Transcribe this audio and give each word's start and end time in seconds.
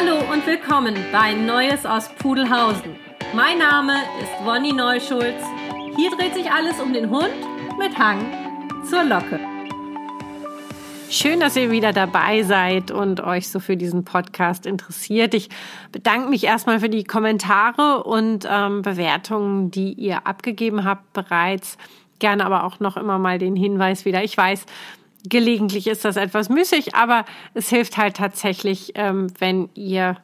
Hallo 0.00 0.18
und 0.32 0.46
willkommen 0.46 0.94
bei 1.10 1.32
Neues 1.34 1.84
aus 1.84 2.08
Pudelhausen. 2.20 2.94
Mein 3.34 3.58
Name 3.58 3.94
ist 4.22 4.30
Wonny 4.44 4.72
Neuschulz. 4.72 5.42
Hier 5.96 6.10
dreht 6.12 6.34
sich 6.34 6.48
alles 6.48 6.78
um 6.78 6.92
den 6.92 7.10
Hund 7.10 7.34
mit 7.80 7.98
Hang 7.98 8.20
zur 8.88 9.02
Locke. 9.02 9.40
Schön, 11.10 11.40
dass 11.40 11.56
ihr 11.56 11.72
wieder 11.72 11.92
dabei 11.92 12.44
seid 12.44 12.92
und 12.92 13.20
euch 13.20 13.48
so 13.48 13.58
für 13.58 13.76
diesen 13.76 14.04
Podcast 14.04 14.66
interessiert. 14.66 15.34
Ich 15.34 15.48
bedanke 15.90 16.28
mich 16.28 16.44
erstmal 16.44 16.78
für 16.78 16.90
die 16.90 17.02
Kommentare 17.02 18.04
und 18.04 18.46
ähm, 18.48 18.82
Bewertungen, 18.82 19.72
die 19.72 19.94
ihr 19.94 20.28
abgegeben 20.28 20.84
habt 20.84 21.12
bereits. 21.12 21.76
Gerne 22.20 22.46
aber 22.46 22.62
auch 22.62 22.78
noch 22.78 22.96
immer 22.96 23.18
mal 23.18 23.40
den 23.40 23.56
Hinweis 23.56 24.04
wieder. 24.04 24.22
Ich 24.22 24.36
weiß, 24.36 24.64
gelegentlich 25.24 25.86
ist 25.86 26.04
das 26.04 26.16
etwas 26.16 26.48
müßig, 26.48 26.94
aber 26.94 27.24
es 27.54 27.68
hilft 27.68 27.96
halt 27.96 28.16
tatsächlich, 28.16 28.92
ähm, 28.94 29.28
wenn 29.38 29.68
ihr 29.74 30.16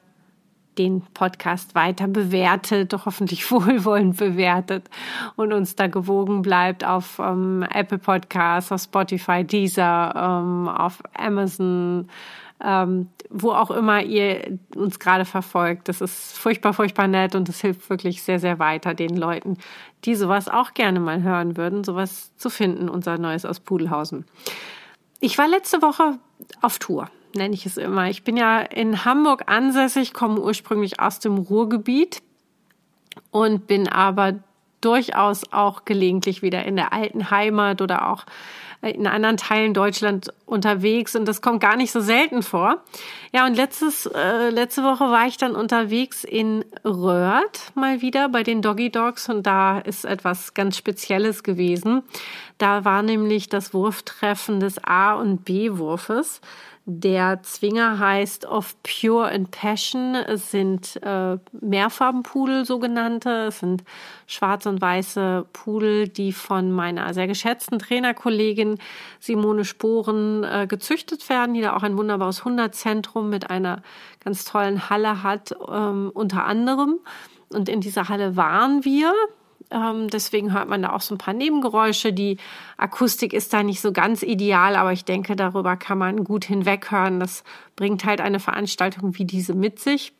den 0.78 1.02
Podcast 1.14 1.74
weiter 1.74 2.08
bewertet, 2.08 2.92
doch 2.92 3.06
hoffentlich 3.06 3.50
wohlwollend 3.50 4.16
bewertet 4.16 4.88
und 5.36 5.52
uns 5.52 5.76
da 5.76 5.86
gewogen 5.86 6.42
bleibt 6.42 6.84
auf 6.84 7.18
ähm, 7.18 7.64
Apple 7.70 7.98
Podcasts, 7.98 8.72
auf 8.72 8.82
Spotify, 8.82 9.44
Deezer, 9.44 10.12
ähm, 10.16 10.68
auf 10.68 11.02
Amazon, 11.14 12.08
ähm, 12.62 13.08
wo 13.30 13.52
auch 13.52 13.70
immer 13.70 14.02
ihr 14.02 14.58
uns 14.76 14.98
gerade 14.98 15.24
verfolgt. 15.24 15.88
Das 15.88 16.00
ist 16.00 16.38
furchtbar, 16.38 16.72
furchtbar 16.72 17.08
nett 17.08 17.34
und 17.34 17.48
es 17.48 17.60
hilft 17.60 17.88
wirklich 17.90 18.22
sehr, 18.22 18.38
sehr 18.38 18.58
weiter 18.58 18.94
den 18.94 19.16
Leuten, 19.16 19.58
die 20.04 20.14
sowas 20.14 20.48
auch 20.48 20.74
gerne 20.74 21.00
mal 21.00 21.22
hören 21.22 21.56
würden, 21.56 21.84
sowas 21.84 22.34
zu 22.36 22.50
finden, 22.50 22.88
unser 22.88 23.18
Neues 23.18 23.44
aus 23.44 23.60
Pudelhausen. 23.60 24.24
Ich 25.20 25.38
war 25.38 25.48
letzte 25.48 25.82
Woche 25.82 26.18
auf 26.60 26.78
Tour, 26.78 27.10
nenne 27.34 27.54
ich 27.54 27.66
es 27.66 27.76
immer. 27.76 28.08
Ich 28.08 28.24
bin 28.24 28.36
ja 28.36 28.60
in 28.60 29.04
Hamburg 29.04 29.44
ansässig, 29.46 30.12
komme 30.12 30.40
ursprünglich 30.40 31.00
aus 31.00 31.20
dem 31.20 31.38
Ruhrgebiet 31.38 32.22
und 33.30 33.66
bin 33.66 33.88
aber 33.88 34.40
durchaus 34.80 35.52
auch 35.52 35.84
gelegentlich 35.84 36.42
wieder 36.42 36.64
in 36.64 36.76
der 36.76 36.92
alten 36.92 37.30
Heimat 37.30 37.80
oder 37.80 38.10
auch 38.10 38.24
in 38.90 39.06
anderen 39.06 39.36
Teilen 39.36 39.74
Deutschland 39.74 40.32
unterwegs 40.46 41.16
und 41.16 41.26
das 41.26 41.42
kommt 41.42 41.60
gar 41.60 41.76
nicht 41.76 41.92
so 41.92 42.00
selten 42.00 42.42
vor. 42.42 42.82
Ja, 43.32 43.46
und 43.46 43.56
letztes, 43.56 44.06
äh, 44.06 44.50
letzte 44.50 44.82
Woche 44.82 45.04
war 45.04 45.26
ich 45.26 45.36
dann 45.36 45.56
unterwegs 45.56 46.24
in 46.24 46.64
Röhrt 46.84 47.72
mal 47.74 48.02
wieder 48.02 48.28
bei 48.28 48.42
den 48.42 48.62
Doggy 48.62 48.90
Dogs 48.90 49.28
und 49.28 49.46
da 49.46 49.78
ist 49.78 50.04
etwas 50.04 50.54
ganz 50.54 50.76
Spezielles 50.76 51.42
gewesen. 51.42 52.02
Da 52.58 52.84
war 52.84 53.02
nämlich 53.02 53.48
das 53.48 53.74
Wurftreffen 53.74 54.60
des 54.60 54.82
A- 54.84 55.14
und 55.14 55.44
B-Wurfes. 55.44 56.40
Der 56.86 57.42
Zwinger 57.42 57.98
heißt 57.98 58.44
Of 58.44 58.76
Pure 58.82 59.30
and 59.30 59.50
Passion. 59.50 60.14
Es 60.14 60.50
sind 60.50 61.00
äh, 61.02 61.38
Mehrfarbenpudel 61.58 62.66
sogenannte. 62.66 63.46
Es 63.46 63.60
sind 63.60 63.84
schwarze 64.26 64.68
und 64.68 64.82
weiße 64.82 65.46
Pudel, 65.54 66.08
die 66.08 66.32
von 66.32 66.70
meiner 66.72 67.14
sehr 67.14 67.26
geschätzten 67.26 67.78
Trainerkollegin 67.78 68.78
Simone 69.18 69.64
Sporen 69.64 70.44
äh, 70.44 70.66
gezüchtet 70.68 71.26
werden, 71.30 71.54
die 71.54 71.62
da 71.62 71.74
auch 71.74 71.82
ein 71.82 71.96
wunderbares 71.96 72.44
Hunderzentrum 72.44 73.30
mit 73.30 73.48
einer 73.48 73.80
ganz 74.22 74.44
tollen 74.44 74.90
Halle 74.90 75.22
hat, 75.22 75.56
ähm, 75.66 76.10
unter 76.12 76.44
anderem. 76.44 76.98
Und 77.48 77.70
in 77.70 77.80
dieser 77.80 78.10
Halle 78.10 78.36
waren 78.36 78.84
wir. 78.84 79.14
Ähm, 79.70 80.08
deswegen 80.08 80.52
hört 80.52 80.68
man 80.68 80.82
da 80.82 80.92
auch 80.92 81.00
so 81.00 81.14
ein 81.14 81.18
paar 81.18 81.34
Nebengeräusche. 81.34 82.12
Die 82.12 82.38
Akustik 82.76 83.32
ist 83.32 83.52
da 83.52 83.62
nicht 83.62 83.80
so 83.80 83.92
ganz 83.92 84.22
ideal, 84.22 84.76
aber 84.76 84.92
ich 84.92 85.04
denke, 85.04 85.36
darüber 85.36 85.76
kann 85.76 85.98
man 85.98 86.24
gut 86.24 86.44
hinweghören. 86.44 87.20
Das 87.20 87.44
bringt 87.76 88.04
halt 88.04 88.20
eine 88.20 88.40
Veranstaltung 88.40 89.18
wie 89.18 89.24
diese 89.24 89.54
mit 89.54 89.78
sich. 89.78 90.12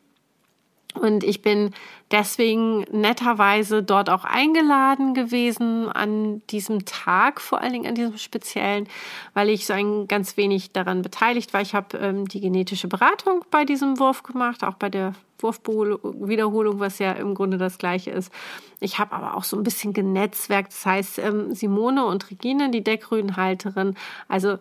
Und 0.95 1.23
ich 1.23 1.41
bin 1.41 1.71
deswegen 2.11 2.85
netterweise 2.91 3.83
dort 3.83 4.09
auch 4.09 4.23
eingeladen 4.23 5.13
gewesen 5.13 5.89
an 5.89 6.41
diesem 6.47 6.85
Tag, 6.85 7.41
vor 7.41 7.61
allen 7.61 7.73
Dingen 7.73 7.87
an 7.87 7.95
diesem 7.95 8.17
speziellen, 8.17 8.87
weil 9.33 9.49
ich 9.49 9.65
so 9.65 9.73
ein 9.73 10.07
ganz 10.07 10.37
wenig 10.37 10.71
daran 10.71 11.01
beteiligt 11.01 11.53
war. 11.53 11.61
Ich 11.61 11.75
habe 11.75 11.97
ähm, 11.97 12.27
die 12.27 12.39
genetische 12.39 12.87
Beratung 12.87 13.43
bei 13.51 13.65
diesem 13.65 13.99
Wurf 13.99 14.23
gemacht, 14.23 14.63
auch 14.63 14.75
bei 14.75 14.89
der 14.89 15.13
Wurfwiederholung, 15.39 16.79
was 16.79 16.99
ja 16.99 17.11
im 17.11 17.35
Grunde 17.35 17.57
das 17.57 17.77
gleiche 17.77 18.11
ist. 18.11 18.31
Ich 18.79 18.99
habe 18.99 19.13
aber 19.13 19.35
auch 19.35 19.43
so 19.43 19.57
ein 19.57 19.63
bisschen 19.63 19.93
genetzwerkt. 19.93 20.71
Das 20.71 20.85
heißt, 20.85 21.19
ähm, 21.19 21.53
Simone 21.53 22.05
und 22.05 22.29
Regine, 22.29 22.71
die 22.71 22.83
Deckrüdenhalterin, 22.83 23.95
also 24.27 24.57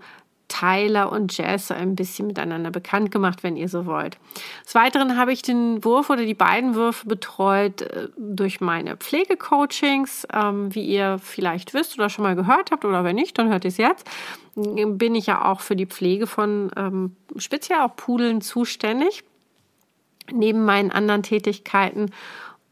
Tyler 0.49 1.11
und 1.11 1.37
Jess 1.37 1.71
ein 1.71 1.97
bisschen 1.97 2.27
miteinander 2.27 2.71
bekannt 2.71 3.11
gemacht, 3.11 3.43
wenn 3.43 3.57
ihr 3.57 3.69
so 3.69 3.87
wollt. 3.87 4.19
Des 4.65 4.75
Weiteren 4.75 5.17
habe 5.17 5.33
ich 5.33 5.43
den 5.43 5.85
Wurf 5.85 6.11
oder 6.11 6.25
die 6.25 6.35
beiden 6.35 6.75
Würfe 6.75 7.07
betreut 7.07 7.83
äh, 7.83 8.09
durch 8.17 8.61
meine 8.61 8.97
Pflegecoachings. 8.97 10.27
Ähm, 10.33 10.75
wie 10.75 10.85
ihr 10.85 11.19
vielleicht 11.19 11.75
wisst 11.75 11.99
oder 11.99 12.11
schon 12.11 12.25
mal 12.25 12.37
gehört 12.37 12.71
habt 12.71 12.85
oder 12.85 13.05
wenn 13.05 13.17
nicht, 13.17 13.39
dann 13.39 13.49
hört 13.49 13.65
ihr 13.65 13.69
es 13.69 13.79
jetzt. 13.79 14.09
Bin 14.55 15.15
ich 15.15 15.27
ja 15.27 15.45
auch 15.45 15.61
für 15.61 15.77
die 15.77 15.87
Pflege 15.87 16.27
von 16.27 16.71
ähm, 16.77 17.17
speziell 17.37 17.81
auch 17.81 17.97
Pudeln 17.97 18.41
zuständig 18.41 19.25
neben 20.33 20.65
meinen 20.65 20.91
anderen 20.91 21.23
Tätigkeiten 21.23 22.11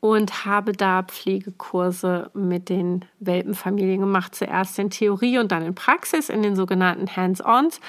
und 0.02 0.44
habe 0.44 0.72
da 0.72 1.04
Pflegekurse 1.04 2.32
mit 2.34 2.68
den 2.68 3.04
Welpenfamilien 3.20 4.00
gemacht. 4.00 4.34
Zuerst 4.34 4.76
in 4.80 4.90
Theorie 4.90 5.38
und 5.38 5.52
dann 5.52 5.64
in 5.64 5.76
Praxis 5.76 6.28
in 6.28 6.42
den 6.42 6.56
sogenannten 6.56 7.14
Hands-ons. 7.14 7.80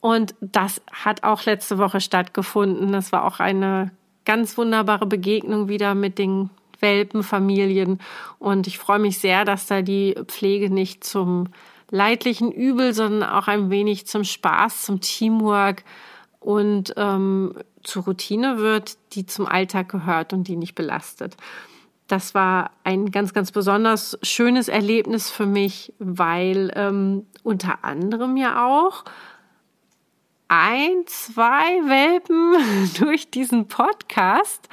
Und 0.00 0.34
das 0.40 0.82
hat 0.92 1.22
auch 1.22 1.44
letzte 1.44 1.78
Woche 1.78 2.00
stattgefunden. 2.00 2.90
Das 2.90 3.12
war 3.12 3.24
auch 3.24 3.38
eine 3.38 3.92
ganz 4.24 4.58
wunderbare 4.58 5.06
Begegnung 5.06 5.68
wieder 5.68 5.94
mit 5.94 6.18
den 6.18 6.50
Welpenfamilien. 6.80 8.00
Und 8.40 8.66
ich 8.66 8.78
freue 8.78 8.98
mich 8.98 9.18
sehr, 9.18 9.44
dass 9.44 9.66
da 9.66 9.80
die 9.80 10.16
Pflege 10.26 10.70
nicht 10.70 11.04
zum 11.04 11.50
leidlichen 11.88 12.50
Übel, 12.50 12.94
sondern 12.94 13.30
auch 13.30 13.46
ein 13.46 13.70
wenig 13.70 14.08
zum 14.08 14.24
Spaß, 14.24 14.82
zum 14.82 15.00
Teamwork 15.00 15.84
und 16.40 16.94
ähm, 16.96 17.54
zur 17.82 18.04
Routine 18.04 18.58
wird, 18.58 18.98
die 19.12 19.26
zum 19.26 19.46
Alltag 19.46 19.88
gehört 19.88 20.32
und 20.32 20.48
die 20.48 20.56
nicht 20.56 20.74
belastet. 20.74 21.36
Das 22.06 22.34
war 22.34 22.70
ein 22.84 23.10
ganz, 23.10 23.34
ganz 23.34 23.52
besonders 23.52 24.18
schönes 24.22 24.68
Erlebnis 24.68 25.30
für 25.30 25.46
mich, 25.46 25.92
weil 25.98 26.72
ähm, 26.74 27.26
unter 27.42 27.84
anderem 27.84 28.36
ja 28.36 28.66
auch 28.66 29.04
ein, 30.48 31.04
zwei 31.06 31.64
Welpen 31.86 32.54
durch 32.98 33.30
diesen 33.30 33.68
Podcast 33.68 34.68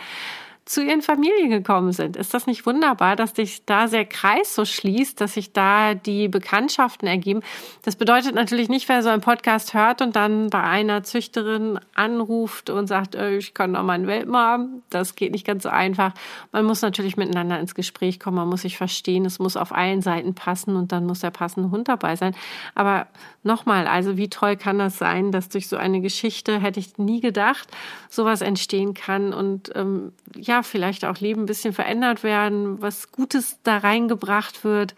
zu 0.66 0.84
ihren 0.84 1.04
Familien 1.04 1.52
gekommen 1.52 1.92
sind. 1.92 2.18
Ist 2.18 2.34
das 2.34 2.48
nicht 2.48 2.66
wunderbar, 2.66 3.16
dass 3.16 3.36
sich 3.36 3.66
da 3.66 3.86
der 3.86 4.06
Kreis 4.06 4.56
so 4.56 4.66
schließt, 4.66 5.22
dass 5.22 5.36
sich 5.36 5.54
da 5.54 5.94
die 5.94 6.28
Bekanntschaften 6.28 7.08
ergeben? 7.08 7.42
Das 7.84 7.96
bedeutet 7.96 8.34
natürlich 8.34 8.68
nicht, 8.68 8.90
wer 8.90 9.04
so 9.04 9.10
einen 9.10 9.22
Podcast 9.22 9.76
hört 9.76 10.02
und 10.02 10.16
dann 10.16 10.50
bei 10.50 10.64
einer 10.64 11.04
Züchterin 11.04 11.80
anruft 11.94 12.72
und 12.72 12.88
sagt, 12.88 13.14
äh, 13.14 13.38
ich 13.38 13.54
kann 13.54 13.74
noch 13.74 13.84
mal 13.84 13.94
einen 13.94 14.08
Welpen 14.08 14.36
haben. 14.36 14.82
Das 14.90 15.16
geht 15.16 15.34
nicht 15.34 15.46
ganz 15.46 15.64
so 15.64 15.70
einfach. 15.70 16.14
Man 16.52 16.66
muss 16.66 16.82
natürlich 16.82 17.16
miteinander 17.16 17.60
ins 17.60 17.76
Gespräch 17.76 18.20
kommen, 18.20 18.38
man 18.38 18.50
muss 18.50 18.64
sich 18.64 18.78
verstehen, 18.78 19.26
es 19.26 19.38
muss 19.38 19.58
auf 19.58 19.72
allen 19.72 20.02
Seiten 20.02 20.34
passen 20.34 20.76
und 20.76 20.92
dann 20.92 21.06
muss 21.06 21.20
der 21.20 21.32
passende 21.32 21.70
Hund 21.70 21.90
dabei 21.90 22.16
sein. 22.16 22.36
Aber 22.74 23.06
nochmal, 23.46 23.88
also 23.88 24.18
wie 24.18 24.30
toll 24.30 24.58
kann 24.58 24.80
das 24.80 24.98
sein, 24.98 25.32
dass 25.32 25.50
durch 25.50 25.68
so 25.68 25.78
eine 25.78 26.02
Geschichte, 26.02 26.60
hätte 26.60 26.80
ich 26.80 26.98
nie 26.98 27.22
gedacht, 27.22 27.70
sowas 28.10 28.42
entstehen 28.42 28.94
kann 28.94 29.34
und 29.34 29.72
ähm, 29.76 30.12
ja, 30.36 30.64
vielleicht 30.64 31.06
auch 31.06 31.20
Leben 31.20 31.44
ein 31.44 31.46
bisschen 31.46 31.74
verändert 31.74 32.24
werden, 32.24 32.82
was 32.82 33.12
Gutes 33.12 33.60
da 33.64 33.78
reingebracht 33.78 34.64
wird. 34.64 34.96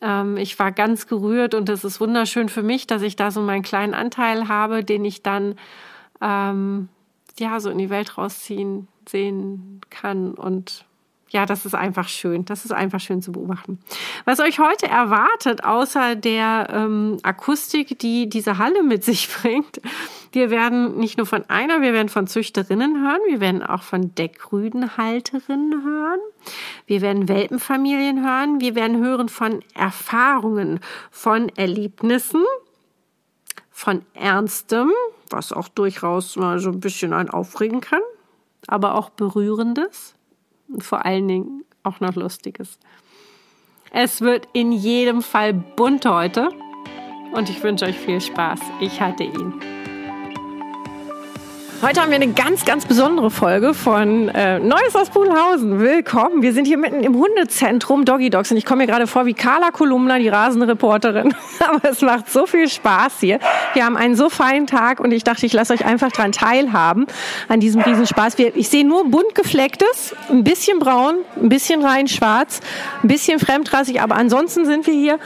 Ähm, 0.00 0.36
ich 0.36 0.58
war 0.58 0.72
ganz 0.72 1.06
gerührt 1.06 1.54
und 1.54 1.68
es 1.68 1.84
ist 1.84 2.00
wunderschön 2.00 2.48
für 2.48 2.62
mich, 2.62 2.86
dass 2.86 3.02
ich 3.02 3.16
da 3.16 3.30
so 3.30 3.40
meinen 3.40 3.62
kleinen 3.62 3.94
Anteil 3.94 4.48
habe, 4.48 4.84
den 4.84 5.04
ich 5.04 5.22
dann 5.22 5.56
ähm, 6.20 6.88
ja 7.38 7.60
so 7.60 7.70
in 7.70 7.78
die 7.78 7.90
Welt 7.90 8.16
rausziehen 8.16 8.88
sehen 9.08 9.80
kann 9.90 10.34
und 10.34 10.86
ja, 11.34 11.46
das 11.46 11.66
ist 11.66 11.74
einfach 11.74 12.06
schön. 12.06 12.44
Das 12.44 12.64
ist 12.64 12.70
einfach 12.70 13.00
schön 13.00 13.20
zu 13.20 13.32
beobachten. 13.32 13.80
Was 14.24 14.38
euch 14.38 14.60
heute 14.60 14.86
erwartet, 14.86 15.64
außer 15.64 16.14
der 16.14 16.68
ähm, 16.70 17.18
Akustik, 17.24 17.98
die 17.98 18.28
diese 18.28 18.58
Halle 18.58 18.84
mit 18.84 19.02
sich 19.02 19.28
bringt, 19.42 19.80
wir 20.30 20.50
werden 20.50 20.96
nicht 20.96 21.18
nur 21.18 21.26
von 21.26 21.44
einer, 21.50 21.82
wir 21.82 21.92
werden 21.92 22.08
von 22.08 22.28
Züchterinnen 22.28 23.02
hören, 23.02 23.18
wir 23.26 23.40
werden 23.40 23.64
auch 23.64 23.82
von 23.82 24.14
Deckrüdenhalterinnen 24.14 25.84
hören, 25.84 26.20
wir 26.86 27.00
werden 27.00 27.28
Welpenfamilien 27.28 28.24
hören, 28.24 28.60
wir 28.60 28.76
werden 28.76 29.02
hören 29.02 29.28
von 29.28 29.60
Erfahrungen, 29.74 30.78
von 31.10 31.48
Erlebnissen, 31.56 32.44
von 33.72 34.02
Ernstem, 34.14 34.92
was 35.30 35.52
auch 35.52 35.66
durchaus 35.66 36.36
mal 36.36 36.60
so 36.60 36.70
ein 36.70 36.78
bisschen 36.78 37.12
ein 37.12 37.28
aufregen 37.28 37.80
kann, 37.80 38.02
aber 38.68 38.94
auch 38.94 39.10
Berührendes 39.10 40.14
vor 40.78 41.04
allen 41.04 41.28
Dingen 41.28 41.64
auch 41.82 42.00
noch 42.00 42.14
Lustiges. 42.14 42.78
Es 43.90 44.20
wird 44.20 44.48
in 44.52 44.72
jedem 44.72 45.22
Fall 45.22 45.52
bunt 45.52 46.04
heute 46.06 46.48
und 47.32 47.48
ich 47.48 47.62
wünsche 47.62 47.84
euch 47.84 47.98
viel 47.98 48.20
Spaß. 48.20 48.60
Ich 48.80 49.00
hatte 49.00 49.24
ihn. 49.24 49.73
Heute 51.82 52.00
haben 52.00 52.08
wir 52.08 52.16
eine 52.16 52.32
ganz, 52.32 52.64
ganz 52.64 52.86
besondere 52.86 53.30
Folge 53.30 53.74
von 53.74 54.28
äh, 54.30 54.58
Neues 54.58 54.96
aus 54.96 55.10
Puhlhausen. 55.10 55.80
Willkommen. 55.80 56.40
Wir 56.40 56.54
sind 56.54 56.66
hier 56.66 56.78
mitten 56.78 57.02
im 57.02 57.14
Hundezentrum 57.14 58.06
Doggy 58.06 58.30
Dogs 58.30 58.50
und 58.50 58.56
ich 58.56 58.64
komme 58.64 58.84
mir 58.84 58.86
gerade 58.86 59.06
vor 59.06 59.26
wie 59.26 59.34
Carla 59.34 59.70
Kolumna, 59.70 60.18
die 60.18 60.28
Rasenreporterin. 60.28 61.34
Aber 61.68 61.86
es 61.90 62.00
macht 62.00 62.30
so 62.30 62.46
viel 62.46 62.70
Spaß 62.70 63.14
hier. 63.20 63.38
Wir 63.74 63.84
haben 63.84 63.98
einen 63.98 64.16
so 64.16 64.30
feinen 64.30 64.66
Tag 64.66 64.98
und 64.98 65.12
ich 65.12 65.24
dachte, 65.24 65.44
ich 65.44 65.52
lasse 65.52 65.74
euch 65.74 65.84
einfach 65.84 66.10
dran 66.10 66.32
teilhaben 66.32 67.06
an 67.48 67.60
diesem 67.60 67.82
Riesenspaß. 67.82 68.38
Wir, 68.38 68.56
ich 68.56 68.70
sehe 68.70 68.86
nur 68.86 69.10
bunt 69.10 69.34
geflecktes, 69.34 70.14
ein 70.30 70.42
bisschen 70.42 70.78
braun, 70.78 71.16
ein 71.36 71.50
bisschen 71.50 71.84
rein 71.84 72.08
schwarz, 72.08 72.60
ein 73.02 73.08
bisschen 73.08 73.38
fremdrassig, 73.38 74.00
aber 74.00 74.14
ansonsten 74.14 74.64
sind 74.64 74.86
wir 74.86 74.94
hier 74.94 75.18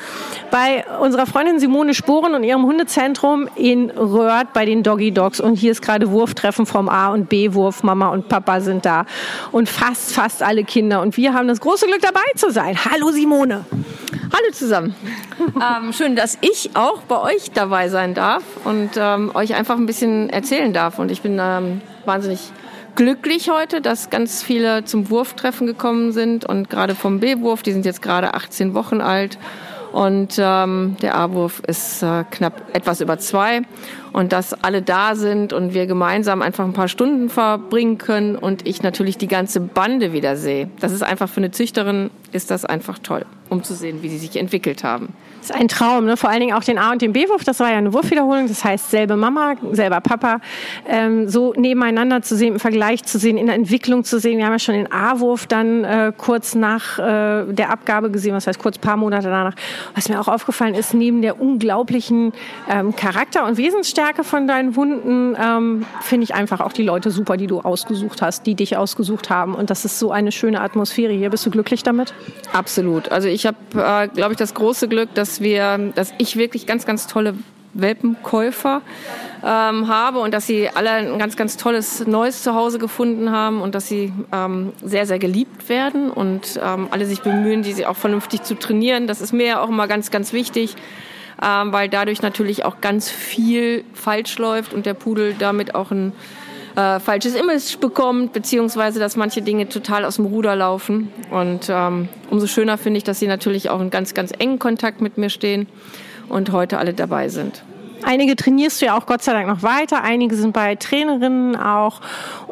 bei 0.50 0.84
unserer 1.00 1.26
Freundin 1.26 1.60
Simone 1.60 1.94
Sporen 1.94 2.34
und 2.34 2.42
ihrem 2.42 2.64
Hundezentrum 2.64 3.48
in 3.54 3.90
Röhrt 3.90 4.52
bei 4.52 4.64
den 4.64 4.82
Doggy 4.82 5.12
Dogs 5.12 5.38
und 5.38 5.54
hier 5.54 5.70
ist 5.70 5.82
gerade 5.82 6.10
Wurftreffen 6.10 6.47
Treffen 6.48 6.64
vom 6.64 6.88
A- 6.88 7.10
und 7.10 7.28
B-Wurf. 7.28 7.82
Mama 7.82 8.08
und 8.08 8.30
Papa 8.30 8.62
sind 8.62 8.86
da 8.86 9.04
und 9.52 9.68
fast, 9.68 10.14
fast 10.14 10.42
alle 10.42 10.64
Kinder. 10.64 11.02
Und 11.02 11.14
wir 11.18 11.34
haben 11.34 11.46
das 11.46 11.60
große 11.60 11.84
Glück 11.86 12.00
dabei 12.00 12.24
zu 12.36 12.50
sein. 12.50 12.74
Hallo 12.90 13.10
Simone. 13.10 13.66
Hallo 14.32 14.50
zusammen. 14.52 14.94
ähm, 15.56 15.92
schön, 15.92 16.16
dass 16.16 16.38
ich 16.40 16.70
auch 16.72 17.02
bei 17.02 17.20
euch 17.20 17.50
dabei 17.52 17.90
sein 17.90 18.14
darf 18.14 18.42
und 18.64 18.92
ähm, 18.96 19.30
euch 19.34 19.54
einfach 19.56 19.76
ein 19.76 19.84
bisschen 19.84 20.30
erzählen 20.30 20.72
darf. 20.72 20.98
Und 20.98 21.10
ich 21.10 21.20
bin 21.20 21.38
ähm, 21.38 21.82
wahnsinnig 22.06 22.40
glücklich 22.94 23.50
heute, 23.50 23.82
dass 23.82 24.08
ganz 24.08 24.42
viele 24.42 24.86
zum 24.86 25.10
Wurftreffen 25.10 25.66
gekommen 25.66 26.12
sind 26.12 26.46
und 26.46 26.70
gerade 26.70 26.94
vom 26.94 27.20
B-Wurf, 27.20 27.62
die 27.62 27.72
sind 27.72 27.84
jetzt 27.84 28.00
gerade 28.00 28.32
18 28.32 28.72
Wochen 28.72 29.02
alt 29.02 29.36
und 29.92 30.36
ähm, 30.38 30.96
der 31.02 31.16
A-Wurf 31.16 31.62
ist 31.66 32.02
äh, 32.02 32.24
knapp 32.30 32.62
etwas 32.72 33.00
über 33.00 33.18
zwei 33.18 33.62
und 34.12 34.32
dass 34.32 34.52
alle 34.64 34.82
da 34.82 35.14
sind 35.14 35.52
und 35.52 35.74
wir 35.74 35.86
gemeinsam 35.86 36.42
einfach 36.42 36.64
ein 36.64 36.72
paar 36.72 36.88
Stunden 36.88 37.28
verbringen 37.28 37.98
können 37.98 38.36
und 38.36 38.66
ich 38.66 38.82
natürlich 38.82 39.18
die 39.18 39.28
ganze 39.28 39.60
Bande 39.60 40.12
wieder 40.12 40.36
sehe. 40.36 40.70
Das 40.80 40.92
ist 40.92 41.02
einfach 41.02 41.28
für 41.28 41.38
eine 41.38 41.50
Züchterin 41.50 42.10
ist 42.32 42.50
das 42.50 42.64
einfach 42.64 42.98
toll, 42.98 43.24
um 43.48 43.62
zu 43.62 43.74
sehen, 43.74 44.02
wie 44.02 44.08
sie 44.08 44.18
sich 44.18 44.36
entwickelt 44.36 44.84
haben. 44.84 45.14
Das 45.40 45.50
ist 45.50 45.56
ein 45.56 45.68
Traum, 45.68 46.04
ne? 46.04 46.16
vor 46.16 46.30
allen 46.30 46.40
Dingen 46.40 46.54
auch 46.54 46.64
den 46.64 46.78
A- 46.78 46.92
und 46.92 47.00
den 47.00 47.12
B-Wurf. 47.12 47.44
Das 47.44 47.60
war 47.60 47.70
ja 47.70 47.78
eine 47.78 47.92
Wurfwiederholung, 47.92 48.48
das 48.48 48.64
heißt 48.64 48.90
selbe 48.90 49.16
Mama, 49.16 49.54
selber 49.72 50.00
Papa. 50.00 50.40
Ähm, 50.86 51.28
so 51.28 51.54
nebeneinander 51.56 52.22
zu 52.22 52.36
sehen, 52.36 52.54
im 52.54 52.60
Vergleich 52.60 53.04
zu 53.04 53.18
sehen, 53.18 53.36
in 53.36 53.46
der 53.46 53.54
Entwicklung 53.54 54.04
zu 54.04 54.18
sehen. 54.18 54.38
Wir 54.38 54.46
haben 54.46 54.52
ja 54.52 54.58
schon 54.58 54.74
den 54.74 54.90
A-Wurf 54.90 55.46
dann 55.46 55.84
äh, 55.84 56.12
kurz 56.16 56.54
nach 56.54 56.98
äh, 56.98 57.52
der 57.52 57.70
Abgabe 57.70 58.10
gesehen, 58.10 58.34
was 58.34 58.46
heißt 58.46 58.58
kurz 58.58 58.78
paar 58.78 58.96
Monate 58.96 59.28
danach. 59.28 59.54
Was 59.94 60.08
mir 60.08 60.20
auch 60.20 60.28
aufgefallen 60.28 60.74
ist, 60.74 60.92
neben 60.92 61.22
der 61.22 61.40
unglaublichen 61.40 62.32
ähm, 62.68 62.94
Charakter- 62.96 63.46
und 63.46 63.58
Wesensstärke 63.58 64.24
von 64.24 64.48
deinen 64.48 64.74
Hunden, 64.74 65.36
ähm, 65.40 65.86
finde 66.00 66.24
ich 66.24 66.34
einfach 66.34 66.60
auch 66.60 66.72
die 66.72 66.82
Leute 66.82 67.10
super, 67.10 67.36
die 67.36 67.46
du 67.46 67.60
ausgesucht 67.60 68.22
hast, 68.22 68.46
die 68.46 68.54
dich 68.54 68.76
ausgesucht 68.76 69.30
haben. 69.30 69.54
Und 69.54 69.70
das 69.70 69.84
ist 69.84 69.98
so 69.98 70.10
eine 70.10 70.32
schöne 70.32 70.60
Atmosphäre 70.60 71.12
hier. 71.12 71.30
Bist 71.30 71.46
du 71.46 71.50
glücklich 71.50 71.82
damit? 71.82 72.12
Absolut. 72.52 73.10
Also 73.10 73.28
ich 73.28 73.37
habe, 73.46 73.58
äh, 73.74 74.08
glaube 74.08 74.32
ich, 74.32 74.38
das 74.38 74.54
große 74.54 74.88
Glück, 74.88 75.14
dass 75.14 75.28
dass 75.28 75.42
wir, 75.42 75.92
dass 75.94 76.14
ich 76.16 76.36
wirklich 76.36 76.66
ganz, 76.66 76.86
ganz 76.86 77.06
tolle 77.06 77.34
Welpenkäufer 77.74 78.80
ähm, 79.44 79.88
habe 79.88 80.20
und 80.20 80.32
dass 80.32 80.46
sie 80.46 80.70
alle 80.70 80.90
ein 80.90 81.18
ganz, 81.18 81.36
ganz 81.36 81.58
tolles 81.58 82.06
neues 82.06 82.42
Zuhause 82.42 82.78
gefunden 82.78 83.30
haben 83.30 83.60
und 83.60 83.74
dass 83.74 83.86
sie 83.86 84.12
ähm, 84.32 84.72
sehr, 84.82 85.06
sehr 85.06 85.18
geliebt 85.18 85.68
werden 85.68 86.10
und 86.10 86.58
ähm, 86.64 86.88
alle 86.90 87.04
sich 87.04 87.20
bemühen, 87.20 87.62
die 87.62 87.74
sie 87.74 87.84
auch 87.84 87.96
vernünftig 87.96 88.42
zu 88.42 88.54
trainieren. 88.54 89.06
Das 89.06 89.20
ist 89.20 89.32
mir 89.32 89.46
ja 89.46 89.60
auch 89.60 89.68
immer 89.68 89.86
ganz, 89.86 90.10
ganz 90.10 90.32
wichtig, 90.32 90.74
ähm, 91.42 91.72
weil 91.72 91.90
dadurch 91.90 92.22
natürlich 92.22 92.64
auch 92.64 92.80
ganz 92.80 93.10
viel 93.10 93.84
falsch 93.92 94.38
läuft 94.38 94.72
und 94.72 94.86
der 94.86 94.94
Pudel 94.94 95.34
damit 95.38 95.74
auch 95.74 95.90
ein 95.90 96.12
äh, 96.78 97.00
falsches 97.00 97.34
Image 97.34 97.80
bekommt, 97.80 98.32
beziehungsweise 98.32 99.00
dass 99.00 99.16
manche 99.16 99.42
Dinge 99.42 99.68
total 99.68 100.04
aus 100.04 100.14
dem 100.16 100.26
Ruder 100.26 100.54
laufen. 100.54 101.08
Und 101.30 101.66
ähm, 101.68 102.08
umso 102.30 102.46
schöner 102.46 102.78
finde 102.78 102.98
ich, 102.98 103.04
dass 103.04 103.18
sie 103.18 103.26
natürlich 103.26 103.68
auch 103.68 103.80
in 103.80 103.90
ganz, 103.90 104.14
ganz 104.14 104.32
engen 104.38 104.60
Kontakt 104.60 105.00
mit 105.00 105.18
mir 105.18 105.28
stehen 105.28 105.66
und 106.28 106.52
heute 106.52 106.78
alle 106.78 106.94
dabei 106.94 107.30
sind. 107.30 107.64
Einige 108.02 108.36
trainierst 108.36 108.80
du 108.80 108.86
ja 108.86 108.96
auch 108.96 109.06
Gott 109.06 109.22
sei 109.22 109.32
Dank 109.32 109.48
noch 109.48 109.62
weiter, 109.62 110.02
einige 110.02 110.36
sind 110.36 110.52
bei 110.52 110.76
Trainerinnen 110.76 111.56
auch. 111.56 112.00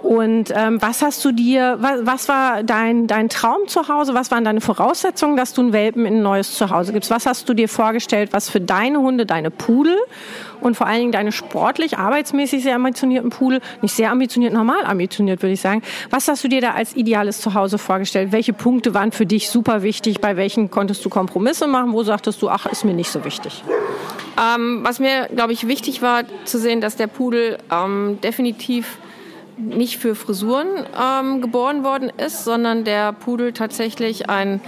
Und 0.02 0.52
ähm, 0.54 0.80
was 0.80 1.02
hast 1.02 1.24
du 1.24 1.32
dir, 1.32 1.78
was, 1.80 2.00
was 2.04 2.28
war 2.28 2.62
dein, 2.62 3.06
dein 3.06 3.28
Traum 3.28 3.66
zu 3.66 3.88
Hause? 3.88 4.14
Was 4.14 4.30
waren 4.30 4.44
deine 4.44 4.60
Voraussetzungen, 4.60 5.36
dass 5.36 5.52
du 5.52 5.62
einen 5.62 5.72
Welpen 5.72 6.06
in 6.06 6.16
ein 6.16 6.22
neues 6.22 6.54
Zuhause 6.54 6.92
gibst? 6.92 7.10
Was 7.10 7.26
hast 7.26 7.48
du 7.48 7.54
dir 7.54 7.68
vorgestellt, 7.68 8.32
was 8.32 8.50
für 8.50 8.60
deine 8.60 9.00
Hunde, 9.00 9.26
deine 9.26 9.50
Pudel 9.50 9.96
und 10.60 10.76
vor 10.76 10.86
allen 10.86 11.00
Dingen 11.00 11.12
deine 11.12 11.32
sportlich, 11.32 11.98
arbeitsmäßig 11.98 12.62
sehr 12.62 12.76
ambitionierten 12.76 13.30
Pudel, 13.30 13.60
nicht 13.82 13.94
sehr 13.94 14.10
ambitioniert, 14.10 14.52
normal 14.52 14.84
ambitioniert, 14.84 15.42
würde 15.42 15.54
ich 15.54 15.60
sagen. 15.60 15.82
Was 16.10 16.28
hast 16.28 16.44
du 16.44 16.48
dir 16.48 16.60
da 16.60 16.72
als 16.72 16.94
ideales 16.94 17.40
Zuhause 17.40 17.78
vorgestellt? 17.78 18.32
Welche 18.32 18.52
Punkte 18.52 18.94
waren 18.94 19.12
für 19.12 19.26
dich 19.26 19.50
super 19.50 19.82
wichtig? 19.82 20.20
Bei 20.20 20.36
welchen 20.36 20.70
konntest 20.70 21.04
du 21.04 21.08
Kompromisse 21.08 21.66
machen? 21.66 21.92
Wo 21.92 22.02
sagtest 22.02 22.42
du, 22.42 22.48
ach, 22.48 22.66
ist 22.66 22.84
mir 22.84 22.94
nicht 22.94 23.10
so 23.10 23.24
wichtig? 23.24 23.62
Ähm, 24.38 24.80
was 24.82 24.98
mir, 24.98 25.28
glaube 25.34 25.52
ich, 25.52 25.66
wichtig 25.66 26.02
war 26.02 26.24
zu 26.44 26.58
sehen, 26.58 26.80
dass 26.80 26.96
der 26.96 27.06
Pudel 27.06 27.58
ähm, 27.70 28.18
definitiv 28.22 28.98
nicht 29.56 29.98
für 29.98 30.14
Frisuren 30.14 30.66
ähm, 31.00 31.40
geboren 31.40 31.82
worden 31.82 32.12
ist, 32.18 32.44
sondern 32.44 32.84
der 32.84 33.12
Pudel 33.12 33.52
tatsächlich 33.52 34.28
ein 34.28 34.60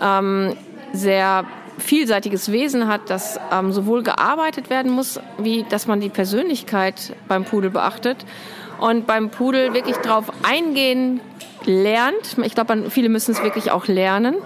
ähm, 0.00 0.54
sehr 0.92 1.44
vielseitiges 1.78 2.52
Wesen 2.52 2.88
hat, 2.88 3.10
das 3.10 3.38
ähm, 3.52 3.72
sowohl 3.72 4.02
gearbeitet 4.02 4.70
werden 4.70 4.92
muss, 4.92 5.20
wie 5.38 5.64
dass 5.68 5.86
man 5.86 6.00
die 6.00 6.08
Persönlichkeit 6.08 7.14
beim 7.28 7.44
Pudel 7.44 7.70
beachtet 7.70 8.24
und 8.78 9.06
beim 9.06 9.30
Pudel 9.30 9.74
wirklich 9.74 9.96
drauf 9.96 10.32
eingehen 10.42 11.20
lernt. 11.64 12.36
Ich 12.44 12.54
glaube, 12.54 12.90
viele 12.90 13.08
müssen 13.08 13.32
es 13.32 13.42
wirklich 13.42 13.72
auch 13.72 13.88
lernen, 13.88 14.36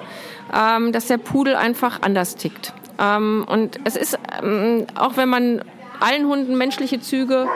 ähm, 0.54 0.92
dass 0.92 1.06
der 1.06 1.18
Pudel 1.18 1.56
einfach 1.56 2.02
anders 2.02 2.36
tickt. 2.36 2.72
Ähm, 3.00 3.44
und 3.48 3.80
es 3.84 3.96
ist, 3.96 4.18
ähm, 4.42 4.86
auch 4.94 5.16
wenn 5.16 5.28
man 5.28 5.64
allen 6.00 6.26
Hunden 6.26 6.56
menschliche 6.56 7.00
Züge 7.00 7.46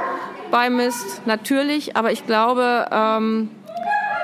beimisst, 0.50 1.26
natürlich, 1.26 1.96
aber 1.96 2.12
ich 2.12 2.26
glaube, 2.26 2.87
ähm, 2.91 3.50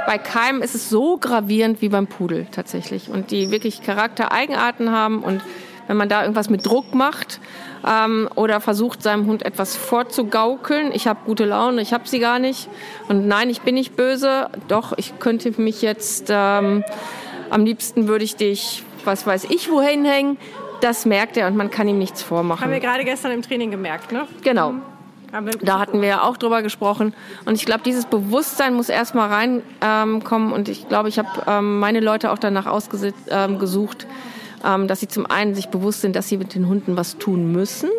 bei 0.07 0.19
keinem 0.19 0.63
ist 0.63 0.75
es 0.75 0.89
so 0.89 1.19
gravierend 1.19 1.83
wie 1.83 1.89
beim 1.89 2.07
Pudel 2.07 2.47
tatsächlich. 2.51 3.11
Und 3.11 3.31
die 3.31 3.51
wirklich 3.51 3.83
Charaktereigenarten 3.83 4.91
haben. 4.91 5.23
Und 5.23 5.43
wenn 5.87 5.97
man 5.97 6.09
da 6.09 6.23
irgendwas 6.23 6.51
mit 6.51 6.65
Druck 6.67 6.95
macht 6.95 7.41
ähm, 7.87 8.29
oder 8.35 8.61
versucht, 8.61 9.03
seinem 9.03 9.27
Hund 9.27 9.45
etwas 9.45 9.77
vorzugaukeln, 9.77 10.93
ich 10.93 11.07
habe 11.07 11.21
gute 11.27 11.45
Laune, 11.45 11.83
ich 11.83 11.93
habe 11.93 12.09
sie 12.09 12.19
gar 12.19 12.39
nicht. 12.39 12.69
Und 13.09 13.27
nein, 13.27 13.51
ich 13.51 13.63
bin 13.63 13.75
nicht 13.75 13.97
böse, 13.97 14.49
doch, 14.69 14.97
ich 14.97 15.19
könnte 15.19 15.61
mich 15.61 15.83
jetzt, 15.83 16.29
ähm, 16.31 16.85
am 17.51 17.65
liebsten 17.65 18.09
würde 18.09 18.25
ich 18.25 18.37
dich, 18.37 18.85
was 19.05 19.27
weiß 19.27 19.45
ich, 19.51 19.71
wohin 19.71 20.05
hängen, 20.05 20.39
das 20.81 21.07
merkt 21.07 21.37
er 21.37 21.47
und 21.47 21.57
man 21.57 21.71
kann 21.71 21.89
ihm 21.89 21.99
nichts 21.99 22.23
vormachen. 22.23 22.63
Haben 22.63 22.73
wir 22.73 22.81
gerade 22.81 23.05
gestern 23.05 23.33
im 23.33 23.43
Training 23.43 23.71
gemerkt, 23.71 24.13
ne? 24.13 24.27
Genau. 24.43 24.73
Mhm. 24.73 24.83
Da 25.63 25.79
hatten 25.79 26.01
wir 26.01 26.09
ja 26.09 26.23
auch 26.23 26.37
drüber 26.37 26.63
gesprochen. 26.63 27.15
Und 27.45 27.55
ich 27.55 27.65
glaube, 27.65 27.83
dieses 27.85 28.05
Bewusstsein 28.07 28.75
muss 28.75 28.89
erstmal 28.89 29.29
reinkommen. 29.29 30.49
Ähm, 30.49 30.53
und 30.53 30.69
ich 30.69 30.89
glaube, 30.89 31.09
ich 31.09 31.19
habe 31.19 31.29
ähm, 31.47 31.79
meine 31.79 32.01
Leute 32.01 32.33
auch 32.33 32.39
danach 32.39 32.67
ausgesucht, 32.67 34.07
ähm, 34.65 34.89
dass 34.89 35.01
sie 35.01 35.09
zum 35.09 35.27
einen 35.27 35.55
sich 35.55 35.69
bewusst 35.69 36.01
sind, 36.01 36.17
dass 36.17 36.29
sie 36.29 36.37
mit 36.37 36.55
den 36.55 36.67
Hunden 36.67 36.97
was 36.97 37.17
tun 37.19 37.53
müssen. 37.53 37.91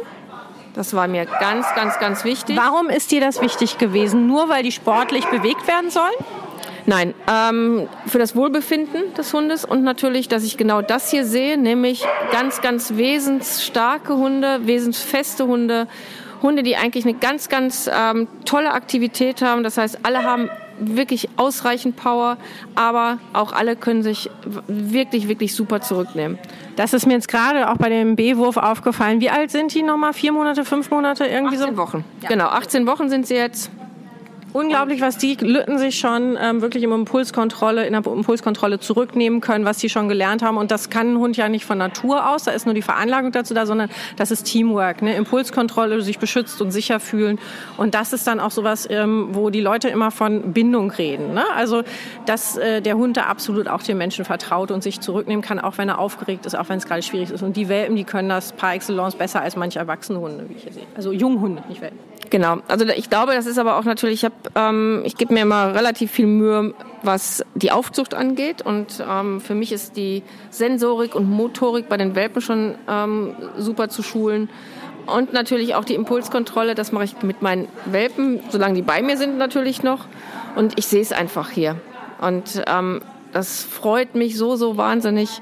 Das 0.73 0.93
war 0.93 1.07
mir 1.07 1.25
ganz, 1.25 1.67
ganz, 1.75 1.99
ganz 1.99 2.23
wichtig. 2.23 2.57
Warum 2.57 2.89
ist 2.89 3.11
dir 3.11 3.19
das 3.19 3.41
wichtig 3.41 3.77
gewesen? 3.77 4.27
Nur 4.27 4.47
weil 4.49 4.63
die 4.63 4.71
sportlich 4.71 5.25
bewegt 5.25 5.67
werden 5.67 5.89
sollen? 5.89 6.13
Nein, 6.85 7.13
ähm, 7.29 7.87
für 8.07 8.19
das 8.19 8.35
Wohlbefinden 8.35 9.13
des 9.15 9.33
Hundes 9.33 9.65
und 9.65 9.83
natürlich, 9.83 10.27
dass 10.27 10.43
ich 10.43 10.57
genau 10.57 10.81
das 10.81 11.11
hier 11.11 11.25
sehe, 11.25 11.57
nämlich 11.57 12.05
ganz, 12.31 12.61
ganz 12.61 12.95
wesensstarke 12.95 14.15
Hunde, 14.15 14.65
wesensfeste 14.65 15.45
Hunde 15.45 15.87
Hunde, 16.41 16.63
die 16.63 16.75
eigentlich 16.75 17.05
eine 17.05 17.13
ganz, 17.13 17.49
ganz 17.49 17.89
ähm, 17.93 18.27
tolle 18.45 18.71
Aktivität 18.71 19.41
haben. 19.41 19.63
Das 19.63 19.77
heißt, 19.77 19.99
alle 20.03 20.23
haben 20.23 20.49
wirklich 20.79 21.29
ausreichend 21.37 21.95
Power, 21.95 22.37
aber 22.75 23.19
auch 23.33 23.53
alle 23.53 23.75
können 23.75 24.01
sich 24.01 24.29
wirklich, 24.67 25.27
wirklich 25.27 25.53
super 25.53 25.81
zurücknehmen. 25.81 26.39
Das 26.75 26.93
ist 26.93 27.05
mir 27.05 27.13
jetzt 27.13 27.27
gerade 27.27 27.69
auch 27.69 27.77
bei 27.77 27.89
dem 27.89 28.15
B-Wurf 28.15 28.57
aufgefallen. 28.57 29.21
Wie 29.21 29.29
alt 29.29 29.51
sind 29.51 29.73
die 29.73 29.83
nochmal? 29.83 30.13
Vier 30.13 30.31
Monate, 30.31 30.65
fünf 30.65 30.89
Monate? 30.89 31.25
Irgendwie 31.25 31.57
18 31.57 31.75
so? 31.75 31.77
Wochen. 31.77 32.05
Ja. 32.21 32.29
Genau, 32.29 32.45
18 32.47 32.87
Wochen 32.87 33.09
sind 33.09 33.27
sie 33.27 33.35
jetzt. 33.35 33.69
Unglaublich, 34.53 34.99
was 34.99 35.17
die 35.17 35.35
Lütten 35.35 35.77
sich 35.77 35.97
schon 35.97 36.37
ähm, 36.41 36.61
wirklich 36.61 36.83
im 36.83 36.91
Impulskontrolle, 36.91 37.85
in 37.85 37.93
der 37.93 38.05
Impulskontrolle 38.05 38.79
zurücknehmen 38.79 39.39
können, 39.39 39.63
was 39.63 39.79
sie 39.79 39.87
schon 39.87 40.09
gelernt 40.09 40.43
haben. 40.43 40.57
Und 40.57 40.71
das 40.71 40.89
kann 40.89 41.13
ein 41.13 41.17
Hund 41.17 41.37
ja 41.37 41.47
nicht 41.47 41.65
von 41.65 41.77
Natur 41.77 42.29
aus, 42.29 42.43
da 42.43 42.51
ist 42.51 42.65
nur 42.65 42.75
die 42.75 42.81
Veranlagung 42.81 43.31
dazu 43.31 43.53
da, 43.53 43.65
sondern 43.65 43.89
das 44.17 44.29
ist 44.29 44.43
Teamwork, 44.43 45.01
ne? 45.01 45.15
Impulskontrolle, 45.15 46.01
sich 46.01 46.19
beschützt 46.19 46.61
und 46.61 46.71
sicher 46.71 46.99
fühlen. 46.99 47.39
Und 47.77 47.95
das 47.95 48.11
ist 48.11 48.27
dann 48.27 48.39
auch 48.41 48.51
sowas, 48.51 48.87
ähm, 48.89 49.29
wo 49.31 49.49
die 49.49 49.61
Leute 49.61 49.87
immer 49.87 50.11
von 50.11 50.53
Bindung 50.53 50.91
reden. 50.91 51.33
Ne? 51.33 51.43
Also, 51.55 51.83
dass 52.25 52.57
äh, 52.57 52.81
der 52.81 52.97
Hund 52.97 53.17
da 53.17 53.23
absolut 53.23 53.67
auch 53.67 53.83
den 53.83 53.97
Menschen 53.97 54.25
vertraut 54.25 54.71
und 54.71 54.83
sich 54.83 54.99
zurücknehmen 54.99 55.43
kann, 55.43 55.59
auch 55.59 55.77
wenn 55.77 55.87
er 55.87 55.99
aufgeregt 55.99 56.45
ist, 56.45 56.55
auch 56.55 56.67
wenn 56.67 56.77
es 56.77 56.85
gerade 56.85 57.03
schwierig 57.03 57.31
ist. 57.31 57.41
Und 57.41 57.55
die 57.55 57.69
Welpen, 57.69 57.95
die 57.95 58.03
können 58.03 58.27
das 58.27 58.51
par 58.51 58.73
excellence 58.73 59.15
besser 59.15 59.41
als 59.41 59.55
manche 59.55 59.79
erwachsene 59.79 60.19
Hunde, 60.19 60.45
wie 60.49 60.53
ich 60.53 60.63
hier 60.63 60.73
sehe. 60.73 60.87
Also 60.95 61.11
Junghunde, 61.11 61.63
nicht 61.69 61.81
Welpen. 61.81 61.99
Genau. 62.31 62.59
Also 62.69 62.85
ich 62.85 63.09
glaube, 63.09 63.33
das 63.33 63.45
ist 63.45 63.59
aber 63.59 63.77
auch 63.77 63.83
natürlich, 63.83 64.23
ich 64.23 64.25
habe 64.25 64.35
ähm, 64.55 65.01
ich 65.03 65.17
gebe 65.17 65.33
mir 65.33 65.41
immer 65.41 65.75
relativ 65.75 66.11
viel 66.11 66.27
Mühe, 66.27 66.73
was 67.03 67.43
die 67.55 67.71
Aufzucht 67.71 68.13
angeht. 68.13 68.61
Und 68.61 69.03
ähm, 69.07 69.41
für 69.41 69.53
mich 69.53 69.73
ist 69.73 69.97
die 69.97 70.23
Sensorik 70.49 71.13
und 71.13 71.29
Motorik 71.29 71.89
bei 71.89 71.97
den 71.97 72.15
Welpen 72.15 72.41
schon 72.41 72.75
ähm, 72.87 73.35
super 73.57 73.89
zu 73.89 74.01
schulen. 74.01 74.49
Und 75.07 75.33
natürlich 75.33 75.75
auch 75.75 75.83
die 75.83 75.95
Impulskontrolle, 75.95 76.73
das 76.73 76.93
mache 76.93 77.03
ich 77.03 77.21
mit 77.21 77.41
meinen 77.41 77.67
Welpen, 77.85 78.39
solange 78.49 78.75
die 78.75 78.81
bei 78.81 79.01
mir 79.01 79.17
sind 79.17 79.37
natürlich 79.37 79.83
noch. 79.83 80.05
Und 80.55 80.79
ich 80.79 80.87
sehe 80.87 81.01
es 81.01 81.11
einfach 81.11 81.49
hier. 81.49 81.75
Und 82.21 82.63
ähm, 82.65 83.01
das 83.33 83.61
freut 83.61 84.15
mich 84.15 84.37
so, 84.37 84.55
so 84.55 84.77
wahnsinnig, 84.77 85.41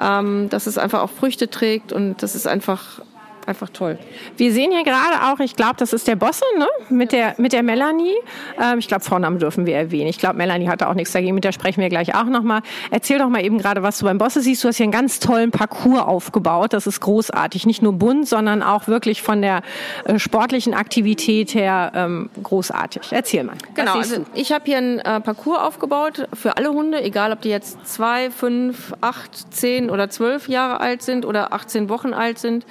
ähm, 0.00 0.48
dass 0.48 0.66
es 0.66 0.78
einfach 0.78 1.02
auch 1.02 1.10
Früchte 1.10 1.50
trägt 1.50 1.92
und 1.92 2.22
das 2.22 2.34
ist 2.34 2.46
einfach 2.46 3.02
einfach 3.50 3.68
toll. 3.68 3.98
Wir 4.36 4.52
sehen 4.52 4.70
hier 4.70 4.84
gerade 4.84 5.30
auch, 5.30 5.40
ich 5.40 5.56
glaube, 5.56 5.74
das 5.76 5.92
ist 5.92 6.08
der 6.08 6.16
Bosse, 6.16 6.44
ne? 6.56 6.66
Mit 6.88 7.12
der, 7.12 7.34
mit 7.36 7.52
der 7.52 7.62
Melanie. 7.62 8.14
Ähm, 8.60 8.78
ich 8.78 8.88
glaube, 8.88 9.04
Vornamen 9.04 9.38
dürfen 9.38 9.66
wir 9.66 9.76
erwähnen. 9.76 10.08
Ich 10.08 10.18
glaube, 10.18 10.36
Melanie 10.36 10.68
hatte 10.68 10.88
auch 10.88 10.94
nichts 10.94 11.12
dagegen. 11.12 11.34
Mit 11.34 11.44
der 11.44 11.52
sprechen 11.52 11.80
wir 11.80 11.88
gleich 11.88 12.14
auch 12.14 12.24
nochmal. 12.24 12.62
Erzähl 12.90 13.18
doch 13.18 13.28
mal 13.28 13.44
eben 13.44 13.58
gerade, 13.58 13.82
was 13.82 13.98
du 13.98 14.06
beim 14.06 14.18
Bosse 14.18 14.40
siehst. 14.40 14.64
Du 14.64 14.68
hast 14.68 14.76
hier 14.76 14.84
einen 14.84 14.92
ganz 14.92 15.18
tollen 15.18 15.50
Parcours 15.50 16.00
aufgebaut. 16.00 16.72
Das 16.72 16.86
ist 16.86 17.00
großartig. 17.00 17.66
Nicht 17.66 17.82
nur 17.82 17.92
bunt, 17.92 18.28
sondern 18.28 18.62
auch 18.62 18.86
wirklich 18.86 19.20
von 19.20 19.42
der 19.42 19.62
äh, 20.04 20.18
sportlichen 20.18 20.72
Aktivität 20.72 21.54
her 21.54 21.92
ähm, 21.94 22.30
großartig. 22.42 23.02
Erzähl 23.10 23.44
mal. 23.44 23.56
Genau, 23.74 23.94
also 23.94 24.24
ich 24.34 24.52
habe 24.52 24.64
hier 24.64 24.78
einen 24.78 25.00
äh, 25.00 25.20
Parcours 25.20 25.58
aufgebaut 25.58 26.28
für 26.32 26.56
alle 26.56 26.70
Hunde, 26.70 27.02
egal 27.02 27.32
ob 27.32 27.40
die 27.40 27.48
jetzt 27.48 27.84
zwei, 27.86 28.30
fünf, 28.30 28.94
acht, 29.00 29.52
zehn 29.52 29.90
oder 29.90 30.08
zwölf 30.08 30.48
Jahre 30.48 30.80
alt 30.80 31.02
sind 31.02 31.26
oder 31.26 31.52
18 31.52 31.88
Wochen 31.88 32.14
alt 32.14 32.38
sind 32.38 32.64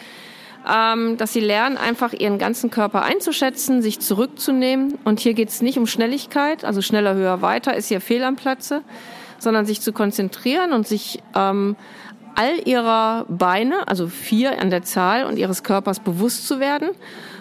ähm, 0.68 1.18
dass 1.18 1.34
sie 1.34 1.40
lernen, 1.40 1.78
einfach 1.78 2.14
ihren 2.14 2.38
ganzen 2.38 2.70
Körper 2.70 3.04
einzuschätzen, 3.04 3.82
sich 3.82 4.00
zurückzunehmen. 4.00 4.98
Und 5.06 5.20
hier 5.20 5.34
geht 5.34 5.50
es 5.50 5.62
nicht 5.62 5.78
um 5.78 5.88
Schnelligkeit, 5.88 6.66
also 6.66 6.82
schneller, 6.82 7.16
höher, 7.16 7.42
weiter 7.42 7.76
ist 7.76 7.88
hier 7.88 8.02
fehl 8.02 8.24
am 8.24 8.36
Platze, 8.36 8.82
sondern 9.40 9.66
sich 9.66 9.82
zu 9.82 9.94
konzentrieren 9.94 10.74
und 10.74 10.88
sich 10.88 11.22
ähm, 11.36 11.76
all 12.36 12.68
ihrer 12.68 13.26
Beine, 13.28 13.88
also 13.88 14.08
vier 14.08 14.62
an 14.62 14.70
der 14.70 14.84
Zahl 14.84 15.26
und 15.26 15.38
ihres 15.38 15.64
Körpers 15.64 16.00
bewusst 16.00 16.48
zu 16.48 16.60
werden. 16.60 16.90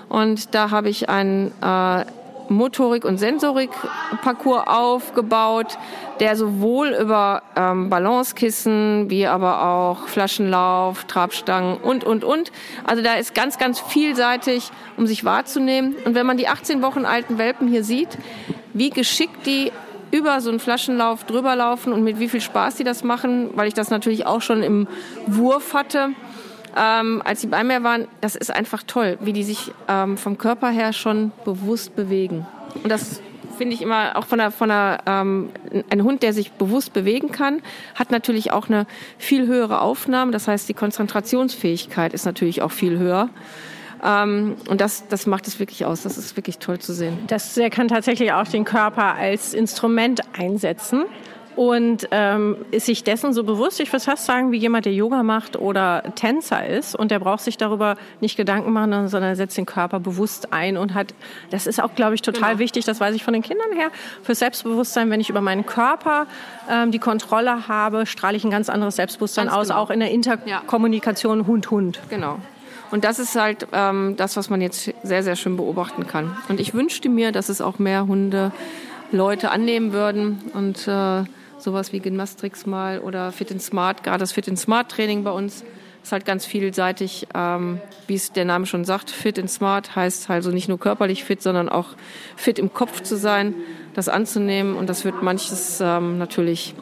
Und 0.08 0.54
da 0.54 0.70
habe 0.70 0.88
ich 0.88 1.08
ein 1.08 1.52
äh, 1.60 2.04
Motorik- 2.48 3.04
und 3.04 3.18
Sensorik-Parcours 3.18 4.66
aufgebaut, 4.66 5.78
der 6.20 6.36
sowohl 6.36 6.96
über 7.00 7.42
ähm, 7.56 7.90
Balancekissen 7.90 9.10
wie 9.10 9.26
aber 9.26 9.62
auch 9.62 10.08
Flaschenlauf, 10.08 11.04
Trabstangen 11.04 11.76
und, 11.76 12.04
und, 12.04 12.24
und. 12.24 12.50
Also 12.84 13.02
da 13.02 13.14
ist 13.14 13.34
ganz, 13.34 13.58
ganz 13.58 13.80
vielseitig, 13.80 14.70
um 14.96 15.06
sich 15.06 15.24
wahrzunehmen. 15.24 15.94
Und 16.04 16.14
wenn 16.14 16.26
man 16.26 16.36
die 16.36 16.48
18 16.48 16.82
Wochen 16.82 17.04
alten 17.04 17.38
Welpen 17.38 17.68
hier 17.68 17.84
sieht, 17.84 18.18
wie 18.74 18.90
geschickt 18.90 19.46
die 19.46 19.72
über 20.10 20.40
so 20.40 20.50
einen 20.50 20.60
Flaschenlauf 20.60 21.24
drüber 21.24 21.54
laufen 21.54 21.92
und 21.92 22.02
mit 22.02 22.18
wie 22.18 22.28
viel 22.28 22.40
Spaß 22.40 22.76
die 22.76 22.84
das 22.84 23.04
machen, 23.04 23.50
weil 23.54 23.68
ich 23.68 23.74
das 23.74 23.90
natürlich 23.90 24.26
auch 24.26 24.40
schon 24.40 24.62
im 24.62 24.88
Wurf 25.26 25.74
hatte 25.74 26.10
ähm, 26.78 27.22
als 27.24 27.40
sie 27.40 27.48
bei 27.48 27.64
mir 27.64 27.82
waren, 27.82 28.06
das 28.20 28.36
ist 28.36 28.50
einfach 28.50 28.82
toll, 28.86 29.18
wie 29.20 29.32
die 29.32 29.44
sich 29.44 29.72
ähm, 29.88 30.16
vom 30.16 30.38
Körper 30.38 30.70
her 30.70 30.92
schon 30.92 31.32
bewusst 31.44 31.96
bewegen. 31.96 32.46
Und 32.82 32.88
das 32.90 33.20
finde 33.56 33.74
ich 33.74 33.82
immer 33.82 34.16
auch 34.16 34.24
von 34.24 34.38
der, 34.38 34.50
von 34.50 34.68
der 34.68 35.00
ähm, 35.06 35.50
ein 35.90 36.04
Hund, 36.04 36.22
der 36.22 36.32
sich 36.32 36.52
bewusst 36.52 36.92
bewegen 36.92 37.32
kann, 37.32 37.60
hat 37.94 38.10
natürlich 38.10 38.52
auch 38.52 38.68
eine 38.68 38.86
viel 39.18 39.46
höhere 39.46 39.80
Aufnahme. 39.80 40.30
Das 40.30 40.46
heißt, 40.46 40.68
die 40.68 40.74
Konzentrationsfähigkeit 40.74 42.14
ist 42.14 42.24
natürlich 42.24 42.62
auch 42.62 42.70
viel 42.70 42.98
höher. 42.98 43.28
Ähm, 44.04 44.56
und 44.68 44.80
das, 44.80 45.08
das 45.08 45.26
macht 45.26 45.48
es 45.48 45.58
wirklich 45.58 45.84
aus. 45.84 46.02
Das 46.02 46.16
ist 46.16 46.36
wirklich 46.36 46.58
toll 46.58 46.78
zu 46.78 46.92
sehen. 46.92 47.18
Das, 47.26 47.56
er 47.56 47.70
kann 47.70 47.88
tatsächlich 47.88 48.32
auch 48.32 48.46
den 48.46 48.64
Körper 48.64 49.16
als 49.16 49.54
Instrument 49.54 50.20
einsetzen 50.38 51.04
und 51.58 52.06
ähm, 52.12 52.56
ist 52.70 52.86
sich 52.86 53.02
dessen 53.02 53.32
so 53.32 53.42
bewusst, 53.42 53.80
ich 53.80 53.92
würde 53.92 54.04
fast 54.04 54.26
sagen, 54.26 54.52
wie 54.52 54.58
jemand, 54.58 54.84
der 54.84 54.92
Yoga 54.92 55.24
macht 55.24 55.56
oder 55.56 56.04
Tänzer 56.14 56.64
ist 56.64 56.94
und 56.94 57.10
der 57.10 57.18
braucht 57.18 57.40
sich 57.40 57.56
darüber 57.56 57.96
nicht 58.20 58.36
Gedanken 58.36 58.72
machen, 58.72 59.08
sondern 59.08 59.34
setzt 59.34 59.58
den 59.58 59.66
Körper 59.66 59.98
bewusst 59.98 60.52
ein 60.52 60.76
und 60.76 60.94
hat, 60.94 61.14
das 61.50 61.66
ist 61.66 61.82
auch, 61.82 61.96
glaube 61.96 62.14
ich, 62.14 62.22
total 62.22 62.50
genau. 62.50 62.60
wichtig, 62.60 62.84
das 62.84 63.00
weiß 63.00 63.12
ich 63.16 63.24
von 63.24 63.34
den 63.34 63.42
Kindern 63.42 63.72
her, 63.72 63.88
für 64.22 64.36
Selbstbewusstsein, 64.36 65.10
wenn 65.10 65.18
ich 65.18 65.30
über 65.30 65.40
meinen 65.40 65.66
Körper 65.66 66.28
ähm, 66.70 66.92
die 66.92 67.00
Kontrolle 67.00 67.66
habe, 67.66 68.06
strahle 68.06 68.36
ich 68.36 68.44
ein 68.44 68.52
ganz 68.52 68.68
anderes 68.68 68.94
Selbstbewusstsein 68.94 69.46
ganz 69.46 69.58
aus, 69.58 69.68
genau. 69.70 69.80
auch 69.80 69.90
in 69.90 69.98
der 69.98 70.12
Interkommunikation 70.12 71.48
Hund-Hund. 71.48 71.98
Genau. 72.08 72.38
Und 72.92 73.02
das 73.02 73.18
ist 73.18 73.34
halt 73.34 73.66
ähm, 73.72 74.14
das, 74.16 74.36
was 74.36 74.48
man 74.48 74.60
jetzt 74.60 74.94
sehr, 75.02 75.24
sehr 75.24 75.34
schön 75.34 75.56
beobachten 75.56 76.06
kann. 76.06 76.36
Und 76.48 76.60
ich 76.60 76.72
wünschte 76.72 77.08
mir, 77.08 77.32
dass 77.32 77.48
es 77.48 77.60
auch 77.60 77.80
mehr 77.80 78.06
Hunde 78.06 78.52
Leute 79.10 79.50
annehmen 79.50 79.92
würden 79.92 80.38
und 80.54 80.86
äh, 80.86 81.24
sowas 81.58 81.92
wie 81.92 82.00
Gymnastrix 82.00 82.66
mal 82.66 83.00
oder 83.00 83.32
Fit 83.32 83.50
in 83.50 83.60
Smart, 83.60 84.02
gerade 84.02 84.18
das 84.18 84.32
Fit 84.32 84.48
in 84.48 84.56
Smart 84.56 84.90
Training 84.90 85.24
bei 85.24 85.30
uns 85.30 85.64
ist 86.02 86.12
halt 86.12 86.24
ganz 86.24 86.46
vielseitig, 86.46 87.26
ähm, 87.34 87.80
wie 88.06 88.14
es 88.14 88.32
der 88.32 88.44
Name 88.44 88.66
schon 88.66 88.84
sagt. 88.84 89.10
Fit 89.10 89.36
in 89.36 89.48
Smart 89.48 89.94
heißt 89.94 90.30
also 90.30 90.50
nicht 90.50 90.68
nur 90.68 90.78
körperlich 90.78 91.24
fit, 91.24 91.42
sondern 91.42 91.68
auch 91.68 91.88
fit 92.36 92.58
im 92.58 92.72
Kopf 92.72 93.02
zu 93.02 93.16
sein, 93.16 93.54
das 93.94 94.08
anzunehmen 94.08 94.76
und 94.76 94.88
das 94.88 95.04
wird 95.04 95.22
manches 95.22 95.80
ähm, 95.80 96.18
natürlich 96.18 96.74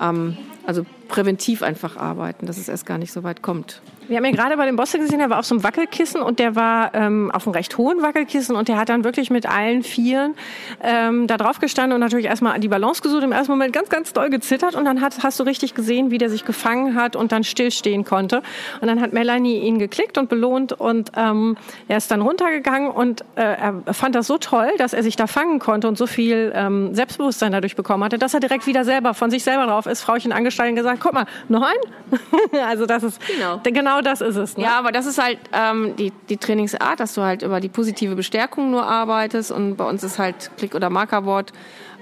ähm, 0.00 0.36
also 0.66 0.84
präventiv 1.08 1.62
einfach 1.62 1.96
arbeiten, 1.96 2.46
dass 2.46 2.58
es 2.58 2.68
erst 2.68 2.86
gar 2.86 2.98
nicht 2.98 3.12
so 3.12 3.22
weit 3.22 3.40
kommt. 3.42 3.82
Wir 4.08 4.18
haben 4.18 4.24
ja 4.24 4.30
gerade 4.30 4.56
bei 4.56 4.66
dem 4.66 4.76
Bosse 4.76 4.98
gesehen, 4.98 5.18
der 5.18 5.30
war 5.30 5.40
auf 5.40 5.46
so 5.46 5.54
einem 5.54 5.64
Wackelkissen 5.64 6.22
und 6.22 6.38
der 6.38 6.54
war 6.54 6.94
ähm, 6.94 7.30
auf 7.32 7.46
einem 7.46 7.54
recht 7.54 7.76
hohen 7.76 8.02
Wackelkissen 8.02 8.54
und 8.54 8.68
der 8.68 8.76
hat 8.76 8.88
dann 8.88 9.02
wirklich 9.02 9.30
mit 9.30 9.46
allen 9.46 9.82
Vieren 9.82 10.36
ähm, 10.80 11.26
da 11.26 11.36
drauf 11.36 11.58
gestanden 11.58 11.94
und 11.94 12.00
natürlich 12.00 12.26
erstmal 12.26 12.60
die 12.60 12.68
Balance 12.68 13.02
gesucht, 13.02 13.24
im 13.24 13.32
ersten 13.32 13.50
Moment 13.50 13.72
ganz, 13.72 13.88
ganz 13.88 14.12
doll 14.12 14.30
gezittert 14.30 14.76
und 14.76 14.84
dann 14.84 15.00
hat, 15.00 15.24
hast 15.24 15.40
du 15.40 15.42
richtig 15.44 15.74
gesehen, 15.74 16.12
wie 16.12 16.18
der 16.18 16.30
sich 16.30 16.44
gefangen 16.44 16.94
hat 16.94 17.16
und 17.16 17.32
dann 17.32 17.42
stillstehen 17.42 18.04
konnte. 18.04 18.42
Und 18.80 18.86
dann 18.86 19.00
hat 19.00 19.12
Melanie 19.12 19.58
ihn 19.58 19.78
geklickt 19.80 20.18
und 20.18 20.28
belohnt 20.28 20.72
und 20.72 21.10
ähm, 21.16 21.56
er 21.88 21.96
ist 21.96 22.10
dann 22.10 22.22
runtergegangen 22.22 22.90
und 22.90 23.22
äh, 23.34 23.42
er 23.42 23.82
fand 23.92 24.14
das 24.14 24.28
so 24.28 24.38
toll, 24.38 24.70
dass 24.78 24.92
er 24.92 25.02
sich 25.02 25.16
da 25.16 25.26
fangen 25.26 25.58
konnte 25.58 25.88
und 25.88 25.98
so 25.98 26.06
viel 26.06 26.52
ähm, 26.54 26.94
Selbstbewusstsein 26.94 27.50
dadurch 27.50 27.74
bekommen 27.74 28.04
hatte, 28.04 28.18
dass 28.18 28.34
er 28.34 28.40
direkt 28.40 28.68
wieder 28.68 28.84
selber 28.84 29.14
von 29.14 29.32
sich 29.32 29.42
selber 29.42 29.66
drauf 29.66 29.86
ist, 29.86 30.02
Frauchen 30.02 30.30
angestellt 30.30 30.70
und 30.70 30.76
gesagt, 30.76 31.00
guck 31.00 31.12
mal, 31.12 31.26
noch 31.48 31.62
ein? 31.62 32.60
also 32.68 32.86
das 32.86 33.02
ist 33.02 33.20
genau, 33.26 33.60
genau 33.64 33.95
genau 33.96 34.10
das 34.10 34.20
ist 34.20 34.36
es. 34.36 34.56
Ne? 34.56 34.64
Ja, 34.64 34.78
aber 34.78 34.92
das 34.92 35.06
ist 35.06 35.18
halt 35.22 35.38
ähm, 35.52 35.96
die, 35.96 36.12
die 36.28 36.36
Trainingsart, 36.36 37.00
dass 37.00 37.14
du 37.14 37.22
halt 37.22 37.42
über 37.42 37.60
die 37.60 37.68
positive 37.68 38.14
Bestärkung 38.14 38.70
nur 38.70 38.86
arbeitest 38.86 39.50
und 39.50 39.76
bei 39.76 39.84
uns 39.84 40.02
ist 40.02 40.18
halt 40.18 40.50
Klick- 40.56 40.74
oder 40.74 40.90
Markerwort 40.90 41.52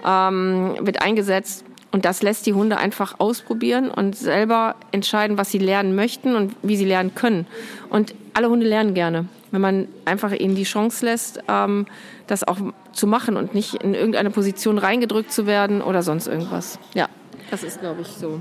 ähm, 0.05 0.77
wird 0.81 1.03
eingesetzt 1.03 1.65
und 1.93 2.05
das 2.05 2.23
lässt 2.23 2.47
die 2.47 2.55
Hunde 2.55 2.77
einfach 2.77 3.21
ausprobieren 3.21 3.91
und 3.91 4.17
selber 4.17 4.75
entscheiden, 4.91 5.39
was 5.39 5.51
sie 5.51 5.59
lernen 5.59 5.95
möchten 5.95 6.35
und 6.35 6.57
wie 6.63 6.77
sie 6.77 6.85
lernen 6.85 7.15
können. 7.15 7.47
Und 7.89 8.15
alle 8.35 8.51
Hunde 8.51 8.67
lernen 8.67 8.95
gerne, 8.95 9.27
wenn 9.53 9.61
man 9.61 9.89
einfach 10.05 10.33
ihnen 10.33 10.57
die 10.57 10.65
Chance 10.65 11.05
lässt, 11.05 11.41
ähm, 11.49 11.87
das 12.27 12.43
auch 12.43 12.59
zu 12.93 13.07
machen 13.07 13.37
und 13.37 13.55
nicht 13.55 13.75
in 13.75 13.95
irgendeine 13.95 14.31
Position 14.31 14.79
reingedrückt 14.79 15.31
zu 15.31 15.47
werden 15.47 15.83
oder 15.83 16.03
sonst 16.03 16.27
irgendwas. 16.27 16.79
Ja, 16.95 17.09
das 17.51 17.63
ist, 17.63 17.81
glaube 17.81 18.01
ich, 18.03 18.09
so. 18.09 18.41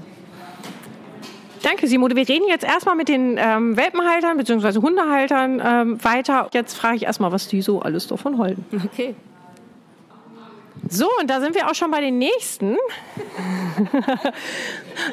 Danke, 1.63 1.87
Simone. 1.87 2.15
Wir 2.15 2.27
reden 2.27 2.45
jetzt 2.49 2.65
erstmal 2.65 2.95
mit 2.95 3.07
den 3.07 3.37
ähm, 3.39 3.77
Welpenhaltern 3.77 4.37
bzw. 4.37 4.81
Hundehaltern 4.81 5.61
ähm, 5.63 6.03
weiter. 6.03 6.49
Jetzt 6.53 6.75
frage 6.75 6.97
ich 6.97 7.03
erstmal, 7.03 7.31
was 7.31 7.47
die 7.47 7.61
so 7.61 7.81
alles 7.81 8.07
davon 8.07 8.37
halten. 8.37 8.65
Okay. 8.85 9.15
So, 10.89 11.07
und 11.19 11.29
da 11.29 11.39
sind 11.39 11.55
wir 11.55 11.69
auch 11.69 11.75
schon 11.75 11.91
bei 11.91 12.01
den 12.01 12.17
nächsten. 12.17 12.75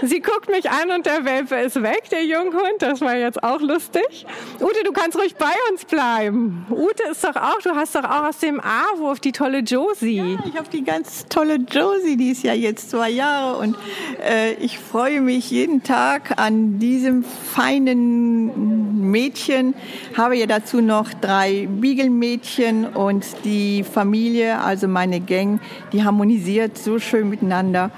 Sie 0.03 0.21
guckt 0.21 0.49
mich 0.49 0.71
an 0.71 0.91
und 0.91 1.07
der 1.07 1.25
Welpe 1.25 1.57
ist 1.57 1.83
weg, 1.83 2.09
der 2.11 2.25
Junghund. 2.25 2.81
Das 2.81 3.00
war 3.00 3.17
jetzt 3.17 3.43
auch 3.43 3.61
lustig. 3.61 4.27
Ute, 4.61 4.83
du 4.85 4.93
kannst 4.93 5.17
ruhig 5.17 5.35
bei 5.37 5.53
uns 5.71 5.85
bleiben. 5.85 6.67
Ute 6.71 7.05
ist 7.11 7.25
doch 7.25 7.37
auch, 7.37 7.61
du 7.62 7.75
hast 7.75 7.95
doch 7.95 8.05
auch 8.05 8.29
aus 8.29 8.39
dem 8.39 8.61
A-Wurf 8.61 9.21
die 9.21 9.33
tolle 9.33 9.61
Josie. 9.61 10.17
Ja, 10.17 10.45
ich 10.47 10.57
habe 10.57 10.69
die 10.71 10.85
ganz 10.85 11.27
tolle 11.29 11.57
Josie, 11.57 12.17
die 12.17 12.31
ist 12.31 12.43
ja 12.43 12.53
jetzt 12.53 12.91
zwei 12.91 13.11
Jahre 13.11 13.59
und 13.59 13.77
äh, 14.23 14.55
ich 14.55 14.79
freue 14.79 15.21
mich 15.21 15.50
jeden 15.50 15.83
Tag 15.83 16.39
an 16.39 16.79
diesem 16.79 17.25
feinen 17.25 18.70
Mädchen. 19.11 19.75
Habe 20.17 20.37
ja 20.37 20.47
dazu 20.47 20.81
noch 20.81 21.12
drei 21.12 21.69
Beagle-Mädchen 21.71 22.87
und 22.87 23.26
die 23.45 23.83
Familie, 23.83 24.61
also 24.61 24.88
meine 24.88 25.21
Gang, 25.21 25.61
die 25.93 26.05
harmonisiert 26.05 26.79
so 26.79 26.99
schön 26.99 27.29
miteinander. 27.29 27.90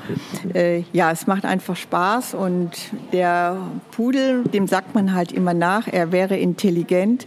Äh, 0.55 0.83
ja, 0.93 1.11
es 1.11 1.27
macht 1.27 1.45
einfach 1.45 1.77
Spaß 1.77 2.35
und 2.35 2.71
der 3.13 3.57
Pudel, 3.91 4.45
dem 4.45 4.67
sagt 4.67 4.95
man 4.95 5.15
halt 5.15 5.33
immer 5.33 5.55
nach, 5.55 5.89
er 5.89 6.13
wäre 6.13 6.37
intelligent. 6.37 7.27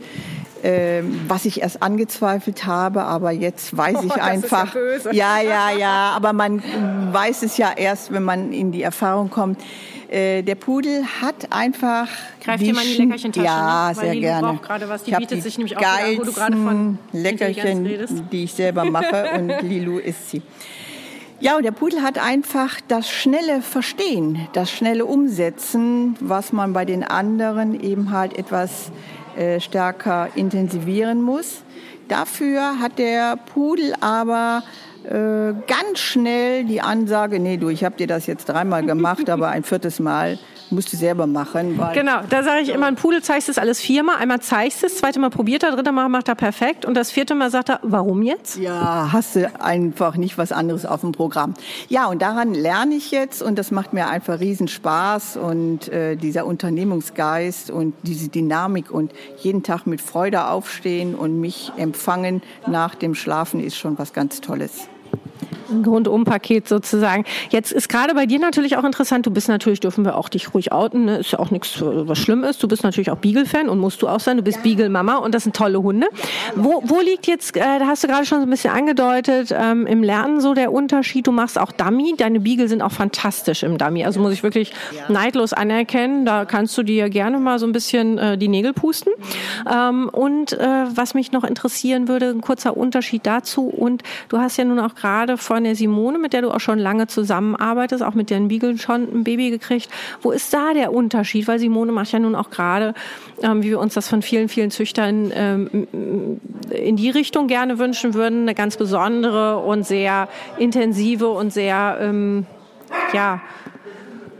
Ähm, 0.67 1.21
was 1.27 1.45
ich 1.45 1.61
erst 1.61 1.83
angezweifelt 1.83 2.65
habe, 2.65 3.03
aber 3.03 3.29
jetzt 3.29 3.77
weiß 3.77 4.03
ich 4.03 4.11
oh, 4.17 4.19
einfach. 4.19 4.73
Ja, 5.11 5.39
ja, 5.39 5.69
ja, 5.69 5.77
ja, 5.77 6.13
aber 6.15 6.33
man 6.33 6.63
weiß 7.13 7.43
es 7.43 7.57
ja 7.57 7.71
erst, 7.75 8.11
wenn 8.11 8.23
man 8.23 8.51
in 8.51 8.71
die 8.71 8.81
Erfahrung 8.81 9.29
kommt. 9.29 9.61
Äh, 10.09 10.41
der 10.41 10.55
Pudel 10.55 11.03
hat 11.21 11.51
einfach. 11.51 12.07
Greif 12.43 12.61
dir 12.61 12.73
mal 12.73 12.81
in 12.81 12.87
die 12.87 12.97
Leckerchen-Tasche. 12.97 13.45
Ja, 13.45 13.89
ne? 13.89 13.95
sehr 13.95 14.15
gerne. 14.15 14.47
Braucht 14.47 14.63
gerade 14.63 14.89
was. 14.89 15.03
Die 15.03 15.11
ich 15.11 15.17
bietet 15.17 15.37
die 15.37 15.41
sich 15.41 15.57
nämlich 15.59 15.77
auch 15.77 15.81
wieder, 15.81 16.17
wo 16.19 16.23
du 16.23 16.33
gerade 16.33 16.57
von 16.57 16.97
Leckerchen, 17.11 18.27
die 18.31 18.43
ich 18.45 18.53
selber 18.53 18.85
mache 18.85 19.31
und 19.37 19.61
Lilu 19.61 19.99
isst 19.99 20.31
sie. 20.31 20.41
Ja, 21.41 21.57
und 21.57 21.63
der 21.63 21.73
Pudel 21.73 22.01
hat 22.01 22.17
einfach 22.17 22.81
das 22.87 23.07
schnelle 23.07 23.61
Verstehen, 23.61 24.47
das 24.53 24.71
schnelle 24.71 25.05
Umsetzen, 25.05 26.15
was 26.21 26.53
man 26.53 26.73
bei 26.73 26.85
den 26.85 27.03
anderen 27.03 27.79
eben 27.79 28.11
halt 28.11 28.35
etwas 28.35 28.91
äh, 29.37 29.59
stärker 29.59 30.29
intensivieren 30.35 31.21
muss. 31.21 31.63
Dafür 32.07 32.79
hat 32.79 32.99
der 32.99 33.37
Pudel 33.37 33.93
aber 33.99 34.63
äh, 35.03 35.53
ganz 35.67 35.99
schnell 35.99 36.65
die 36.65 36.81
Ansage, 36.81 37.39
nee, 37.39 37.57
du, 37.57 37.69
ich 37.69 37.83
habe 37.83 37.95
dir 37.95 38.07
das 38.07 38.25
jetzt 38.25 38.45
dreimal 38.45 38.83
gemacht, 38.83 39.29
aber 39.29 39.49
ein 39.49 39.63
viertes 39.63 39.99
Mal 39.99 40.39
musst 40.69 40.91
du 40.91 40.97
selber 40.97 41.27
machen. 41.27 41.79
genau, 41.93 42.21
da 42.29 42.43
sage 42.43 42.61
ich 42.61 42.69
immer, 42.69 42.87
ein 42.87 42.95
Pudel 42.95 43.21
zeigst 43.21 43.49
es 43.49 43.57
alles 43.57 43.79
viermal. 43.79 44.17
Einmal 44.17 44.41
zeigst 44.41 44.83
es, 44.83 44.97
zweite 44.97 45.19
Mal 45.19 45.29
probiert 45.29 45.63
er, 45.63 45.71
dritte 45.71 45.91
Mal 45.91 46.09
macht 46.09 46.27
er 46.27 46.35
perfekt 46.35 46.85
und 46.85 46.95
das 46.95 47.11
vierte 47.11 47.35
Mal 47.35 47.51
sagt 47.51 47.69
er, 47.69 47.79
warum 47.83 48.21
jetzt? 48.21 48.57
Ja, 48.57 49.09
hast 49.11 49.35
du 49.35 49.49
einfach 49.61 50.17
nicht 50.17 50.37
was 50.37 50.51
anderes 50.51 50.85
auf 50.85 51.01
dem 51.01 51.11
Programm. 51.11 51.53
Ja, 51.89 52.07
und 52.07 52.21
daran 52.21 52.53
lerne 52.53 52.95
ich 52.95 53.11
jetzt 53.11 53.41
und 53.41 53.57
das 53.57 53.71
macht 53.71 53.93
mir 53.93 54.07
einfach 54.07 54.39
riesen 54.39 54.67
Spaß 54.67 55.37
und 55.37 55.89
äh, 55.89 56.15
dieser 56.15 56.45
Unternehmungsgeist 56.45 57.69
und 57.69 57.93
diese 58.03 58.29
Dynamik 58.29 58.91
und 58.91 59.11
jeden 59.37 59.63
Tag 59.63 59.85
mit 59.85 60.01
Freude 60.01 60.47
aufstehen 60.47 61.15
und 61.15 61.39
mich 61.39 61.71
empfangen 61.77 62.41
nach 62.67 62.95
dem 62.95 63.15
Schlafen 63.15 63.63
ist 63.63 63.77
schon 63.77 63.97
was 63.97 64.13
ganz 64.13 64.41
Tolles 64.41 64.87
ein 65.69 65.83
Grundumpaket 65.83 66.67
sozusagen. 66.67 67.25
Jetzt 67.49 67.71
ist 67.71 67.89
gerade 67.89 68.13
bei 68.13 68.25
dir 68.25 68.39
natürlich 68.39 68.77
auch 68.77 68.83
interessant, 68.83 69.25
du 69.25 69.31
bist 69.31 69.47
natürlich, 69.47 69.79
dürfen 69.79 70.05
wir 70.05 70.17
auch 70.17 70.29
dich 70.29 70.53
ruhig 70.53 70.71
outen, 70.71 71.05
ne? 71.05 71.17
ist 71.17 71.31
ja 71.31 71.39
auch 71.39 71.51
nichts, 71.51 71.81
was 71.81 72.17
schlimm 72.17 72.43
ist. 72.43 72.61
Du 72.61 72.67
bist 72.67 72.83
natürlich 72.83 73.11
auch 73.11 73.17
Beagle-Fan 73.17 73.69
und 73.69 73.79
musst 73.79 74.01
du 74.01 74.07
auch 74.07 74.19
sein. 74.19 74.37
Du 74.37 74.43
bist 74.43 74.57
ja. 74.57 74.63
Beagle-Mama 74.63 75.17
und 75.17 75.33
das 75.33 75.43
sind 75.43 75.55
tolle 75.55 75.81
Hunde. 75.81 76.07
Wo, 76.55 76.81
wo 76.85 76.99
liegt 77.01 77.27
jetzt, 77.27 77.55
äh, 77.55 77.79
da 77.79 77.87
hast 77.87 78.03
du 78.03 78.07
gerade 78.07 78.25
schon 78.25 78.39
so 78.39 78.47
ein 78.47 78.49
bisschen 78.49 78.71
angedeutet, 78.71 79.53
ähm, 79.57 79.85
im 79.85 80.03
Lernen 80.03 80.41
so 80.41 80.53
der 80.53 80.71
Unterschied? 80.71 81.27
Du 81.27 81.31
machst 81.31 81.59
auch 81.59 81.71
Dummy. 81.71 82.13
Deine 82.17 82.39
Beagle 82.39 82.67
sind 82.67 82.81
auch 82.81 82.91
fantastisch 82.91 83.63
im 83.63 83.77
Dummy. 83.77 84.05
Also 84.05 84.19
muss 84.19 84.33
ich 84.33 84.43
wirklich 84.43 84.73
neidlos 85.09 85.53
anerkennen. 85.53 86.25
Da 86.25 86.45
kannst 86.45 86.77
du 86.77 86.83
dir 86.83 87.09
gerne 87.09 87.39
mal 87.39 87.59
so 87.59 87.65
ein 87.65 87.71
bisschen 87.71 88.17
äh, 88.17 88.37
die 88.37 88.47
Nägel 88.47 88.73
pusten. 88.73 89.11
Ähm, 89.71 90.09
und 90.09 90.53
äh, 90.53 90.85
was 90.93 91.13
mich 91.13 91.31
noch 91.31 91.43
interessieren 91.43 92.07
würde, 92.07 92.29
ein 92.29 92.41
kurzer 92.41 92.77
Unterschied 92.77 93.25
dazu. 93.25 93.67
Und 93.67 94.03
du 94.29 94.37
hast 94.37 94.57
ja 94.57 94.65
nun 94.65 94.79
auch 94.79 94.95
gerade 94.95 95.04
von 95.37 95.63
der 95.63 95.75
Simone, 95.75 96.17
mit 96.17 96.33
der 96.33 96.41
du 96.41 96.51
auch 96.51 96.59
schon 96.59 96.79
lange 96.79 97.07
zusammenarbeitest, 97.07 98.03
auch 98.03 98.13
mit 98.13 98.29
deren 98.29 98.47
Beagle 98.47 98.77
schon 98.77 99.03
ein 99.03 99.23
Baby 99.23 99.49
gekriegt. 99.49 99.89
Wo 100.21 100.31
ist 100.31 100.53
da 100.53 100.73
der 100.73 100.93
Unterschied? 100.93 101.47
Weil 101.47 101.59
Simone 101.59 101.91
macht 101.91 102.11
ja 102.11 102.19
nun 102.19 102.35
auch 102.35 102.49
gerade, 102.49 102.93
ähm, 103.41 103.63
wie 103.63 103.69
wir 103.69 103.79
uns 103.79 103.93
das 103.93 104.09
von 104.09 104.21
vielen, 104.21 104.49
vielen 104.49 104.71
Züchtern 104.71 105.31
ähm, 105.33 105.87
in 106.71 106.95
die 106.95 107.09
Richtung 107.09 107.47
gerne 107.47 107.79
wünschen 107.79 108.13
würden, 108.13 108.41
eine 108.41 108.55
ganz 108.55 108.77
besondere 108.77 109.59
und 109.59 109.85
sehr 109.85 110.27
intensive 110.57 111.29
und 111.29 111.53
sehr, 111.53 111.97
ähm, 112.01 112.45
ja, 113.13 113.41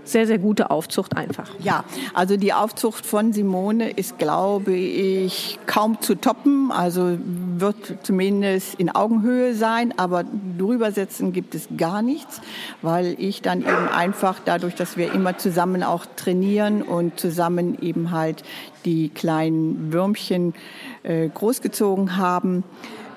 sehr, 0.06 0.28
sehr 0.28 0.38
gute 0.38 0.72
Aufzucht 0.72 1.18
einfach. 1.18 1.50
Ja, 1.60 1.84
also 2.14 2.38
die 2.38 2.54
Aufzucht 2.54 3.06
von 3.06 3.34
Simone 3.34 3.90
ist, 3.90 4.18
glaube 4.18 4.74
ich, 4.74 5.60
kaum 5.66 6.02
zu 6.02 6.16
toppen. 6.16 6.72
Also 6.72 7.18
wird 7.58 7.76
zumindest 8.04 8.76
in 8.76 8.90
Augenhöhe 8.90 9.54
sein, 9.56 9.94
aber 9.98 10.24
drüber 10.58 10.92
setzen 10.92 11.34
gibt 11.34 11.56
es 11.56 11.68
gar 11.78 12.02
nichts, 12.02 12.42
weil 12.82 13.16
ich 13.18 13.42
dann 13.42 13.62
eben 13.62 13.88
einfach 13.94 14.40
dadurch, 14.44 14.76
dass 14.76 14.98
wir 14.98 15.14
immer 15.14 15.38
zusammen 15.38 15.84
auch 15.84 16.06
trainieren 16.16 16.82
und 16.82 17.20
zusammen 17.20 17.78
eben 17.82 18.12
halt 18.12 18.44
die 18.86 19.10
kleinen 19.10 19.92
Würmchen 19.92 20.54
äh, 21.04 21.28
großgezogen 21.28 22.18
haben, 22.18 22.64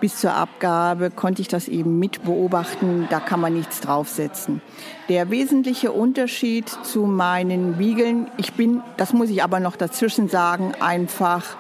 bis 0.00 0.20
zur 0.20 0.34
Abgabe 0.34 1.10
konnte 1.10 1.42
ich 1.42 1.48
das 1.48 1.68
eben 1.68 1.98
mit 1.98 2.24
beobachten. 2.24 3.06
Da 3.10 3.20
kann 3.20 3.40
man 3.40 3.54
nichts 3.54 3.80
draufsetzen. 3.80 4.60
Der 5.08 5.30
wesentliche 5.30 5.92
Unterschied 5.92 6.68
zu 6.68 7.06
meinen 7.06 7.78
Wiegeln, 7.78 8.30
ich 8.36 8.52
bin, 8.54 8.82
das 8.96 9.12
muss 9.12 9.30
ich 9.30 9.42
aber 9.42 9.60
noch 9.60 9.76
dazwischen 9.76 10.28
sagen, 10.28 10.72
einfach 10.80 11.56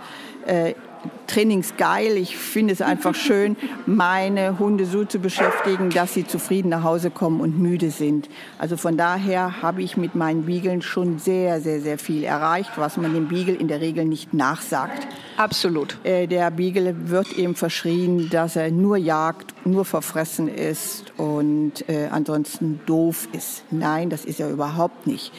äh, 0.46 0.74
trainingsgeil. 1.28 2.16
Ich 2.16 2.36
finde 2.36 2.72
es 2.72 2.82
einfach 2.82 3.14
schön, 3.28 3.56
meine 3.86 4.58
Hunde 4.58 4.84
so 4.84 5.04
zu 5.04 5.20
beschäftigen, 5.20 5.90
dass 5.90 6.14
sie 6.14 6.26
zufrieden 6.26 6.70
nach 6.70 6.82
Hause 6.82 7.10
kommen 7.10 7.40
und 7.40 7.58
müde 7.58 7.90
sind. 7.90 8.28
Also 8.58 8.76
von 8.76 8.96
daher 8.96 9.62
habe 9.62 9.82
ich 9.82 9.96
mit 9.96 10.16
meinen 10.16 10.46
Biegeln 10.46 10.82
schon 10.82 11.20
sehr, 11.20 11.60
sehr, 11.60 11.80
sehr 11.80 11.98
viel 11.98 12.24
erreicht, 12.24 12.72
was 12.76 12.96
man 12.96 13.14
dem 13.14 13.28
Beagle 13.28 13.54
in 13.54 13.68
der 13.68 13.80
Regel 13.80 14.04
nicht 14.04 14.34
nachsagt. 14.34 15.06
Absolut. 15.36 15.98
Äh, 16.02 16.26
der 16.26 16.50
Beagle 16.50 17.10
wird 17.10 17.32
eben 17.38 17.54
verschrien, 17.54 18.28
dass 18.30 18.56
er 18.56 18.72
nur 18.72 18.96
jagt, 18.96 19.54
nur 19.64 19.84
verfressen 19.84 20.48
ist 20.48 21.12
und 21.16 21.88
äh, 21.88 22.08
ansonsten 22.10 22.80
doof 22.86 23.28
ist. 23.32 23.62
Nein, 23.70 24.10
das 24.10 24.24
ist 24.24 24.40
er 24.40 24.50
überhaupt 24.50 25.06
nicht. 25.06 25.32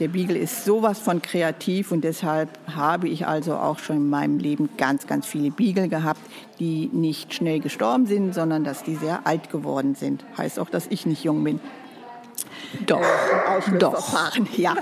Der 0.00 0.08
Beagle 0.08 0.38
ist 0.38 0.64
sowas 0.64 0.98
von 0.98 1.22
kreativ 1.22 1.92
und 1.92 2.02
deshalb 2.02 2.48
habe 2.74 3.08
ich 3.08 3.26
also 3.26 3.54
auch 3.54 3.78
schon 3.78 3.96
in 3.96 4.10
meinem 4.10 4.38
Leben 4.38 4.70
ganz, 4.76 5.06
ganz 5.06 5.26
viele 5.26 5.50
Beagle 5.50 5.88
gehabt, 5.88 6.20
die 6.58 6.88
nicht 6.92 7.34
schnell 7.34 7.60
gestorben 7.60 8.06
sind, 8.06 8.34
sondern 8.34 8.64
dass 8.64 8.82
die 8.82 8.96
sehr 8.96 9.26
alt 9.26 9.50
geworden 9.50 9.94
sind. 9.94 10.24
Heißt 10.36 10.58
auch, 10.58 10.70
dass 10.70 10.86
ich 10.88 11.06
nicht 11.06 11.24
jung 11.24 11.44
bin. 11.44 11.60
Doch, 12.86 13.00
äh, 13.00 13.78
doch. 13.78 14.02
Ja. 14.56 14.74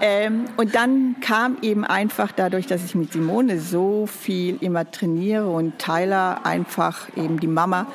ähm, 0.00 0.46
und 0.56 0.74
dann 0.74 1.16
kam 1.20 1.58
eben 1.62 1.84
einfach 1.84 2.32
dadurch, 2.32 2.66
dass 2.66 2.84
ich 2.84 2.94
mit 2.94 3.12
Simone 3.12 3.60
so 3.60 4.06
viel 4.06 4.56
immer 4.60 4.90
trainiere 4.90 5.48
und 5.48 5.78
Tyler 5.78 6.44
einfach 6.44 7.08
eben 7.16 7.38
die 7.40 7.46
Mama 7.46 7.86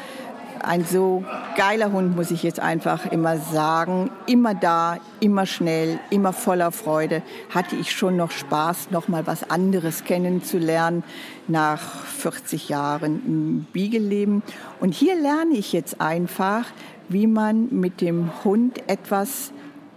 ein 0.63 0.85
so 0.85 1.23
geiler 1.57 1.91
Hund, 1.91 2.15
muss 2.15 2.31
ich 2.31 2.43
jetzt 2.43 2.59
einfach 2.59 3.05
immer 3.11 3.37
sagen. 3.37 4.09
Immer 4.25 4.55
da, 4.55 4.97
immer 5.19 5.45
schnell, 5.45 5.99
immer 6.09 6.33
voller 6.33 6.71
Freude. 6.71 7.21
Hatte 7.49 7.75
ich 7.75 7.91
schon 7.91 8.17
noch 8.17 8.31
Spaß, 8.31 8.91
noch 8.91 9.07
mal 9.07 9.27
was 9.27 9.49
anderes 9.49 10.03
kennenzulernen 10.03 11.03
nach 11.47 11.79
40 12.05 12.69
Jahren 12.69 13.21
im 13.25 13.67
Beagle-Leben. 13.73 14.43
Und 14.79 14.93
hier 14.93 15.15
lerne 15.15 15.55
ich 15.55 15.73
jetzt 15.73 16.01
einfach, 16.01 16.65
wie 17.09 17.27
man 17.27 17.67
mit 17.71 18.01
dem 18.01 18.31
Hund 18.43 18.87
etwas 18.89 19.51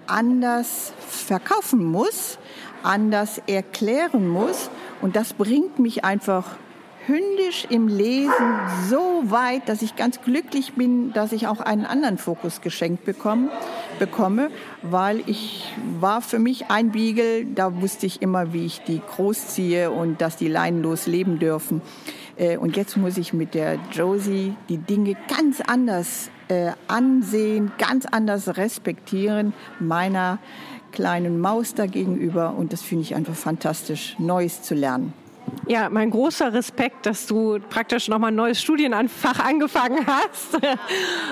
anders 0.06 0.92
verkaufen 1.06 1.84
muss, 1.84 2.38
anders 2.82 3.40
erklären 3.46 4.28
muss. 4.28 4.70
Und 5.00 5.16
das 5.16 5.32
bringt 5.32 5.78
mich 5.78 6.04
einfach 6.04 6.44
hündisch 7.08 7.66
im 7.70 7.88
Lesen 7.88 8.30
so 8.88 9.22
weit, 9.24 9.68
dass 9.68 9.82
ich 9.82 9.96
ganz 9.96 10.20
glücklich 10.20 10.74
bin, 10.74 11.12
dass 11.12 11.32
ich 11.32 11.46
auch 11.46 11.60
einen 11.60 11.86
anderen 11.86 12.18
Fokus 12.18 12.60
geschenkt 12.60 13.04
bekomme, 13.04 13.48
bekomme, 13.98 14.50
weil 14.82 15.22
ich 15.26 15.74
war 15.98 16.20
für 16.20 16.38
mich 16.38 16.70
ein 16.70 16.92
Beagle, 16.92 17.46
da 17.46 17.80
wusste 17.80 18.06
ich 18.06 18.22
immer, 18.22 18.52
wie 18.52 18.66
ich 18.66 18.82
die 18.82 19.00
großziehe 19.00 19.90
und 19.90 20.20
dass 20.20 20.36
die 20.36 20.48
leinenlos 20.48 21.06
leben 21.06 21.38
dürfen. 21.38 21.80
Äh, 22.36 22.58
und 22.58 22.76
jetzt 22.76 22.96
muss 22.96 23.16
ich 23.16 23.32
mit 23.32 23.54
der 23.54 23.78
Josie 23.90 24.54
die 24.68 24.78
Dinge 24.78 25.16
ganz 25.34 25.60
anders 25.60 26.30
äh, 26.48 26.72
ansehen, 26.86 27.72
ganz 27.78 28.06
anders 28.06 28.56
respektieren 28.56 29.54
meiner 29.80 30.38
kleinen 30.92 31.40
Maus 31.40 31.74
dagegenüber. 31.74 32.54
Und 32.54 32.72
das 32.72 32.82
finde 32.82 33.02
ich 33.02 33.14
einfach 33.14 33.34
fantastisch, 33.34 34.16
Neues 34.18 34.62
zu 34.62 34.74
lernen. 34.74 35.12
Ja, 35.66 35.88
mein 35.90 36.10
großer 36.10 36.52
Respekt, 36.52 37.06
dass 37.06 37.26
du 37.26 37.58
praktisch 37.70 38.08
nochmal 38.08 38.32
ein 38.32 38.36
neues 38.36 38.60
Studienfach 38.60 39.38
angefangen 39.44 40.06
hast. 40.06 40.58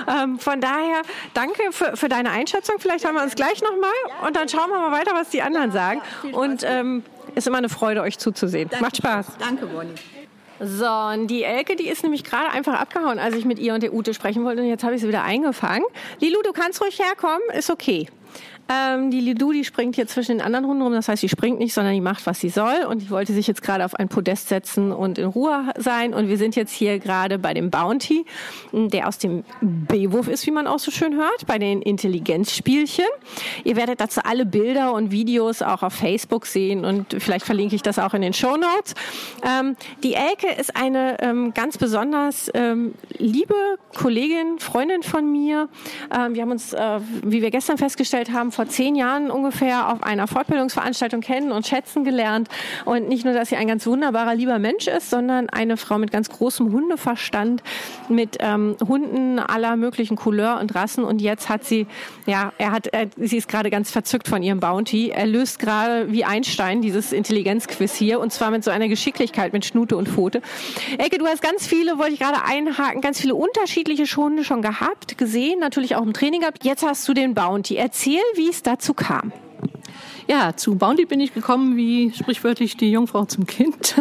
ähm, 0.07 0.39
von 0.39 0.61
daher, 0.61 1.01
danke 1.33 1.71
für, 1.71 1.97
für, 1.97 2.09
deine 2.09 2.29
Einschätzung. 2.31 2.75
Vielleicht 2.79 3.05
haben 3.05 3.15
wir 3.15 3.23
uns 3.23 3.35
gleich 3.35 3.61
nochmal 3.61 4.25
und 4.25 4.35
dann 4.35 4.47
schauen 4.47 4.69
wir 4.69 4.79
mal 4.79 4.91
weiter, 4.91 5.11
was 5.13 5.29
die 5.29 5.41
anderen 5.41 5.71
sagen. 5.71 6.01
Und 6.31 6.63
ähm, 6.63 7.03
ist 7.35 7.47
immer 7.47 7.57
eine 7.57 7.69
Freude, 7.69 8.01
euch 8.01 8.17
zuzusehen. 8.17 8.69
Danke. 8.69 8.83
Macht 8.83 8.97
Spaß. 8.97 9.25
Danke, 9.39 9.65
Bonnie. 9.65 9.93
So, 10.59 10.87
und 10.87 11.27
die 11.27 11.43
Elke, 11.43 11.75
die 11.75 11.87
ist 11.87 12.01
nämlich 12.03 12.23
gerade 12.23 12.49
einfach 12.49 12.79
abgehauen, 12.79 13.19
als 13.19 13.35
ich 13.35 13.45
mit 13.45 13.59
ihr 13.59 13.75
und 13.75 13.83
der 13.83 13.93
Ute 13.93 14.13
sprechen 14.13 14.43
wollte. 14.43 14.61
Und 14.61 14.67
jetzt 14.67 14.83
habe 14.83 14.95
ich 14.95 15.01
sie 15.01 15.07
wieder 15.07 15.23
eingefangen. 15.23 15.85
Lilu, 16.19 16.41
du 16.43 16.51
kannst 16.51 16.81
ruhig 16.81 16.97
herkommen, 16.99 17.41
ist 17.53 17.69
okay. 17.69 18.07
Ähm, 18.69 19.11
die 19.11 19.19
Lidu, 19.19 19.51
die 19.51 19.63
springt 19.63 19.95
hier 19.95 20.07
zwischen 20.07 20.37
den 20.37 20.41
anderen 20.41 20.65
Hunden 20.67 20.81
rum. 20.81 20.93
Das 20.93 21.07
heißt, 21.07 21.21
sie 21.21 21.29
springt 21.29 21.59
nicht, 21.59 21.73
sondern 21.73 21.93
die 21.93 22.01
macht, 22.01 22.25
was 22.25 22.39
sie 22.39 22.49
soll. 22.49 22.85
Und 22.89 23.01
die 23.01 23.09
wollte 23.09 23.33
sich 23.33 23.47
jetzt 23.47 23.61
gerade 23.61 23.85
auf 23.85 23.95
ein 23.95 24.09
Podest 24.09 24.49
setzen 24.49 24.91
und 24.91 25.17
in 25.17 25.25
Ruhe 25.25 25.71
sein. 25.77 26.13
Und 26.13 26.27
wir 26.27 26.37
sind 26.37 26.55
jetzt 26.55 26.73
hier 26.73 26.99
gerade 26.99 27.39
bei 27.39 27.53
dem 27.53 27.69
Bounty, 27.69 28.25
der 28.73 29.07
aus 29.07 29.17
dem 29.17 29.43
B-Wurf 29.61 30.27
ist, 30.27 30.45
wie 30.47 30.51
man 30.51 30.67
auch 30.67 30.79
so 30.79 30.91
schön 30.91 31.15
hört, 31.15 31.47
bei 31.47 31.57
den 31.57 31.81
Intelligenzspielchen. 31.81 33.05
Ihr 33.63 33.75
werdet 33.75 34.01
dazu 34.01 34.21
alle 34.23 34.45
Bilder 34.45 34.93
und 34.93 35.11
Videos 35.11 35.61
auch 35.61 35.83
auf 35.83 35.93
Facebook 35.93 36.45
sehen 36.45 36.85
und 36.85 37.15
vielleicht 37.19 37.45
verlinke 37.45 37.75
ich 37.75 37.81
das 37.81 37.99
auch 37.99 38.13
in 38.13 38.21
den 38.21 38.33
Show 38.33 38.57
Notes. 38.57 38.95
Ähm, 39.43 39.75
die 40.03 40.13
Elke 40.13 40.47
ist 40.59 40.75
eine 40.75 41.17
ähm, 41.21 41.53
ganz 41.53 41.77
besonders 41.77 42.49
ähm, 42.53 42.93
liebe 43.17 43.55
Kollegin, 43.95 44.59
Freundin 44.59 45.03
von 45.03 45.31
mir. 45.31 45.69
Ähm, 46.15 46.35
wir 46.35 46.41
haben 46.41 46.51
uns, 46.51 46.73
äh, 46.73 46.99
wie 47.23 47.41
wir 47.41 47.51
gestern 47.51 47.77
festgestellt 47.77 48.31
haben, 48.31 48.51
vor 48.57 48.67
zehn 48.67 48.95
Jahren 48.95 49.29
ungefähr 49.29 49.93
auf 49.93 50.01
einer 50.01 50.27
Fortbildungsveranstaltung 50.27 51.21
kennen 51.21 51.51
und 51.51 51.67
schätzen 51.67 52.03
gelernt. 52.03 52.49
Und 52.85 53.07
nicht 53.07 53.23
nur, 53.23 53.35
dass 53.35 53.49
sie 53.49 53.55
ein 53.55 53.67
ganz 53.67 53.85
wunderbarer, 53.85 54.33
lieber 54.33 54.57
Mensch 54.57 54.87
ist, 54.87 55.11
sondern 55.11 55.47
eine 55.49 55.77
Frau 55.77 55.99
mit 55.99 56.11
ganz 56.11 56.29
großem 56.29 56.71
Hundeverstand, 56.71 57.61
mit 58.09 58.37
ähm, 58.39 58.75
Hunden 58.87 59.37
aller 59.37 59.75
möglichen 59.75 60.17
Couleur 60.17 60.59
und 60.59 60.73
Rassen. 60.73 61.03
Und 61.03 61.21
jetzt 61.21 61.49
hat 61.49 61.65
sie, 61.65 61.85
ja, 62.25 62.51
er 62.57 62.71
hat, 62.71 62.87
er, 62.87 63.09
sie 63.15 63.37
ist 63.37 63.47
gerade 63.47 63.69
ganz 63.69 63.91
verzückt 63.91 64.27
von 64.27 64.41
ihrem 64.41 64.59
Bounty. 64.59 65.11
Er 65.11 65.27
löst 65.27 65.59
gerade 65.59 66.11
wie 66.11 66.25
Einstein 66.25 66.81
dieses 66.81 67.13
Intelligenzquiz 67.13 67.93
hier 67.93 68.19
und 68.19 68.33
zwar 68.33 68.49
mit 68.49 68.63
so 68.63 68.71
einer 68.71 68.87
Geschicklichkeit 68.87 69.53
mit 69.53 69.65
Schnute 69.65 69.97
und 69.97 70.09
Pfote. 70.09 70.41
Ecke, 70.97 71.19
du 71.19 71.27
hast 71.27 71.43
ganz 71.43 71.67
viele, 71.67 71.99
wollte 71.99 72.13
ich 72.13 72.19
gerade 72.19 72.43
einhaken, 72.43 73.01
ganz 73.01 73.21
viele 73.21 73.35
unterschiedliche 73.35 74.05
Hunde 74.17 74.43
schon 74.43 74.63
gehabt, 74.63 75.19
gesehen, 75.19 75.59
natürlich 75.59 75.95
auch 75.95 76.01
im 76.01 76.13
Training 76.13 76.41
gehabt. 76.41 76.65
Jetzt 76.65 76.83
hast 76.83 77.07
du 77.07 77.13
den 77.13 77.35
Bounty. 77.35 77.75
Erzähl, 77.75 78.21
wie 78.33 78.46
wie 78.47 78.51
es 78.51 78.63
dazu 78.63 78.93
kam. 78.93 79.33
Ja, 80.29 80.53
zu 80.57 80.75
Bounty 80.75 81.05
bin 81.05 81.21
ich 81.21 81.33
gekommen 81.33 81.77
wie 81.77 82.11
sprichwörtlich 82.13 82.75
die 82.75 82.91
Jungfrau 82.91 83.23
zum 83.23 83.45
Kind. 83.45 83.95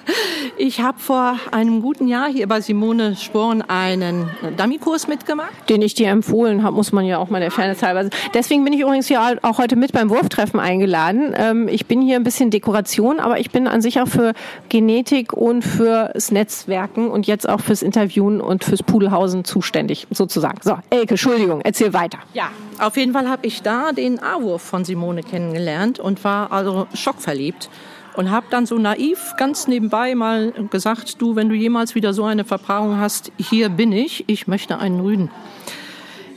ich 0.56 0.80
habe 0.80 0.98
vor 0.98 1.38
einem 1.52 1.82
guten 1.82 2.08
Jahr 2.08 2.30
hier 2.30 2.46
bei 2.46 2.62
Simone 2.62 3.14
Sporn 3.14 3.60
einen 3.60 4.30
Dummy-Kurs 4.56 5.06
mitgemacht. 5.06 5.52
Den 5.68 5.82
ich 5.82 5.92
dir 5.92 6.08
empfohlen 6.08 6.62
habe, 6.62 6.74
muss 6.74 6.92
man 6.92 7.04
ja 7.04 7.18
auch 7.18 7.28
mal 7.28 7.40
der 7.40 7.50
Fairness 7.50 7.82
halber. 7.82 8.08
Deswegen 8.32 8.64
bin 8.64 8.72
ich 8.72 8.80
übrigens 8.80 9.06
hier 9.06 9.38
auch 9.42 9.58
heute 9.58 9.76
mit 9.76 9.92
beim 9.92 10.08
Wurftreffen 10.08 10.60
eingeladen. 10.60 11.34
Ähm, 11.36 11.68
ich 11.68 11.84
bin 11.84 12.00
hier 12.00 12.16
ein 12.16 12.24
bisschen 12.24 12.50
Dekoration, 12.50 13.20
aber 13.20 13.38
ich 13.38 13.50
bin 13.50 13.66
an 13.66 13.82
sich 13.82 14.00
auch 14.00 14.08
für 14.08 14.32
Genetik 14.70 15.34
und 15.34 15.62
fürs 15.62 16.30
Netzwerken 16.30 17.10
und 17.10 17.26
jetzt 17.26 17.46
auch 17.46 17.60
fürs 17.60 17.82
Interviewen 17.82 18.40
und 18.40 18.64
fürs 18.64 18.82
Pudelhausen 18.82 19.44
zuständig, 19.44 20.06
sozusagen. 20.10 20.58
So, 20.62 20.78
Elke, 20.88 21.10
Entschuldigung, 21.10 21.60
erzähl 21.62 21.92
weiter. 21.92 22.18
Ja, 22.32 22.48
auf 22.78 22.96
jeden 22.96 23.12
Fall 23.12 23.28
habe 23.28 23.46
ich 23.46 23.62
da 23.62 23.92
den 23.92 24.22
A-Wurf 24.22 24.62
von 24.62 24.84
Simone 24.84 25.22
kennengelernt 25.22 25.98
und 25.98 26.24
war 26.24 26.52
also 26.52 26.86
schockverliebt 26.94 27.70
und 28.16 28.30
habe 28.30 28.46
dann 28.50 28.66
so 28.66 28.78
naiv 28.78 29.34
ganz 29.36 29.66
nebenbei 29.68 30.14
mal 30.14 30.52
gesagt, 30.70 31.20
du, 31.20 31.36
wenn 31.36 31.48
du 31.48 31.54
jemals 31.54 31.94
wieder 31.94 32.12
so 32.12 32.24
eine 32.24 32.44
Verpaarung 32.44 32.98
hast, 32.98 33.32
hier 33.38 33.68
bin 33.68 33.92
ich, 33.92 34.24
ich 34.28 34.46
möchte 34.46 34.78
einen 34.78 35.00
Rüden. 35.00 35.30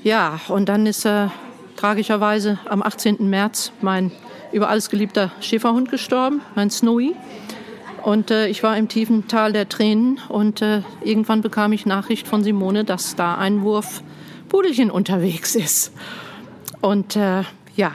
Ja, 0.04 0.39
und 0.47 0.69
dann 0.69 0.86
ist 0.86 1.06
äh, 1.06 1.28
tragischerweise 1.75 2.60
am 2.69 2.84
18. 2.84 3.30
März 3.30 3.71
mein 3.82 4.12
über 4.52 4.69
alles 4.69 4.89
geliebter 4.89 5.32
Schäferhund 5.41 5.91
gestorben, 5.91 6.41
mein 6.56 6.69
Snowy. 6.69 7.15
Und 8.04 8.32
äh, 8.32 8.47
ich 8.47 8.63
war 8.63 8.78
im 8.78 8.88
tiefen 8.88 9.28
Tal 9.28 9.54
der 9.54 9.67
Tränen 9.69 10.19
und 10.30 10.62
äh, 10.62 10.82
irgendwann 11.04 11.41
bekam 11.41 11.73
ich 11.73 11.86
Nachricht 11.86 12.28
von 12.28 12.43
Simone, 12.43 12.86
dass 12.86 13.15
da 13.15 13.36
ein 13.36 13.62
Wurf 13.62 14.02
Pudelchen 14.47 14.89
unterwegs 14.89 15.56
ist. 15.56 15.91
Und 16.82 17.15
äh, 17.15 17.44
ja, 17.76 17.92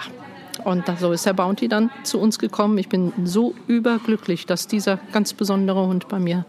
und 0.64 0.85
so 0.99 1.12
ist 1.12 1.27
der 1.27 1.33
Bounty 1.33 1.68
dann 1.68 1.90
zu 2.05 2.18
uns 2.18 2.38
gekommen. 2.38 2.79
Ich 2.79 2.88
bin 2.88 3.12
so 3.25 3.55
überglücklich, 3.66 4.47
dass 4.47 4.66
dieser 4.66 4.99
ganz 5.12 5.33
besondere 5.33 5.87
Hund 5.87 6.09
bei 6.09 6.18
mir 6.18 6.44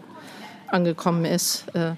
angekommen 0.68 1.24
ist. 1.24 1.66
Äh, 1.74 1.92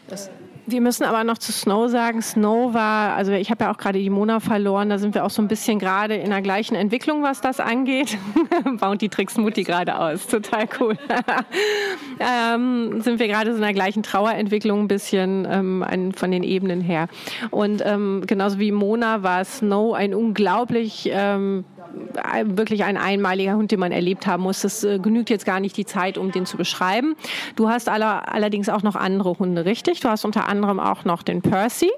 wir 0.71 0.81
müssen 0.81 1.05
aber 1.05 1.25
noch 1.25 1.39
zu 1.39 1.53
Snow 1.53 1.89
sagen, 1.89 2.21
Snow 2.21 2.75
war, 2.75 3.15
also 3.15 3.33
ich 3.33 3.51
habe 3.51 3.65
ja 3.65 3.73
auch 3.73 3.79
gerade 3.79 3.99
die 3.99 4.11
Mona 4.11 4.41
verloren, 4.41 4.91
da 4.91 4.99
sind 4.99 5.15
wir 5.15 5.25
auch 5.25 5.31
so 5.31 5.41
ein 5.41 5.49
bisschen 5.49 5.79
gerade 5.79 6.15
in 6.15 6.31
der 6.31 6.43
gleichen 6.43 6.75
Entwicklung, 6.75 7.23
was 7.23 7.41
das 7.41 7.61
angeht. 7.61 8.19
Bounty 8.81 9.09
Tricks 9.09 9.37
Mutti 9.37 9.63
gerade 9.63 9.99
aus, 9.99 10.27
total 10.27 10.69
cool. 10.81 10.99
ähm, 12.21 13.01
sind 13.01 13.19
wir 13.19 13.29
gerade 13.29 13.53
so 13.53 13.57
in 13.57 13.63
der 13.63 13.73
gleichen 13.73 14.03
Trauerentwicklung 14.03 14.81
ein 14.81 14.89
bisschen 14.89 15.47
ähm, 15.51 15.83
ein, 15.83 16.13
von 16.13 16.31
den 16.31 16.43
Ebenen 16.43 16.81
her. 16.81 17.09
Und 17.51 17.83
ähm, 17.85 18.25
genauso 18.27 18.59
wie 18.59 18.73
Mona 18.73 19.23
war 19.23 19.45
Snow 19.45 19.95
ein 19.95 20.15
unglaublich 20.15 21.09
ähm, 21.11 21.65
wirklich 22.45 22.85
ein 22.85 22.97
einmaliger 22.97 23.55
Hund, 23.55 23.71
den 23.71 23.81
man 23.81 23.93
erlebt 23.93 24.27
haben 24.27 24.43
muss. 24.43 24.63
Das 24.63 24.85
äh, 24.85 24.99
genügt 24.99 25.31
jetzt 25.31 25.45
gar 25.45 25.61
nicht 25.61 25.77
die 25.77 25.87
Zeit, 25.87 26.19
um 26.19 26.33
den 26.33 26.47
zu 26.47 26.57
beschreiben. 26.57 27.17
Du 27.57 27.69
hast 27.69 27.89
aller, 27.89 28.33
allerdings 28.33 28.69
auch 28.69 28.83
noch 28.83 28.97
andere 28.97 29.39
Hunde, 29.39 29.65
richtig? 29.65 30.01
Du 30.01 30.09
hast 30.09 30.25
unter 30.25 30.49
anderem 30.49 30.81
auch 30.81 31.05
noch 31.05 31.23
den 31.23 31.43
Percy. 31.43 31.91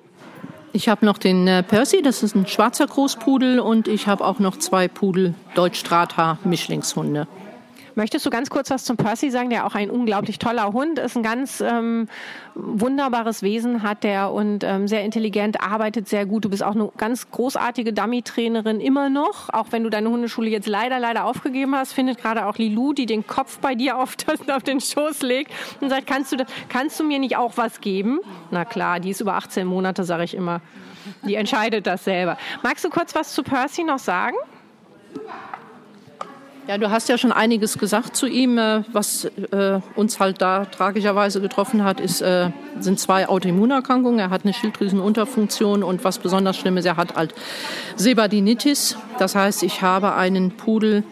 Ich 0.73 0.89
habe 0.89 1.05
noch 1.05 1.19
den 1.19 1.49
äh, 1.49 1.63
Percy, 1.63 2.01
das 2.01 2.23
ist 2.23 2.37
ein 2.37 2.47
schwarzer 2.47 2.87
Großpudel 2.87 3.59
und 3.59 3.89
ich 3.89 4.07
habe 4.07 4.25
auch 4.25 4.39
noch 4.39 4.57
zwei 4.57 4.87
Pudel 4.87 5.35
Deutsch-Drahthaar-Mischlingshunde. 5.55 7.27
Möchtest 7.95 8.25
du 8.27 8.31
ganz 8.31 8.51
kurz 8.51 8.71
was 8.71 8.85
zum 8.85 8.97
Percy 8.97 9.31
sagen, 9.31 9.51
der 9.51 9.67
auch 9.67 9.75
ein 9.75 9.91
unglaublich 9.91 10.39
toller 10.39 10.73
Hund 10.73 10.99
ist, 10.99 11.17
ein 11.17 11.23
ganz 11.23 11.61
ähm, 11.61 12.09
wunderbares 12.55 13.43
Wesen 13.43 13.83
hat 13.83 14.05
der 14.05 14.33
und 14.33 14.65
ähm, 14.65 14.89
sehr 14.89 15.05
intelligent, 15.05 15.61
arbeitet 15.61 16.09
sehr 16.09 16.27
gut. 16.27 16.45
Du 16.45 16.51
bist 16.51 16.63
auch 16.63 16.75
eine 16.75 16.91
ganz 16.97 17.31
großartige 17.31 17.93
Dummy-Trainerin 17.93 18.81
immer 18.81 19.11
noch, 19.11 19.49
auch 19.51 19.67
wenn 19.71 19.83
du 19.83 19.91
deine 19.91 20.11
Hundeschule 20.11 20.49
jetzt 20.51 20.67
leider, 20.67 20.99
leider 20.99 21.25
aufgegeben 21.25 21.75
hast, 21.75 21.93
findet 21.93 22.19
gerade 22.19 22.47
auch 22.47 22.59
Lilou, 22.59 22.93
die 22.93 23.07
den 23.07 23.27
Kopf 23.27 23.59
bei 23.59 23.75
dir 23.75 23.99
auf, 23.99 24.17
das, 24.17 24.49
auf 24.49 24.63
den 24.63 24.81
Schoß 24.81 25.23
legt 25.23 25.53
und 25.81 25.91
sagt, 25.91 26.07
kannst 26.07 26.33
du, 26.33 26.37
kannst 26.69 26.99
du 27.01 27.05
mir 27.05 27.19
nicht 27.19 27.37
auch 27.37 27.57
was 27.57 27.81
geben? 27.81 28.21
Na 28.51 28.65
klar, 28.65 29.01
die 29.01 29.11
ist 29.11 29.21
über 29.21 29.35
18 29.35 29.67
Monate, 29.67 30.05
sage 30.05 30.25
ich 30.25 30.35
immer. 30.35 30.61
Die 31.23 31.35
entscheidet 31.35 31.87
das 31.87 32.05
selber. 32.05 32.37
Magst 32.63 32.85
du 32.85 32.91
kurz 32.91 33.15
was 33.15 33.33
zu 33.33 33.43
Percy 33.43 33.85
noch 33.85 33.99
sagen? 33.99 34.37
Ja, 36.71 36.79
du 36.79 36.89
hast 36.89 37.09
ja 37.09 37.19
schon 37.19 37.33
einiges 37.33 37.79
gesagt 37.79 38.15
zu 38.15 38.29
ihm. 38.29 38.57
Äh, 38.57 38.85
was 38.93 39.25
äh, 39.25 39.81
uns 39.97 40.21
halt 40.21 40.41
da 40.41 40.67
tragischerweise 40.67 41.41
getroffen 41.41 41.83
hat, 41.83 41.99
ist, 41.99 42.21
äh, 42.21 42.51
sind 42.79 43.01
zwei 43.01 43.29
Autoimmunerkrankungen. 43.29 44.21
Er 44.21 44.31
hat 44.31 44.45
eine 44.45 44.55
Schilddrüsenunterfunktion 44.55 45.83
und 45.83 46.05
was 46.05 46.21
besonders 46.21 46.57
schlimm 46.57 46.77
ist, 46.77 46.85
er 46.85 46.97
hat 46.97 47.17
halt 47.17 47.35
Sebadinitis. 47.97 48.97
Das 49.19 49.35
heißt, 49.35 49.65
ich 49.65 49.83
habe 49.83 50.15
einen 50.15 50.53
Pudel, 50.53 51.03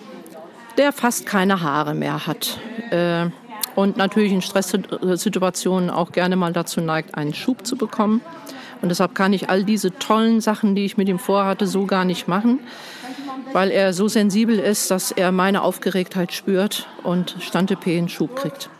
der 0.76 0.92
fast 0.92 1.26
keine 1.26 1.60
Haare 1.60 1.92
mehr 1.92 2.28
hat. 2.28 2.60
Äh, 2.92 3.26
und 3.74 3.96
natürlich 3.96 4.30
in 4.30 4.42
Stresssituationen 4.42 5.90
auch 5.90 6.12
gerne 6.12 6.36
mal 6.36 6.52
dazu 6.52 6.80
neigt, 6.80 7.16
einen 7.16 7.34
Schub 7.34 7.66
zu 7.66 7.76
bekommen. 7.76 8.20
Und 8.80 8.90
deshalb 8.90 9.16
kann 9.16 9.32
ich 9.32 9.50
all 9.50 9.64
diese 9.64 9.90
tollen 9.98 10.40
Sachen, 10.40 10.76
die 10.76 10.84
ich 10.84 10.96
mit 10.96 11.08
ihm 11.08 11.18
vorhatte, 11.18 11.66
so 11.66 11.84
gar 11.84 12.04
nicht 12.04 12.28
machen 12.28 12.60
weil 13.52 13.70
er 13.70 13.92
so 13.92 14.08
sensibel 14.08 14.58
ist, 14.58 14.90
dass 14.90 15.10
er 15.10 15.32
meine 15.32 15.62
Aufgeregtheit 15.62 16.32
spürt 16.32 16.86
und 17.02 17.36
Stante-P 17.40 17.96
Schub 18.08 18.36
kriegt. 18.36 18.70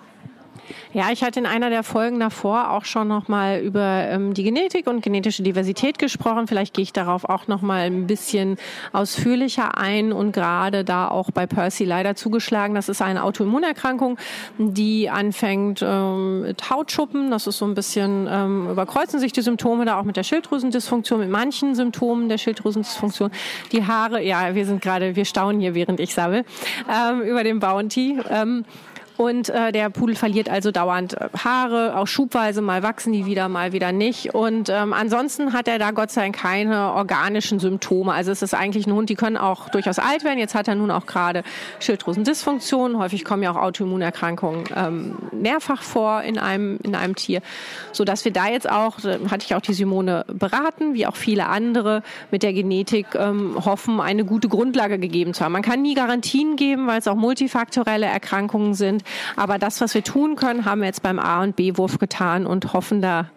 Ja, 0.93 1.11
ich 1.13 1.23
hatte 1.23 1.41
in 1.41 1.47
einer 1.47 1.71
der 1.71 1.83
Folgen 1.83 2.21
davor 2.21 2.71
auch 2.71 2.85
schon 2.85 3.09
nochmal 3.09 3.61
über 3.61 4.07
ähm, 4.09 4.35
die 4.35 4.43
Genetik 4.43 4.87
und 4.87 5.03
genetische 5.03 5.43
Diversität 5.43 5.99
gesprochen. 5.99 6.47
Vielleicht 6.47 6.75
gehe 6.75 6.83
ich 6.83 6.93
darauf 6.93 7.25
auch 7.25 7.47
nochmal 7.47 7.87
ein 7.87 8.07
bisschen 8.07 8.57
ausführlicher 8.93 9.77
ein 9.79 10.13
und 10.13 10.33
gerade 10.33 10.85
da 10.85 11.09
auch 11.09 11.31
bei 11.31 11.47
Percy 11.47 11.85
leider 11.85 12.15
zugeschlagen. 12.15 12.75
Das 12.75 12.89
ist 12.89 13.03
eine 13.03 13.23
Autoimmunerkrankung, 13.25 14.19
die 14.59 15.11
anfängt 15.11 15.83
ähm, 15.83 16.43
mit 16.43 16.71
Hautschuppen. 16.71 17.31
Das 17.31 17.47
ist 17.47 17.59
so 17.59 17.67
ein 17.67 17.75
bisschen, 17.75 18.27
ähm, 18.31 18.71
überkreuzen 18.71 19.21
sich 19.21 19.33
die 19.33 19.43
Symptome 19.43 19.85
da 19.85 19.99
auch 19.99 20.05
mit 20.05 20.17
der 20.17 20.23
Schilddrüsendysfunktion, 20.23 21.21
mit 21.21 21.31
manchen 21.31 21.75
Symptomen 21.75 22.29
der 22.29 22.39
Schilddrüsendysfunktion. 22.39 23.31
Die 23.73 23.87
Haare, 23.87 24.23
ja, 24.23 24.55
wir 24.55 24.67
sind 24.67 24.83
gerade, 24.83 25.17
wir 25.17 25.25
staunen 25.25 25.61
hier, 25.61 25.75
während 25.75 26.01
ich 26.01 26.15
sammle, 26.15 26.45
ähm, 26.89 27.21
über 27.23 27.45
den 27.45 27.61
Bounty. 27.61 28.19
Ähm, 28.31 28.65
und 29.19 29.49
äh, 29.49 29.73
der 29.73 29.91
Pudel 29.91 30.15
verliert 30.15 30.49
also 30.49 30.71
dauernd 30.71 31.15
äh, 31.15 31.29
Haare, 31.37 31.97
auch 31.97 32.07
schubweise, 32.07 32.63
mal 32.63 32.85
wachsen 32.85 33.13
die 33.13 33.27
wieder, 33.27 33.49
mal 33.49 33.73
wieder 33.73 33.91
nicht. 33.91 34.33
Und 34.33 34.69
ähm, 34.69 34.93
ansonsten 34.93 35.53
hat 35.53 35.67
er 35.67 35.81
da 35.81 35.91
Gott 35.91 36.13
sei 36.13 36.23
Dank 36.23 36.37
keine 36.37 36.93
organischen 36.93 37.59
Symptome. 37.59 38.13
Also 38.13 38.31
es 38.31 38.43
ist 38.43 38.55
eigentlich 38.55 38.87
ein 38.87 38.93
Hund, 38.93 39.11
die 39.11 39.17
können 39.17 39.37
auch 39.37 39.71
durchaus 39.71 39.99
alt 39.99 40.23
werden. 40.23 40.39
Jetzt 40.39 40.55
hat 40.55 40.69
er 40.69 40.77
nun 40.77 40.93
auch 40.93 41.05
gerade 41.07 41.43
Schilddrüsendysfunktion. 41.81 42.97
Häufig 42.97 43.25
kommen 43.25 43.43
ja 43.43 43.51
auch 43.51 43.57
Autoimmunerkrankungen 43.57 44.65
ähm, 44.77 45.17
mehrfach 45.33 45.83
vor 45.83 46.23
in 46.23 46.39
einem, 46.39 46.79
in 46.85 46.95
einem 46.95 47.17
Tier. 47.17 47.43
So 47.91 48.05
dass 48.05 48.25
wir 48.25 48.33
da 48.33 48.47
jetzt 48.47 48.71
auch, 48.71 49.01
äh, 49.01 49.19
hatte 49.33 49.45
ich 49.45 49.57
auch 49.57 49.61
die 49.61 49.75
Simone 49.75 50.27
beraten, 50.33 50.95
wie 50.95 51.09
auch 51.09 51.17
viele 51.17 51.47
andere 51.47 52.05
mit 52.31 52.45
der 52.45 52.53
Genetik 52.53 53.09
ähm, 53.17 53.57
hoffen, 53.65 54.01
eine 54.01 54.25
gute 54.25 54.47
Grundlage 54.47 55.01
gegeben 55.01 55.35
zu 55.35 55.45
haben. 55.45 55.55
Man 55.55 55.63
kann 55.63 55.83
nie 55.83 55.95
Garantien 55.95 56.55
geben, 56.55 56.87
weil 56.87 57.01
es 57.01 57.09
auch 57.09 57.17
multifaktorelle 57.17 58.07
Erkrankungen 58.07 58.75
sind. 58.75 59.03
Aber 59.37 59.59
das, 59.59 59.81
was 59.81 59.95
wir 59.95 60.05
tun 60.05 60.37
können, 60.37 60.65
haben 60.65 60.81
wir 60.81 60.87
jetzt 60.87 61.03
beim 61.03 61.19
A- 61.19 61.43
und 61.43 61.57
B-Wurf 61.57 61.99
getan 61.99 62.47
und 62.47 62.73
hoffen 62.73 63.03
da 63.03 63.31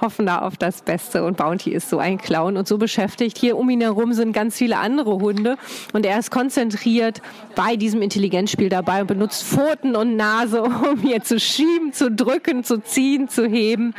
hoffen 0.00 0.26
da 0.26 0.38
auf 0.38 0.56
das 0.56 0.82
Beste. 0.82 1.24
Und 1.24 1.36
Bounty 1.36 1.70
ist 1.70 1.88
so 1.88 1.98
ein 1.98 2.18
Clown 2.18 2.56
und 2.56 2.68
so 2.68 2.78
beschäftigt. 2.78 3.38
Hier 3.38 3.56
um 3.56 3.68
ihn 3.70 3.80
herum 3.80 4.12
sind 4.12 4.32
ganz 4.32 4.56
viele 4.56 4.78
andere 4.78 5.18
Hunde 5.18 5.56
und 5.92 6.06
er 6.06 6.18
ist 6.18 6.30
konzentriert 6.30 7.20
bei 7.54 7.76
diesem 7.76 8.02
Intelligenzspiel 8.02 8.68
dabei 8.68 9.02
und 9.02 9.08
benutzt 9.08 9.44
Pfoten 9.44 9.96
und 9.96 10.16
Nase, 10.16 10.62
um 10.90 11.00
hier 11.00 11.22
zu 11.22 11.40
schieben, 11.40 11.92
zu 11.92 12.10
drücken, 12.10 12.64
zu 12.64 12.78
ziehen, 12.82 13.28
zu 13.28 13.46
heben 13.46 13.94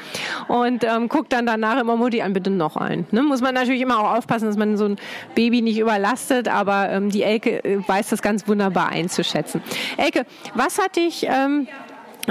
und 0.47 0.83
ähm, 0.83 1.09
guckt 1.09 1.33
dann 1.33 1.45
danach 1.45 1.79
immer 1.79 1.95
Mutti 1.95 2.21
an, 2.21 2.33
bitte 2.33 2.49
noch 2.49 2.77
ein. 2.77 3.05
Ne? 3.11 3.23
Muss 3.23 3.41
man 3.41 3.53
natürlich 3.53 3.81
immer 3.81 3.99
auch 3.99 4.17
aufpassen, 4.17 4.45
dass 4.45 4.57
man 4.57 4.77
so 4.77 4.85
ein 4.85 4.97
Baby 5.35 5.61
nicht 5.61 5.79
überlastet, 5.79 6.47
aber 6.47 6.89
ähm, 6.89 7.09
die 7.09 7.23
Elke 7.23 7.63
äh, 7.63 7.79
weiß 7.85 8.09
das 8.09 8.21
ganz 8.21 8.47
wunderbar 8.47 8.89
einzuschätzen. 8.89 9.61
Elke, 9.97 10.25
was 10.55 10.77
hat 10.77 10.95
dich 10.95 11.25
ähm, 11.29 11.67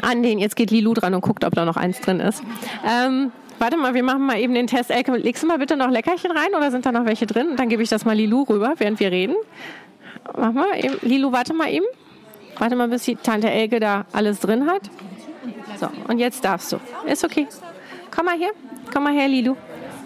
an 0.02 0.22
den, 0.22 0.38
jetzt 0.38 0.57
geht 0.57 0.70
Lilu 0.70 0.94
dran 0.94 1.14
und 1.14 1.20
guckt, 1.20 1.44
ob 1.44 1.54
da 1.54 1.64
noch 1.64 1.76
eins 1.76 2.00
drin 2.00 2.20
ist. 2.20 2.42
Ähm, 2.87 3.33
Warte 3.59 3.77
mal, 3.77 3.94
wir 3.94 4.03
machen 4.03 4.25
mal 4.25 4.38
eben 4.38 4.55
den 4.55 4.66
Test. 4.66 4.90
Elke, 4.90 5.16
legst 5.16 5.42
du 5.42 5.47
mal 5.47 5.59
bitte 5.59 5.77
noch 5.77 5.90
Leckerchen 5.90 6.31
rein 6.31 6.55
oder 6.57 6.71
sind 6.71 6.87
da 6.87 6.92
noch 6.92 7.05
welche 7.05 7.27
drin? 7.27 7.57
Dann 7.57 7.68
gebe 7.68 7.83
ich 7.83 7.88
das 7.88 8.05
mal 8.05 8.14
Lilu 8.14 8.42
rüber, 8.42 8.75
während 8.79 9.01
wir 9.01 9.11
reden. 9.11 9.35
Mach 10.37 10.53
mal 10.53 10.77
eben. 10.77 10.97
Lilu, 11.03 11.33
warte 11.33 11.55
mal 11.55 11.71
eben. 11.71 11.87
Warte 12.59 12.77
mal, 12.77 12.88
bis 12.88 13.05
die 13.05 13.16
Tante 13.16 13.51
Elke 13.51 13.81
da 13.81 14.07
alles 14.12 14.40
drin 14.40 14.66
hat. 14.68 14.83
So, 15.79 15.88
und 16.09 16.18
jetzt 16.18 16.44
darfst 16.44 16.73
du. 16.73 16.79
Ist 17.07 17.25
okay. 17.25 17.47
Komm 18.14 18.27
mal 18.27 18.37
hier. 18.37 18.51
Komm 18.92 19.05
mal 19.05 19.12
her, 19.12 19.29
Lilu 19.29 19.57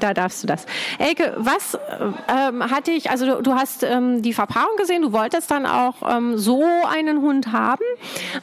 da 0.03 0.15
darfst 0.15 0.43
du 0.43 0.47
das. 0.47 0.67
Elke, 0.99 1.35
was 1.39 1.79
ähm, 2.29 2.71
hatte 2.71 2.91
ich, 2.91 3.11
also 3.11 3.27
du, 3.27 3.43
du 3.43 3.55
hast 3.55 3.83
ähm, 3.83 4.23
die 4.23 4.33
Verpaarung 4.33 4.77
gesehen, 4.77 5.03
du 5.03 5.13
wolltest 5.13 5.51
dann 5.51 5.67
auch 5.67 5.95
ähm, 6.09 6.39
so 6.39 6.65
einen 6.89 7.21
Hund 7.21 7.53
haben. 7.53 7.85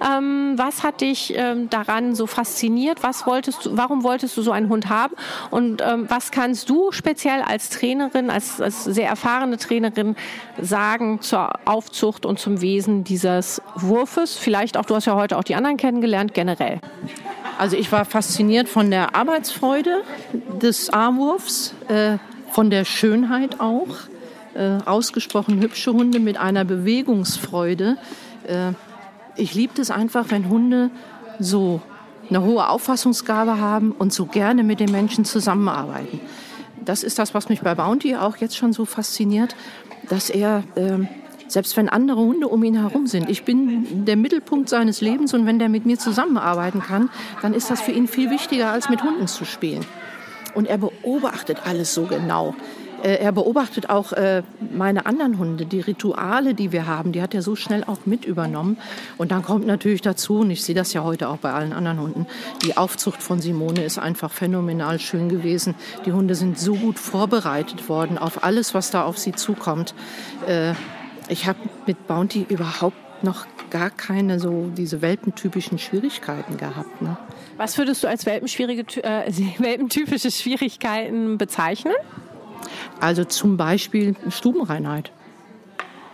Ähm, 0.05 0.53
was 0.55 0.83
hat 0.83 1.01
dich 1.01 1.33
ähm, 1.35 1.69
daran 1.69 2.15
so 2.15 2.27
fasziniert? 2.27 3.03
Was 3.03 3.25
wolltest 3.25 3.65
du, 3.65 3.77
warum 3.77 4.03
wolltest 4.03 4.37
du 4.37 4.41
so 4.41 4.51
einen 4.51 4.69
Hund 4.69 4.89
haben? 4.89 5.15
Und 5.51 5.81
ähm, 5.81 6.05
was 6.07 6.31
kannst 6.31 6.69
du 6.69 6.91
speziell 6.91 7.41
als 7.41 7.69
Trainerin, 7.69 8.29
als, 8.29 8.61
als 8.61 8.83
sehr 8.83 9.07
erfahrene 9.07 9.57
Trainerin 9.57 10.15
sagen 10.61 11.21
zur 11.21 11.51
Aufzucht 11.65 12.25
und 12.25 12.39
zum 12.39 12.61
Wesen 12.61 13.03
dieses 13.03 13.61
Wurfes? 13.75 14.37
Vielleicht 14.37 14.77
auch, 14.77 14.85
du 14.85 14.95
hast 14.95 15.05
ja 15.05 15.15
heute 15.15 15.37
auch 15.37 15.43
die 15.43 15.55
anderen 15.55 15.77
kennengelernt, 15.77 16.33
generell. 16.33 16.79
Also 17.57 17.75
ich 17.75 17.91
war 17.91 18.05
fasziniert 18.05 18.69
von 18.69 18.89
der 18.89 19.15
Arbeitsfreude 19.15 20.03
des 20.61 20.89
A-Wurfs, 20.93 21.48
äh, 21.87 22.17
von 22.51 22.69
der 22.69 22.85
Schönheit 22.85 23.59
auch. 23.59 23.87
Äh, 24.55 24.79
ausgesprochen 24.85 25.61
hübsche 25.61 25.93
Hunde 25.93 26.19
mit 26.19 26.37
einer 26.37 26.65
Bewegungsfreude. 26.65 27.97
Äh, 28.47 28.71
ich 29.35 29.53
liebte 29.53 29.81
es 29.81 29.91
einfach, 29.91 30.25
wenn 30.29 30.49
Hunde 30.49 30.89
so 31.39 31.81
eine 32.29 32.43
hohe 32.43 32.67
Auffassungsgabe 32.67 33.59
haben 33.59 33.91
und 33.91 34.11
so 34.11 34.25
gerne 34.25 34.63
mit 34.63 34.79
den 34.79 34.91
Menschen 34.91 35.23
zusammenarbeiten. 35.23 36.19
Das 36.83 37.03
ist 37.03 37.19
das, 37.19 37.33
was 37.33 37.49
mich 37.49 37.61
bei 37.61 37.75
Bounty 37.75 38.15
auch 38.15 38.37
jetzt 38.37 38.57
schon 38.57 38.73
so 38.73 38.85
fasziniert, 38.85 39.55
dass 40.09 40.29
er 40.29 40.63
ähm, 40.75 41.07
selbst 41.47 41.75
wenn 41.77 41.89
andere 41.89 42.19
Hunde 42.19 42.47
um 42.47 42.63
ihn 42.63 42.75
herum 42.75 43.07
sind. 43.07 43.29
Ich 43.29 43.43
bin 43.43 44.05
der 44.05 44.15
Mittelpunkt 44.15 44.69
seines 44.69 45.01
Lebens 45.01 45.33
und 45.33 45.45
wenn 45.45 45.59
der 45.59 45.69
mit 45.69 45.85
mir 45.85 45.97
zusammenarbeiten 45.97 46.81
kann, 46.81 47.09
dann 47.41 47.53
ist 47.53 47.69
das 47.69 47.81
für 47.81 47.91
ihn 47.91 48.07
viel 48.07 48.29
wichtiger, 48.29 48.71
als 48.71 48.89
mit 48.89 49.03
Hunden 49.03 49.27
zu 49.27 49.45
spielen. 49.45 49.85
Und 50.55 50.67
er 50.67 50.77
beobachtet 50.77 51.65
alles 51.65 51.93
so 51.93 52.03
genau. 52.03 52.55
Äh, 53.03 53.15
er 53.15 53.31
beobachtet 53.31 53.89
auch 53.89 54.13
äh, 54.13 54.43
meine 54.75 55.05
anderen 55.05 55.37
Hunde, 55.37 55.65
die 55.65 55.79
Rituale, 55.79 56.53
die 56.53 56.71
wir 56.71 56.87
haben, 56.87 57.11
die 57.11 57.21
hat 57.21 57.33
er 57.33 57.41
so 57.41 57.55
schnell 57.55 57.83
auch 57.85 58.05
mit 58.05 58.25
übernommen. 58.25 58.77
Und 59.17 59.31
dann 59.31 59.43
kommt 59.43 59.65
natürlich 59.65 60.01
dazu, 60.01 60.39
und 60.39 60.51
ich 60.51 60.63
sehe 60.63 60.75
das 60.75 60.93
ja 60.93 61.03
heute 61.03 61.29
auch 61.29 61.37
bei 61.37 61.51
allen 61.51 61.73
anderen 61.73 61.99
Hunden, 61.99 62.27
die 62.63 62.77
Aufzucht 62.77 63.21
von 63.21 63.39
Simone 63.39 63.83
ist 63.83 63.99
einfach 63.99 64.31
phänomenal 64.31 64.99
schön 64.99 65.29
gewesen. 65.29 65.75
Die 66.05 66.11
Hunde 66.11 66.35
sind 66.35 66.59
so 66.59 66.75
gut 66.75 66.99
vorbereitet 66.99 67.89
worden 67.89 68.17
auf 68.17 68.43
alles, 68.43 68.73
was 68.73 68.91
da 68.91 69.03
auf 69.03 69.17
sie 69.17 69.33
zukommt. 69.33 69.93
Äh, 70.47 70.73
ich 71.29 71.47
habe 71.47 71.59
mit 71.85 72.07
Bounty 72.07 72.45
überhaupt 72.49 72.97
noch 73.23 73.45
gar 73.69 73.89
keine 73.89 74.39
so 74.39 74.71
diese 74.75 75.01
welpentypischen 75.01 75.77
Schwierigkeiten 75.77 76.57
gehabt. 76.57 77.01
Ne? 77.01 77.17
Was 77.59 77.77
würdest 77.77 78.05
du 78.05 78.07
als 78.07 78.25
äh, 78.25 78.39
welpentypische 79.59 80.31
Schwierigkeiten 80.31 81.37
bezeichnen? 81.37 81.93
Also 83.01 83.25
zum 83.25 83.57
Beispiel 83.57 84.15
Stubenreinheit. 84.29 85.11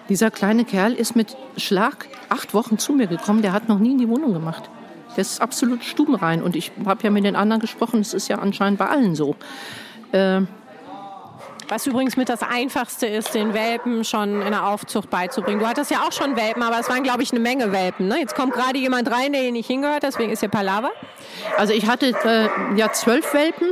Dieser 0.09 0.31
kleine 0.31 0.65
Kerl 0.65 0.93
ist 0.93 1.15
mit 1.15 1.37
Schlag 1.55 2.07
acht 2.29 2.55
Wochen 2.55 2.79
zu 2.79 2.93
mir 2.93 3.05
gekommen. 3.05 3.43
Der 3.43 3.53
hat 3.53 3.69
noch 3.69 3.77
nie 3.77 3.91
in 3.91 3.99
die 3.99 4.09
Wohnung 4.09 4.33
gemacht. 4.33 4.71
Der 5.15 5.21
ist 5.21 5.39
absolut 5.39 5.83
stubenrein. 5.83 6.41
Und 6.41 6.55
ich 6.55 6.71
habe 6.83 7.03
ja 7.03 7.11
mit 7.11 7.25
den 7.25 7.35
anderen 7.35 7.61
gesprochen. 7.61 7.99
Es 7.99 8.15
ist 8.15 8.27
ja 8.27 8.39
anscheinend 8.39 8.79
bei 8.79 8.87
allen 8.87 9.13
so. 9.13 9.35
Äh, 10.13 10.41
was 11.69 11.87
übrigens 11.87 12.17
mit 12.17 12.29
das 12.29 12.41
Einfachste 12.41 13.07
ist, 13.07 13.33
den 13.33 13.53
Welpen 13.53 14.03
schon 14.03 14.41
in 14.41 14.51
der 14.51 14.67
Aufzucht 14.67 15.09
beizubringen. 15.09 15.59
Du 15.59 15.67
hattest 15.67 15.91
ja 15.91 15.99
auch 16.07 16.11
schon 16.11 16.35
Welpen, 16.35 16.63
aber 16.63 16.79
es 16.79 16.89
waren, 16.89 17.03
glaube 17.03 17.23
ich, 17.23 17.31
eine 17.31 17.39
Menge 17.39 17.71
Welpen. 17.71 18.07
Ne? 18.07 18.19
Jetzt 18.19 18.35
kommt 18.35 18.53
gerade 18.53 18.77
jemand 18.77 19.11
rein, 19.11 19.33
der 19.33 19.41
hier 19.41 19.51
nicht 19.51 19.67
hingehört, 19.67 20.03
deswegen 20.03 20.31
ist 20.31 20.39
hier 20.39 20.49
Palaver. 20.49 20.91
Also 21.57 21.73
ich 21.73 21.87
hatte 21.87 22.07
äh, 22.25 22.77
ja 22.77 22.91
zwölf 22.91 23.33
Welpen, 23.33 23.67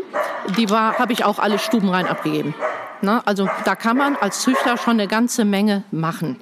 die 0.58 0.68
habe 0.68 1.14
ich 1.14 1.26
auch 1.26 1.40
alle 1.40 1.60
stubenrein 1.60 2.08
abgegeben. 2.08 2.54
Ne? 3.02 3.22
Also 3.26 3.50
da 3.66 3.76
kann 3.76 3.98
man 3.98 4.16
als 4.16 4.42
Züchter 4.42 4.78
schon 4.78 4.94
eine 4.94 5.08
ganze 5.08 5.44
Menge 5.44 5.84
machen. 5.92 6.40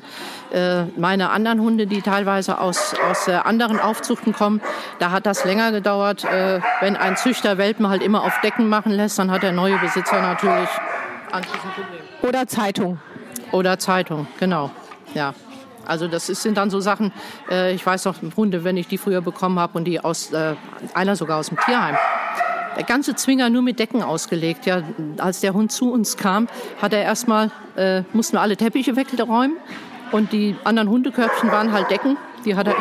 Äh, 0.51 0.83
meine 0.97 1.31
anderen 1.31 1.59
Hunde, 1.59 1.87
die 1.87 2.01
teilweise 2.01 2.59
aus, 2.59 2.93
aus 3.09 3.27
äh, 3.27 3.31
anderen 3.31 3.79
Aufzuchten 3.79 4.33
kommen, 4.33 4.61
da 4.99 5.11
hat 5.11 5.25
das 5.25 5.43
länger 5.43 5.71
gedauert. 5.71 6.23
Äh, 6.23 6.59
wenn 6.81 6.95
ein 6.95 7.17
Züchter 7.17 7.57
Welpen 7.57 7.87
halt 7.89 8.03
immer 8.03 8.23
auf 8.23 8.39
Decken 8.41 8.69
machen 8.69 8.91
lässt, 8.91 9.17
dann 9.17 9.31
hat 9.31 9.43
der 9.43 9.53
neue 9.53 9.77
Besitzer 9.79 10.21
natürlich 10.21 10.69
oder 12.21 12.47
Zeitung. 12.47 12.99
Oder 13.51 13.79
Zeitung, 13.79 14.27
genau. 14.39 14.71
Ja. 15.13 15.33
Also 15.85 16.07
das 16.07 16.29
ist, 16.29 16.43
sind 16.43 16.57
dann 16.57 16.69
so 16.69 16.79
Sachen, 16.79 17.11
äh, 17.49 17.73
ich 17.73 17.85
weiß 17.85 18.05
noch, 18.05 18.15
Hunde, 18.37 18.63
wenn 18.63 18.77
ich 18.77 18.87
die 18.87 18.97
früher 18.97 19.21
bekommen 19.21 19.59
habe 19.59 19.77
und 19.77 19.85
die 19.85 19.99
aus, 19.99 20.31
äh, 20.31 20.55
einer 20.93 21.15
sogar 21.15 21.39
aus 21.39 21.49
dem 21.49 21.57
Tierheim. 21.59 21.97
Der 22.77 22.83
ganze 22.83 23.15
Zwinger 23.15 23.49
nur 23.49 23.61
mit 23.61 23.79
Decken 23.79 24.01
ausgelegt. 24.01 24.65
Ja, 24.65 24.83
als 25.17 25.41
der 25.41 25.53
Hund 25.53 25.71
zu 25.71 25.91
uns 25.91 26.17
kam, 26.17 26.47
hat 26.81 26.93
er 26.93 27.01
erstmal, 27.03 27.51
äh, 27.75 28.03
mussten 28.13 28.37
wir 28.37 28.41
alle 28.41 28.55
Teppiche 28.55 28.95
wegräumen 28.95 29.57
und 30.11 30.31
die 30.31 30.55
anderen 30.63 30.89
Hundekörbchen 30.89 31.51
waren 31.51 31.71
halt 31.71 31.89
Decken. 31.89 32.17
Die 32.45 32.55
hat 32.55 32.67
er 32.67 32.75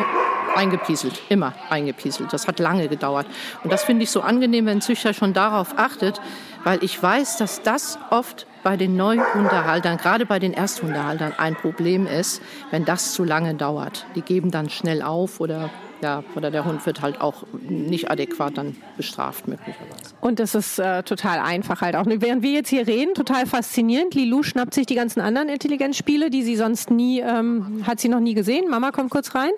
eingepieselt, 0.55 1.21
immer 1.29 1.53
eingepieselt. 1.69 2.33
Das 2.33 2.47
hat 2.47 2.59
lange 2.59 2.87
gedauert. 2.87 3.27
Und 3.63 3.71
das 3.71 3.83
finde 3.83 4.03
ich 4.03 4.11
so 4.11 4.21
angenehm, 4.21 4.65
wenn 4.65 4.79
ein 4.79 4.81
Züchter 4.81 5.13
schon 5.13 5.33
darauf 5.33 5.77
achtet, 5.77 6.21
weil 6.63 6.83
ich 6.83 7.01
weiß, 7.01 7.37
dass 7.37 7.61
das 7.61 7.97
oft 8.09 8.45
bei 8.63 8.77
den 8.77 8.95
Neuhundehaltern, 8.95 9.97
gerade 9.97 10.25
bei 10.25 10.39
den 10.39 10.53
Ersthundehaltern, 10.53 11.33
ein 11.37 11.55
Problem 11.55 12.05
ist, 12.05 12.41
wenn 12.69 12.85
das 12.85 13.13
zu 13.13 13.23
lange 13.23 13.55
dauert. 13.55 14.05
Die 14.15 14.21
geben 14.21 14.51
dann 14.51 14.69
schnell 14.69 15.01
auf 15.01 15.39
oder 15.39 15.69
ja, 16.01 16.23
oder 16.35 16.49
der 16.49 16.65
Hund 16.65 16.85
wird 16.85 17.01
halt 17.01 17.21
auch 17.21 17.43
nicht 17.61 18.09
adäquat 18.09 18.57
dann 18.57 18.75
bestraft 18.97 19.47
möglicherweise. 19.47 20.00
Und 20.21 20.39
das 20.39 20.53
ist 20.53 20.77
äh, 20.77 21.01
total 21.03 21.39
einfach 21.39 21.81
halt 21.81 21.95
auch. 21.95 22.05
Während 22.05 22.43
wir 22.43 22.51
jetzt 22.51 22.69
hier 22.69 22.85
reden, 22.87 23.15
total 23.15 23.47
faszinierend. 23.47 24.13
Lilou 24.13 24.43
schnappt 24.43 24.73
sich 24.73 24.85
die 24.85 24.95
ganzen 24.95 25.19
anderen 25.19 25.49
Intelligenzspiele, 25.49 26.29
die 26.29 26.43
sie 26.43 26.55
sonst 26.55 26.91
nie, 26.91 27.19
ähm, 27.21 27.83
hat 27.87 27.99
sie 27.99 28.07
noch 28.07 28.19
nie 28.19 28.35
gesehen. 28.35 28.69
Mama 28.69 28.91
kommt 28.91 29.09
kurz 29.09 29.33
rein. 29.33 29.51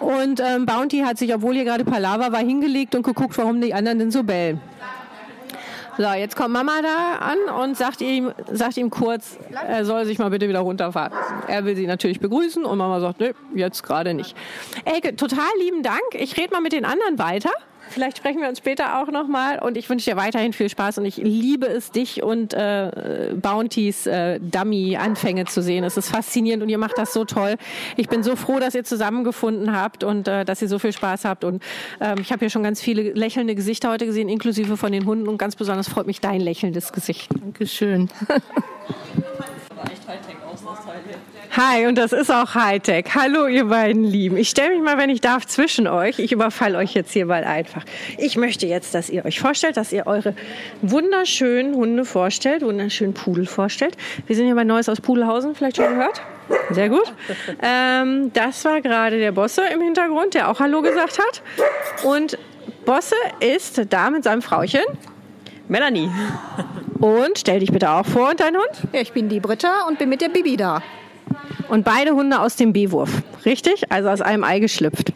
Und 0.00 0.40
ähm, 0.40 0.64
Bounty 0.64 1.00
hat 1.00 1.18
sich, 1.18 1.34
obwohl 1.34 1.54
hier 1.54 1.64
gerade 1.64 1.84
Palaver 1.84 2.32
war, 2.32 2.40
hingelegt 2.40 2.94
und 2.94 3.02
geguckt, 3.02 3.36
warum 3.36 3.60
die 3.60 3.74
anderen 3.74 3.98
denn 3.98 4.10
so 4.10 4.22
bellen. 4.22 4.60
So, 5.98 6.10
jetzt 6.12 6.34
kommt 6.34 6.54
Mama 6.54 6.80
da 6.82 7.16
an 7.18 7.62
und 7.62 7.76
sagt 7.76 8.00
ihm, 8.00 8.32
sagt 8.50 8.78
ihm 8.78 8.88
kurz, 8.88 9.36
er 9.68 9.84
soll 9.84 10.06
sich 10.06 10.18
mal 10.18 10.30
bitte 10.30 10.48
wieder 10.48 10.60
runterfahren. 10.60 11.12
Er 11.46 11.66
will 11.66 11.76
sie 11.76 11.86
natürlich 11.86 12.20
begrüßen 12.20 12.64
und 12.64 12.78
Mama 12.78 13.00
sagt, 13.00 13.20
nee, 13.20 13.34
jetzt 13.54 13.82
gerade 13.82 14.14
nicht. 14.14 14.34
Elke, 14.86 15.14
total 15.14 15.50
lieben 15.58 15.82
Dank. 15.82 16.00
Ich 16.14 16.38
rede 16.38 16.54
mal 16.54 16.62
mit 16.62 16.72
den 16.72 16.86
anderen 16.86 17.18
weiter. 17.18 17.50
Vielleicht 17.90 18.18
sprechen 18.18 18.40
wir 18.40 18.48
uns 18.48 18.58
später 18.58 19.00
auch 19.00 19.08
nochmal 19.08 19.58
und 19.58 19.76
ich 19.76 19.90
wünsche 19.90 20.08
dir 20.10 20.16
weiterhin 20.16 20.52
viel 20.52 20.68
Spaß 20.68 20.98
und 20.98 21.04
ich 21.04 21.16
liebe 21.16 21.66
es, 21.66 21.90
dich 21.90 22.22
und 22.22 22.54
äh, 22.54 23.34
Bountys 23.34 24.06
äh, 24.06 24.38
Dummy-Anfänge 24.40 25.46
zu 25.46 25.60
sehen. 25.60 25.82
Es 25.82 25.96
ist 25.96 26.08
faszinierend 26.08 26.62
und 26.62 26.68
ihr 26.68 26.78
macht 26.78 26.98
das 26.98 27.12
so 27.12 27.24
toll. 27.24 27.56
Ich 27.96 28.08
bin 28.08 28.22
so 28.22 28.36
froh, 28.36 28.60
dass 28.60 28.74
ihr 28.76 28.84
zusammengefunden 28.84 29.76
habt 29.76 30.04
und 30.04 30.28
äh, 30.28 30.44
dass 30.44 30.62
ihr 30.62 30.68
so 30.68 30.78
viel 30.78 30.92
Spaß 30.92 31.24
habt 31.24 31.42
und 31.42 31.62
ähm, 32.00 32.18
ich 32.20 32.30
habe 32.30 32.40
hier 32.40 32.50
schon 32.50 32.62
ganz 32.62 32.80
viele 32.80 33.12
lächelnde 33.12 33.56
Gesichter 33.56 33.90
heute 33.90 34.06
gesehen, 34.06 34.28
inklusive 34.28 34.76
von 34.76 34.92
den 34.92 35.04
Hunden 35.04 35.28
und 35.28 35.38
ganz 35.38 35.56
besonders 35.56 35.88
freut 35.88 36.06
mich 36.06 36.20
dein 36.20 36.40
lächelndes 36.40 36.92
Gesicht. 36.92 37.28
Dankeschön. 37.40 38.08
Hi, 41.62 41.86
und 41.86 41.98
das 41.98 42.12
ist 42.14 42.30
auch 42.30 42.54
Hightech. 42.54 43.04
Hallo, 43.14 43.46
ihr 43.46 43.66
beiden 43.66 44.02
Lieben. 44.02 44.38
Ich 44.38 44.48
stelle 44.48 44.70
mich 44.70 44.82
mal, 44.82 44.96
wenn 44.96 45.10
ich 45.10 45.20
darf, 45.20 45.46
zwischen 45.46 45.86
euch. 45.86 46.18
Ich 46.18 46.32
überfalle 46.32 46.78
euch 46.78 46.94
jetzt 46.94 47.12
hier 47.12 47.26
mal 47.26 47.44
einfach. 47.44 47.84
Ich 48.16 48.38
möchte 48.38 48.66
jetzt, 48.66 48.94
dass 48.94 49.10
ihr 49.10 49.26
euch 49.26 49.40
vorstellt, 49.40 49.76
dass 49.76 49.92
ihr 49.92 50.06
eure 50.06 50.34
wunderschönen 50.80 51.74
Hunde 51.74 52.06
vorstellt, 52.06 52.62
wunderschönen 52.62 53.12
Pudel 53.12 53.44
vorstellt. 53.44 53.94
Wir 54.26 54.36
sind 54.36 54.46
hier 54.46 54.54
bei 54.54 54.64
Neues 54.64 54.88
aus 54.88 55.02
Pudelhausen, 55.02 55.54
vielleicht 55.54 55.76
schon 55.76 55.90
gehört. 55.90 56.22
Sehr 56.70 56.88
gut. 56.88 57.12
Ähm, 57.60 58.32
das 58.32 58.64
war 58.64 58.80
gerade 58.80 59.18
der 59.18 59.32
Bosse 59.32 59.60
im 59.66 59.82
Hintergrund, 59.82 60.32
der 60.32 60.48
auch 60.48 60.60
Hallo 60.60 60.80
gesagt 60.80 61.18
hat. 61.18 61.42
Und 62.04 62.38
Bosse 62.86 63.16
ist 63.40 63.82
da 63.90 64.08
mit 64.08 64.24
seinem 64.24 64.40
Frauchen 64.40 64.80
Melanie. 65.68 66.08
Und 67.00 67.38
stell 67.38 67.60
dich 67.60 67.70
bitte 67.70 67.90
auch 67.90 68.06
vor 68.06 68.30
und 68.30 68.40
dein 68.40 68.56
Hund. 68.56 68.88
Ja, 68.94 69.02
ich 69.02 69.12
bin 69.12 69.28
die 69.28 69.40
Britta 69.40 69.86
und 69.88 69.98
bin 69.98 70.08
mit 70.08 70.22
der 70.22 70.30
Bibi 70.30 70.56
da. 70.56 70.82
Und 71.70 71.84
beide 71.84 72.12
Hunde 72.12 72.40
aus 72.40 72.56
dem 72.56 72.72
B-Wurf, 72.72 73.22
richtig? 73.46 73.90
Also 73.92 74.08
aus 74.08 74.20
einem 74.20 74.42
Ei 74.42 74.58
geschlüpft. 74.58 75.12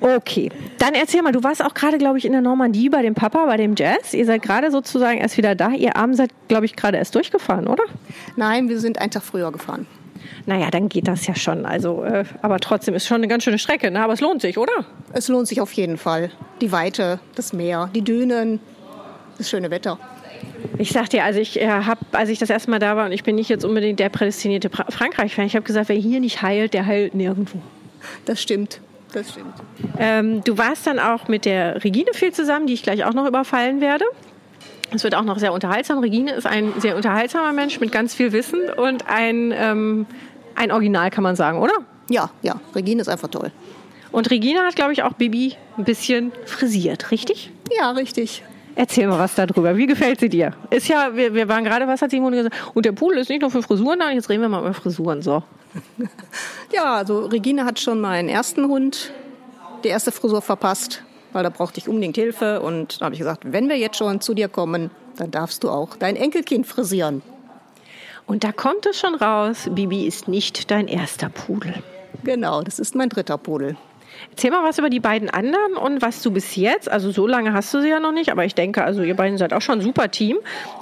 Okay, 0.00 0.50
dann 0.78 0.94
erzähl 0.94 1.22
mal, 1.22 1.32
du 1.32 1.42
warst 1.42 1.64
auch 1.64 1.74
gerade, 1.74 1.98
glaube 1.98 2.18
ich, 2.18 2.24
in 2.24 2.32
der 2.32 2.40
Normandie 2.40 2.88
bei 2.88 3.02
dem 3.02 3.14
Papa, 3.14 3.46
bei 3.46 3.56
dem 3.56 3.74
Jazz. 3.76 4.14
Ihr 4.14 4.26
seid 4.26 4.42
gerade 4.42 4.70
sozusagen 4.70 5.18
erst 5.18 5.36
wieder 5.36 5.54
da. 5.54 5.70
Ihr 5.70 5.96
Abend 5.96 6.16
seid, 6.16 6.30
glaube 6.48 6.66
ich, 6.66 6.76
gerade 6.76 6.98
erst 6.98 7.14
durchgefahren, 7.14 7.66
oder? 7.66 7.82
Nein, 8.36 8.68
wir 8.68 8.78
sind 8.78 9.00
einen 9.00 9.10
Tag 9.10 9.24
früher 9.24 9.50
gefahren. 9.50 9.86
Naja, 10.44 10.70
dann 10.70 10.88
geht 10.88 11.08
das 11.08 11.26
ja 11.26 11.34
schon. 11.34 11.66
Also, 11.66 12.04
äh, 12.04 12.24
aber 12.42 12.58
trotzdem 12.60 12.94
ist 12.94 13.06
schon 13.06 13.16
eine 13.16 13.28
ganz 13.28 13.42
schöne 13.42 13.58
Strecke, 13.58 13.90
ne? 13.90 14.00
aber 14.00 14.12
es 14.12 14.20
lohnt 14.20 14.42
sich, 14.42 14.58
oder? 14.58 14.84
Es 15.12 15.26
lohnt 15.26 15.48
sich 15.48 15.60
auf 15.60 15.72
jeden 15.72 15.98
Fall. 15.98 16.30
Die 16.60 16.70
Weite, 16.70 17.18
das 17.34 17.52
Meer, 17.52 17.90
die 17.92 18.02
Dünen, 18.02 18.60
das 19.38 19.50
schöne 19.50 19.70
Wetter. 19.70 19.98
Ich 20.78 20.90
sag 20.90 21.08
dir, 21.10 21.24
also 21.24 21.40
ich 21.40 21.60
äh, 21.60 21.68
habe, 21.68 22.00
als 22.12 22.28
ich 22.28 22.38
das 22.38 22.50
erste 22.50 22.70
Mal 22.70 22.78
da 22.78 22.96
war, 22.96 23.06
und 23.06 23.12
ich 23.12 23.24
bin 23.24 23.36
nicht 23.36 23.48
jetzt 23.48 23.64
unbedingt 23.64 23.98
der 23.98 24.08
prädestinierte 24.08 24.68
Frankreich-Fan, 24.70 25.46
ich 25.46 25.56
habe 25.56 25.64
gesagt, 25.64 25.88
wer 25.88 25.96
hier 25.96 26.20
nicht 26.20 26.42
heilt, 26.42 26.74
der 26.74 26.86
heilt 26.86 27.14
nirgendwo. 27.14 27.58
Das 28.24 28.42
stimmt. 28.42 28.80
Das 29.12 29.30
stimmt. 29.30 29.54
Ähm, 29.98 30.44
du 30.44 30.58
warst 30.58 30.86
dann 30.86 30.98
auch 30.98 31.28
mit 31.28 31.44
der 31.44 31.82
Regine 31.84 32.12
viel 32.12 32.32
zusammen, 32.32 32.66
die 32.66 32.74
ich 32.74 32.82
gleich 32.82 33.04
auch 33.04 33.14
noch 33.14 33.26
überfallen 33.26 33.80
werde. 33.80 34.04
Es 34.92 35.04
wird 35.04 35.14
auch 35.14 35.24
noch 35.24 35.38
sehr 35.38 35.52
unterhaltsam. 35.52 35.98
Regine 35.98 36.32
ist 36.32 36.46
ein 36.46 36.74
sehr 36.78 36.96
unterhaltsamer 36.96 37.52
Mensch 37.52 37.80
mit 37.80 37.92
ganz 37.92 38.14
viel 38.14 38.32
Wissen 38.32 38.70
und 38.76 39.08
ein, 39.08 39.52
ähm, 39.56 40.06
ein 40.54 40.70
Original, 40.70 41.10
kann 41.10 41.24
man 41.24 41.36
sagen, 41.36 41.58
oder? 41.58 41.74
Ja, 42.08 42.30
ja. 42.42 42.60
Regine 42.74 43.00
ist 43.00 43.08
einfach 43.08 43.28
toll. 43.28 43.50
Und 44.12 44.30
Regine 44.30 44.60
hat, 44.60 44.76
glaube 44.76 44.92
ich, 44.92 45.02
auch 45.02 45.14
Bibi 45.14 45.54
ein 45.76 45.84
bisschen 45.84 46.32
frisiert, 46.44 47.10
richtig? 47.10 47.50
Ja, 47.76 47.90
richtig. 47.90 48.42
Erzähl 48.78 49.06
mal 49.06 49.18
was 49.18 49.34
darüber. 49.34 49.74
Wie 49.74 49.86
gefällt 49.86 50.20
sie 50.20 50.28
dir? 50.28 50.52
Ist 50.68 50.88
ja, 50.88 51.16
wir, 51.16 51.32
wir 51.32 51.48
waren 51.48 51.64
gerade, 51.64 51.88
was 51.88 52.02
hat 52.02 52.10
Simone 52.10 52.36
gesagt? 52.36 52.56
Und 52.74 52.84
der 52.84 52.92
Pool 52.92 53.16
ist 53.16 53.30
nicht 53.30 53.40
nur 53.40 53.50
für 53.50 53.62
Frisuren 53.62 53.98
da, 53.98 54.10
jetzt 54.10 54.28
reden 54.28 54.42
wir 54.42 54.50
mal 54.50 54.60
über 54.60 54.74
Frisuren. 54.74 55.22
So. 55.22 55.42
Ja, 56.72 56.96
also 56.96 57.20
Regine 57.26 57.64
hat 57.64 57.80
schon 57.80 58.00
meinen 58.00 58.28
ersten 58.28 58.66
Hund 58.66 59.12
die 59.82 59.88
erste 59.88 60.12
Frisur 60.12 60.42
verpasst, 60.42 61.02
weil 61.32 61.42
da 61.42 61.48
brauchte 61.48 61.78
ich 61.78 61.88
unbedingt 61.88 62.16
Hilfe. 62.16 62.60
Und 62.60 63.00
da 63.00 63.06
habe 63.06 63.14
ich 63.14 63.18
gesagt, 63.18 63.50
wenn 63.50 63.68
wir 63.68 63.78
jetzt 63.78 63.96
schon 63.96 64.20
zu 64.20 64.34
dir 64.34 64.48
kommen, 64.48 64.90
dann 65.16 65.30
darfst 65.30 65.64
du 65.64 65.70
auch 65.70 65.96
dein 65.96 66.16
Enkelkind 66.16 66.66
frisieren. 66.66 67.22
Und 68.26 68.44
da 68.44 68.52
kommt 68.52 68.84
es 68.84 68.98
schon 68.98 69.14
raus, 69.14 69.68
Bibi 69.70 70.06
ist 70.06 70.28
nicht 70.28 70.70
dein 70.70 70.88
erster 70.88 71.30
Pudel. 71.30 71.74
Genau, 72.24 72.62
das 72.62 72.78
ist 72.78 72.94
mein 72.94 73.08
dritter 73.08 73.38
Pudel. 73.38 73.76
Erzähl 74.30 74.50
mal 74.50 74.64
was 74.64 74.78
über 74.78 74.90
die 74.90 75.00
beiden 75.00 75.30
anderen 75.30 75.76
und 75.76 76.02
was 76.02 76.22
du 76.22 76.30
bis 76.30 76.56
jetzt, 76.56 76.90
also 76.90 77.10
so 77.10 77.26
lange 77.26 77.52
hast 77.52 77.72
du 77.72 77.80
sie 77.80 77.88
ja 77.88 78.00
noch 78.00 78.12
nicht, 78.12 78.30
aber 78.30 78.44
ich 78.44 78.54
denke, 78.54 78.84
also 78.84 79.02
ihr 79.02 79.16
beiden 79.16 79.38
seid 79.38 79.52
auch 79.52 79.62
schon 79.62 79.78
ein 79.78 79.82
super 79.82 80.10
Team. 80.10 80.38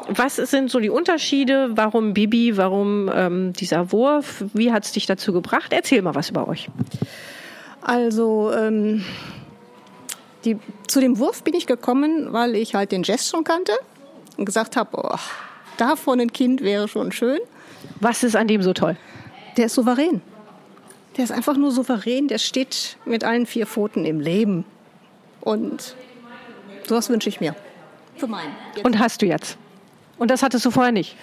Was 0.08 0.36
sind 0.36 0.70
so 0.70 0.80
die 0.80 0.90
Unterschiede? 0.90 1.70
Warum 1.74 2.14
Bibi? 2.14 2.56
Warum 2.56 3.10
ähm, 3.14 3.52
dieser 3.52 3.92
Wurf? 3.92 4.44
Wie 4.52 4.72
hat 4.72 4.84
es 4.84 4.92
dich 4.92 5.06
dazu 5.06 5.32
gebracht? 5.32 5.72
Erzähl 5.72 6.02
mal 6.02 6.14
was 6.14 6.30
über 6.30 6.48
euch. 6.48 6.68
Also 7.80 8.52
ähm, 8.52 9.04
die, 10.44 10.58
zu 10.86 11.00
dem 11.00 11.18
Wurf 11.18 11.42
bin 11.42 11.54
ich 11.54 11.66
gekommen, 11.66 12.32
weil 12.32 12.56
ich 12.56 12.74
halt 12.74 12.92
den 12.92 13.02
Jazz 13.02 13.28
schon 13.28 13.44
kannte 13.44 13.72
und 14.36 14.44
gesagt 14.44 14.76
habe, 14.76 14.90
oh, 14.94 15.18
davon 15.76 16.20
ein 16.20 16.32
Kind 16.32 16.60
wäre 16.60 16.88
schon 16.88 17.12
schön. 17.12 17.38
Was 18.00 18.22
ist 18.22 18.36
an 18.36 18.48
dem 18.48 18.62
so 18.62 18.72
toll? 18.72 18.96
Der 19.56 19.66
ist 19.66 19.74
souverän. 19.74 20.22
Der 21.16 21.24
ist 21.24 21.30
einfach 21.30 21.56
nur 21.56 21.70
souverän, 21.70 22.28
der 22.28 22.38
steht 22.38 22.96
mit 23.04 23.22
allen 23.24 23.46
vier 23.46 23.66
Pfoten 23.66 24.04
im 24.04 24.20
Leben. 24.20 24.64
Und 25.40 25.94
sowas 26.86 27.08
wünsche 27.08 27.28
ich 27.28 27.40
mir. 27.40 27.54
Für 28.16 28.26
meinen. 28.26 28.54
Jetzt. 28.74 28.84
Und 28.84 28.98
hast 28.98 29.22
du 29.22 29.26
jetzt? 29.26 29.58
Und 30.18 30.30
das 30.30 30.42
hattest 30.42 30.64
du 30.64 30.70
vorher 30.70 30.92
nicht? 30.92 31.16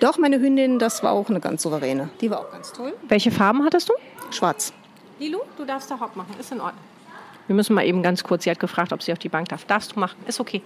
Doch, 0.00 0.18
meine 0.18 0.38
Hündin, 0.38 0.78
das 0.78 1.02
war 1.02 1.12
auch 1.12 1.28
eine 1.28 1.40
ganz 1.40 1.62
souveräne. 1.62 2.10
Die 2.20 2.30
war 2.30 2.40
auch 2.40 2.50
ganz 2.50 2.72
toll. 2.72 2.92
Welche 3.08 3.30
Farben 3.30 3.64
hattest 3.64 3.88
du? 3.88 3.94
Schwarz. 4.30 4.72
Lilu, 5.18 5.40
du 5.56 5.64
darfst 5.64 5.90
da 5.90 5.98
Hock 5.98 6.16
machen. 6.16 6.34
Ist 6.38 6.52
in 6.52 6.60
Ordnung. 6.60 6.82
Wir 7.46 7.56
müssen 7.56 7.74
mal 7.74 7.84
eben 7.84 8.02
ganz 8.02 8.24
kurz, 8.24 8.44
sie 8.44 8.50
hat 8.50 8.58
gefragt, 8.58 8.92
ob 8.92 9.02
sie 9.02 9.12
auf 9.12 9.18
die 9.18 9.28
Bank 9.28 9.48
darf. 9.48 9.64
Darfst 9.64 9.94
du 9.94 10.00
machen, 10.00 10.16
ist 10.26 10.40
okay. 10.40 10.62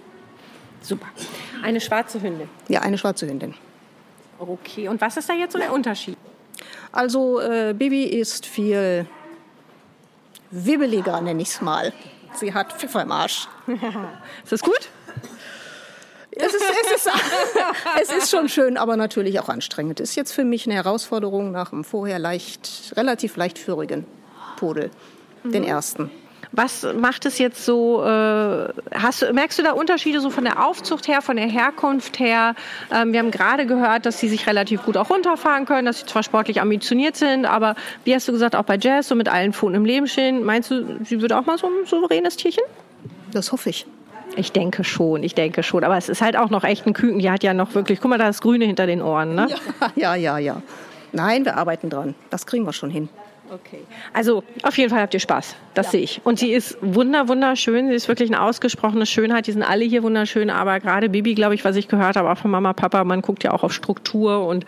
Super. 0.81 1.07
Eine 1.61 1.81
schwarze 1.81 2.21
Hündin. 2.21 2.49
Ja, 2.69 2.81
eine 2.81 2.97
schwarze 2.97 3.27
Hündin. 3.27 3.53
Okay, 4.37 4.87
und 4.87 5.01
was 5.01 5.17
ist 5.17 5.27
da 5.27 5.33
jetzt 5.33 5.51
so 5.51 5.59
der 5.59 5.73
Unterschied? 5.73 6.17
Also 6.91 7.39
äh, 7.39 7.73
Bibi 7.77 8.03
ist 8.03 8.45
viel 8.45 9.07
wibbeliger, 10.51 11.21
nenne 11.21 11.41
ich 11.41 11.49
es 11.49 11.61
mal. 11.61 11.93
Sie 12.33 12.53
hat 12.53 12.73
Pfeffer 12.73 13.01
im 13.03 13.11
Arsch. 13.11 13.47
ist 13.67 14.51
das 14.51 14.61
gut? 14.61 14.89
Es 16.31 16.53
ist, 16.53 16.63
es, 16.63 17.05
ist, 17.05 17.11
es 18.01 18.11
ist 18.11 18.31
schon 18.31 18.49
schön, 18.49 18.77
aber 18.77 18.95
natürlich 18.97 19.39
auch 19.39 19.49
anstrengend. 19.49 19.99
Ist 19.99 20.15
jetzt 20.15 20.31
für 20.31 20.45
mich 20.45 20.65
eine 20.65 20.75
Herausforderung 20.75 21.51
nach 21.51 21.71
dem 21.71 21.83
vorher 21.83 22.19
leicht, 22.19 22.93
relativ 22.95 23.35
leichtführigen 23.35 24.05
Pudel, 24.55 24.91
mhm. 25.43 25.51
den 25.51 25.63
ersten. 25.63 26.11
Was 26.51 26.85
macht 26.95 27.25
es 27.25 27.37
jetzt 27.37 27.63
so? 27.63 28.03
Äh, 28.03 28.69
hast, 28.93 29.31
merkst 29.33 29.59
du 29.59 29.63
da 29.63 29.71
Unterschiede 29.73 30.19
so 30.19 30.31
von 30.31 30.43
der 30.43 30.65
Aufzucht 30.65 31.07
her, 31.07 31.21
von 31.21 31.35
der 31.35 31.47
Herkunft 31.47 32.19
her? 32.19 32.55
Ähm, 32.91 33.13
wir 33.13 33.19
haben 33.19 33.29
gerade 33.29 33.67
gehört, 33.67 34.07
dass 34.07 34.19
sie 34.19 34.27
sich 34.27 34.47
relativ 34.47 34.83
gut 34.83 34.97
auch 34.97 35.11
runterfahren 35.11 35.65
können, 35.65 35.85
dass 35.85 35.99
sie 35.99 36.05
zwar 36.07 36.23
sportlich 36.23 36.59
ambitioniert 36.59 37.15
sind, 37.15 37.45
aber 37.45 37.75
wie 38.03 38.15
hast 38.15 38.27
du 38.27 38.31
gesagt, 38.31 38.55
auch 38.55 38.63
bei 38.63 38.77
Jazz 38.79 39.07
so 39.07 39.15
mit 39.15 39.29
allen 39.29 39.53
Pfoten 39.53 39.75
im 39.75 39.85
Leben 39.85 40.07
stehen. 40.07 40.43
Meinst 40.43 40.71
du, 40.71 40.99
sie 41.03 41.21
wird 41.21 41.33
auch 41.33 41.45
mal 41.45 41.57
so 41.59 41.67
ein 41.67 41.85
souveränes 41.85 42.35
Tierchen? 42.35 42.63
Das 43.31 43.51
hoffe 43.51 43.69
ich. 43.69 43.85
Ich 44.35 44.51
denke 44.51 44.83
schon, 44.83 45.23
ich 45.23 45.35
denke 45.35 45.63
schon. 45.63 45.83
Aber 45.83 45.97
es 45.97 46.09
ist 46.09 46.21
halt 46.21 46.35
auch 46.35 46.49
noch 46.49 46.63
echt 46.63 46.87
ein 46.87 46.93
Küken. 46.93 47.19
Die 47.19 47.29
hat 47.29 47.43
ja 47.43 47.53
noch 47.53 47.75
wirklich, 47.75 47.99
guck 47.99 48.09
mal, 48.09 48.17
da 48.17 48.29
ist 48.29 48.41
Grüne 48.41 48.65
hinter 48.65 48.87
den 48.87 49.01
Ohren, 49.01 49.35
ne? 49.35 49.47
Ja, 49.49 49.55
ja, 49.95 50.15
ja, 50.15 50.37
ja. 50.37 50.61
Nein, 51.11 51.45
wir 51.45 51.57
arbeiten 51.57 51.89
dran. 51.89 52.15
Das 52.29 52.45
kriegen 52.45 52.65
wir 52.65 52.73
schon 52.73 52.89
hin. 52.89 53.09
Okay. 53.51 53.81
Also 54.13 54.43
auf 54.63 54.77
jeden 54.77 54.89
Fall 54.89 55.01
habt 55.01 55.13
ihr 55.13 55.19
Spaß. 55.19 55.55
Das 55.73 55.87
ja. 55.87 55.91
sehe 55.91 56.01
ich. 56.01 56.21
Und 56.23 56.39
sie 56.39 56.51
ist 56.51 56.77
wunder, 56.81 57.27
wunderschön. 57.27 57.87
Sie 57.87 57.95
ist 57.95 58.07
wirklich 58.07 58.29
eine 58.29 58.41
ausgesprochene 58.41 59.05
Schönheit. 59.05 59.47
Die 59.47 59.51
sind 59.51 59.63
alle 59.63 59.85
hier 59.85 60.03
wunderschön. 60.03 60.49
Aber 60.49 60.79
gerade 60.79 61.09
Bibi, 61.09 61.33
glaube 61.33 61.55
ich, 61.55 61.65
was 61.65 61.75
ich 61.75 61.87
gehört 61.87 62.15
habe, 62.15 62.29
auch 62.29 62.37
von 62.37 62.51
Mama, 62.51 62.73
Papa, 62.73 63.03
man 63.03 63.21
guckt 63.21 63.43
ja 63.43 63.51
auch 63.51 63.63
auf 63.63 63.73
Struktur 63.73 64.45
und 64.45 64.65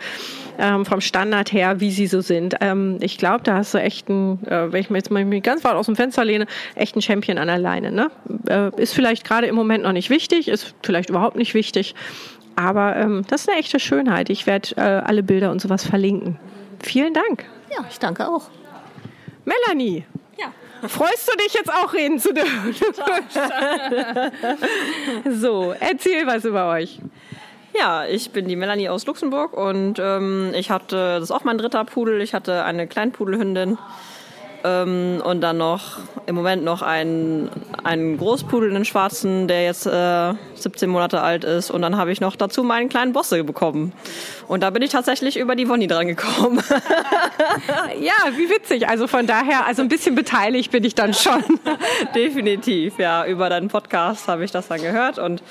ähm, 0.58 0.84
vom 0.84 1.00
Standard 1.00 1.52
her, 1.52 1.80
wie 1.80 1.90
sie 1.90 2.06
so 2.06 2.20
sind. 2.20 2.56
Ähm, 2.60 2.98
ich 3.00 3.18
glaube, 3.18 3.44
da 3.44 3.54
hast 3.54 3.74
du 3.74 3.78
echt 3.78 4.08
ein, 4.08 4.44
äh, 4.46 4.72
wenn 4.72 4.80
ich 4.80 4.90
mir 4.90 4.98
jetzt 4.98 5.10
mal 5.10 5.24
ganz 5.40 5.64
weit 5.64 5.74
aus 5.74 5.86
dem 5.86 5.96
Fenster 5.96 6.24
lehne, 6.24 6.46
echt 6.74 6.96
ein 6.96 7.02
Champion 7.02 7.38
an 7.38 7.46
der 7.46 7.58
Leine. 7.58 7.92
Ne? 7.92 8.10
Äh, 8.48 8.80
ist 8.80 8.94
vielleicht 8.94 9.24
gerade 9.24 9.46
im 9.46 9.54
Moment 9.54 9.84
noch 9.84 9.92
nicht 9.92 10.10
wichtig, 10.10 10.48
ist 10.48 10.74
vielleicht 10.82 11.10
überhaupt 11.10 11.36
nicht 11.36 11.54
wichtig. 11.54 11.94
Aber 12.56 12.96
ähm, 12.96 13.24
das 13.28 13.42
ist 13.42 13.48
eine 13.48 13.58
echte 13.58 13.80
Schönheit. 13.80 14.28
Ich 14.28 14.46
werde 14.46 14.76
äh, 14.76 14.80
alle 14.80 15.22
Bilder 15.22 15.50
und 15.50 15.60
sowas 15.60 15.86
verlinken. 15.86 16.38
Vielen 16.82 17.14
Dank. 17.14 17.44
Ja, 17.70 17.84
ich 17.90 17.98
danke 17.98 18.28
auch. 18.28 18.50
Melanie. 19.44 20.04
Ja. 20.38 20.52
Freust 20.88 21.30
du 21.30 21.36
dich 21.36 21.54
jetzt 21.54 21.72
auch 21.72 21.92
reden 21.92 22.18
zu 22.18 22.32
dürfen? 22.32 22.74
so, 25.30 25.74
erzähl 25.78 26.26
was 26.26 26.44
über 26.44 26.68
euch. 26.70 26.98
Ja, 27.78 28.04
ich 28.04 28.30
bin 28.30 28.48
die 28.48 28.56
Melanie 28.56 28.88
aus 28.88 29.06
Luxemburg 29.06 29.54
und 29.54 29.98
ähm, 29.98 30.52
ich 30.54 30.70
hatte, 30.70 31.14
das 31.14 31.24
ist 31.24 31.30
auch 31.30 31.44
mein 31.44 31.56
dritter 31.56 31.84
Pudel, 31.84 32.20
ich 32.20 32.34
hatte 32.34 32.64
eine 32.64 32.86
Kleinpudelhündin 32.86 33.78
ähm, 34.64 35.22
und 35.24 35.40
dann 35.40 35.58
noch 35.58 35.98
im 36.26 36.34
Moment 36.34 36.64
noch 36.64 36.82
einen, 36.82 37.50
einen 37.82 38.18
Großpudel, 38.18 38.70
einen 38.70 38.84
schwarzen, 38.84 39.48
der 39.48 39.64
jetzt 39.64 39.86
äh, 39.86 40.34
17 40.54 40.88
Monate 40.88 41.20
alt 41.20 41.44
ist. 41.44 41.70
Und 41.70 41.82
dann 41.82 41.96
habe 41.96 42.12
ich 42.12 42.20
noch 42.20 42.36
dazu 42.36 42.62
meinen 42.62 42.88
kleinen 42.88 43.12
Bosse 43.12 43.44
bekommen. 43.44 43.92
Und 44.48 44.62
da 44.62 44.70
bin 44.70 44.82
ich 44.82 44.90
tatsächlich 44.90 45.36
über 45.36 45.56
die 45.56 45.68
Wonny 45.68 45.86
dran 45.86 46.06
gekommen. 46.06 46.62
ja, 48.00 48.36
wie 48.36 48.48
witzig. 48.50 48.88
Also 48.88 49.06
von 49.06 49.26
daher, 49.26 49.66
also 49.66 49.82
ein 49.82 49.88
bisschen 49.88 50.14
beteiligt 50.14 50.70
bin 50.70 50.84
ich 50.84 50.94
dann 50.94 51.14
schon. 51.14 51.42
Definitiv, 52.14 52.98
ja. 52.98 53.26
Über 53.26 53.48
deinen 53.48 53.68
Podcast 53.68 54.28
habe 54.28 54.44
ich 54.44 54.50
das 54.50 54.68
dann 54.68 54.80
gehört 54.80 55.18
und 55.18 55.42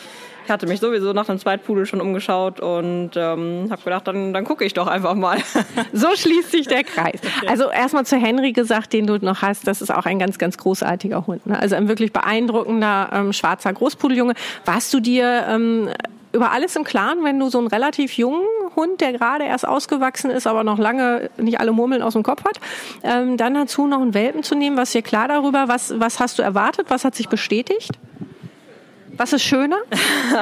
hatte 0.52 0.68
mich 0.68 0.80
sowieso 0.80 1.14
nach 1.14 1.26
dem 1.26 1.40
Zweitpudel 1.40 1.86
schon 1.86 2.02
umgeschaut 2.02 2.60
und 2.60 3.12
ähm, 3.16 3.68
habe 3.72 3.82
gedacht, 3.84 4.08
dann, 4.08 4.34
dann 4.34 4.44
gucke 4.44 4.66
ich 4.66 4.74
doch 4.74 4.88
einfach 4.88 5.16
mal. 5.16 5.40
so 5.94 6.08
schließt 6.16 6.52
sich 6.52 6.68
der 6.68 6.84
Kreis. 6.84 7.20
Also 7.48 7.70
erstmal 7.70 8.06
zu 8.06 8.18
Henry 8.18 8.52
gesagt, 8.52 8.94
den 8.94 9.08
du 9.08 9.18
noch 9.18 9.42
hast, 9.42 9.68
das 9.68 9.82
ist 9.82 9.92
auch 9.92 10.06
ein 10.06 10.20
ganz, 10.20 10.38
ganz 10.38 10.58
großartiger 10.58 11.26
Hund. 11.28 11.46
Ne? 11.48 11.60
Also 11.60 11.76
ein 11.76 11.88
wirklich 11.88 12.14
beeindruckender 12.14 13.10
ähm, 13.12 13.34
schwarzer 13.34 13.74
Großpudeljunge. 13.74 14.34
Warst 14.64 14.94
du 14.94 15.00
dir 15.00 15.46
ähm, 15.50 15.90
über 16.34 16.52
alles 16.52 16.76
im 16.76 16.84
Klaren, 16.84 17.24
wenn 17.24 17.40
du 17.40 17.50
so 17.50 17.58
einen 17.58 17.68
relativ 17.68 18.14
jungen 18.14 18.46
Hund, 18.76 19.02
der 19.02 19.14
gerade 19.14 19.46
erst 19.46 19.68
ausgewachsen 19.68 20.32
ist, 20.32 20.48
aber 20.48 20.64
noch 20.64 20.78
lange 20.78 21.30
nicht 21.38 21.60
alle 21.60 21.72
Murmeln 21.72 22.02
aus 22.02 22.14
dem 22.14 22.24
Kopf 22.24 22.46
hat, 22.46 22.60
ähm, 23.04 23.38
dann 23.38 23.54
dazu 23.54 23.88
noch 23.88 24.02
einen 24.02 24.14
Welpen 24.14 24.44
zu 24.44 24.56
nehmen, 24.56 24.78
was 24.78 24.92
dir 24.92 25.02
klar 25.02 25.28
darüber, 25.28 25.68
was, 25.68 26.00
was 26.00 26.20
hast 26.20 26.40
du 26.40 26.44
erwartet, 26.44 26.88
was 26.90 27.04
hat 27.04 27.16
sich 27.16 27.28
bestätigt? 27.28 27.92
Was 29.22 29.34
ist 29.34 29.44
schöner? 29.44 29.78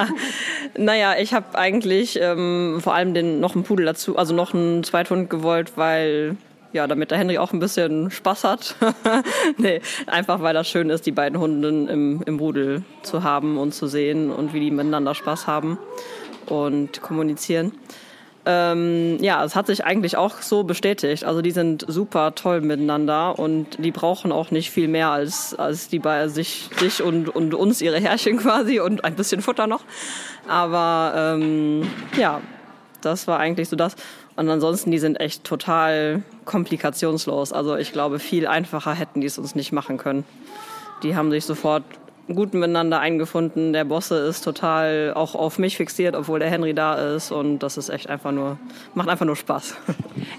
naja, 0.77 1.15
ich 1.19 1.33
habe 1.33 1.57
eigentlich 1.57 2.17
ähm, 2.21 2.79
vor 2.81 2.93
allem 2.93 3.13
den, 3.13 3.41
noch 3.41 3.53
einen 3.53 3.65
Pudel 3.65 3.85
dazu, 3.85 4.17
also 4.17 4.33
noch 4.33 4.53
einen 4.53 4.85
Zweithund 4.85 5.29
gewollt, 5.29 5.73
weil 5.75 6.37
ja, 6.71 6.87
damit 6.87 7.11
der 7.11 7.17
Henry 7.17 7.39
auch 7.39 7.51
ein 7.51 7.59
bisschen 7.59 8.09
Spaß 8.09 8.45
hat. 8.45 8.75
nee, 9.57 9.81
einfach 10.07 10.41
weil 10.41 10.53
das 10.53 10.69
schön 10.69 10.89
ist, 10.91 11.05
die 11.05 11.11
beiden 11.11 11.37
Hunde 11.41 11.67
im, 11.67 12.21
im 12.25 12.39
Rudel 12.39 12.83
zu 13.03 13.21
haben 13.23 13.57
und 13.57 13.73
zu 13.73 13.85
sehen 13.87 14.31
und 14.31 14.53
wie 14.53 14.61
die 14.61 14.71
miteinander 14.71 15.13
Spaß 15.13 15.45
haben 15.45 15.77
und 16.45 17.01
kommunizieren. 17.01 17.73
Ähm, 18.45 19.17
ja, 19.21 19.43
es 19.43 19.55
hat 19.55 19.67
sich 19.67 19.83
eigentlich 19.83 20.17
auch 20.17 20.41
so 20.41 20.63
bestätigt. 20.63 21.23
Also 21.25 21.41
die 21.41 21.51
sind 21.51 21.85
super 21.87 22.35
toll 22.35 22.61
miteinander 22.61 23.37
und 23.37 23.83
die 23.83 23.91
brauchen 23.91 24.31
auch 24.31 24.51
nicht 24.51 24.71
viel 24.71 24.87
mehr 24.87 25.09
als, 25.09 25.53
als 25.55 25.89
die 25.89 25.99
bei 25.99 26.27
sich, 26.29 26.69
sich 26.77 27.03
und, 27.03 27.29
und 27.29 27.53
uns 27.53 27.81
ihre 27.81 27.99
Herrchen 27.99 28.37
quasi 28.37 28.79
und 28.79 29.03
ein 29.03 29.15
bisschen 29.15 29.41
Futter 29.41 29.67
noch. 29.67 29.83
Aber 30.47 31.13
ähm, 31.15 31.87
ja, 32.17 32.41
das 33.01 33.27
war 33.27 33.39
eigentlich 33.39 33.69
so 33.69 33.75
das. 33.75 33.95
Und 34.35 34.49
ansonsten, 34.49 34.89
die 34.91 34.99
sind 34.99 35.19
echt 35.19 35.43
total 35.43 36.23
komplikationslos. 36.45 37.51
Also 37.51 37.75
ich 37.75 37.91
glaube, 37.91 38.19
viel 38.19 38.47
einfacher 38.47 38.93
hätten 38.93 39.21
die 39.21 39.27
es 39.27 39.37
uns 39.37 39.53
nicht 39.53 39.73
machen 39.73 39.97
können. 39.97 40.23
Die 41.03 41.15
haben 41.15 41.29
sich 41.29 41.45
sofort 41.45 41.83
gut 42.35 42.53
miteinander 42.53 42.99
eingefunden. 42.99 43.73
Der 43.73 43.85
Bosse 43.85 44.17
ist 44.17 44.41
total 44.41 45.13
auch 45.15 45.35
auf 45.35 45.59
mich 45.59 45.77
fixiert, 45.77 46.15
obwohl 46.15 46.39
der 46.39 46.49
Henry 46.49 46.73
da 46.73 46.95
ist. 47.15 47.31
Und 47.31 47.59
das 47.59 47.77
ist 47.77 47.89
echt 47.89 48.09
einfach 48.09 48.31
nur, 48.31 48.57
macht 48.93 49.09
einfach 49.09 49.25
nur 49.25 49.35
Spaß. 49.35 49.75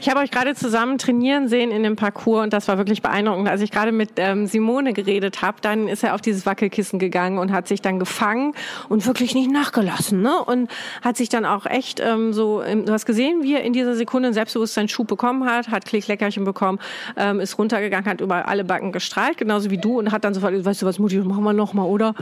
Ich 0.00 0.08
habe 0.08 0.20
euch 0.20 0.30
gerade 0.30 0.54
zusammen 0.54 0.98
trainieren 0.98 1.48
sehen 1.48 1.70
in 1.70 1.82
dem 1.82 1.96
Parcours 1.96 2.44
und 2.44 2.52
das 2.52 2.68
war 2.68 2.78
wirklich 2.78 3.02
beeindruckend. 3.02 3.48
Als 3.48 3.60
ich 3.60 3.70
gerade 3.70 3.92
mit 3.92 4.12
ähm, 4.16 4.46
Simone 4.46 4.92
geredet 4.92 5.42
habe, 5.42 5.58
dann 5.60 5.88
ist 5.88 6.02
er 6.02 6.14
auf 6.14 6.20
dieses 6.20 6.46
Wackelkissen 6.46 6.98
gegangen 6.98 7.38
und 7.38 7.52
hat 7.52 7.68
sich 7.68 7.82
dann 7.82 7.98
gefangen 7.98 8.54
und 8.88 9.06
wirklich 9.06 9.34
nicht 9.34 9.50
nachgelassen. 9.50 10.22
Ne? 10.22 10.32
Und 10.44 10.70
hat 11.02 11.16
sich 11.16 11.28
dann 11.28 11.44
auch 11.44 11.66
echt 11.66 12.00
ähm, 12.00 12.32
so, 12.32 12.62
du 12.62 12.92
hast 12.92 13.04
gesehen, 13.04 13.42
wie 13.42 13.54
er 13.54 13.62
in 13.62 13.72
dieser 13.72 13.94
Sekunde 13.94 14.28
einen 14.28 14.34
Selbstbewusstseinsschub 14.34 15.06
bekommen 15.06 15.44
hat, 15.44 15.68
hat 15.68 15.84
Klickleckerchen 15.84 16.44
bekommen, 16.44 16.78
ähm, 17.16 17.40
ist 17.40 17.58
runtergegangen, 17.58 18.08
hat 18.08 18.20
über 18.20 18.48
alle 18.48 18.64
Backen 18.64 18.92
gestrahlt, 18.92 19.38
genauso 19.38 19.70
wie 19.70 19.78
du 19.78 19.98
und 19.98 20.12
hat 20.12 20.24
dann 20.24 20.34
sofort, 20.34 20.64
weißt 20.64 20.82
du 20.82 20.86
was, 20.86 20.98
Mutti, 20.98 21.18
machen 21.18 21.44
wir 21.44 21.52
noch 21.52 21.74
mal, 21.80 21.88
oder? 21.88 22.14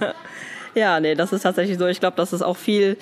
ja, 0.74 1.00
nee, 1.00 1.14
das 1.14 1.32
ist 1.32 1.42
tatsächlich 1.42 1.78
so. 1.78 1.86
Ich 1.86 2.00
glaube, 2.00 2.16
dass 2.16 2.32
es 2.32 2.42
auch 2.42 2.56
viel 2.56 2.96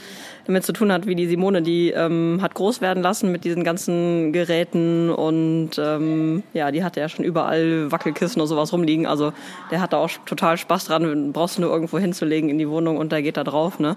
damit 0.47 0.65
zu 0.65 0.73
tun 0.73 0.91
hat, 0.91 1.07
wie 1.07 1.15
die 1.15 1.27
Simone, 1.27 1.61
die 1.61 1.91
ähm, 1.91 2.39
hat 2.41 2.55
groß 2.55 2.81
werden 2.81 3.03
lassen 3.03 3.31
mit 3.31 3.45
diesen 3.45 3.65
ganzen 3.65 4.33
Geräten 4.33 5.11
und 5.11 5.73
ähm, 5.79 6.43
ja, 6.55 6.71
die 6.71 6.83
hatte 6.83 7.01
ja 7.01 7.09
schon 7.09 7.25
überall 7.25 7.93
Wackelkissen 7.93 8.41
und 8.41 8.49
sowas 8.49 8.73
rumliegen. 8.73 9.07
Also 9.07 9.33
der 9.71 9.83
hat 9.83 9.93
da 9.93 9.99
auch 9.99 10.11
total 10.25 10.57
Spaß 10.57 10.87
dran. 10.87 11.33
Brauchst 11.33 11.59
du 11.59 11.63
nur 11.63 11.71
irgendwo 11.71 11.99
hinzulegen 11.99 12.49
in 12.49 12.59
die 12.59 12.69
Wohnung 12.69 12.97
und 12.97 13.13
da 13.13 13.21
geht 13.21 13.37
da 13.37 13.45
drauf, 13.45 13.79
ne? 13.79 13.97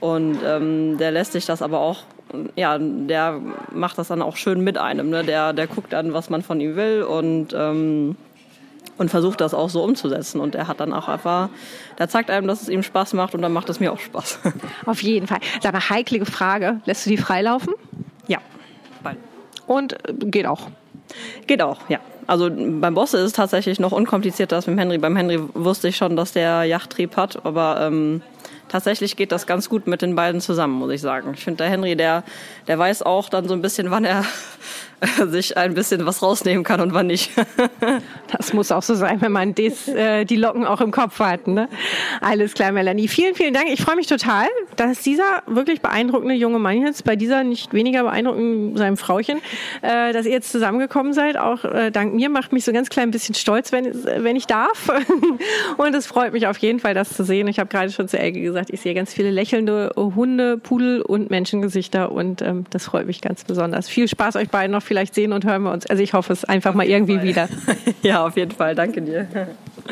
Und 0.00 0.38
ähm, 0.44 0.98
der 0.98 1.12
lässt 1.12 1.32
sich 1.32 1.46
das 1.46 1.62
aber 1.62 1.80
auch, 1.80 2.00
ja, 2.56 2.78
der 2.78 3.40
macht 3.72 3.96
das 3.96 4.08
dann 4.08 4.22
auch 4.22 4.36
schön 4.36 4.60
mit 4.60 4.76
einem. 4.76 5.08
Ne? 5.08 5.24
Der, 5.24 5.52
der 5.52 5.66
guckt 5.66 5.92
dann, 5.92 6.12
was 6.12 6.30
man 6.30 6.42
von 6.42 6.60
ihm 6.60 6.76
will 6.76 7.02
und 7.02 7.54
ähm, 7.56 8.16
und 8.98 9.10
versucht 9.10 9.40
das 9.40 9.54
auch 9.54 9.70
so 9.70 9.82
umzusetzen. 9.82 10.40
Und 10.40 10.54
er 10.54 10.68
hat 10.68 10.80
dann 10.80 10.92
auch 10.92 11.08
einfach, 11.08 11.48
der 11.98 12.08
zeigt 12.08 12.30
einem, 12.30 12.46
dass 12.46 12.62
es 12.62 12.68
ihm 12.68 12.82
Spaß 12.82 13.12
macht 13.14 13.34
und 13.34 13.42
dann 13.42 13.52
macht 13.52 13.68
es 13.68 13.80
mir 13.80 13.92
auch 13.92 14.00
Spaß. 14.00 14.40
Auf 14.86 15.02
jeden 15.02 15.26
Fall. 15.26 15.40
Sag 15.60 15.72
mal, 15.72 15.88
heiklige 15.88 16.26
Frage. 16.26 16.80
Lässt 16.84 17.06
du 17.06 17.10
die 17.10 17.16
freilaufen? 17.16 17.74
Ja, 18.28 18.38
bald. 19.02 19.18
Und 19.66 19.94
äh, 20.08 20.12
geht 20.12 20.46
auch? 20.46 20.68
Geht 21.46 21.62
auch, 21.62 21.78
ja. 21.88 21.98
Also 22.26 22.50
beim 22.50 22.94
Boss 22.94 23.12
ist 23.12 23.20
es 23.20 23.32
tatsächlich 23.32 23.78
noch 23.78 23.92
unkomplizierter 23.92 24.56
als 24.56 24.66
beim 24.66 24.78
Henry. 24.78 24.98
Beim 24.98 25.14
Henry 25.14 25.38
wusste 25.52 25.88
ich 25.88 25.96
schon, 25.96 26.16
dass 26.16 26.32
der 26.32 26.64
Yachttrieb 26.64 27.16
hat, 27.18 27.44
aber 27.44 27.80
ähm, 27.82 28.22
tatsächlich 28.68 29.16
geht 29.16 29.30
das 29.30 29.46
ganz 29.46 29.68
gut 29.68 29.86
mit 29.86 30.00
den 30.00 30.16
beiden 30.16 30.40
zusammen, 30.40 30.74
muss 30.74 30.90
ich 30.90 31.02
sagen. 31.02 31.32
Ich 31.34 31.44
finde, 31.44 31.58
der 31.58 31.68
Henry, 31.68 31.96
der, 31.96 32.24
der 32.66 32.78
weiß 32.78 33.02
auch 33.02 33.28
dann 33.28 33.46
so 33.46 33.54
ein 33.54 33.60
bisschen, 33.60 33.90
wann 33.90 34.06
er 34.06 34.24
sich 35.28 35.56
ein 35.56 35.74
bisschen 35.74 36.06
was 36.06 36.22
rausnehmen 36.22 36.64
kann 36.64 36.80
und 36.80 36.94
wann 36.94 37.06
nicht. 37.06 37.30
das 38.30 38.52
muss 38.52 38.70
auch 38.72 38.82
so 38.82 38.94
sein, 38.94 39.20
wenn 39.20 39.32
man 39.32 39.54
des, 39.54 39.88
äh, 39.88 40.24
die 40.24 40.36
Locken 40.36 40.64
auch 40.64 40.80
im 40.80 40.90
Kopf 40.90 41.18
hat. 41.18 41.46
Ne? 41.46 41.68
Alles 42.20 42.54
klar, 42.54 42.72
Melanie. 42.72 43.08
Vielen, 43.08 43.34
vielen 43.34 43.54
Dank. 43.54 43.66
Ich 43.68 43.82
freue 43.82 43.96
mich 43.96 44.06
total, 44.06 44.46
dass 44.76 45.02
dieser 45.02 45.42
wirklich 45.46 45.80
beeindruckende 45.80 46.34
junge 46.34 46.58
Mann 46.58 46.82
jetzt 46.82 47.04
bei 47.04 47.16
dieser 47.16 47.44
nicht 47.44 47.72
weniger 47.72 48.04
beeindruckenden 48.04 48.76
seinem 48.76 48.96
Frauchen, 48.96 49.38
äh, 49.82 50.12
dass 50.12 50.26
ihr 50.26 50.32
jetzt 50.32 50.50
zusammengekommen 50.50 51.12
seid, 51.12 51.36
auch 51.36 51.64
äh, 51.64 51.90
dank 51.90 52.14
mir, 52.14 52.28
macht 52.28 52.52
mich 52.52 52.64
so 52.64 52.72
ganz 52.72 52.88
klein 52.88 53.10
bisschen 53.10 53.34
stolz, 53.34 53.72
wenn, 53.72 53.92
wenn 54.04 54.36
ich 54.36 54.46
darf. 54.46 54.90
und 55.76 55.94
es 55.94 56.06
freut 56.06 56.32
mich 56.32 56.46
auf 56.46 56.58
jeden 56.58 56.80
Fall, 56.80 56.94
das 56.94 57.10
zu 57.10 57.24
sehen. 57.24 57.48
Ich 57.48 57.58
habe 57.58 57.68
gerade 57.68 57.90
schon 57.90 58.08
zu 58.08 58.18
Elke 58.18 58.40
gesagt, 58.40 58.70
ich 58.70 58.80
sehe 58.80 58.94
ganz 58.94 59.12
viele 59.12 59.30
lächelnde 59.30 59.92
Hunde, 59.96 60.58
Pudel 60.58 61.02
und 61.02 61.30
Menschengesichter 61.30 62.12
und 62.12 62.42
ähm, 62.42 62.64
das 62.70 62.86
freut 62.86 63.06
mich 63.06 63.20
ganz 63.20 63.44
besonders. 63.44 63.88
Viel 63.88 64.08
Spaß 64.08 64.36
euch 64.36 64.48
beiden 64.48 64.72
noch 64.72 64.82
vielleicht 64.94 65.14
sehen 65.14 65.32
und 65.32 65.44
hören 65.44 65.64
wir 65.64 65.72
uns. 65.72 65.86
Also 65.86 66.02
ich 66.02 66.12
hoffe 66.12 66.32
es 66.32 66.44
einfach 66.44 66.72
mal 66.72 66.86
irgendwie 66.86 67.16
Fall. 67.16 67.24
wieder. 67.24 67.48
ja, 68.02 68.24
auf 68.24 68.36
jeden 68.36 68.52
Fall. 68.52 68.76
Danke 68.76 69.02
dir. 69.02 69.26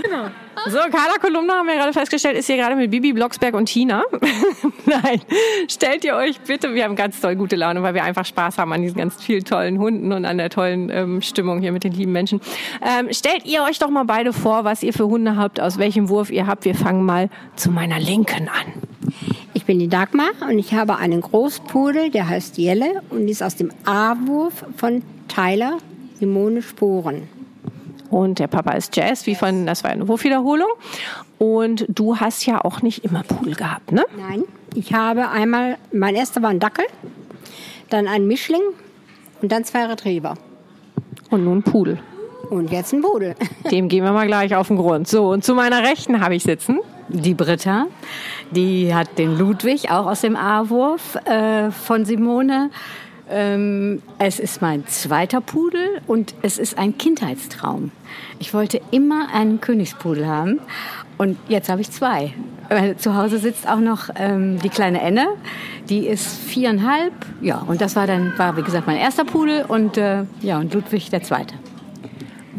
Genau. 0.01 0.29
So, 0.67 0.79
Carla 0.79 1.19
Kolumna 1.21 1.55
haben 1.55 1.67
wir 1.67 1.75
gerade 1.75 1.93
festgestellt, 1.93 2.39
ist 2.39 2.47
hier 2.47 2.57
gerade 2.57 2.77
mit 2.77 2.89
Bibi 2.93 3.13
Blocksberg 3.13 3.55
und 3.55 3.67
Tina. 3.67 4.05
Nein, 4.87 5.21
stellt 5.69 6.05
ihr 6.05 6.15
euch 6.15 6.39
bitte, 6.41 6.73
wir 6.73 6.85
haben 6.85 6.95
ganz 6.95 7.21
toll 7.21 7.35
gute 7.35 7.57
Laune, 7.57 7.83
weil 7.83 7.95
wir 7.95 8.05
einfach 8.05 8.25
Spaß 8.25 8.59
haben 8.59 8.73
an 8.73 8.81
diesen 8.81 8.97
ganz 8.97 9.21
vielen 9.21 9.45
tollen 9.45 9.81
Hunden 9.81 10.13
und 10.13 10.25
an 10.25 10.39
der 10.39 10.51
tollen 10.51 10.89
ähm, 10.91 11.21
Stimmung 11.21 11.61
hier 11.61 11.73
mit 11.73 11.83
den 11.83 11.93
lieben 11.93 12.13
Menschen. 12.13 12.41
Ähm, 12.81 13.09
stellt 13.11 13.45
ihr 13.45 13.65
euch 13.65 13.81
doch 13.81 13.91
mal 13.91 14.05
beide 14.05 14.33
vor, 14.33 14.63
was 14.63 14.85
ihr 14.85 14.93
für 14.93 15.09
Hunde 15.09 15.37
habt, 15.37 15.61
aus 15.61 15.79
welchem 15.79 16.09
Wurf 16.09 16.31
ihr 16.31 16.47
habt. 16.47 16.65
Wir 16.65 16.77
fangen 16.77 17.05
mal 17.05 17.29
zu 17.57 17.73
meiner 17.73 17.99
Linken 17.99 18.49
an. 18.49 19.32
Ich 19.55 19.67
bin 19.67 19.79
die 19.79 19.89
Dagmar 19.89 20.31
und 20.49 20.59
ich 20.59 20.73
habe 20.73 20.97
einen 20.97 21.21
Großpudel, 21.21 22.11
der 22.11 22.29
heißt 22.29 22.57
Jelle 22.57 23.03
und 23.11 23.29
ist 23.29 23.43
aus 23.43 23.55
dem 23.55 23.71
A-Wurf 23.85 24.65
von 24.77 25.03
Tyler 25.29 25.79
Simone 26.19 26.63
Sporen. 26.63 27.29
Und 28.09 28.39
der 28.39 28.47
Papa 28.47 28.73
ist 28.73 28.97
Jazz, 28.97 29.27
wie 29.27 29.35
von, 29.35 29.67
das 29.67 29.85
war 29.85 29.91
eine 29.91 30.07
Wurfwiederholung. 30.09 30.69
Und 31.39 31.87
du 31.89 32.19
hast 32.19 32.47
ja 32.47 32.65
auch 32.65 32.83
nicht 32.83 33.05
immer 33.05 33.23
Pudel 33.23 33.55
gehabt, 33.55 33.93
ne? 33.93 34.05
Nein, 34.17 34.45
ich 34.75 34.95
habe 34.95 35.29
einmal, 35.29 35.77
mein 35.93 36.15
erster 36.15 36.43
war 36.43 36.51
ein 36.51 36.61
Dackel, 36.61 36.85
dann 37.91 38.07
ein 38.07 38.27
Mischling 38.27 38.63
und 39.43 39.53
dann 39.53 39.65
zwei 39.65 39.85
Retriever. 39.87 40.35
Und 41.31 41.45
nun 41.45 41.63
Pudel. 41.63 41.99
Und 42.51 42.71
jetzt 42.71 42.93
ein 42.93 43.03
Pudel. 43.03 43.35
Dem 43.71 43.89
gehen 43.89 44.05
wir 44.05 44.13
mal 44.13 44.27
gleich 44.27 44.55
auf 44.55 44.69
den 44.69 44.77
Grund. 44.77 45.09
So, 45.09 45.31
und 45.31 45.45
zu 45.45 45.55
meiner 45.55 45.83
Rechten 45.83 46.21
habe 46.21 46.35
ich 46.35 46.43
sitzen. 46.43 46.81
Die 47.09 47.35
Britta, 47.35 47.87
die 48.51 48.95
hat 48.95 49.19
den 49.19 49.37
Ludwig, 49.37 49.91
auch 49.91 50.07
aus 50.07 50.21
dem 50.21 50.37
A-Wurf 50.37 51.17
äh, 51.27 51.71
von 51.71 52.05
Simone. 52.05 52.71
Ähm, 53.31 54.03
es 54.19 54.39
ist 54.39 54.63
mein 54.63 54.87
zweiter 54.87 55.41
Pudel 55.41 56.01
und 56.07 56.35
es 56.43 56.59
ist 56.59 56.79
ein 56.79 56.99
Kindheitstraum. 56.99 57.91
Ich 58.39 58.53
wollte 58.55 58.81
immer 58.91 59.29
einen 59.33 59.61
Königspudel 59.61 60.27
haben 60.27 60.61
und 61.19 61.39
jetzt 61.49 61.69
habe 61.69 61.81
ich 61.81 61.91
zwei. 61.91 62.35
Zu 62.97 63.15
Hause 63.17 63.39
sitzt 63.39 63.69
auch 63.69 63.81
noch 63.81 64.09
ähm, 64.17 64.59
die 64.61 64.69
kleine 64.69 65.01
Enne, 65.01 65.27
die 65.89 66.07
ist 66.07 66.27
viereinhalb. 66.27 67.13
Ja, 67.41 67.59
und 67.67 67.81
das 67.81 67.97
war 67.97 68.07
dann, 68.07 68.33
war 68.39 68.57
wie 68.57 68.63
gesagt 68.63 68.87
mein 68.87 68.97
erster 68.97 69.25
Pudel 69.25 69.65
und 69.67 69.97
äh, 69.97 70.25
ja 70.41 70.59
und 70.59 70.73
Ludwig 70.73 71.11
der 71.11 71.23
zweite. 71.23 71.55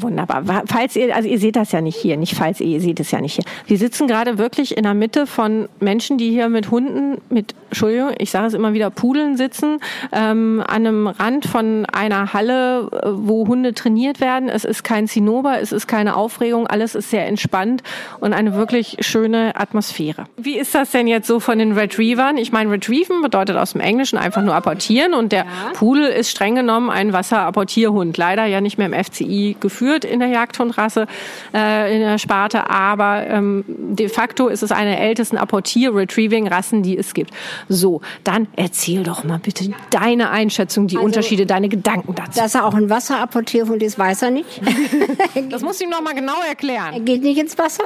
Wunderbar. 0.03 0.63
Falls 0.67 0.95
ihr, 0.95 1.15
also 1.15 1.27
ihr 1.27 1.39
seht 1.39 1.55
das 1.55 1.71
ja 1.71 1.81
nicht 1.81 1.97
hier, 1.97 2.17
nicht 2.17 2.35
falls 2.35 2.59
ihr, 2.59 2.67
ihr 2.67 2.81
seht 2.81 2.99
es 2.99 3.09
ja 3.11 3.21
nicht 3.21 3.35
hier. 3.35 3.45
Wir 3.67 3.77
sitzen 3.77 4.07
gerade 4.07 4.37
wirklich 4.37 4.75
in 4.75 4.83
der 4.83 4.93
Mitte 4.93 5.25
von 5.25 5.69
Menschen, 5.79 6.17
die 6.17 6.29
hier 6.29 6.49
mit 6.49 6.69
Hunden, 6.71 7.21
mit, 7.29 7.55
Entschuldigung, 7.73 8.11
ich 8.17 8.31
sage 8.31 8.47
es 8.47 8.53
immer 8.53 8.73
wieder, 8.73 8.89
Pudeln 8.89 9.37
sitzen, 9.37 9.79
ähm, 10.11 10.63
an 10.65 10.87
einem 10.87 11.07
Rand 11.07 11.45
von 11.45 11.85
einer 11.85 12.33
Halle, 12.33 12.89
äh, 12.91 13.09
wo 13.11 13.47
Hunde 13.47 13.73
trainiert 13.73 14.19
werden. 14.19 14.49
Es 14.49 14.65
ist 14.65 14.83
kein 14.83 15.07
Zinnober, 15.07 15.59
es 15.61 15.71
ist 15.71 15.87
keine 15.87 16.15
Aufregung, 16.15 16.67
alles 16.67 16.95
ist 16.95 17.09
sehr 17.09 17.27
entspannt 17.27 17.83
und 18.19 18.33
eine 18.33 18.55
wirklich 18.55 18.97
schöne 19.01 19.55
Atmosphäre. 19.55 20.25
Wie 20.37 20.57
ist 20.57 20.73
das 20.73 20.91
denn 20.91 21.07
jetzt 21.07 21.27
so 21.27 21.39
von 21.39 21.59
den 21.59 21.73
Retrievern? 21.73 22.37
Ich 22.37 22.51
meine, 22.51 22.71
Retrieven 22.71 23.21
bedeutet 23.21 23.57
aus 23.57 23.73
dem 23.73 23.81
Englischen 23.81 24.17
einfach 24.17 24.41
nur 24.41 24.55
apportieren 24.55 25.13
und 25.13 25.31
der 25.31 25.45
ja. 25.45 25.71
Pudel 25.73 26.05
ist 26.05 26.31
streng 26.31 26.55
genommen 26.55 26.89
ein 26.89 27.13
Wasserapportierhund. 27.13 28.17
Leider 28.17 28.45
ja 28.45 28.61
nicht 28.61 28.77
mehr 28.77 28.87
im 28.87 28.93
FCI 28.93 29.57
geführt 29.59 29.83
geführt 29.83 30.05
in 30.05 30.19
der 30.19 30.29
Jagdhundrasse, 30.29 31.07
äh, 31.53 31.95
in 31.95 32.01
der 32.01 32.17
Sparte, 32.17 32.69
aber 32.69 33.25
ähm, 33.27 33.65
de 33.67 34.07
facto 34.07 34.47
ist 34.47 34.63
es 34.63 34.71
eine 34.71 34.91
der 34.91 35.01
ältesten 35.01 35.37
Apportier-Retrieving-Rassen, 35.37 36.83
die 36.83 36.97
es 36.97 37.13
gibt. 37.13 37.31
So, 37.69 38.01
dann 38.23 38.47
erzähl 38.55 39.03
doch 39.03 39.23
mal 39.23 39.39
bitte 39.39 39.71
deine 39.89 40.29
Einschätzung, 40.29 40.87
die 40.87 40.95
also, 40.95 41.05
Unterschiede, 41.05 41.45
deine 41.45 41.69
Gedanken 41.69 42.15
dazu. 42.15 42.39
Dass 42.39 42.55
er 42.55 42.65
auch 42.65 42.73
ein 42.73 42.89
Wasserapportierhund 42.89 43.81
ist, 43.83 43.97
weiß 43.97 44.23
er 44.23 44.31
nicht. 44.31 44.61
das 45.49 45.61
muss 45.61 45.81
ihm 45.81 45.89
noch 45.89 46.01
mal 46.01 46.13
genau 46.13 46.41
erklären. 46.47 46.93
Er 46.93 46.99
geht 46.99 47.23
nicht 47.23 47.39
ins 47.39 47.57
Wasser. 47.57 47.83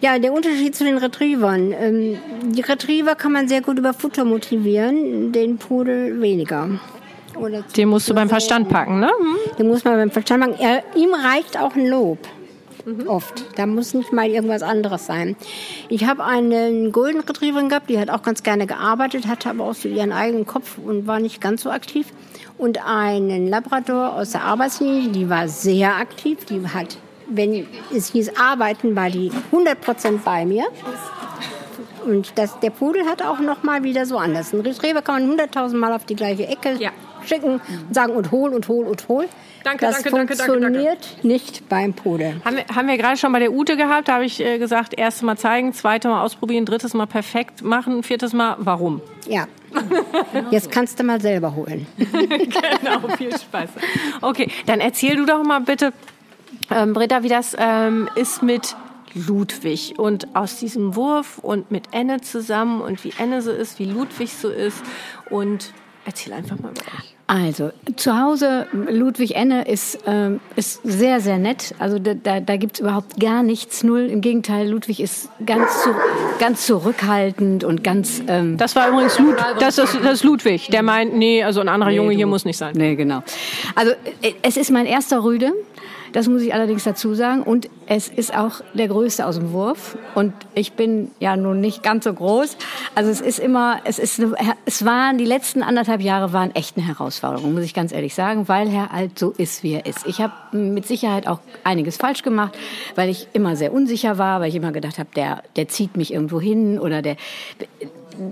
Ja, 0.00 0.18
der 0.18 0.32
Unterschied 0.32 0.74
zu 0.76 0.84
den 0.84 0.98
Retrievern. 0.98 1.72
Ähm, 1.72 2.18
die 2.50 2.60
Retriever 2.60 3.14
kann 3.14 3.32
man 3.32 3.48
sehr 3.48 3.62
gut 3.62 3.78
über 3.78 3.94
Futter 3.94 4.24
motivieren, 4.24 5.32
den 5.32 5.56
Pudel 5.56 6.20
weniger. 6.20 6.68
Den 7.76 7.88
musst 7.88 8.08
du 8.08 8.14
beim 8.14 8.28
Verstand 8.28 8.68
packen, 8.68 9.00
ne? 9.00 9.08
Hm? 9.08 9.36
Den 9.58 9.68
muss 9.68 9.84
man 9.84 9.96
beim 9.96 10.10
Verstand 10.10 10.42
packen. 10.42 10.56
Er, 10.58 10.82
ihm 10.94 11.12
reicht 11.12 11.58
auch 11.58 11.74
ein 11.74 11.86
Lob. 11.86 12.18
Oft. 13.08 13.44
Da 13.56 13.66
muss 13.66 13.94
nicht 13.94 14.12
mal 14.12 14.28
irgendwas 14.28 14.62
anderes 14.62 15.06
sein. 15.06 15.34
Ich 15.88 16.04
habe 16.06 16.24
einen 16.24 16.92
Golden 16.92 17.20
Retriever 17.20 17.62
gehabt, 17.64 17.90
die 17.90 17.98
hat 17.98 18.10
auch 18.10 18.22
ganz 18.22 18.44
gerne 18.44 18.66
gearbeitet, 18.66 19.26
hatte 19.26 19.50
aber 19.50 19.64
auch 19.64 19.74
so 19.74 19.88
ihren 19.88 20.12
eigenen 20.12 20.46
Kopf 20.46 20.78
und 20.78 21.06
war 21.06 21.18
nicht 21.18 21.40
ganz 21.40 21.62
so 21.62 21.70
aktiv. 21.70 22.06
Und 22.58 22.86
einen 22.86 23.48
Labrador 23.48 24.14
aus 24.14 24.30
der 24.30 24.42
Arbeitslinie, 24.42 25.08
die 25.08 25.28
war 25.28 25.48
sehr 25.48 25.96
aktiv. 25.96 26.44
Die 26.44 26.62
hat, 26.68 26.96
wenn 27.28 27.66
es 27.92 28.12
hieß 28.12 28.36
arbeiten, 28.38 28.94
war 28.94 29.10
die 29.10 29.32
100% 29.52 30.18
bei 30.24 30.46
mir. 30.46 30.64
Und 32.04 32.38
das, 32.38 32.60
der 32.60 32.70
Pudel 32.70 33.04
hat 33.06 33.20
auch 33.20 33.40
noch 33.40 33.64
mal 33.64 33.82
wieder 33.82 34.06
so 34.06 34.16
anders. 34.16 34.52
Ein 34.52 34.60
Retriever 34.60 35.02
kann 35.02 35.26
man 35.26 35.40
100.000 35.40 35.74
Mal 35.76 35.92
auf 35.92 36.04
die 36.04 36.14
gleiche 36.14 36.46
Ecke 36.46 36.76
Ja. 36.78 36.90
schicken 37.26 37.54
und 37.54 37.94
sagen 37.94 38.14
und 38.14 38.30
hol 38.30 38.54
und 38.54 38.68
hol 38.68 38.86
und 38.86 39.08
hol. 39.08 39.26
Danke, 39.66 39.84
das 39.86 39.94
danke, 39.96 40.10
danke, 40.10 40.36
danke, 40.36 40.52
funktioniert 40.52 41.24
nicht 41.24 41.68
beim 41.68 41.92
Pudel. 41.92 42.40
Haben 42.44 42.56
wir, 42.56 42.64
haben 42.72 42.86
wir 42.86 42.96
gerade 42.96 43.16
schon 43.16 43.32
bei 43.32 43.40
der 43.40 43.52
Ute 43.52 43.76
gehabt, 43.76 44.06
da 44.06 44.14
habe 44.14 44.24
ich 44.24 44.40
äh, 44.40 44.58
gesagt, 44.58 44.94
erstes 44.96 45.22
Mal 45.22 45.36
zeigen, 45.36 45.72
zweites 45.72 46.08
Mal 46.08 46.22
ausprobieren, 46.22 46.64
drittes 46.64 46.94
Mal 46.94 47.06
perfekt 47.06 47.62
machen, 47.62 48.04
viertes 48.04 48.32
Mal 48.32 48.54
warum? 48.60 49.00
Ja. 49.26 49.48
Jetzt 50.52 50.70
kannst 50.70 51.00
du 51.00 51.02
mal 51.02 51.20
selber 51.20 51.56
holen. 51.56 51.84
genau, 51.96 53.08
viel 53.16 53.36
Spaß. 53.36 53.70
Okay, 54.20 54.52
dann 54.66 54.78
erzähl 54.78 55.16
du 55.16 55.26
doch 55.26 55.42
mal 55.42 55.62
bitte, 55.62 55.92
ähm, 56.70 56.92
Britta, 56.92 57.24
wie 57.24 57.28
das 57.28 57.56
ähm, 57.58 58.08
ist 58.14 58.44
mit 58.44 58.76
Ludwig 59.14 59.98
und 59.98 60.36
aus 60.36 60.60
diesem 60.60 60.94
Wurf 60.94 61.38
und 61.38 61.72
mit 61.72 61.88
Enne 61.90 62.20
zusammen 62.20 62.82
und 62.82 63.02
wie 63.02 63.12
Enne 63.18 63.42
so 63.42 63.50
ist, 63.50 63.80
wie 63.80 63.86
Ludwig 63.86 64.32
so 64.32 64.48
ist 64.48 64.80
und 65.28 65.72
erzähl 66.04 66.34
einfach 66.34 66.56
mal 66.60 66.70
über 66.70 66.82
euch. 66.82 67.15
Also, 67.28 67.72
zu 67.96 68.16
Hause, 68.16 68.68
Ludwig 68.72 69.34
Enne 69.34 69.66
ist, 69.66 69.98
ähm, 70.06 70.38
ist 70.54 70.80
sehr, 70.84 71.20
sehr 71.20 71.38
nett. 71.38 71.74
Also, 71.80 71.98
da, 71.98 72.14
da, 72.14 72.38
da 72.38 72.56
gibt's 72.56 72.78
überhaupt 72.78 73.18
gar 73.18 73.42
nichts, 73.42 73.82
null. 73.82 74.02
Im 74.02 74.20
Gegenteil, 74.20 74.68
Ludwig 74.68 75.00
ist 75.00 75.28
ganz, 75.44 75.82
zu, 75.82 75.90
ganz 76.38 76.66
zurückhaltend 76.66 77.64
und 77.64 77.82
ganz. 77.82 78.22
Ähm, 78.28 78.56
Das 78.58 78.76
war 78.76 78.88
übrigens 78.90 79.18
Lud, 79.18 79.34
das, 79.58 79.78
ist, 79.78 79.98
das 80.04 80.12
ist 80.14 80.24
Ludwig, 80.24 80.68
der 80.68 80.84
meint, 80.84 81.14
nee, 81.14 81.42
also 81.42 81.60
ein 81.60 81.68
anderer 81.68 81.90
Junge 81.90 82.12
hier 82.14 82.28
muss 82.28 82.44
nicht 82.44 82.58
sein. 82.58 82.74
Nee, 82.76 82.94
genau. 82.94 83.24
Also, 83.74 83.92
äh, 84.22 84.34
es 84.42 84.56
ist 84.56 84.70
mein 84.70 84.86
erster 84.86 85.24
Rüde. 85.24 85.52
Das 86.12 86.28
muss 86.28 86.42
ich 86.42 86.54
allerdings 86.54 86.84
dazu 86.84 87.14
sagen. 87.14 87.42
Und 87.42 87.68
es 87.86 88.08
ist 88.08 88.36
auch 88.36 88.60
der 88.74 88.88
größte 88.88 89.26
aus 89.26 89.36
dem 89.36 89.52
Wurf. 89.52 89.96
Und 90.14 90.32
ich 90.54 90.72
bin 90.72 91.10
ja 91.20 91.36
nun 91.36 91.60
nicht 91.60 91.82
ganz 91.82 92.04
so 92.04 92.12
groß. 92.12 92.56
Also 92.94 93.10
es 93.10 93.20
ist 93.20 93.38
immer, 93.38 93.80
es 93.84 93.98
ist, 93.98 94.20
eine, 94.20 94.34
es 94.64 94.84
waren, 94.84 95.18
die 95.18 95.24
letzten 95.24 95.62
anderthalb 95.62 96.00
Jahre 96.00 96.32
waren 96.32 96.54
echt 96.54 96.76
eine 96.76 96.86
Herausforderung, 96.86 97.54
muss 97.54 97.64
ich 97.64 97.74
ganz 97.74 97.92
ehrlich 97.92 98.14
sagen, 98.14 98.48
weil 98.48 98.72
er 98.72 98.90
halt 98.90 99.18
so 99.18 99.30
ist, 99.30 99.62
wie 99.62 99.74
er 99.74 99.86
ist. 99.86 100.06
Ich 100.06 100.20
habe 100.20 100.32
mit 100.56 100.86
Sicherheit 100.86 101.26
auch 101.26 101.40
einiges 101.64 101.96
falsch 101.96 102.22
gemacht, 102.22 102.56
weil 102.94 103.08
ich 103.08 103.28
immer 103.32 103.56
sehr 103.56 103.72
unsicher 103.72 104.18
war, 104.18 104.40
weil 104.40 104.48
ich 104.48 104.54
immer 104.54 104.72
gedacht 104.72 104.98
habe, 104.98 105.08
der, 105.14 105.42
der 105.56 105.68
zieht 105.68 105.96
mich 105.96 106.12
irgendwo 106.12 106.40
hin 106.40 106.78
oder 106.78 107.02
der, 107.02 107.16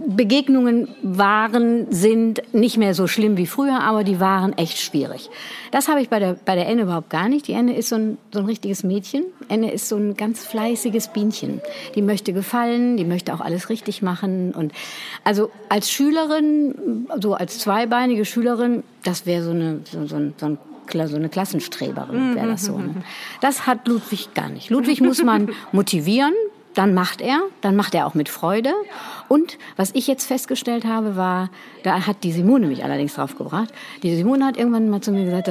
Begegnungen 0.09 0.89
waren, 1.03 1.87
sind 1.91 2.43
nicht 2.55 2.77
mehr 2.77 2.95
so 2.95 3.07
schlimm 3.07 3.37
wie 3.37 3.47
früher, 3.47 3.81
aber 3.81 4.05
die 4.05 4.21
waren 4.21 4.53
echt 4.57 4.79
schwierig. 4.79 5.31
Das 5.71 5.89
habe 5.89 6.01
ich 6.01 6.09
bei 6.09 6.19
der, 6.19 6.37
bei 6.45 6.55
der 6.55 6.69
Enne 6.69 6.83
überhaupt 6.83 7.11
gar 7.11 7.29
nicht. 7.29 7.49
Die 7.49 7.53
Enne 7.53 7.77
ist 7.77 7.89
so 7.89 7.97
ein, 7.97 8.19
so 8.33 8.41
ein 8.41 8.47
richtiges 8.47 8.85
Mädchen. 8.85 9.25
Enne 9.49 9.73
ist 9.73 9.89
so 9.89 9.97
ein 9.97 10.15
ganz 10.17 10.45
fleißiges 10.45 11.09
Bienchen. 11.09 11.61
Die 11.95 12.03
möchte 12.03 12.33
gefallen, 12.33 12.97
die 12.97 13.05
möchte 13.05 13.35
auch 13.35 13.41
alles 13.41 13.69
richtig 13.69 14.03
machen. 14.03 14.53
Und 14.53 14.73
also 15.25 15.51
als 15.69 15.91
Schülerin, 15.91 17.07
so 17.21 17.35
als 17.35 17.59
zweibeinige 17.59 18.25
Schülerin, 18.25 18.83
das 19.05 19.27
wäre 19.27 19.43
so 19.43 19.51
eine, 19.51 19.81
so, 19.85 20.07
so, 20.07 20.17
ein, 20.17 20.35
so 20.37 20.47
ein 20.47 20.59
so 20.93 21.17
eine 21.17 21.29
Klassenstreberin 21.29 22.37
wäre 22.37 22.47
das 22.47 22.65
so. 22.65 22.79
Ne? 22.79 22.95
Das 23.41 23.67
hat 23.67 23.89
Ludwig 23.89 24.35
gar 24.35 24.49
nicht. 24.49 24.71
Ludwig 24.71 25.01
muss 25.01 25.23
man 25.23 25.51
motivieren, 25.73 26.35
dann 26.75 26.95
macht 26.95 27.21
er, 27.21 27.41
dann 27.61 27.77
macht 27.77 27.95
er 27.95 28.07
auch 28.07 28.15
mit 28.15 28.29
Freude. 28.29 28.73
Und 29.29 29.59
was 29.77 29.91
ich 29.95 30.07
jetzt 30.07 30.27
festgestellt 30.27 30.85
habe, 30.85 31.17
war, 31.17 31.51
da 31.83 32.07
hat 32.07 32.25
die 32.25 32.33
Simone 32.33 32.67
mich 32.67 32.85
allerdings 32.85 33.15
drauf 33.15 33.37
gebracht. 33.37 33.73
Die 34.03 34.15
Simone 34.15 34.45
hat 34.45 34.57
irgendwann 34.57 34.91
mal 34.91 35.01
zu 35.01 35.13
mir 35.13 35.25
gesagt, 35.25 35.51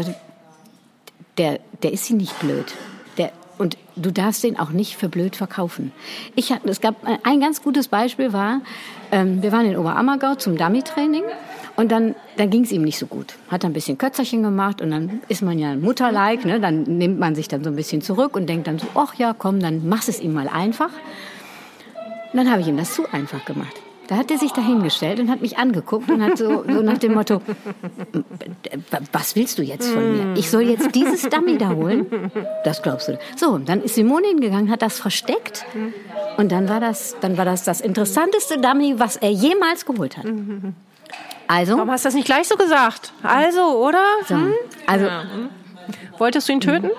der, 1.37 1.59
der 1.81 1.93
ist 1.93 2.05
sie 2.05 2.13
nicht 2.13 2.37
blöd. 2.39 2.73
Der, 3.17 3.31
und 3.57 3.77
du 3.95 4.11
darfst 4.11 4.43
den 4.43 4.59
auch 4.59 4.69
nicht 4.69 4.97
für 4.97 5.09
blöd 5.09 5.35
verkaufen. 5.35 5.91
Ich 6.35 6.51
hab, 6.51 6.65
es 6.65 6.81
gab 6.81 6.95
ein 7.23 7.39
ganz 7.39 7.61
gutes 7.61 7.87
Beispiel 7.87 8.33
war, 8.33 8.61
ähm, 9.11 9.41
wir 9.41 9.51
waren 9.51 9.65
in 9.65 9.77
Oberammergau 9.77 10.35
zum 10.35 10.57
Dummy-Training 10.57 11.23
und 11.75 11.91
dann, 11.91 12.15
dann 12.37 12.49
ging 12.49 12.63
es 12.63 12.71
ihm 12.71 12.83
nicht 12.83 12.99
so 12.99 13.07
gut. 13.07 13.33
Hat 13.49 13.65
ein 13.65 13.73
bisschen 13.73 13.97
Kötzerchen 13.97 14.43
gemacht 14.43 14.81
und 14.81 14.91
dann 14.91 15.21
ist 15.27 15.41
man 15.41 15.57
ja 15.57 15.75
Mutterlike, 15.75 16.47
ne? 16.47 16.59
dann 16.59 16.83
nimmt 16.83 17.19
man 17.19 17.35
sich 17.35 17.47
dann 17.47 17.63
so 17.63 17.69
ein 17.69 17.75
bisschen 17.75 18.01
zurück 18.01 18.35
und 18.35 18.47
denkt 18.47 18.67
dann 18.67 18.77
so, 18.77 18.87
ach 18.95 19.15
ja, 19.15 19.33
komm, 19.37 19.59
dann 19.59 19.87
machst 19.87 20.09
es 20.09 20.19
ihm 20.19 20.33
mal 20.33 20.47
einfach. 20.47 20.91
Und 22.31 22.37
dann 22.37 22.51
habe 22.51 22.61
ich 22.61 22.67
ihm 22.67 22.77
das 22.77 22.93
zu 22.93 23.11
einfach 23.11 23.45
gemacht. 23.45 23.75
Da 24.07 24.17
hat 24.17 24.29
er 24.29 24.37
sich 24.37 24.51
dahingestellt 24.51 25.19
und 25.19 25.29
hat 25.29 25.41
mich 25.41 25.57
angeguckt 25.57 26.11
und 26.11 26.21
hat 26.21 26.37
so, 26.37 26.63
so 26.67 26.81
nach 26.81 26.97
dem 26.97 27.13
Motto, 27.13 27.41
was 29.13 29.35
willst 29.35 29.57
du 29.57 29.63
jetzt 29.63 29.89
von 29.89 30.17
mir? 30.17 30.37
Ich 30.37 30.51
soll 30.51 30.63
jetzt 30.63 30.93
dieses 30.93 31.29
Dummy 31.29 31.57
da 31.57 31.69
holen? 31.69 32.05
Das 32.65 32.81
glaubst 32.81 33.07
du. 33.07 33.17
So, 33.37 33.57
dann 33.57 33.81
ist 33.81 33.95
Simone 33.95 34.27
hingegangen, 34.27 34.69
hat 34.69 34.81
das 34.81 34.99
versteckt 34.99 35.65
und 36.37 36.51
dann 36.51 36.67
war 36.67 36.81
das, 36.81 37.15
dann 37.21 37.37
war 37.37 37.45
das 37.45 37.63
das 37.63 37.79
interessanteste 37.79 38.59
Dummy, 38.59 38.99
was 38.99 39.15
er 39.15 39.31
jemals 39.31 39.85
geholt 39.85 40.17
hat. 40.17 40.25
Also, 41.47 41.75
Warum 41.75 41.91
hast 41.91 42.05
du 42.05 42.07
das 42.07 42.15
nicht 42.15 42.25
gleich 42.25 42.47
so 42.47 42.55
gesagt? 42.55 43.11
Also, 43.23 43.61
oder? 43.85 44.01
so, 44.27 44.35
Hm? 44.35 44.53
also 44.87 45.05
Ja. 45.05 45.23
Wolltest 46.17 46.47
du 46.47 46.53
ihn 46.53 46.61
töten? 46.61 46.91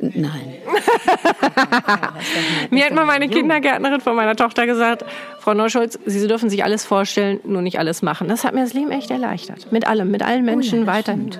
nein. 0.00 0.54
Mir 2.70 2.86
hat 2.86 2.94
mal 2.94 3.04
meine 3.04 3.28
Kindergärtnerin 3.28 4.00
von 4.00 4.16
meiner 4.16 4.36
Tochter 4.36 4.66
gesagt, 4.66 5.04
Frau 5.40 5.54
Neuschulz, 5.54 5.98
Sie 6.04 6.28
dürfen 6.28 6.50
sich 6.50 6.64
alles 6.64 6.84
vorstellen, 6.84 7.40
nur 7.44 7.62
nicht 7.62 7.78
alles 7.78 8.02
machen. 8.02 8.28
Das 8.28 8.44
hat 8.44 8.54
mir 8.54 8.60
das 8.60 8.74
Leben 8.74 8.90
echt 8.90 9.10
erleichtert. 9.10 9.72
Mit 9.72 9.86
allem, 9.86 10.10
mit 10.10 10.22
allen 10.22 10.44
Menschen 10.44 10.86
weiterhin. 10.86 11.30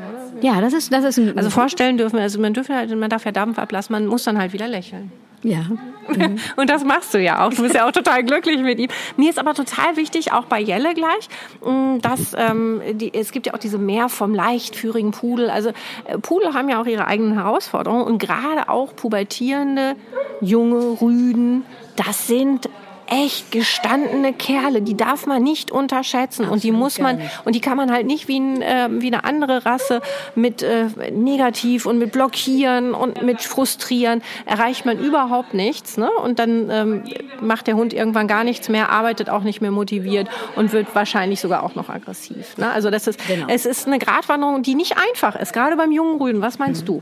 Ja, 0.40 0.62
das 0.62 0.72
ist, 0.72 0.90
das 0.90 1.04
ist 1.04 1.18
ein, 1.18 1.36
Also 1.36 1.50
vorstellen 1.50 1.98
dürfen 1.98 2.16
wir, 2.16 2.22
also 2.22 2.40
man, 2.40 2.54
dürfen 2.54 2.74
halt, 2.74 2.96
man 2.96 3.10
darf 3.10 3.26
ja 3.26 3.32
Dampf 3.32 3.58
ablassen, 3.58 3.92
man 3.92 4.06
muss 4.06 4.24
dann 4.24 4.38
halt 4.38 4.54
wieder 4.54 4.68
lächeln. 4.68 5.12
ja. 5.42 5.64
Und 6.56 6.68
das 6.68 6.82
machst 6.82 7.14
du 7.14 7.18
ja 7.20 7.46
auch. 7.46 7.50
Du 7.54 7.62
bist 7.62 7.76
ja 7.76 7.86
auch 7.86 7.92
total 7.92 8.24
glücklich 8.24 8.58
mit 8.58 8.80
ihm. 8.80 8.88
Mir 9.16 9.30
ist 9.30 9.38
aber 9.38 9.54
total 9.54 9.96
wichtig, 9.96 10.32
auch 10.32 10.46
bei 10.46 10.58
Jelle 10.58 10.92
gleich, 10.94 11.28
mh, 11.64 11.98
dass 11.98 12.34
ähm, 12.36 12.80
die, 12.94 13.14
es 13.14 13.30
gibt 13.30 13.46
ja 13.46 13.54
auch 13.54 13.58
diese 13.58 13.78
mehr 13.78 14.08
vom 14.08 14.34
leichtführigen 14.34 15.12
Pudel. 15.12 15.50
Also 15.50 15.68
äh, 16.06 16.18
Pudel 16.18 16.54
haben 16.54 16.68
ja 16.68 16.80
auch 16.80 16.86
ihre 16.86 17.06
eigenen 17.06 17.34
Herausforderungen 17.34 18.02
und 18.02 18.18
gerade 18.18 18.68
auch 18.68 18.96
pubertierende 18.96 19.94
junge 20.40 21.00
Rüden, 21.00 21.64
das 21.94 22.26
sind 22.26 22.68
echt 23.10 23.50
gestandene 23.50 24.32
Kerle, 24.32 24.82
die 24.82 24.96
darf 24.96 25.26
man 25.26 25.42
nicht 25.42 25.70
unterschätzen 25.70 26.48
und 26.48 26.62
die 26.62 26.72
muss 26.72 26.98
man 26.98 27.20
und 27.44 27.54
die 27.54 27.60
kann 27.60 27.76
man 27.76 27.92
halt 27.92 28.06
nicht 28.06 28.28
wie, 28.28 28.38
ein, 28.38 28.62
äh, 28.62 28.88
wie 28.90 29.08
eine 29.08 29.24
andere 29.24 29.66
Rasse 29.66 30.00
mit 30.34 30.62
äh, 30.62 30.86
negativ 31.10 31.86
und 31.86 31.98
mit 31.98 32.12
blockieren 32.12 32.94
und 32.94 33.22
mit 33.22 33.42
frustrieren 33.42 34.22
erreicht 34.46 34.86
man 34.86 34.98
überhaupt 34.98 35.54
nichts 35.54 35.96
ne? 35.96 36.08
und 36.24 36.38
dann 36.38 36.70
ähm, 36.70 37.04
macht 37.40 37.66
der 37.66 37.74
Hund 37.74 37.92
irgendwann 37.92 38.28
gar 38.28 38.44
nichts 38.44 38.68
mehr, 38.68 38.90
arbeitet 38.90 39.28
auch 39.28 39.42
nicht 39.42 39.60
mehr 39.60 39.72
motiviert 39.72 40.28
und 40.54 40.72
wird 40.72 40.94
wahrscheinlich 40.94 41.40
sogar 41.40 41.64
auch 41.64 41.74
noch 41.74 41.88
aggressiv. 41.88 42.56
Ne? 42.56 42.70
Also 42.70 42.90
das 42.90 43.06
ist 43.06 43.20
es 43.48 43.66
ist 43.66 43.86
eine 43.86 43.98
Gratwanderung, 43.98 44.62
die 44.62 44.74
nicht 44.74 44.96
einfach 44.96 45.34
ist, 45.36 45.52
gerade 45.52 45.76
beim 45.76 45.92
jungen 45.92 46.20
Rüden. 46.20 46.42
Was 46.42 46.58
meinst 46.58 46.88
du? 46.88 47.00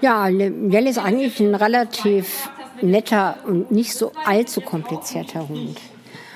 Ja, 0.00 0.28
Jell 0.28 0.86
ist 0.86 0.98
eigentlich 0.98 1.40
ein 1.40 1.54
relativ 1.54 2.50
netter 2.82 3.36
und 3.46 3.70
nicht 3.70 3.94
so 3.94 4.12
allzu 4.24 4.60
komplizierter 4.60 5.48
Hund. 5.48 5.80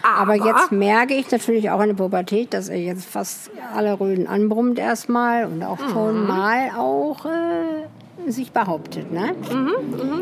Aber, 0.02 0.34
jetzt 0.34 0.72
merke 0.72 1.14
ich 1.14 1.30
natürlich 1.30 1.70
auch 1.70 1.80
in 1.80 1.88
der 1.88 1.94
Pubertät, 1.94 2.52
dass 2.54 2.68
er 2.68 2.80
jetzt 2.80 3.04
fast 3.04 3.50
alle 3.74 3.98
Röden 3.98 4.26
anbrummt 4.26 4.78
erstmal 4.78 5.46
und 5.46 5.62
auch 5.62 5.78
schon 5.78 6.26
mal 6.26 6.70
auch 6.76 7.24
äh, 7.24 8.30
sich 8.30 8.52
behauptet. 8.52 9.12
Ne? 9.12 9.34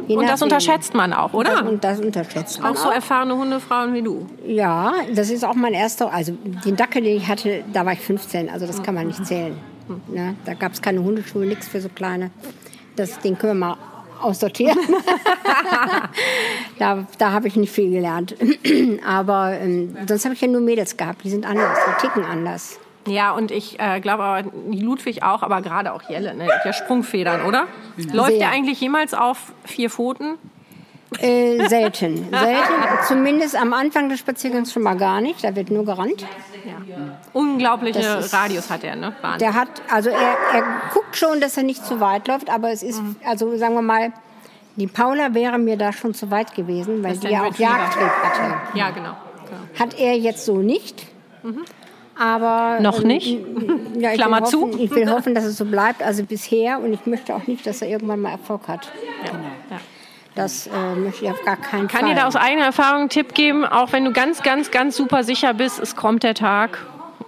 Je 0.06 0.16
Und 0.16 0.28
das 0.28 0.42
unterschätzt 0.42 0.94
man 0.94 1.12
auch, 1.12 1.32
oder? 1.32 1.66
Und 1.66 1.82
das 1.82 2.00
unterschätzt 2.00 2.60
man 2.60 2.72
Auch 2.72 2.76
so 2.76 2.90
erfahrene 2.90 3.36
Hundefrauen 3.36 3.94
wie 3.94 4.02
du. 4.02 4.26
Ja, 4.46 4.92
das 5.14 5.30
ist 5.30 5.44
auch 5.44 5.54
mein 5.54 5.72
erster, 5.72 6.12
also 6.12 6.32
den 6.64 6.76
Dackel, 6.76 7.02
den 7.02 7.16
ich 7.16 7.28
hatte, 7.28 7.64
da 7.72 7.86
war 7.86 7.94
ich 7.94 8.00
15, 8.00 8.50
also 8.50 8.66
das 8.66 8.82
kann 8.82 8.94
man 8.94 9.06
nicht 9.06 9.24
zählen. 9.24 9.56
Ne? 10.08 10.36
Da 10.44 10.54
gab 10.54 10.72
es 10.72 10.82
keine 10.82 11.02
Hundeschule, 11.02 11.46
nichts 11.46 11.68
für 11.68 11.80
so 11.80 11.88
kleine. 11.88 12.30
Das, 12.96 13.18
den 13.20 13.38
können 13.38 13.60
wir 13.60 13.66
mal 13.66 13.76
aussortieren. 14.22 14.78
da 16.78 17.06
da 17.18 17.32
habe 17.32 17.48
ich 17.48 17.56
nicht 17.56 17.72
viel 17.72 17.90
gelernt. 17.90 18.34
Aber 19.06 19.52
ähm, 19.52 19.96
sonst 20.06 20.24
habe 20.24 20.34
ich 20.34 20.40
ja 20.40 20.48
nur 20.48 20.60
Mädels 20.60 20.96
gehabt, 20.96 21.24
die 21.24 21.30
sind 21.30 21.46
anders, 21.46 21.78
die 21.86 22.06
ticken 22.06 22.24
anders. 22.24 22.78
Ja, 23.06 23.32
und 23.32 23.50
ich 23.50 23.80
äh, 23.80 24.00
glaube 24.00 24.22
aber 24.22 24.50
Ludwig 24.70 25.22
auch, 25.22 25.42
aber 25.42 25.62
gerade 25.62 25.94
auch 25.94 26.02
Jelle, 26.10 26.34
ne? 26.34 26.48
Der 26.64 26.74
Sprungfedern, 26.74 27.46
oder? 27.46 27.66
Läuft 28.12 28.30
Sehr. 28.30 28.38
der 28.40 28.50
eigentlich 28.50 28.80
jemals 28.80 29.14
auf 29.14 29.52
vier 29.64 29.88
Pfoten? 29.88 30.36
Äh, 31.18 31.68
selten, 31.68 32.28
selten. 32.30 32.72
Zumindest 33.08 33.56
am 33.60 33.72
Anfang 33.72 34.08
des 34.08 34.20
Spaziergangs 34.20 34.72
schon 34.72 34.82
mal 34.84 34.96
gar 34.96 35.20
nicht. 35.20 35.42
Da 35.42 35.54
wird 35.56 35.70
nur 35.70 35.84
gerannt. 35.84 36.24
Unglaubliche 37.32 38.00
Das 38.00 38.26
ist- 38.26 38.34
Radius 38.34 38.70
hat 38.70 38.84
er, 38.84 38.96
ne? 38.96 39.12
Wahnsinn. 39.20 39.38
Der 39.40 39.54
hat, 39.54 39.68
also 39.90 40.10
er, 40.10 40.36
er 40.54 40.64
guckt 40.92 41.16
schon, 41.16 41.40
dass 41.40 41.56
er 41.56 41.62
nicht 41.64 41.84
zu 41.84 42.00
weit 42.00 42.28
läuft, 42.28 42.48
aber 42.50 42.70
es 42.70 42.82
ist, 42.82 43.00
also 43.24 43.56
sagen 43.56 43.74
wir 43.74 43.82
mal, 43.82 44.12
Die 44.76 44.86
Paula 44.86 45.34
wäre 45.34 45.58
mir 45.58 45.76
da 45.76 45.92
schon 45.92 46.14
zu 46.14 46.30
weit 46.30 46.54
gewesen, 46.54 47.02
weil 47.02 47.10
Das 47.12 47.20
die 47.20 47.28
ja 47.28 47.40
auch. 47.42 47.54
Jagdtrieb 47.54 48.08
hatte. 48.22 48.78
Ja, 48.78 48.90
genau. 48.90 49.16
Hat 49.78 49.98
er 49.98 50.16
jetzt 50.16 50.44
so 50.44 50.58
nicht. 50.58 51.06
Aber 52.18 52.78
Noch 52.80 53.00
ähm, 53.00 53.06
nicht? 53.08 53.38
Ja, 53.98 54.10
ich 54.12 54.16
Klammer 54.18 54.40
will 54.42 54.46
zu. 54.46 54.62
hoffen, 54.62 54.78
Ich 54.80 54.90
will 54.92 55.10
hoffen, 55.10 55.34
dass 55.34 55.44
es 55.44 55.56
so 55.58 55.64
bleibt, 55.64 56.02
also 56.02 56.22
bisher. 56.24 56.78
Und 56.80 56.92
ich 56.94 57.04
möchte 57.04 57.34
auch 57.34 57.46
nicht, 57.46 57.66
dass 57.66 57.82
er 57.82 57.88
irgendwann 57.88 58.20
mal 58.20 58.30
Erfolg 58.32 58.68
hat. 58.68 58.90
Das 60.34 60.68
äh, 60.68 60.94
möchte 60.96 61.24
ich 61.24 61.30
auf 61.30 61.42
gar 61.44 61.56
keinen 61.56 61.88
Kann 61.88 62.00
Fall. 62.00 62.10
dir 62.10 62.14
da 62.14 62.26
aus 62.26 62.36
eigener 62.36 62.66
Erfahrung 62.66 63.00
einen 63.00 63.08
Tipp 63.08 63.34
geben, 63.34 63.64
auch 63.64 63.92
wenn 63.92 64.04
du 64.04 64.12
ganz, 64.12 64.42
ganz, 64.42 64.70
ganz 64.70 64.96
super 64.96 65.24
sicher 65.24 65.54
bist, 65.54 65.80
es 65.80 65.96
kommt 65.96 66.22
der 66.22 66.34
Tag. 66.34 66.78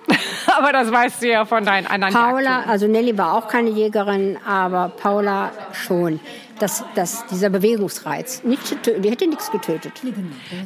Aber 0.46 0.72
das 0.72 0.90
weißt 0.90 1.22
du 1.22 1.28
ja 1.28 1.44
von 1.44 1.64
deinen 1.64 1.86
anderen 1.86 2.14
Paula, 2.14 2.62
also 2.66 2.86
Nelly 2.86 3.16
war 3.16 3.34
auch 3.34 3.48
keine 3.48 3.70
Jägerin, 3.70 4.36
aber 4.44 4.88
Paula 4.88 5.52
schon. 5.72 6.20
Das, 6.58 6.84
das, 6.94 7.26
dieser 7.26 7.50
Bewegungsreiz. 7.50 8.44
Nicht 8.44 8.86
die 8.86 9.10
hätte 9.10 9.26
nichts 9.26 9.50
getötet. 9.50 10.00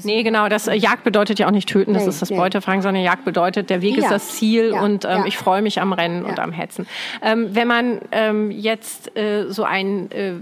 Nee, 0.03 0.23
genau. 0.25 0.49
Das 0.49 0.67
äh, 0.69 0.75
Jagd 0.75 1.05
bedeutet 1.05 1.39
ja 1.39 1.47
auch 1.47 1.53
nicht 1.53 1.71
töten, 1.71 1.95
das 1.95 2.03
Nee, 2.03 2.09
ist 2.11 2.21
das 2.21 2.29
nee. 2.31 2.37
Beutefangen, 2.37 2.83
sondern 2.83 3.03
Jagd 3.03 3.25
bedeutet, 3.25 3.71
der 3.71 3.81
Weg 3.81 3.97
ist 3.97 4.11
das 4.11 4.33
Ziel 4.33 4.73
Ja, 4.75 4.83
und 4.83 5.07
ähm, 5.07 5.11
ja. 5.11 5.25
ich 5.27 5.39
freue 5.39 5.63
mich 5.63 5.81
am 5.81 5.95
Rennen 5.95 6.25
und 6.27 6.39
am 6.39 6.53
Hetzen. 6.53 6.87
Ähm, 7.23 7.49
wenn 7.53 7.69
man 7.69 8.01
ähm, 8.13 8.51
jetzt 8.51 9.17
äh, 9.17 9.47
so 9.49 9.65
einen 9.65 10.11
äh, 10.11 10.35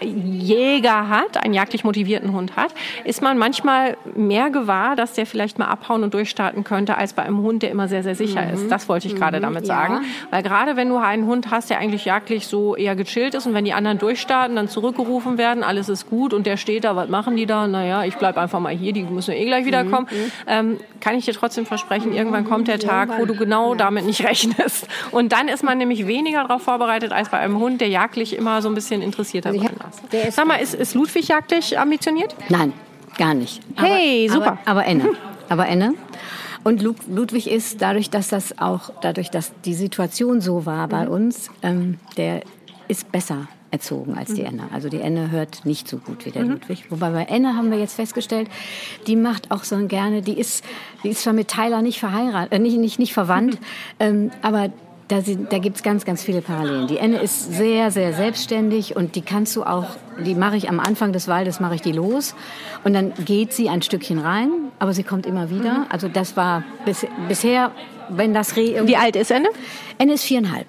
Jäger 0.00 1.08
hat, 1.08 1.42
einen 1.42 1.54
jagdlich 1.54 1.84
motivierten 1.84 2.32
Hund 2.32 2.56
hat, 2.56 2.72
ist 3.04 3.22
man 3.22 3.38
manchmal 3.38 3.96
mehr 4.14 4.50
gewahr, 4.50 4.96
dass 4.96 5.12
der 5.14 5.26
vielleicht 5.26 5.58
mal 5.58 5.66
abhauen 5.66 6.02
und 6.02 6.14
durchstarten 6.14 6.64
könnte, 6.64 6.96
als 6.96 7.12
bei 7.12 7.22
einem 7.22 7.38
Hund, 7.38 7.62
der 7.62 7.70
immer 7.70 7.88
sehr, 7.88 8.02
sehr 8.02 8.14
sicher 8.14 8.50
ist. 8.52 8.68
Das 8.70 8.88
wollte 8.88 9.08
ich 9.08 9.14
gerade 9.16 9.40
damit 9.40 9.62
Mhm. 9.64 9.68
ja. 9.68 9.74
sagen. 9.74 10.00
Weil 10.30 10.42
gerade 10.42 10.76
wenn 10.76 10.88
du 10.88 10.96
einen 10.96 11.26
Hund 11.26 11.50
hast, 11.50 11.70
der 11.70 11.78
eigentlich 11.78 12.04
jagdlich 12.04 12.46
so 12.46 12.76
eher 12.76 12.96
gechillt 12.96 13.34
ist 13.34 13.46
und 13.46 13.54
wenn 13.54 13.64
die 13.64 13.72
anderen 13.72 13.98
durchstarten, 13.98 14.56
dann 14.56 14.68
zurückgerufen 14.68 15.38
werden, 15.38 15.62
alles 15.62 15.88
ist 15.88 16.08
gut 16.08 16.32
und 16.34 16.46
der 16.46 16.56
steht 16.56 16.84
da, 16.84 16.96
was 16.96 17.08
machen 17.08 17.36
die 17.36 17.46
da? 17.46 17.66
Naja, 17.66 18.04
ich 18.04 18.16
bleib 18.16 18.36
einfach 18.38 18.60
mal 18.60 18.72
hier, 18.74 18.92
die 18.92 19.02
müssen 19.02 19.32
eh 19.32 19.44
gleich 19.44 19.64
wiederkommen. 19.66 20.06
Ähm, 20.46 20.78
kann 21.00 21.16
ich 21.16 21.24
dir 21.24 21.34
trotzdem 21.34 21.66
versprechen, 21.66 22.12
irgendwann 22.12 22.44
kommt 22.44 22.68
der 22.68 22.78
Tag, 22.78 23.18
wo 23.18 23.24
du 23.26 23.34
genau 23.34 23.74
damit 23.74 24.06
nicht 24.06 24.24
rechnest. 24.28 24.86
Und 25.10 25.32
dann 25.32 25.48
ist 25.48 25.62
man 25.62 25.78
nämlich 25.78 26.06
weniger 26.06 26.42
darauf 26.44 26.62
vorbereitet 26.62 27.12
als 27.12 27.28
bei 27.28 27.38
einem 27.38 27.58
Hund, 27.58 27.80
der 27.80 27.88
jagdlich 27.88 28.36
immer 28.36 28.62
so 28.62 28.68
ein 28.68 28.74
bisschen 28.74 29.02
interessierter 29.02 29.50
Also 29.50 29.60
der 30.12 30.28
ist- 30.28 30.36
Sag 30.36 30.46
mal, 30.46 30.56
ist, 30.56 30.74
ist 30.74 30.94
Ludwig 30.94 31.28
jagdlich 31.28 31.78
ambitioniert? 31.78 32.34
Nein, 32.48 32.72
gar 33.18 33.34
nicht. 33.34 33.60
Hey, 33.76 34.26
aber, 34.30 34.34
super. 34.34 34.58
Aber, 34.64 34.70
aber 34.80 34.86
Enne. 34.86 35.08
Aber 35.48 35.66
Enne. 35.68 35.94
Und 36.64 36.80
Lud 36.80 36.96
Ludwig 37.08 37.50
ist 37.50 37.82
dadurch, 37.82 38.08
dass 38.08 38.28
das 38.28 38.58
auch, 38.58 38.90
dadurch, 39.02 39.30
dass 39.30 39.52
die 39.64 39.74
Situation 39.74 40.40
so 40.40 40.64
war 40.64 40.88
bei 40.88 41.06
uns, 41.08 41.50
ähm, 41.62 41.98
der 42.16 42.42
ist 42.88 43.12
besser 43.12 43.48
erzogen 43.70 44.14
als 44.16 44.32
die 44.34 44.42
Enne. 44.42 44.64
Also 44.72 44.88
die 44.88 45.00
Enne 45.00 45.30
hört 45.30 45.64
nicht 45.66 45.88
so 45.88 45.96
gut 45.98 46.24
wie 46.24 46.30
der 46.30 46.44
Ludwig. 46.44 46.84
Wobei 46.90 47.10
bei 47.10 47.24
Enne 47.24 47.56
haben 47.56 47.70
wir 47.70 47.78
jetzt 47.78 47.94
festgestellt, 47.96 48.48
die 49.06 49.16
macht 49.16 49.50
auch 49.50 49.64
so 49.64 49.86
gerne, 49.86 50.22
die 50.22 50.38
ist, 50.38 50.64
die 51.02 51.08
ist 51.08 51.22
zwar 51.22 51.32
mit 51.32 51.48
Tyler 51.48 51.82
nicht 51.82 51.98
verheiratet, 51.98 52.52
äh, 52.52 52.58
nicht, 52.58 52.76
nicht, 52.78 52.98
nicht 52.98 53.12
verwandt, 53.14 53.58
ähm, 53.98 54.30
aber 54.42 54.70
da, 55.12 55.20
sind, 55.20 55.52
da 55.52 55.58
gibt's 55.58 55.82
ganz, 55.82 56.06
ganz 56.06 56.22
viele 56.22 56.40
Parallelen. 56.40 56.86
Die 56.86 56.96
Enne 56.96 57.18
ist 57.18 57.52
sehr, 57.52 57.90
sehr 57.90 58.14
selbstständig 58.14 58.96
und 58.96 59.14
die 59.14 59.20
kannst 59.20 59.54
du 59.56 59.62
auch, 59.62 59.84
die 60.24 60.34
mache 60.34 60.56
ich 60.56 60.70
am 60.70 60.80
Anfang 60.80 61.12
des 61.12 61.28
Waldes, 61.28 61.60
mache 61.60 61.74
ich 61.74 61.82
die 61.82 61.92
los 61.92 62.34
und 62.82 62.94
dann 62.94 63.12
geht 63.26 63.52
sie 63.52 63.68
ein 63.68 63.82
Stückchen 63.82 64.18
rein, 64.18 64.50
aber 64.78 64.94
sie 64.94 65.02
kommt 65.02 65.26
immer 65.26 65.50
wieder. 65.50 65.86
Also 65.90 66.08
das 66.08 66.34
war 66.38 66.64
bis, 66.86 67.06
bisher, 67.28 67.72
wenn 68.08 68.32
das 68.32 68.56
Reh. 68.56 68.80
Wie 68.86 68.96
alt 68.96 69.14
ist 69.16 69.30
Enne? 69.30 69.48
Enne 69.98 70.14
ist 70.14 70.24
viereinhalb. 70.24 70.66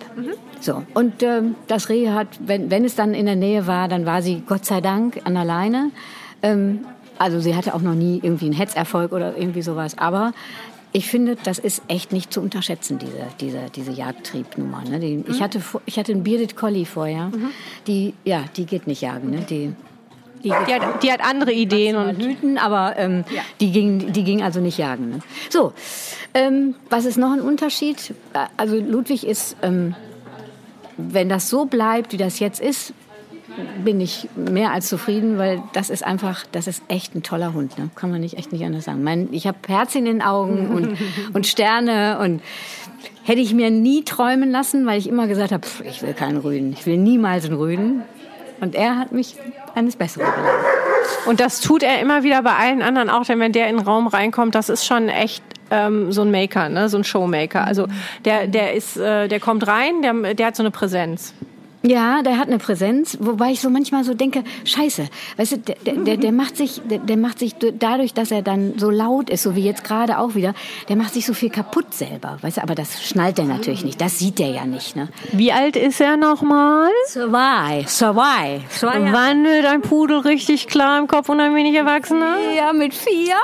So. 0.60 0.84
Und 0.94 1.24
ähm, 1.24 1.56
das 1.68 1.88
Reh 1.88 2.10
hat, 2.10 2.28
wenn, 2.40 2.70
wenn 2.70 2.84
es 2.84 2.96
dann 2.96 3.14
in 3.14 3.26
der 3.26 3.38
Nähe 3.38 3.66
war, 3.66 3.88
dann 3.88 4.06
war 4.06 4.22
sie 4.22 4.44
Gott 4.46 4.66
sei 4.66 4.82
Dank 4.82 5.22
an 5.24 5.36
der 5.36 5.46
Leine. 5.46 5.92
Ähm, 6.42 6.82
also 7.18 7.40
sie 7.40 7.56
hatte 7.56 7.74
auch 7.74 7.82
noch 7.82 7.94
nie 7.94 8.20
irgendwie 8.22 8.46
einen 8.46 8.56
Hetzerfolg 8.56 9.14
oder 9.14 9.38
irgendwie 9.38 9.62
sowas. 9.62 9.98
Aber 9.98 10.34
ich 10.94 11.08
finde, 11.08 11.36
das 11.44 11.58
ist 11.58 11.82
echt 11.88 12.12
nicht 12.12 12.32
zu 12.32 12.40
unterschätzen, 12.40 13.00
diese, 13.00 13.28
diese, 13.42 13.60
diese 13.76 13.92
Jagdtriebnummer. 13.92 14.84
Ne? 14.88 15.00
Die, 15.00 15.24
ich, 15.28 15.42
hatte, 15.42 15.60
ich 15.88 15.98
hatte 15.98 16.12
einen 16.12 16.24
Bearded 16.24 16.56
Collie 16.56 16.86
vorher. 16.86 17.32
Die, 17.88 18.14
ja, 18.24 18.46
die 18.56 18.66
geht 18.66 18.86
nicht 18.86 19.02
jagen. 19.02 19.32
Ne? 19.32 19.40
Die, 19.50 19.74
die, 20.44 20.50
Die 20.50 20.54
hat, 20.74 21.04
die 21.04 21.12
hat 21.12 21.22
andere 21.22 21.52
Ideen 21.52 21.96
und 21.96 22.22
hüten, 22.22 22.58
aber 22.60 22.96
ähm, 22.98 23.24
die, 23.60 23.72
ging, 23.72 24.14
die 24.14 24.24
ging 24.24 24.44
also 24.44 24.60
nicht 24.60 24.78
jagen. 24.78 25.10
Ne? 25.10 25.20
So, 25.50 25.74
ähm, 26.36 26.76
was 26.90 27.06
ist 27.06 27.18
noch 27.18 27.32
ein 27.32 27.42
Unterschied? 27.42 28.14
Äh, 28.34 28.46
Also 28.58 28.76
Ludwig 28.78 29.26
ist, 29.26 29.56
ähm, 29.64 29.96
wenn 30.98 31.28
das 31.28 31.50
so 31.50 31.66
bleibt, 31.66 32.14
wie 32.14 32.18
das 32.18 32.40
jetzt 32.40 32.62
ist, 32.62 32.94
bin 33.84 34.02
ich 34.02 34.30
mehr 34.36 34.72
als 34.72 34.88
zufrieden, 34.88 35.38
weil 35.38 35.62
das 35.74 35.90
ist 35.90 36.04
einfach, 36.04 36.46
das 36.52 36.68
ist 36.68 36.84
echt 36.88 37.16
ein 37.16 37.24
toller 37.24 37.54
Hund. 37.54 37.78
Ne? 37.78 37.90
Kann 37.96 38.12
man 38.12 38.22
nicht 38.22 38.38
echt 38.38 38.52
nicht 38.52 38.66
anders 38.66 38.86
sagen. 38.86 39.04
Mein, 39.04 39.30
ich 39.32 39.48
habe 39.48 39.58
Herz 39.68 39.96
in 39.96 40.06
den 40.06 40.22
Augen 40.22 40.70
und, 40.70 40.98
und 41.34 41.48
Sterne 41.48 42.20
und 42.20 42.42
hätte 43.24 43.40
ich 43.40 43.54
mir 43.54 43.72
nie 43.72 44.04
träumen 44.04 44.52
lassen, 44.52 44.86
weil 44.86 44.98
ich 44.98 45.08
immer 45.08 45.28
gesagt 45.28 45.52
habe, 45.52 45.66
pff, 45.66 45.82
ich 45.82 46.02
will 46.02 46.14
keinen 46.14 46.38
Rüden, 46.38 46.74
ich 46.74 46.86
will 46.86 46.98
niemals 46.98 47.46
einen 47.46 47.56
Rüden. 47.56 48.04
Und 48.62 48.76
er 48.76 48.98
hat 48.98 49.12
mich 49.12 49.36
eines 49.76 49.96
Besseren 49.96 50.26
gelehrt. 50.34 50.56
Und 51.26 51.40
das 51.40 51.60
tut 51.60 51.84
er 51.84 52.00
immer 52.00 52.24
wieder 52.24 52.42
bei 52.44 52.56
allen 52.56 52.82
anderen 52.82 53.10
auch, 53.10 53.26
denn 53.26 53.40
wenn 53.40 53.52
der 53.52 53.68
in 53.68 53.78
den 53.78 53.86
Raum 53.86 54.08
reinkommt, 54.08 54.56
das 54.56 54.70
ist 54.70 54.86
schon 54.86 55.10
echt 55.10 55.44
ähm, 55.70 56.12
so 56.12 56.22
ein 56.22 56.32
Maker, 56.32 56.70
ne? 56.70 56.88
so 56.88 56.98
ein 56.98 57.04
Showmaker. 57.04 57.66
Also 57.66 57.88
der, 58.26 58.48
der 58.48 58.74
ist, 58.74 58.98
äh, 58.98 59.28
der 59.28 59.40
kommt 59.40 59.68
rein, 59.68 60.02
der, 60.02 60.34
der 60.34 60.48
hat 60.48 60.56
so 60.56 60.64
eine 60.64 60.72
Präsenz. 60.72 61.34
Ja, 61.86 62.22
der 62.22 62.38
hat 62.38 62.48
eine 62.48 62.60
Präsenz, 62.60 63.18
wobei 63.20 63.52
ich 63.52 63.60
so 63.60 63.70
manchmal 63.70 64.06
so 64.06 64.14
denke, 64.14 64.44
scheiße, 64.64 65.06
weißt 65.36 65.52
du, 65.52 65.58
der, 65.58 65.76
der- 65.96 66.18
der, 66.18 66.32
macht 66.32 66.56
sich, 66.56 66.82
der, 66.90 67.00
der 67.00 67.18
macht 67.18 67.40
sich 67.40 67.56
dadurch, 67.78 68.14
dass 68.14 68.32
er 68.32 68.42
dann 68.42 68.76
so 68.78 68.90
laut 68.90 69.30
ist, 69.30 69.44
so 69.44 69.56
wie 69.58 69.66
jetzt 69.66 69.84
gerade 69.84 70.18
auch 70.18 70.34
wieder, 70.36 70.54
der 70.88 70.96
macht 70.96 71.14
sich 71.14 71.26
so 71.26 71.34
viel 71.34 71.50
kaputt 71.50 71.94
selber, 71.94 72.38
weißt 72.42 72.58
du, 72.58 72.62
aber 72.64 72.74
das 72.76 73.04
schnallt 73.04 73.38
er 73.38 73.46
natürlich 73.46 73.84
nicht, 73.84 74.00
das 74.00 74.18
sieht 74.18 74.40
er 74.40 74.48
ja 74.50 74.66
nicht, 74.66 74.96
ne? 74.96 75.10
Wie 75.34 75.52
alt 75.52 75.76
ist 75.76 76.00
er 76.00 76.16
nochmal? 76.16 76.90
Zwei, 77.10 77.84
zwei, 77.88 78.62
zwei 78.70 79.00
Jahre. 79.00 79.44
Wird 79.44 79.66
ein 79.66 79.82
Pudel 79.82 80.20
richtig 80.20 80.68
klar 80.68 81.00
im 81.00 81.08
Kopf 81.08 81.28
und 81.28 81.42
ein 81.42 81.54
wenig 81.54 81.76
erwachsener? 81.76 82.38
Ja, 82.56 82.72
mit 82.72 82.94
vier. 82.94 83.36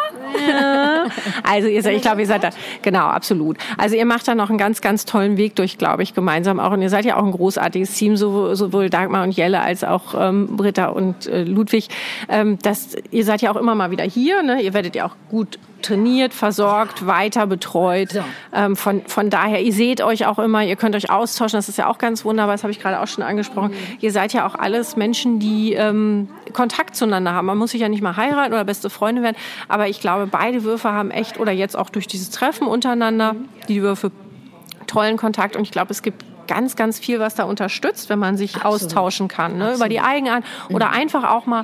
Ja. 0.47 1.05
Also 1.43 1.67
ihr 1.67 1.81
seid, 1.83 1.95
ich 1.95 2.01
glaube, 2.01 2.21
ihr 2.21 2.27
seid 2.27 2.43
da, 2.43 2.49
genau, 2.81 3.05
absolut. 3.07 3.57
Also 3.77 3.95
ihr 3.95 4.05
macht 4.05 4.27
da 4.27 4.35
noch 4.35 4.49
einen 4.49 4.57
ganz, 4.57 4.79
ganz 4.81 5.03
tollen 5.05 5.35
Weg 5.37 5.55
durch, 5.55 5.77
glaube 5.77 6.03
ich, 6.03 6.13
gemeinsam 6.13 6.59
auch. 6.59 6.71
Und 6.71 6.81
ihr 6.81 6.89
seid 6.89 7.03
ja 7.05 7.17
auch 7.17 7.23
ein 7.25 7.31
großartiges 7.31 7.91
Team, 7.95 8.15
sowohl, 8.29 8.55
sowohl 8.55 8.89
Dagmar 8.89 9.23
und 9.23 9.31
Jelle 9.31 9.61
als 9.61 9.83
auch 9.83 10.15
ähm, 10.17 10.55
Britta 10.55 10.87
und 10.87 11.27
äh, 11.27 11.43
Ludwig. 11.43 11.89
Ähm, 12.27 12.57
das, 12.61 12.95
ihr 13.11 13.25
seid 13.25 13.41
ja 13.41 13.51
auch 13.51 13.55
immer 13.55 13.75
mal 13.75 13.91
wieder 13.91 14.03
hier, 14.03 14.43
ne? 14.43 14.61
Ihr 14.61 14.73
werdet 14.73 14.95
ja 14.95 15.05
auch 15.05 15.15
gut 15.29 15.59
trainiert, 15.81 16.33
versorgt, 16.33 17.07
weiter 17.07 17.47
betreut. 17.47 18.21
Ähm, 18.53 18.75
von, 18.75 19.01
von 19.07 19.29
daher, 19.29 19.61
ihr 19.61 19.71
seht 19.71 20.01
euch 20.01 20.25
auch 20.25 20.37
immer, 20.37 20.63
ihr 20.63 20.75
könnt 20.75 20.93
euch 20.93 21.09
austauschen, 21.09 21.57
das 21.57 21.69
ist 21.69 21.77
ja 21.77 21.87
auch 21.87 21.97
ganz 21.97 22.25
wunderbar, 22.25 22.53
das 22.53 22.63
habe 22.63 22.71
ich 22.71 22.81
gerade 22.81 22.99
auch 22.99 23.07
schon 23.07 23.23
angesprochen. 23.23 23.71
Ihr 24.01 24.11
seid 24.11 24.33
ja 24.33 24.45
auch 24.45 24.55
alles 24.55 24.97
Menschen, 24.97 25.39
die 25.39 25.73
ähm, 25.73 26.27
Kontakt 26.51 26.97
zueinander 26.97 27.33
haben. 27.33 27.45
Man 27.45 27.57
muss 27.57 27.71
sich 27.71 27.81
ja 27.81 27.87
nicht 27.87 28.01
mal 28.01 28.17
heiraten 28.17 28.51
oder 28.51 28.65
beste 28.65 28.89
Freunde 28.89 29.23
werden, 29.23 29.37
aber 29.69 29.87
ich 29.87 30.01
glaube, 30.01 30.27
beide 30.27 30.65
Würfe 30.65 30.91
haben 30.91 31.11
echt, 31.11 31.39
oder 31.39 31.53
jetzt 31.53 31.77
auch 31.77 31.89
durch 31.89 32.07
dieses 32.07 32.29
Treffen 32.29 32.67
untereinander, 32.67 33.35
die 33.69 33.81
Würfe 33.81 34.11
tollen 34.85 35.17
Kontakt 35.17 35.55
und 35.55 35.63
ich 35.63 35.71
glaube, 35.71 35.91
es 35.91 36.01
gibt 36.01 36.25
ganz, 36.49 36.75
ganz 36.75 36.99
viel, 36.99 37.19
was 37.19 37.35
da 37.35 37.43
unterstützt, 37.43 38.09
wenn 38.09 38.19
man 38.19 38.35
sich 38.35 38.65
austauschen 38.65 39.29
kann, 39.29 39.57
ne? 39.57 39.75
über 39.75 39.87
die 39.87 40.01
Eigenart 40.01 40.43
oder 40.69 40.89
einfach 40.89 41.29
auch 41.31 41.45
mal 41.45 41.63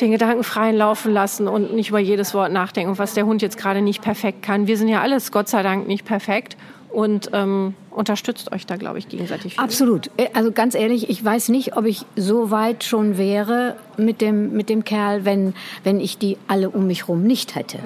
den 0.00 0.10
Gedanken 0.12 0.44
freien 0.44 0.76
laufen 0.76 1.12
lassen 1.12 1.46
und 1.46 1.74
nicht 1.74 1.90
über 1.90 1.98
jedes 1.98 2.32
Wort 2.32 2.52
nachdenken, 2.52 2.98
was 2.98 3.14
der 3.14 3.26
Hund 3.26 3.42
jetzt 3.42 3.58
gerade 3.58 3.82
nicht 3.82 4.00
perfekt 4.00 4.42
kann. 4.42 4.66
Wir 4.66 4.76
sind 4.76 4.88
ja 4.88 5.00
alles, 5.02 5.30
Gott 5.30 5.48
sei 5.48 5.62
Dank, 5.62 5.86
nicht 5.86 6.04
perfekt 6.04 6.56
und 6.90 7.30
ähm, 7.32 7.74
unterstützt 7.90 8.50
euch 8.52 8.64
da, 8.64 8.76
glaube 8.76 8.98
ich, 8.98 9.08
gegenseitig. 9.08 9.54
viel. 9.54 9.62
Absolut. 9.62 10.10
Äh, 10.16 10.28
Also 10.32 10.52
ganz 10.52 10.74
ehrlich, 10.74 11.10
ich 11.10 11.22
weiß 11.22 11.50
nicht, 11.50 11.76
ob 11.76 11.84
ich 11.84 12.06
so 12.16 12.50
weit 12.50 12.84
schon 12.84 13.18
wäre 13.18 13.76
mit 13.96 14.20
dem, 14.20 14.52
mit 14.52 14.68
dem 14.68 14.84
Kerl, 14.84 15.24
wenn, 15.24 15.54
wenn 15.84 16.00
ich 16.00 16.16
die 16.16 16.38
alle 16.46 16.70
um 16.70 16.86
mich 16.86 17.08
rum 17.08 17.24
nicht 17.24 17.56
hätte. 17.56 17.78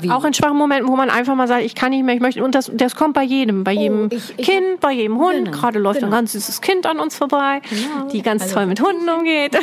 Wie? 0.00 0.10
Auch 0.10 0.24
in 0.24 0.34
schwachen 0.34 0.56
Momenten, 0.56 0.88
wo 0.88 0.96
man 0.96 1.10
einfach 1.10 1.34
mal 1.34 1.46
sagt, 1.48 1.62
ich 1.62 1.74
kann 1.74 1.90
nicht 1.90 2.04
mehr, 2.04 2.14
ich 2.14 2.20
möchte. 2.20 2.42
Und 2.44 2.54
das, 2.54 2.70
das 2.74 2.94
kommt 2.96 3.14
bei 3.14 3.22
jedem, 3.24 3.64
bei 3.64 3.72
jedem 3.72 4.08
ich- 4.10 4.34
ich 4.36 4.46
Kind, 4.46 4.80
bei 4.80 4.92
jedem 4.92 5.18
Hund. 5.18 5.44
Genau, 5.46 5.50
Gerade 5.50 5.78
läuft 5.78 5.98
ein 5.98 6.06
genau. 6.06 6.16
ganz 6.16 6.32
süßes 6.32 6.60
Kind 6.60 6.86
an 6.86 6.98
uns 7.00 7.16
vorbei, 7.16 7.60
die 8.12 8.22
ganz 8.22 8.52
toll 8.52 8.66
mit 8.66 8.80
Hunden 8.80 9.08
umgeht. 9.08 9.56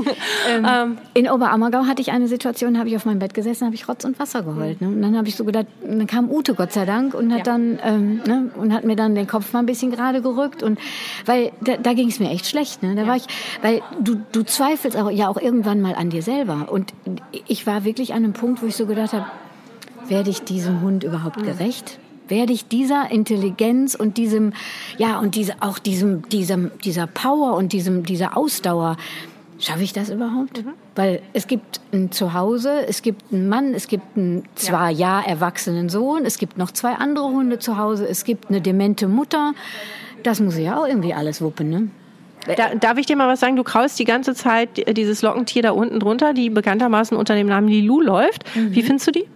ähm, 0.48 0.98
In 1.14 1.28
Oberammergau 1.28 1.86
hatte 1.86 2.02
ich 2.02 2.12
eine 2.12 2.28
Situation, 2.28 2.74
da 2.74 2.80
habe 2.80 2.88
ich 2.88 2.96
auf 2.96 3.04
meinem 3.06 3.18
Bett 3.18 3.34
gesessen, 3.34 3.64
habe 3.66 3.74
ich 3.74 3.88
Rotz 3.88 4.04
und 4.04 4.18
Wasser 4.18 4.42
geheult. 4.42 4.80
Ne? 4.80 4.88
Und 4.88 5.02
dann 5.02 5.16
habe 5.16 5.28
ich 5.28 5.36
so 5.36 5.44
gedacht, 5.44 5.66
dann 5.84 6.06
kam 6.06 6.30
Ute, 6.30 6.54
Gott 6.54 6.72
sei 6.72 6.84
Dank, 6.84 7.14
und 7.14 7.32
hat 7.32 7.46
dann 7.46 7.78
ähm, 7.84 8.20
ne, 8.26 8.50
und 8.56 8.72
hat 8.72 8.84
mir 8.84 8.96
dann 8.96 9.14
den 9.14 9.26
Kopf 9.26 9.52
mal 9.52 9.60
ein 9.60 9.66
bisschen 9.66 9.90
gerade 9.90 10.22
gerückt 10.22 10.62
und 10.62 10.78
weil 11.26 11.52
da, 11.60 11.76
da 11.76 11.92
ging 11.92 12.08
es 12.08 12.20
mir 12.20 12.30
echt 12.30 12.46
schlecht. 12.46 12.82
Ne? 12.82 12.94
Da 12.94 13.06
war 13.06 13.16
ich, 13.16 13.24
weil 13.62 13.82
du 14.00 14.16
du 14.32 14.42
zweifelst 14.42 14.96
auch, 14.96 15.10
ja 15.10 15.28
auch 15.28 15.40
irgendwann 15.40 15.80
mal 15.80 15.94
an 15.94 16.10
dir 16.10 16.22
selber. 16.22 16.68
Und 16.70 16.92
ich 17.48 17.66
war 17.66 17.84
wirklich 17.84 18.12
an 18.12 18.24
einem 18.24 18.32
Punkt, 18.32 18.62
wo 18.62 18.66
ich 18.66 18.76
so 18.76 18.86
gedacht 18.86 19.12
habe, 19.12 19.26
werde 20.10 20.30
ich 20.30 20.42
diesem 20.42 20.80
Hund 20.82 21.04
überhaupt 21.04 21.42
gerecht? 21.42 21.98
Werde 22.28 22.52
ich 22.52 22.68
dieser 22.68 23.10
Intelligenz 23.10 23.94
und 23.94 24.16
diesem, 24.16 24.52
ja, 24.98 25.18
und 25.18 25.34
diese, 25.34 25.54
auch 25.60 25.78
diesem, 25.78 26.28
diesem, 26.28 26.70
dieser 26.84 27.06
Power 27.06 27.56
und 27.56 27.72
diesem, 27.72 28.04
dieser 28.04 28.36
Ausdauer, 28.36 28.96
Schaffe 29.60 29.82
ich 29.82 29.92
das 29.92 30.08
überhaupt? 30.08 30.64
Weil 30.96 31.20
es 31.34 31.46
gibt 31.46 31.80
ein 31.92 32.10
Zuhause, 32.10 32.86
es 32.88 33.02
gibt 33.02 33.30
einen 33.30 33.48
Mann, 33.48 33.74
es 33.74 33.88
gibt 33.88 34.16
einen 34.16 34.44
zwar 34.54 34.88
ja 34.88 35.20
erwachsenen 35.20 35.90
Sohn, 35.90 36.24
es 36.24 36.38
gibt 36.38 36.56
noch 36.56 36.70
zwei 36.70 36.94
andere 36.94 37.26
Hunde 37.26 37.58
zu 37.58 37.76
Hause, 37.76 38.08
es 38.08 38.24
gibt 38.24 38.48
eine 38.48 38.62
demente 38.62 39.06
Mutter. 39.06 39.52
Das 40.22 40.40
muss 40.40 40.56
ich 40.56 40.64
ja 40.64 40.78
auch 40.78 40.86
irgendwie 40.86 41.12
alles 41.12 41.42
wuppen, 41.42 41.68
ne? 41.68 41.88
Da, 42.56 42.74
darf 42.74 42.96
ich 42.96 43.04
dir 43.04 43.16
mal 43.16 43.28
was 43.28 43.40
sagen? 43.40 43.56
Du 43.56 43.62
kraust 43.62 43.98
die 43.98 44.06
ganze 44.06 44.34
Zeit 44.34 44.96
dieses 44.96 45.20
Lockentier 45.20 45.60
da 45.60 45.72
unten 45.72 46.00
drunter, 46.00 46.32
die 46.32 46.48
bekanntermaßen 46.48 47.14
unter 47.14 47.34
dem 47.34 47.46
Namen 47.46 47.68
Lilu 47.68 48.00
läuft. 48.00 48.44
Wie 48.54 48.82
findest 48.82 49.08
du 49.08 49.12
die? 49.12 49.26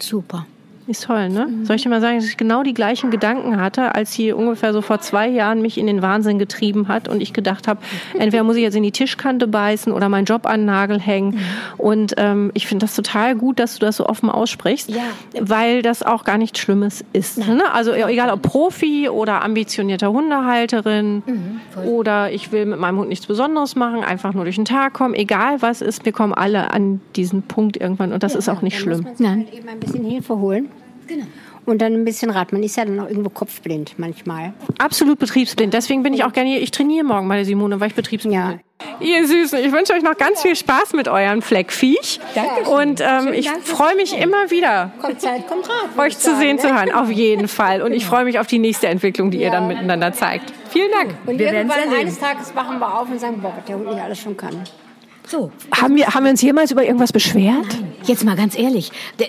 Super. 0.00 0.46
Ist 0.90 1.04
toll, 1.04 1.28
ne? 1.28 1.46
Soll 1.62 1.76
ich 1.76 1.82
dir 1.82 1.88
mal 1.88 2.00
sagen, 2.00 2.16
dass 2.16 2.26
ich 2.26 2.36
genau 2.36 2.64
die 2.64 2.74
gleichen 2.74 3.10
Gedanken 3.10 3.60
hatte, 3.60 3.94
als 3.94 4.12
sie 4.12 4.32
ungefähr 4.32 4.72
so 4.72 4.82
vor 4.82 4.98
zwei 5.00 5.28
Jahren 5.28 5.62
mich 5.62 5.78
in 5.78 5.86
den 5.86 6.02
Wahnsinn 6.02 6.38
getrieben 6.40 6.88
hat 6.88 7.06
und 7.06 7.20
ich 7.22 7.32
gedacht 7.32 7.68
habe, 7.68 7.80
entweder 8.18 8.42
muss 8.42 8.56
ich 8.56 8.62
jetzt 8.62 8.74
in 8.74 8.82
die 8.82 8.90
Tischkante 8.90 9.46
beißen 9.46 9.92
oder 9.92 10.08
meinen 10.08 10.24
Job 10.24 10.46
an 10.46 10.60
den 10.62 10.66
Nagel 10.66 10.98
hängen. 11.00 11.38
Und 11.76 12.14
ähm, 12.16 12.50
ich 12.54 12.66
finde 12.66 12.84
das 12.86 12.96
total 12.96 13.36
gut, 13.36 13.60
dass 13.60 13.74
du 13.78 13.86
das 13.86 13.96
so 13.98 14.06
offen 14.06 14.30
aussprichst, 14.30 14.90
Ja. 14.90 15.02
weil 15.40 15.82
das 15.82 16.02
auch 16.02 16.24
gar 16.24 16.38
nichts 16.38 16.58
Schlimmes 16.58 17.04
ist. 17.12 17.38
Ne? 17.38 17.62
Also 17.72 17.92
egal 17.92 18.30
ob 18.30 18.42
Profi 18.42 19.08
oder 19.08 19.44
ambitionierter 19.44 20.10
Hundehalterin 20.10 21.22
oder 21.86 22.32
ich 22.32 22.50
will 22.52 22.66
mit 22.66 22.80
meinem 22.80 22.98
Hund 22.98 23.08
nichts 23.10 23.26
Besonderes 23.26 23.76
machen, 23.76 24.02
einfach 24.02 24.34
nur 24.34 24.42
durch 24.44 24.56
den 24.56 24.64
Tag 24.64 24.92
kommen, 24.92 25.14
egal 25.14 25.62
was 25.62 25.82
ist, 25.82 26.04
wir 26.04 26.12
kommen 26.12 26.34
alle 26.34 26.72
an 26.72 27.00
diesen 27.16 27.42
Punkt 27.42 27.76
irgendwann 27.76 28.12
und 28.12 28.22
das 28.22 28.34
ist 28.34 28.48
auch 28.48 28.62
nicht 28.62 28.78
schlimm. 28.78 29.02
muss 29.02 29.04
man 29.06 29.16
sich 29.16 29.28
halt 29.28 29.54
eben 29.54 29.68
ein 29.68 29.78
bisschen 29.78 30.04
Hilfe 30.04 30.36
holen. 30.38 30.68
Genau. 31.10 31.26
Und 31.66 31.82
dann 31.82 31.92
ein 31.92 32.04
bisschen 32.04 32.30
Rad. 32.30 32.52
Man 32.52 32.62
ist 32.62 32.76
ja 32.76 32.84
dann 32.84 32.98
auch 33.00 33.08
irgendwo 33.08 33.28
kopfblind 33.30 33.94
manchmal. 33.98 34.54
Absolut 34.78 35.18
betriebsblind. 35.18 35.74
Deswegen 35.74 36.02
bin 36.02 36.14
ich 36.14 36.24
auch 36.24 36.32
gerne 36.32 36.48
hier. 36.50 36.60
Ich 36.62 36.70
trainiere 36.70 37.04
morgen 37.04 37.28
bei 37.28 37.36
der 37.36 37.44
Simone, 37.44 37.78
weil 37.80 37.88
ich 37.88 37.94
betriebsblind 37.94 38.34
Ja. 38.34 38.48
bin. 38.48 38.60
Ihr 39.06 39.26
Süßen, 39.26 39.58
ich 39.58 39.70
wünsche 39.72 39.92
euch 39.92 40.02
noch 40.02 40.16
ganz 40.16 40.40
viel 40.40 40.56
Spaß 40.56 40.94
mit 40.94 41.06
euren 41.06 41.42
Fleckviech. 41.42 42.18
Dankeschön. 42.34 42.66
Und 42.66 43.00
ähm, 43.02 43.32
ich 43.34 43.50
freue 43.50 43.94
mich 43.94 44.16
immer 44.18 44.50
wieder, 44.50 44.90
Kommt 45.02 45.20
Zeit, 45.20 45.46
kommt 45.46 45.68
Rat. 45.68 45.98
euch 45.98 46.16
zu 46.16 46.30
sagen, 46.30 46.38
sehen, 46.40 46.56
ne? 46.56 46.62
zu 46.62 46.74
hören. 46.74 46.92
Auf 46.92 47.10
jeden 47.10 47.46
Fall. 47.60 47.82
Und 47.82 47.92
ich 47.92 48.06
freue 48.06 48.24
mich 48.24 48.38
auf 48.38 48.46
die 48.46 48.58
nächste 48.58 48.88
Entwicklung, 48.88 49.30
die 49.30 49.40
ihr 49.42 49.50
dann 49.50 49.68
miteinander 49.68 50.12
zeigt. 50.14 50.52
Vielen 50.70 50.90
Dank. 50.92 51.14
Und 51.26 51.38
Wir 51.38 51.52
irgendwann 51.52 51.92
eines 51.94 52.18
Tages 52.18 52.54
wachen 52.56 52.78
wir 52.78 52.98
auf 53.00 53.10
und 53.10 53.20
sagen, 53.20 53.40
boah, 53.42 53.52
was 53.56 53.64
der 53.66 53.76
Hund 53.76 53.86
nicht 53.86 54.00
alles 54.00 54.18
schon 54.18 54.36
kann. 54.36 54.56
So, 55.30 55.52
Haben 55.70 55.94
wir, 55.94 56.08
haben 56.08 56.24
wir 56.24 56.30
uns 56.32 56.42
jemals 56.42 56.72
über 56.72 56.84
irgendwas 56.84 57.12
beschwert? 57.12 57.78
jetzt 58.04 58.24
mal 58.24 58.34
ganz 58.34 58.58
ehrlich, 58.58 58.90
das, 59.16 59.28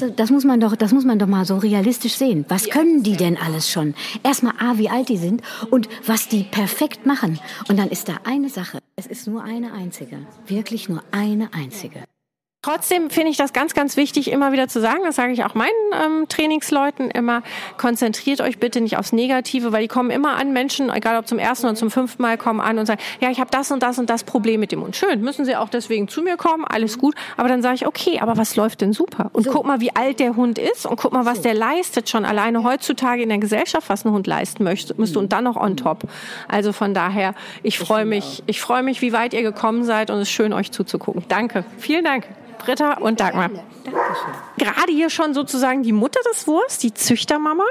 das, 0.00 0.16
das 0.16 0.30
muss 0.30 0.44
man 0.44 0.60
doch, 0.60 0.74
das 0.76 0.92
muss 0.92 1.04
man 1.04 1.18
doch 1.18 1.26
mal 1.26 1.44
so 1.44 1.58
realistisch 1.58 2.14
sehen. 2.14 2.46
Was 2.48 2.70
können 2.70 3.02
die 3.02 3.16
denn 3.18 3.36
alles 3.36 3.70
schon? 3.70 3.94
Erstmal 4.22 4.54
a, 4.58 4.78
wie 4.78 4.88
alt 4.88 5.10
die 5.10 5.18
sind 5.18 5.42
und 5.70 5.90
was 6.06 6.28
die 6.28 6.44
perfekt 6.44 7.04
machen. 7.04 7.38
Und 7.68 7.78
dann 7.78 7.90
ist 7.90 8.08
da 8.08 8.14
eine 8.24 8.48
Sache. 8.48 8.78
Es 8.96 9.06
ist 9.06 9.26
nur 9.26 9.44
eine 9.44 9.74
einzige, 9.74 10.20
wirklich 10.46 10.88
nur 10.88 11.02
eine 11.10 11.52
einzige. 11.52 12.04
Trotzdem 12.62 13.08
finde 13.08 13.30
ich 13.30 13.38
das 13.38 13.54
ganz, 13.54 13.72
ganz 13.72 13.96
wichtig, 13.96 14.30
immer 14.30 14.52
wieder 14.52 14.68
zu 14.68 14.82
sagen, 14.82 15.00
das 15.06 15.16
sage 15.16 15.32
ich 15.32 15.44
auch 15.44 15.54
meinen 15.54 15.70
ähm, 15.94 16.28
Trainingsleuten 16.28 17.10
immer, 17.10 17.42
konzentriert 17.78 18.42
euch 18.42 18.58
bitte 18.58 18.82
nicht 18.82 18.98
aufs 18.98 19.14
Negative, 19.14 19.72
weil 19.72 19.80
die 19.80 19.88
kommen 19.88 20.10
immer 20.10 20.36
an, 20.36 20.52
Menschen, 20.52 20.90
egal 20.90 21.18
ob 21.18 21.26
zum 21.26 21.38
ersten 21.38 21.68
oder 21.68 21.74
zum 21.74 21.90
fünften 21.90 22.20
Mal, 22.20 22.36
kommen 22.36 22.60
an 22.60 22.78
und 22.78 22.84
sagen, 22.84 23.00
ja, 23.22 23.30
ich 23.30 23.40
habe 23.40 23.50
das 23.50 23.70
und 23.70 23.82
das 23.82 23.98
und 23.98 24.10
das 24.10 24.24
Problem 24.24 24.60
mit 24.60 24.72
dem 24.72 24.82
Hund. 24.82 24.94
Schön, 24.94 25.22
müssen 25.22 25.46
sie 25.46 25.56
auch 25.56 25.70
deswegen 25.70 26.06
zu 26.06 26.20
mir 26.20 26.36
kommen, 26.36 26.66
alles 26.66 26.98
gut. 26.98 27.14
Aber 27.38 27.48
dann 27.48 27.62
sage 27.62 27.76
ich, 27.76 27.86
okay, 27.86 28.20
aber 28.20 28.36
was 28.36 28.56
läuft 28.56 28.82
denn 28.82 28.92
super? 28.92 29.30
Und 29.32 29.48
guck 29.48 29.64
mal, 29.64 29.80
wie 29.80 29.96
alt 29.96 30.20
der 30.20 30.36
Hund 30.36 30.58
ist 30.58 30.84
und 30.84 30.96
guck 30.96 31.14
mal, 31.14 31.24
was 31.24 31.40
der 31.40 31.54
leistet 31.54 32.10
schon 32.10 32.26
alleine 32.26 32.62
heutzutage 32.62 33.22
in 33.22 33.30
der 33.30 33.38
Gesellschaft, 33.38 33.88
was 33.88 34.04
ein 34.04 34.12
Hund 34.12 34.26
leisten 34.26 34.64
möchte, 34.64 34.94
müsste 34.98 35.18
und 35.18 35.32
dann 35.32 35.44
noch 35.44 35.56
on 35.56 35.78
top. 35.78 36.02
Also 36.46 36.74
von 36.74 36.92
daher, 36.92 37.34
ich 37.62 37.78
freue 37.78 38.04
mich, 38.04 38.42
ich 38.44 38.60
freue 38.60 38.82
mich, 38.82 39.00
wie 39.00 39.14
weit 39.14 39.32
ihr 39.32 39.42
gekommen 39.42 39.84
seid 39.84 40.10
und 40.10 40.16
es 40.16 40.28
ist 40.28 40.32
schön, 40.32 40.52
euch 40.52 40.72
zuzugucken. 40.72 41.24
Danke. 41.28 41.64
Vielen 41.78 42.04
Dank. 42.04 42.26
Britta 42.64 42.94
und 42.94 43.20
Dagmar. 43.20 43.50
Gerade 44.58 44.92
hier 44.92 45.10
schon 45.10 45.34
sozusagen 45.34 45.82
die 45.82 45.92
Mutter 45.92 46.20
des 46.30 46.46
Wurfs, 46.46 46.78
die 46.78 46.92
Züchtermama. 46.92 47.64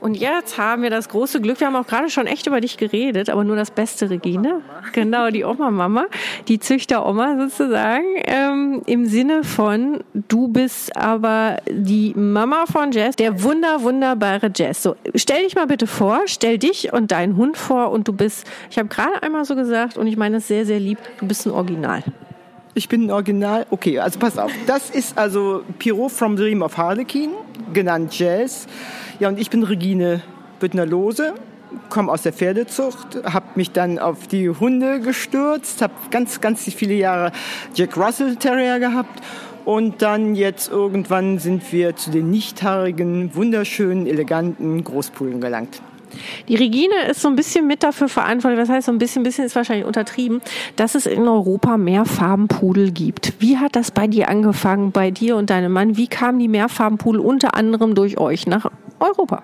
Und 0.00 0.14
jetzt 0.14 0.58
haben 0.58 0.82
wir 0.82 0.90
das 0.90 1.08
große 1.08 1.40
Glück, 1.40 1.60
wir 1.60 1.66
haben 1.66 1.76
auch 1.76 1.86
gerade 1.86 2.10
schon 2.10 2.26
echt 2.26 2.46
über 2.46 2.60
dich 2.60 2.76
geredet, 2.76 3.30
aber 3.30 3.44
nur 3.44 3.56
das 3.56 3.70
Beste, 3.70 4.10
Regine. 4.10 4.62
Genau, 4.92 5.30
die 5.30 5.44
Oma-Mama, 5.44 6.06
die 6.48 6.58
Züchteroma 6.58 7.36
sozusagen, 7.38 8.04
ähm, 8.24 8.82
im 8.86 9.06
Sinne 9.06 9.44
von, 9.44 10.02
du 10.12 10.48
bist 10.48 10.96
aber 10.96 11.58
die 11.68 12.12
Mama 12.14 12.64
von 12.66 12.92
Jess, 12.92 13.16
der 13.16 13.42
wunder, 13.42 13.82
wunderbare 13.82 14.50
Jess. 14.54 14.82
So, 14.82 14.96
stell 15.14 15.44
dich 15.44 15.54
mal 15.54 15.66
bitte 15.66 15.86
vor, 15.86 16.22
stell 16.26 16.58
dich 16.58 16.92
und 16.92 17.10
deinen 17.10 17.36
Hund 17.36 17.56
vor 17.56 17.90
und 17.90 18.08
du 18.08 18.12
bist, 18.12 18.46
ich 18.70 18.78
habe 18.78 18.88
gerade 18.88 19.22
einmal 19.22 19.44
so 19.44 19.54
gesagt 19.54 19.96
und 19.96 20.06
ich 20.06 20.16
meine 20.16 20.38
es 20.38 20.48
sehr, 20.48 20.66
sehr 20.66 20.80
lieb, 20.80 20.98
du 21.18 21.26
bist 21.26 21.46
ein 21.46 21.52
Original. 21.52 22.02
Ich 22.80 22.88
bin 22.88 23.08
ein 23.08 23.10
Original. 23.10 23.66
Okay, 23.68 23.98
also 23.98 24.18
pass 24.18 24.38
auf. 24.38 24.50
Das 24.66 24.88
ist 24.88 25.18
also 25.18 25.62
Pierrot 25.78 26.12
from 26.12 26.34
Dream 26.34 26.62
of 26.62 26.78
Harlequin, 26.78 27.28
genannt 27.74 28.18
Jazz. 28.18 28.66
Ja, 29.18 29.28
und 29.28 29.38
ich 29.38 29.50
bin 29.50 29.62
Regine 29.64 30.22
Büttner-Lose, 30.60 31.34
komme 31.90 32.10
aus 32.10 32.22
der 32.22 32.32
Pferdezucht, 32.32 33.22
habe 33.22 33.44
mich 33.56 33.72
dann 33.72 33.98
auf 33.98 34.28
die 34.28 34.48
Hunde 34.48 35.00
gestürzt, 35.00 35.82
habe 35.82 35.92
ganz, 36.10 36.40
ganz 36.40 36.62
viele 36.72 36.94
Jahre 36.94 37.32
Jack 37.74 37.98
Russell 37.98 38.36
Terrier 38.36 38.78
gehabt. 38.78 39.20
Und 39.66 40.00
dann 40.00 40.34
jetzt 40.34 40.70
irgendwann 40.70 41.38
sind 41.38 41.70
wir 41.74 41.96
zu 41.96 42.10
den 42.10 42.30
nichthaarigen, 42.30 43.34
wunderschönen, 43.34 44.06
eleganten 44.06 44.82
Großpullen 44.82 45.42
gelangt. 45.42 45.82
Die 46.48 46.56
Regine 46.56 47.08
ist 47.10 47.20
so 47.22 47.28
ein 47.28 47.36
bisschen 47.36 47.66
mit 47.66 47.82
dafür 47.82 48.08
verantwortlich, 48.08 48.60
was 48.60 48.68
heißt 48.68 48.86
so 48.86 48.92
ein 48.92 48.98
bisschen, 48.98 49.22
bisschen 49.22 49.44
ist 49.44 49.56
wahrscheinlich 49.56 49.86
untertrieben, 49.86 50.40
dass 50.76 50.94
es 50.94 51.06
in 51.06 51.26
Europa 51.26 51.76
mehr 51.76 52.04
Farbenpudel 52.04 52.92
gibt. 52.92 53.34
Wie 53.38 53.58
hat 53.58 53.76
das 53.76 53.90
bei 53.90 54.06
dir 54.06 54.28
angefangen, 54.28 54.92
bei 54.92 55.10
dir 55.10 55.36
und 55.36 55.50
deinem 55.50 55.72
Mann? 55.72 55.96
Wie 55.96 56.08
kamen 56.08 56.38
die 56.38 56.48
Mehrfarbenpudel 56.48 57.20
unter 57.20 57.54
anderem 57.54 57.94
durch 57.94 58.18
euch 58.18 58.46
nach 58.46 58.70
Europa? 58.98 59.42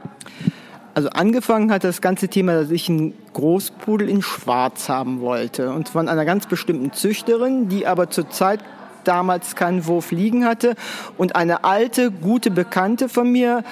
Also 0.95 1.11
angefangen 1.11 1.71
hat 1.71 1.85
das 1.85 2.01
ganze 2.01 2.29
Thema, 2.29 2.55
dass 2.55 2.71
ich 2.71 2.89
einen 2.89 3.13
Großpudel 3.35 4.09
in 4.09 4.23
Schwarz 4.23 4.89
haben 4.89 5.21
wollte. 5.21 5.71
Und 5.71 5.91
von 5.91 6.09
einer 6.09 6.25
ganz 6.25 6.47
bestimmten 6.47 6.95
Züchterin, 6.95 7.69
die 7.69 7.87
aber 7.87 8.09
zurzeit 8.09 8.61
damals 9.05 9.57
keinen 9.57 9.87
Wurf 9.87 10.11
liegen 10.11 10.47
hatte. 10.47 10.75
Und 11.19 11.37
eine 11.37 11.65
alte, 11.65 12.11
gute 12.11 12.51
Bekannte 12.51 13.11
von 13.11 13.31
mir, 13.31 13.63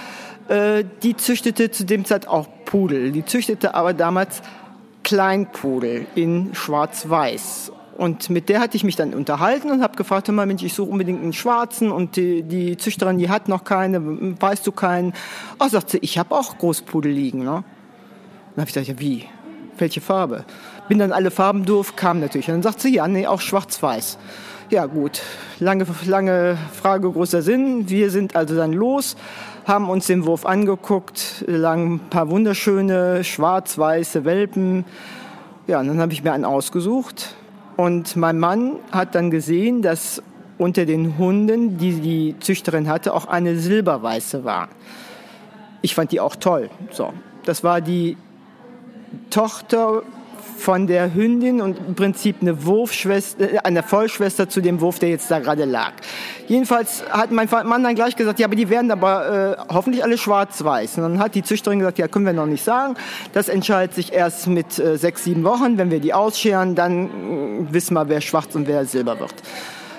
äh, 0.48 0.84
die 1.02 1.16
züchtete 1.16 1.70
zu 1.70 1.84
dem 1.84 2.04
Zeit 2.04 2.28
auch 2.28 2.48
Pudel. 2.64 3.12
Die 3.12 3.24
züchtete 3.24 3.74
aber 3.74 3.94
damals 3.94 4.42
Kleinpudel 5.02 6.06
in 6.14 6.54
Schwarz-Weiß. 6.54 7.72
Und 7.96 8.28
mit 8.30 8.48
der 8.48 8.60
hatte 8.60 8.76
ich 8.76 8.82
mich 8.82 8.96
dann 8.96 9.14
unterhalten 9.14 9.70
und 9.70 9.82
habe 9.82 9.96
gefragt, 9.96 10.26
hör 10.26 10.34
mal, 10.34 10.46
Mensch, 10.46 10.64
ich 10.64 10.74
suche 10.74 10.90
unbedingt 10.90 11.22
einen 11.22 11.32
schwarzen 11.32 11.92
und 11.92 12.16
die, 12.16 12.42
die 12.42 12.76
Züchterin, 12.76 13.18
die 13.18 13.28
hat 13.28 13.48
noch 13.48 13.62
keine, 13.62 14.00
weißt 14.40 14.66
du 14.66 14.72
keinen? 14.72 15.12
Ach, 15.60 15.68
sagt 15.68 15.90
sie, 15.90 15.98
ich 15.98 16.18
habe 16.18 16.34
auch 16.34 16.58
Großpudel 16.58 17.12
liegen. 17.12 17.44
Ne? 17.44 17.44
Dann 17.44 17.62
habe 18.56 18.68
ich 18.68 18.74
gedacht, 18.74 18.88
ja 18.88 18.98
wie? 18.98 19.26
Welche 19.78 20.00
Farbe? 20.00 20.44
Bin 20.88 20.98
dann 20.98 21.12
alle 21.12 21.30
Farben 21.30 21.64
durch, 21.64 21.94
kam 21.94 22.20
natürlich. 22.20 22.48
Und 22.48 22.54
dann 22.54 22.62
sagt 22.62 22.80
sie, 22.80 22.94
ja, 22.94 23.06
nee, 23.06 23.26
auch 23.26 23.40
schwarz-weiß. 23.40 24.18
Ja 24.70 24.86
gut, 24.86 25.20
lange, 25.60 25.86
lange 26.06 26.56
Frage, 26.72 27.10
großer 27.10 27.42
Sinn. 27.42 27.88
Wir 27.88 28.10
sind 28.10 28.34
also 28.34 28.56
dann 28.56 28.72
los, 28.72 29.14
haben 29.64 29.88
uns 29.88 30.06
den 30.06 30.26
Wurf 30.26 30.44
angeguckt, 30.44 31.44
lagen 31.46 31.94
ein 31.94 32.00
paar 32.10 32.28
wunderschöne 32.30 33.24
schwarz-weiße 33.24 34.24
Welpen. 34.24 34.84
Ja, 35.66 35.80
und 35.80 35.88
dann 35.88 36.00
habe 36.00 36.12
ich 36.12 36.22
mir 36.22 36.32
einen 36.32 36.44
ausgesucht. 36.44 37.34
Und 37.76 38.16
mein 38.16 38.38
Mann 38.38 38.76
hat 38.92 39.14
dann 39.14 39.30
gesehen, 39.30 39.82
dass 39.82 40.22
unter 40.58 40.84
den 40.84 41.18
Hunden, 41.18 41.78
die 41.78 42.00
die 42.00 42.36
Züchterin 42.38 42.88
hatte, 42.88 43.14
auch 43.14 43.26
eine 43.26 43.56
silberweiße 43.56 44.44
war. 44.44 44.68
Ich 45.82 45.94
fand 45.94 46.12
die 46.12 46.20
auch 46.20 46.36
toll. 46.36 46.70
So, 46.90 47.12
das 47.44 47.64
war 47.64 47.80
die 47.80 48.16
Tochter 49.30 50.02
von 50.56 50.86
der 50.86 51.14
Hündin 51.14 51.60
und 51.60 51.78
im 51.78 51.94
Prinzip 51.94 52.36
eine 52.40 52.64
Wurfschwester, 52.64 53.54
äh, 53.54 53.58
eine 53.58 53.82
Vollschwester 53.82 54.48
zu 54.48 54.60
dem 54.60 54.80
Wurf, 54.80 54.98
der 54.98 55.10
jetzt 55.10 55.30
da 55.30 55.38
gerade 55.38 55.64
lag. 55.64 55.92
Jedenfalls 56.46 57.04
hat 57.10 57.30
mein 57.30 57.48
Mann 57.50 57.82
dann 57.82 57.94
gleich 57.94 58.16
gesagt, 58.16 58.38
ja, 58.38 58.46
aber 58.46 58.56
die 58.56 58.68
werden 58.68 58.90
aber 58.90 59.56
äh, 59.68 59.72
hoffentlich 59.72 60.02
alle 60.02 60.18
schwarz-weiß. 60.18 60.98
Und 60.98 61.02
dann 61.02 61.18
hat 61.18 61.34
die 61.34 61.42
Züchterin 61.42 61.78
gesagt, 61.78 61.98
ja, 61.98 62.08
können 62.08 62.26
wir 62.26 62.32
noch 62.32 62.46
nicht 62.46 62.64
sagen. 62.64 62.94
Das 63.32 63.48
entscheidet 63.48 63.94
sich 63.94 64.12
erst 64.12 64.46
mit 64.46 64.78
äh, 64.78 64.96
sechs, 64.96 65.24
sieben 65.24 65.44
Wochen. 65.44 65.78
Wenn 65.78 65.90
wir 65.90 66.00
die 66.00 66.12
ausscheren, 66.14 66.74
dann 66.74 67.06
äh, 67.06 67.72
wissen 67.72 67.94
wir, 67.94 68.08
wer 68.08 68.20
schwarz 68.20 68.54
und 68.54 68.66
wer 68.66 68.84
silber 68.84 69.18
wird. 69.20 69.34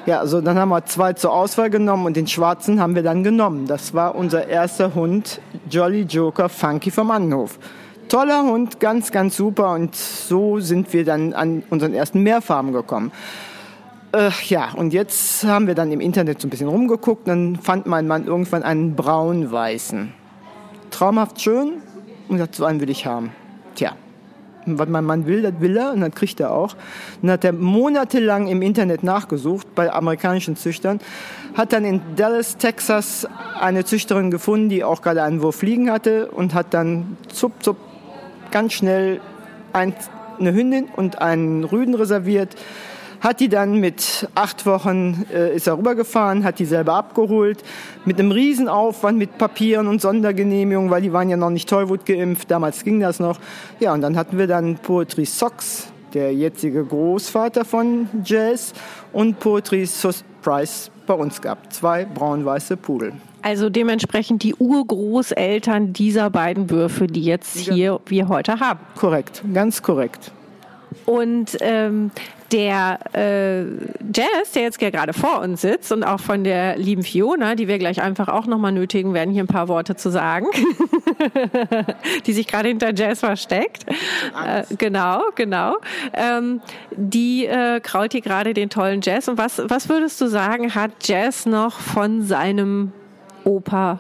Ja, 0.06 0.20
also 0.20 0.40
dann 0.40 0.60
haben 0.60 0.70
wir 0.70 0.86
zwei 0.86 1.14
zur 1.14 1.34
Auswahl 1.34 1.72
genommen 1.72 2.06
und 2.06 2.16
den 2.16 2.28
schwarzen 2.28 2.80
haben 2.80 2.94
wir 2.94 3.02
dann 3.02 3.24
genommen. 3.24 3.66
Das 3.66 3.96
war 3.96 4.14
unser 4.14 4.48
erster 4.48 4.94
Hund, 4.94 5.42
Jolly 5.70 6.02
Joker 6.02 6.48
Funky 6.48 6.92
vom 6.92 7.10
Annenhof. 7.10 7.58
Toller 8.08 8.44
Hund, 8.44 8.80
ganz, 8.80 9.12
ganz 9.12 9.36
super 9.36 9.74
und 9.74 9.96
so 9.96 10.60
sind 10.60 10.94
wir 10.94 11.06
dann 11.06 11.34
an 11.34 11.64
unseren 11.70 11.94
ersten 11.94 12.22
Mehrfarben 12.22 12.72
gekommen. 12.72 13.12
Äh, 14.16 14.30
ja, 14.48 14.72
und 14.76 14.94
jetzt 14.94 15.44
haben 15.44 15.68
wir 15.68 15.76
dann 15.76 15.92
im 15.92 16.00
Internet 16.00 16.40
so 16.40 16.48
ein 16.48 16.50
bisschen 16.50 16.70
rumgeguckt, 16.70 17.28
dann 17.28 17.58
fand 17.58 17.86
mein 17.86 18.08
Mann 18.08 18.26
irgendwann 18.26 18.64
einen 18.64 18.96
braun-weißen. 18.96 20.14
Traumhaft 20.90 21.42
schön 21.42 21.82
und 22.30 22.38
sagt, 22.38 22.56
so 22.56 22.64
einen 22.64 22.80
will 22.80 22.90
ich 22.90 23.06
haben. 23.06 23.32
Tja, 23.76 23.92
Was 24.66 24.88
mein 24.88 25.04
Mann 25.04 25.26
will, 25.26 25.42
das 25.42 25.54
will 25.60 25.76
er 25.76 25.92
und 25.92 26.00
das 26.00 26.12
kriegt 26.12 26.40
er 26.40 26.52
auch. 26.52 26.76
Dann 27.22 27.32
hat 27.32 27.44
er 27.44 27.52
monatelang 27.52 28.48
im 28.48 28.62
Internet 28.62 29.04
nachgesucht 29.04 29.76
bei 29.76 29.92
amerikanischen 29.92 30.56
Züchtern, 30.56 31.02
hat 31.54 31.74
dann 31.74 31.84
in 31.84 32.00
Dallas, 32.16 32.56
Texas 32.56 33.28
eine 33.60 33.84
Züchterin 33.84 34.32
gefunden, 34.32 34.70
die 34.70 34.84
auch 34.84 35.02
gerade 35.02 35.24
einen 35.24 35.42
Wurf 35.42 35.58
fliegen 35.58 35.92
hatte 35.92 36.32
und 36.32 36.54
hat 36.54 36.74
dann 36.74 37.18
zup, 37.28 37.62
zup, 37.62 37.78
ganz 38.52 38.74
schnell 38.74 39.22
ein, 39.74 39.94
eine 40.40 40.54
Hündin 40.54 40.88
und 40.96 41.22
einen 41.22 41.64
Rüden 41.64 41.96
reserviert 41.96 42.56
hat 43.26 43.40
die 43.40 43.50
dann 43.50 43.80
mit 43.80 44.30
acht 44.36 44.68
Wochen 44.68 45.26
äh, 45.34 45.56
ist 45.56 45.66
er 45.66 45.80
rübergefahren, 45.80 46.44
hat 46.44 46.60
die 46.60 46.66
selber 46.66 46.94
abgeholt, 46.94 47.64
mit 48.06 48.20
einem 48.20 48.32
Riesenaufwand 48.32 49.18
mit 49.18 49.40
Papieren 49.40 49.88
und 49.88 50.00
Sondergenehmigungen, 50.00 50.92
weil 50.92 51.02
die 51.02 51.12
waren 51.12 51.28
ja 51.30 51.36
noch 51.36 51.50
nicht 51.50 51.68
Tollwut 51.68 52.06
geimpft, 52.06 52.52
damals 52.52 52.84
ging 52.84 53.00
das 53.00 53.20
noch. 53.20 53.40
Ja, 53.80 53.94
und 53.94 54.02
dann 54.02 54.16
hatten 54.16 54.38
wir 54.38 54.46
dann 54.46 54.76
Poetry 54.76 55.26
Socks, 55.26 55.88
der 56.14 56.36
jetzige 56.36 56.86
Großvater 56.86 57.66
von 57.66 58.10
Jazz, 58.24 58.74
und 59.12 59.40
Poetry 59.40 59.88
Surprise 59.88 60.92
bei 61.08 61.16
uns 61.16 61.42
gehabt. 61.42 61.74
Zwei 61.74 62.06
braun-weiße 62.06 62.78
Pudel. 62.78 63.14
Also 63.46 63.70
dementsprechend 63.70 64.42
die 64.42 64.56
Urgroßeltern 64.56 65.94
dieser 65.94 66.32
beiden 66.32 66.72
Würfe, 66.72 67.06
die 67.06 67.24
jetzt 67.24 67.60
hier 67.60 68.00
wir 68.08 68.28
heute 68.28 68.60
haben. 68.60 68.80
Korrekt, 68.96 69.44
ganz 69.54 69.84
korrekt. 69.84 70.32
Und 71.06 71.56
ähm, 71.60 72.10
der 72.52 72.98
äh, 73.14 73.66
Jazz, 74.12 74.54
der 74.56 74.64
jetzt 74.64 74.80
gerade 74.80 75.14
vor 75.14 75.42
uns 75.42 75.62
sitzt 75.62 75.92
und 75.92 76.04
auch 76.04 76.20
von 76.20 76.44
der 76.44 76.76
lieben 76.78 77.04
Fiona, 77.04 77.54
die 77.54 77.68
wir 77.68 77.78
gleich 77.78 78.02
einfach 78.02 78.30
auch 78.30 78.48
nochmal 78.48 78.72
nötigen 78.72 79.14
werden, 79.14 79.32
hier 79.32 79.44
ein 79.44 79.48
paar 79.48 79.68
Worte 79.68 79.96
zu 79.96 80.10
sagen, 80.10 80.48
die 82.26 82.34
sich 82.34 82.48
gerade 82.48 82.70
hinter 82.70 82.96
Jazz 82.96 83.20
versteckt. 83.20 83.86
Äh, 84.44 84.64
genau, 84.76 85.22
genau. 85.36 85.76
Ähm, 86.14 86.62
die 86.96 87.46
äh, 87.46 87.80
kraut 87.80 88.14
hier 88.14 88.22
gerade 88.22 88.56
den 88.56 88.72
tollen 88.72 89.02
Jazz. 89.04 89.28
Und 89.28 89.38
was, 89.38 89.62
was 89.68 89.88
würdest 89.88 90.20
du 90.20 90.26
sagen, 90.26 90.74
hat 90.74 90.90
Jazz 91.04 91.46
noch 91.46 91.80
von 91.80 92.24
seinem 92.24 92.92
Opa 93.46 94.00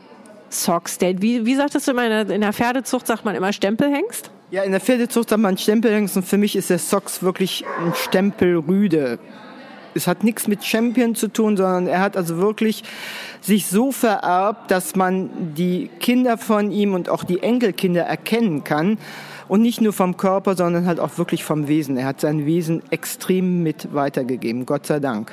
Socks? 0.49 0.97
Der, 0.97 1.21
wie, 1.21 1.45
wie 1.45 1.55
sagtest 1.55 1.87
du 1.87 1.91
immer, 1.91 2.03
in 2.03 2.27
der, 2.27 2.35
in 2.35 2.41
der 2.41 2.53
Pferdezucht 2.53 3.07
sagt 3.07 3.25
man 3.25 3.35
immer 3.35 3.53
Stempelhengst? 3.53 4.31
Ja, 4.51 4.63
in 4.63 4.71
der 4.71 4.81
Pferdezucht 4.81 5.31
hat 5.31 5.39
man 5.39 5.57
Stempelhengst 5.57 6.17
und 6.17 6.25
für 6.25 6.37
mich 6.37 6.55
ist 6.55 6.69
der 6.69 6.79
Socks 6.79 7.23
wirklich 7.23 7.65
ein 7.83 7.93
Stempelrüde. 7.95 9.19
Es 9.93 10.07
hat 10.07 10.23
nichts 10.23 10.47
mit 10.47 10.63
Champion 10.63 11.15
zu 11.15 11.29
tun, 11.29 11.55
sondern 11.55 11.87
er 11.87 12.01
hat 12.01 12.17
also 12.17 12.37
wirklich 12.37 12.83
sich 13.39 13.65
so 13.67 13.93
vererbt, 13.93 14.69
dass 14.69 14.95
man 14.95 15.53
die 15.55 15.89
Kinder 15.99 16.37
von 16.37 16.71
ihm 16.71 16.93
und 16.93 17.07
auch 17.07 17.23
die 17.23 17.41
Enkelkinder 17.41 18.03
erkennen 18.03 18.63
kann. 18.63 18.97
Und 19.47 19.61
nicht 19.61 19.79
nur 19.79 19.93
vom 19.93 20.17
Körper, 20.17 20.55
sondern 20.55 20.85
halt 20.87 20.99
auch 20.99 21.17
wirklich 21.17 21.43
vom 21.43 21.67
Wesen. 21.67 21.97
Er 21.97 22.07
hat 22.07 22.19
sein 22.19 22.45
Wesen 22.45 22.81
extrem 22.89 23.61
mit 23.61 23.93
weitergegeben, 23.93 24.65
Gott 24.65 24.87
sei 24.87 24.99
Dank 24.99 25.31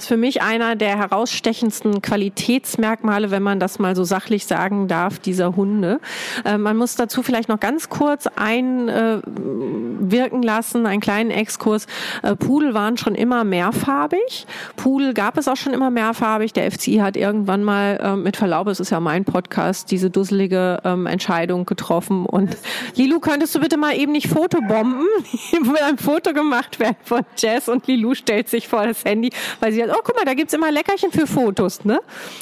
ist 0.00 0.08
für 0.08 0.16
mich 0.16 0.42
einer 0.42 0.76
der 0.76 0.96
herausstechendsten 0.96 2.00
Qualitätsmerkmale, 2.00 3.30
wenn 3.30 3.42
man 3.42 3.60
das 3.60 3.78
mal 3.78 3.94
so 3.94 4.04
sachlich 4.04 4.46
sagen 4.46 4.88
darf, 4.88 5.18
dieser 5.18 5.56
Hunde. 5.56 6.00
Äh, 6.44 6.58
man 6.58 6.76
muss 6.76 6.96
dazu 6.96 7.22
vielleicht 7.22 7.48
noch 7.48 7.60
ganz 7.60 7.90
kurz 7.90 8.26
einwirken 8.26 10.42
äh, 10.42 10.46
lassen, 10.46 10.86
einen 10.86 11.00
kleinen 11.00 11.30
Exkurs. 11.30 11.86
Äh, 12.22 12.34
Pudel 12.34 12.72
waren 12.72 12.96
schon 12.96 13.14
immer 13.14 13.44
mehrfarbig. 13.44 14.46
Pudel 14.76 15.12
gab 15.12 15.36
es 15.36 15.48
auch 15.48 15.56
schon 15.56 15.74
immer 15.74 15.90
mehrfarbig. 15.90 16.54
Der 16.54 16.70
FCI 16.70 16.96
hat 16.96 17.16
irgendwann 17.16 17.62
mal, 17.62 17.98
äh, 18.02 18.16
mit 18.16 18.36
Verlaub, 18.36 18.68
es 18.68 18.80
ist 18.80 18.90
ja 18.90 19.00
mein 19.00 19.24
Podcast, 19.24 19.90
diese 19.90 20.08
dusselige 20.08 20.80
ähm, 20.84 21.06
Entscheidung 21.06 21.66
getroffen. 21.66 22.24
Und 22.24 22.56
Lilu, 22.94 23.20
könntest 23.20 23.54
du 23.54 23.60
bitte 23.60 23.76
mal 23.76 23.96
eben 23.96 24.12
nicht 24.12 24.28
Fotobomben? 24.28 25.06
Hier 25.24 25.60
will 25.60 25.76
ein 25.86 25.98
Foto 25.98 26.32
gemacht 26.32 26.80
werden 26.80 26.96
von 27.04 27.20
Jess 27.36 27.68
und 27.68 27.86
Lilu 27.86 28.14
stellt 28.14 28.48
sich 28.48 28.66
vor 28.66 28.86
das 28.86 29.04
Handy, 29.04 29.30
weil 29.60 29.72
sie 29.72 29.82
hat 29.82 29.89
oh, 29.90 30.00
guck 30.02 30.16
mal, 30.16 30.24
da 30.24 30.34
gibt's 30.34 30.52
immer 30.52 30.70
Leckerchen 30.70 31.12
für 31.12 31.26
Fotos, 31.26 31.84
ne? 31.84 32.00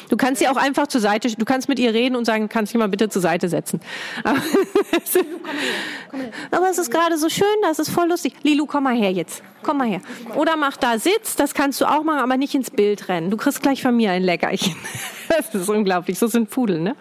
Du 0.09 0.17
kannst 0.17 0.39
sie 0.39 0.47
auch 0.47 0.57
einfach 0.57 0.87
zur 0.87 1.01
Seite, 1.01 1.33
du 1.35 1.45
kannst 1.45 1.69
mit 1.69 1.79
ihr 1.79 1.93
reden 1.93 2.15
und 2.15 2.25
sagen, 2.25 2.49
kannst 2.49 2.71
du 2.71 2.77
dich 2.77 2.79
mal 2.79 2.89
bitte 2.89 3.09
zur 3.09 3.21
Seite 3.21 3.49
setzen. 3.49 3.81
Aber, 4.23 4.39
Aber 6.51 6.69
es 6.69 6.77
ist 6.77 6.91
gerade 6.91 7.17
so 7.17 7.29
schön, 7.29 7.47
das 7.61 7.79
ist 7.79 7.89
voll 7.89 8.07
lustig. 8.07 8.33
Lilu, 8.43 8.65
komm 8.65 8.83
mal 8.83 8.95
her 8.95 9.11
jetzt. 9.11 9.43
Komm 9.63 9.77
mal 9.77 9.87
her. 9.87 10.01
Oder 10.35 10.55
mach 10.55 10.77
da 10.77 10.97
Sitz, 10.99 11.35
das 11.35 11.53
kannst 11.53 11.81
du 11.81 11.85
auch 11.85 12.03
machen, 12.03 12.19
aber 12.19 12.37
nicht 12.37 12.55
ins 12.55 12.71
Bild 12.71 13.09
rennen. 13.09 13.29
Du 13.29 13.37
kriegst 13.37 13.61
gleich 13.61 13.81
von 13.81 13.95
mir 13.95 14.11
ein 14.11 14.23
Leckerchen. 14.23 14.75
Das 15.29 15.53
ist 15.53 15.69
unglaublich, 15.69 16.17
so 16.17 16.25
sind 16.25 16.49
Pudel, 16.49 16.79
ne? 16.79 16.95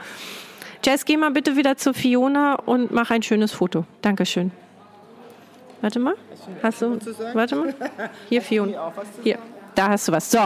Jess, 0.85 1.07
geh 1.07 1.17
mal 1.17 1.31
bitte 1.31 1.57
wieder 1.57 1.79
zu 1.79 1.95
Fiona 1.95 2.57
und 2.57 2.91
mach 2.93 3.11
ein 3.11 3.23
schönes 3.23 3.53
Foto. 3.53 3.85
Dankeschön. 4.03 4.53
Warte 5.81 5.99
mal. 5.99 6.15
Hast 6.63 6.83
du? 6.83 6.99
Warte 7.33 7.57
mal. 7.57 7.75
Hier, 8.29 8.43
Fiona. 8.43 8.93
Hier. 9.23 9.39
Da 9.79 9.91
hast 9.91 10.09
du 10.09 10.13
was. 10.13 10.29
So, 10.29 10.41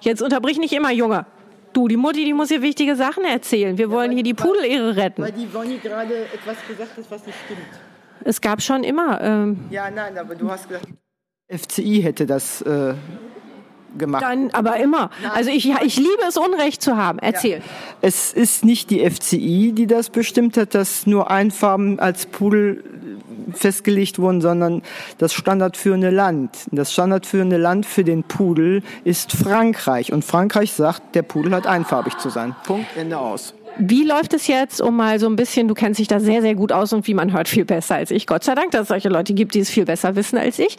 jetzt 0.00 0.22
unterbrich 0.22 0.58
nicht 0.58 0.72
immer, 0.72 0.90
Junge. 0.90 1.24
Du, 1.72 1.86
die 1.86 1.96
Mutti, 1.96 2.24
die 2.24 2.32
muss 2.32 2.48
hier 2.48 2.62
wichtige 2.62 2.96
Sachen 2.96 3.24
erzählen. 3.24 3.78
Wir 3.78 3.92
wollen 3.92 4.10
hier 4.10 4.24
die 4.24 4.34
Pudelehre 4.34 4.96
retten. 4.96 5.22
Weil 5.22 5.30
die 5.30 5.46
Bonnie 5.46 5.78
gerade 5.78 6.24
etwas 6.34 6.56
gesagt 6.66 6.96
hat, 6.96 7.04
was 7.08 7.24
nicht 7.24 7.38
stimmt. 7.44 7.60
Es 8.24 8.40
gab 8.40 8.60
schon 8.60 8.82
immer. 8.82 9.20
Ähm, 9.20 9.66
ja, 9.70 9.88
nein, 9.88 10.18
aber 10.18 10.34
du 10.34 10.50
hast 10.50 10.66
gesagt, 10.66 10.88
FCI 11.48 12.02
hätte 12.02 12.26
das 12.26 12.60
äh, 12.62 12.94
gemacht. 13.96 14.24
Dann, 14.24 14.50
aber 14.50 14.78
immer. 14.78 15.10
Also 15.32 15.50
ich, 15.50 15.70
ich 15.70 15.96
liebe 15.98 16.22
es, 16.26 16.36
Unrecht 16.36 16.82
zu 16.82 16.96
haben. 16.96 17.20
Erzähl. 17.20 17.58
Ja. 17.58 17.64
Es 18.00 18.32
ist 18.32 18.64
nicht 18.64 18.90
die 18.90 19.08
FCI, 19.08 19.74
die 19.76 19.86
das 19.86 20.10
bestimmt 20.10 20.56
hat, 20.56 20.74
dass 20.74 21.06
nur 21.06 21.30
Einfarben 21.30 22.00
als 22.00 22.26
Pudel 22.26 22.82
festgelegt 23.52 24.18
wurden, 24.18 24.40
sondern 24.40 24.82
das 25.18 25.32
standardführende 25.32 26.10
Land. 26.10 26.50
Das 26.70 26.92
standardführende 26.92 27.56
Land 27.56 27.86
für 27.86 28.04
den 28.04 28.24
Pudel 28.24 28.82
ist 29.04 29.32
Frankreich. 29.32 30.12
Und 30.12 30.24
Frankreich 30.24 30.72
sagt, 30.72 31.14
der 31.14 31.22
Pudel 31.22 31.54
hat 31.54 31.66
einfarbig 31.66 32.18
zu 32.18 32.30
sein. 32.30 32.54
Punkt, 32.64 32.86
Ende 32.96 33.18
aus. 33.18 33.54
Wie 33.78 34.04
läuft 34.04 34.34
es 34.34 34.46
jetzt, 34.46 34.80
um 34.80 34.96
mal 34.96 35.18
so 35.18 35.26
ein 35.26 35.34
bisschen, 35.36 35.68
du 35.68 35.74
kennst 35.74 35.98
dich 35.98 36.08
da 36.08 36.20
sehr, 36.20 36.42
sehr 36.42 36.54
gut 36.54 36.72
aus 36.72 36.92
und 36.92 37.06
wie 37.06 37.14
man 37.14 37.32
hört, 37.32 37.48
viel 37.48 37.64
besser 37.64 37.94
als 37.94 38.10
ich. 38.10 38.26
Gott 38.26 38.44
sei 38.44 38.54
Dank, 38.54 38.72
dass 38.72 38.82
es 38.82 38.88
solche 38.88 39.08
Leute 39.08 39.32
gibt, 39.34 39.54
die 39.54 39.60
es 39.60 39.70
viel 39.70 39.86
besser 39.86 40.14
wissen 40.14 40.36
als 40.38 40.58
ich. 40.58 40.76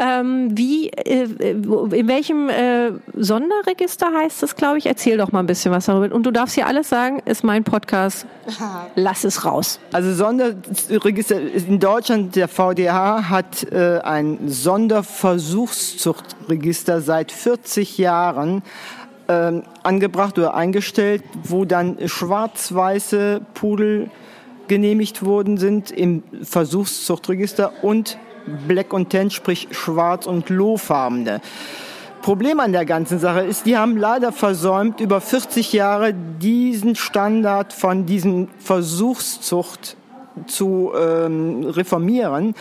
Ähm, 0.00 0.56
wie, 0.56 0.88
äh, 0.90 1.24
in 1.24 2.08
welchem 2.08 2.48
äh, 2.48 2.92
Sonderregister 3.14 4.10
heißt 4.12 4.42
es, 4.42 4.56
glaube 4.56 4.78
ich? 4.78 4.86
Erzähl 4.86 5.18
doch 5.18 5.32
mal 5.32 5.40
ein 5.40 5.46
bisschen 5.46 5.72
was 5.72 5.84
darüber. 5.86 6.14
Und 6.14 6.24
du 6.24 6.30
darfst 6.30 6.54
hier 6.54 6.66
alles 6.66 6.88
sagen, 6.88 7.20
ist 7.26 7.44
mein 7.44 7.64
Podcast. 7.64 8.26
Lass 8.94 9.24
es 9.24 9.44
raus. 9.44 9.80
Also 9.92 10.14
Sonderregister, 10.14 11.38
in 11.40 11.78
Deutschland, 11.78 12.36
der 12.36 12.48
VDH 12.48 13.28
hat 13.28 13.70
äh, 13.70 14.00
ein 14.02 14.48
Sonderversuchszuchtregister 14.48 17.00
seit 17.00 17.32
40 17.32 17.98
Jahren 17.98 18.62
ähm, 19.30 19.62
angebracht 19.84 20.36
oder 20.38 20.54
eingestellt, 20.54 21.22
wo 21.44 21.64
dann 21.64 21.96
schwarz-weiße 22.04 23.40
Pudel 23.54 24.10
genehmigt 24.66 25.24
worden 25.24 25.56
sind 25.56 25.92
im 25.92 26.24
Versuchszuchtregister 26.42 27.72
und 27.82 28.18
Black 28.66 28.92
und 28.92 29.10
Tan, 29.10 29.30
sprich 29.30 29.68
schwarz- 29.70 30.26
und 30.26 30.48
lohfarbene. 30.48 31.40
Problem 32.22 32.58
an 32.58 32.72
der 32.72 32.84
ganzen 32.84 33.20
Sache 33.20 33.42
ist, 33.42 33.66
die 33.66 33.76
haben 33.76 33.96
leider 33.96 34.32
versäumt, 34.32 35.00
über 35.00 35.20
40 35.20 35.72
Jahre 35.72 36.12
diesen 36.12 36.96
Standard 36.96 37.72
von 37.72 38.06
diesen 38.06 38.48
Versuchszucht 38.58 39.96
zu 40.46 40.92
ähm, 40.98 41.64
reformieren, 41.64 42.54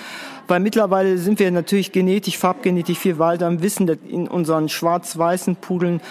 weil 0.47 0.59
mittlerweile 0.59 1.17
sind 1.17 1.39
wir 1.39 1.49
natürlich 1.49 1.91
genetisch, 1.91 2.37
farbgenetisch 2.37 2.99
viel 2.99 3.17
weiter 3.17 3.47
am 3.47 3.61
Wissen, 3.63 3.87
dass 3.87 3.97
in 4.07 4.27
unseren 4.27 4.69
schwarz-weißen 4.69 5.55
Pudeln 5.55 6.01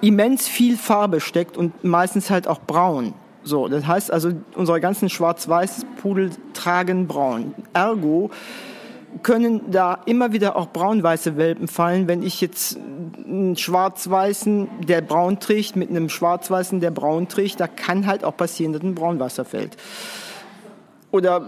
immens 0.00 0.48
viel 0.48 0.76
Farbe 0.76 1.20
steckt 1.20 1.56
und 1.56 1.84
meistens 1.84 2.30
halt 2.30 2.48
auch 2.48 2.60
braun. 2.60 3.14
So, 3.42 3.68
das 3.68 3.86
heißt 3.86 4.10
also, 4.10 4.32
unsere 4.54 4.80
ganzen 4.80 5.10
Schwarz-Weiß-Pudel 5.10 6.30
tragen 6.54 7.06
braun. 7.06 7.54
Ergo 7.74 8.30
können 9.22 9.70
da 9.70 10.00
immer 10.06 10.32
wieder 10.32 10.56
auch 10.56 10.68
braun-weiße 10.68 11.36
Welpen 11.36 11.68
fallen, 11.68 12.08
wenn 12.08 12.22
ich 12.22 12.40
jetzt 12.40 12.76
einen 12.76 13.56
Schwarz-Weißen, 13.56 14.68
der 14.88 15.02
braun 15.02 15.38
trägt, 15.38 15.76
mit 15.76 15.90
einem 15.90 16.08
Schwarz-Weißen, 16.08 16.80
der 16.80 16.90
braun 16.90 17.28
trägt, 17.28 17.60
da 17.60 17.66
kann 17.66 18.06
halt 18.06 18.24
auch 18.24 18.36
passieren, 18.36 18.72
dass 18.72 18.82
ein 18.82 18.94
Braunwasser 18.94 19.44
fällt. 19.44 19.76
Oder 21.10 21.46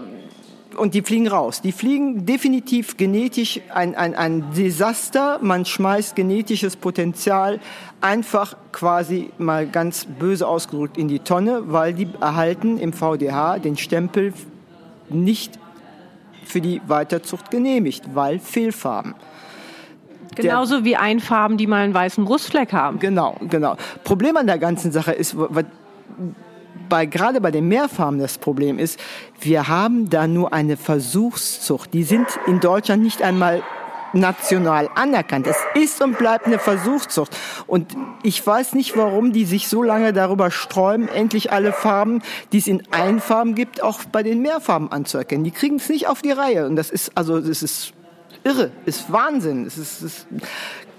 und 0.77 0.95
die 0.95 1.03
fliegen 1.03 1.29
raus. 1.29 1.61
Die 1.61 1.73
fliegen 1.73 2.27
definitiv 2.27 2.97
genetisch 2.97 3.61
ein, 3.73 3.95
ein, 3.95 4.15
ein 4.15 4.45
Desaster. 4.57 5.39
Man 5.43 5.65
schmeißt 5.65 6.17
genetisches 6.17 6.77
Potenzial 6.77 7.61
einfach 8.01 8.57
quasi 8.73 9.31
mal 9.39 9.67
ganz 9.67 10.05
böse 10.05 10.47
ausgedrückt 10.47 10.99
in 10.99 11.09
die 11.09 11.21
Tonne, 11.21 11.63
weil 11.67 11.95
die 11.95 12.09
erhalten 12.21 12.79
im 12.79 12.93
VDH 12.93 13.59
den 13.59 13.77
Stempel 13.77 14.33
nicht 15.09 15.59
für 16.45 16.61
die 16.61 16.81
Weiterzucht 16.87 17.51
genehmigt, 17.51 18.15
weil 18.15 18.39
Fehlfarben. 18.39 19.15
Genauso 20.35 20.85
wie 20.85 20.97
Einfarben, 20.97 21.57
die 21.57 21.67
mal 21.67 21.83
einen 21.83 21.95
weißen 21.95 22.25
Brustfleck 22.25 22.73
haben. 22.73 22.99
Genau, 22.99 23.37
genau. 23.49 23.77
Problem 24.05 24.37
an 24.37 24.47
der 24.47 24.59
ganzen 24.59 24.93
Sache 24.93 25.13
ist, 25.13 25.37
bei, 26.89 27.07
gerade 27.07 27.41
bei 27.41 27.51
den 27.51 27.69
Meerfarmen 27.69 28.21
das 28.21 28.39
Problem 28.39 28.79
ist, 28.79 28.99
wir 29.41 29.69
haben 29.69 30.09
da 30.11 30.27
nur 30.27 30.53
eine 30.53 30.77
Versuchszucht. 30.77 31.93
Die 31.93 32.05
sind 32.05 32.27
in 32.47 32.61
Deutschland 32.61 33.03
nicht 33.03 33.23
einmal 33.23 33.63
national 34.13 34.89
anerkannt. 34.95 35.47
Es 35.47 35.57
ist 35.75 36.03
und 36.03 36.19
bleibt 36.19 36.47
eine 36.47 36.59
Versuchszucht. 36.59 37.37
Und 37.67 37.97
ich 38.23 38.45
weiß 38.45 38.75
nicht, 38.75 38.97
warum 38.97 39.33
die 39.33 39.45
sich 39.45 39.69
so 39.69 39.83
lange 39.83 40.13
darüber 40.13 40.51
sträuben, 40.51 41.09
endlich 41.09 41.53
alle 41.53 41.73
Farben, 41.73 42.23
die 42.53 42.59
es 42.59 42.67
in 42.67 42.83
Einfarben 42.91 43.55
gibt, 43.55 43.83
auch 43.83 44.05
bei 44.05 44.23
den 44.23 44.41
Mehrfarben 44.43 44.91
anzuerkennen. 44.91 45.45
Die 45.45 45.51
kriegen 45.51 45.77
es 45.77 45.89
nicht 45.89 46.09
auf 46.09 46.23
die 46.23 46.33
Reihe. 46.33 46.67
Und 46.67 46.77
das 46.77 46.91
ist, 46.91 47.13
also, 47.15 47.41
das 47.41 47.63
ist 47.63 47.93
irre, 48.45 48.71
ist 48.85 49.13
Wahnsinn. 49.13 49.67
Es 49.67 49.77
ist, 49.77 50.03
ist 50.03 50.27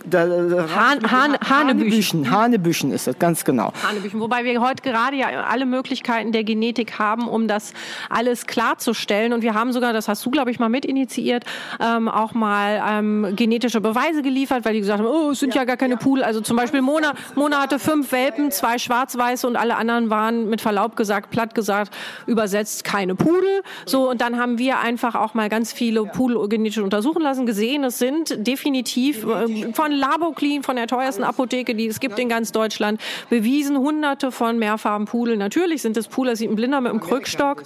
da, 0.09 0.25
da 0.25 0.75
Hahn, 0.75 1.11
Hahn, 1.11 1.37
Hanebüchen. 1.47 2.31
Hanebüchen 2.31 2.91
ist 2.91 3.07
das, 3.07 3.19
ganz 3.19 3.43
genau. 3.45 3.71
Hanebüchen. 3.87 4.19
Wobei 4.19 4.43
wir 4.43 4.61
heute 4.61 4.81
gerade 4.83 5.17
ja 5.17 5.27
alle 5.43 5.65
Möglichkeiten 5.65 6.31
der 6.31 6.43
Genetik 6.43 6.99
haben, 6.99 7.27
um 7.27 7.47
das 7.47 7.73
alles 8.09 8.47
klarzustellen. 8.47 9.33
Und 9.33 9.41
wir 9.41 9.53
haben 9.53 9.73
sogar, 9.73 9.93
das 9.93 10.07
hast 10.07 10.25
du, 10.25 10.31
glaube 10.31 10.51
ich, 10.51 10.59
mal 10.59 10.69
mit 10.69 10.85
initiiert, 10.85 11.45
ähm, 11.79 12.07
auch 12.07 12.33
mal 12.33 12.81
ähm, 12.87 13.35
genetische 13.35 13.81
Beweise 13.81 14.21
geliefert, 14.21 14.65
weil 14.65 14.73
die 14.73 14.79
gesagt 14.79 14.99
haben, 14.99 15.07
oh, 15.07 15.31
es 15.31 15.39
sind 15.39 15.53
ja, 15.53 15.61
ja 15.61 15.65
gar 15.65 15.77
keine 15.77 15.95
ja. 15.95 15.99
Pudel. 15.99 16.23
Also 16.23 16.41
zum 16.41 16.57
Beispiel 16.57 16.81
Mona, 16.81 17.13
Mona 17.35 17.61
hatte 17.61 17.79
fünf 17.79 18.11
Welpen, 18.11 18.51
zwei 18.51 18.77
schwarz-weiße 18.77 19.47
und 19.47 19.55
alle 19.55 19.75
anderen 19.75 20.09
waren 20.09 20.49
mit 20.49 20.61
Verlaub 20.61 20.95
gesagt, 20.95 21.29
platt 21.31 21.55
gesagt, 21.55 21.93
übersetzt 22.25 22.83
keine 22.83 23.15
Pudel. 23.15 23.61
So, 23.85 24.09
und 24.09 24.21
dann 24.21 24.37
haben 24.37 24.57
wir 24.57 24.79
einfach 24.79 25.15
auch 25.15 25.33
mal 25.33 25.49
ganz 25.49 25.73
viele 25.73 26.05
Pudel 26.05 26.47
genetisch 26.47 26.79
untersuchen 26.79 27.21
lassen, 27.21 27.45
gesehen, 27.45 27.83
es 27.83 27.97
sind 27.97 28.47
definitiv 28.47 29.25
äh, 29.25 29.73
von 29.73 29.96
Laboclean, 29.97 30.63
von 30.63 30.75
der 30.75 30.87
teuersten 30.87 31.23
Apotheke, 31.23 31.75
die 31.75 31.87
es 31.87 31.99
gibt 31.99 32.17
in 32.19 32.29
ganz 32.29 32.51
Deutschland, 32.51 33.01
bewiesen 33.29 33.77
hunderte 33.77 34.31
von 34.31 34.57
Mehrfarbenpudeln. 34.57 35.39
Natürlich 35.39 35.81
sind 35.81 35.97
es 35.97 36.07
Pudel, 36.07 36.35
sieht 36.35 36.49
ein 36.49 36.55
Blinder 36.55 36.81
mit 36.81 36.91
einem 36.91 37.01
Krückstock, 37.01 37.63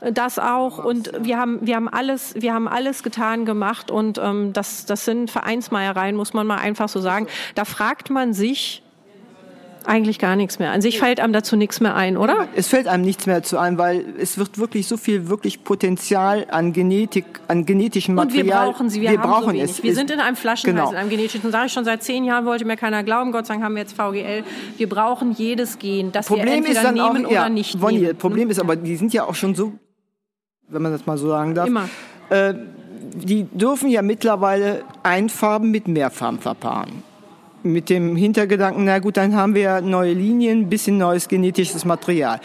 das 0.00 0.38
auch. 0.38 0.84
Und 0.84 1.10
wir 1.20 1.38
haben, 1.38 1.58
wir 1.62 1.76
haben 1.76 1.88
alles, 1.88 2.34
wir 2.36 2.54
haben 2.54 2.68
alles 2.68 3.02
getan, 3.02 3.44
gemacht. 3.44 3.90
Und 3.90 4.18
ähm, 4.18 4.52
das, 4.52 4.86
das 4.86 5.04
sind 5.04 5.30
Vereinsmeiereien, 5.30 6.16
muss 6.16 6.34
man 6.34 6.46
mal 6.46 6.58
einfach 6.58 6.88
so 6.88 7.00
sagen. 7.00 7.26
Da 7.54 7.64
fragt 7.64 8.10
man 8.10 8.32
sich, 8.32 8.82
eigentlich 9.88 10.18
gar 10.18 10.36
nichts 10.36 10.58
mehr. 10.58 10.70
An 10.70 10.82
sich 10.82 10.98
fällt 10.98 11.20
einem 11.20 11.32
dazu 11.32 11.56
nichts 11.56 11.80
mehr 11.80 11.94
ein, 11.94 12.16
oder? 12.16 12.46
Es 12.54 12.68
fällt 12.68 12.86
einem 12.86 13.04
nichts 13.04 13.26
mehr 13.26 13.42
zu 13.42 13.58
ein, 13.58 13.78
weil 13.78 14.04
es 14.18 14.38
wird 14.38 14.58
wirklich 14.58 14.86
so 14.86 14.96
viel 14.96 15.28
wirklich 15.28 15.64
Potenzial 15.64 16.46
an 16.50 16.72
Genetik, 16.72 17.24
an 17.48 17.64
genetischem 17.64 18.14
Material. 18.14 18.42
Und 18.42 18.46
wir 18.46 18.54
brauchen 18.54 18.90
sie, 18.90 19.00
wir, 19.00 19.10
wir 19.10 19.18
brauchen 19.18 19.56
so 19.56 19.62
es. 19.62 19.82
Wir 19.82 19.94
sind 19.94 20.10
in 20.10 20.20
einem 20.20 20.36
Flaschenhals, 20.36 20.90
genau. 20.90 20.90
in 20.90 20.96
einem 20.96 21.10
genetischen. 21.10 21.50
Sage 21.50 21.66
ich 21.66 21.72
schon 21.72 21.84
seit 21.84 22.02
zehn 22.02 22.24
Jahren, 22.24 22.44
wollte 22.44 22.64
mir 22.64 22.76
keiner 22.76 23.02
glauben. 23.02 23.32
Gott 23.32 23.46
sei 23.46 23.54
Dank 23.54 23.64
haben 23.64 23.74
wir 23.74 23.82
jetzt 23.82 23.94
VGL. 23.94 24.44
Wir 24.76 24.88
brauchen 24.88 25.32
jedes 25.32 25.78
Gen, 25.78 26.12
das 26.12 26.26
Problem 26.26 26.46
wir 26.46 26.54
entweder 26.56 26.80
ist 26.80 26.84
dann 26.84 26.94
nehmen 26.94 27.26
auch, 27.26 27.30
ja, 27.30 27.40
oder 27.40 27.50
nicht 27.50 27.80
Bonnie, 27.80 27.98
nehmen. 27.98 28.18
Problem 28.18 28.44
hm? 28.44 28.50
ist 28.50 28.60
aber, 28.60 28.76
die 28.76 28.96
sind 28.96 29.12
ja 29.12 29.24
auch 29.24 29.34
schon 29.34 29.54
so, 29.54 29.72
wenn 30.68 30.82
man 30.82 30.92
das 30.92 31.06
mal 31.06 31.16
so 31.16 31.28
sagen 31.28 31.54
darf. 31.54 31.66
Immer. 31.66 31.88
Äh, 32.28 32.54
die 33.14 33.44
dürfen 33.44 33.88
ja 33.88 34.02
mittlerweile 34.02 34.84
Einfarben 35.02 35.70
mit 35.70 35.88
Mehrfarben 35.88 36.38
verpaaren 36.38 37.02
mit 37.62 37.90
dem 37.90 38.16
Hintergedanken, 38.16 38.84
na 38.84 38.98
gut, 38.98 39.16
dann 39.16 39.34
haben 39.34 39.54
wir 39.54 39.80
neue 39.80 40.12
Linien, 40.12 40.68
bisschen 40.68 40.98
neues 40.98 41.28
genetisches 41.28 41.84
Material. 41.84 42.40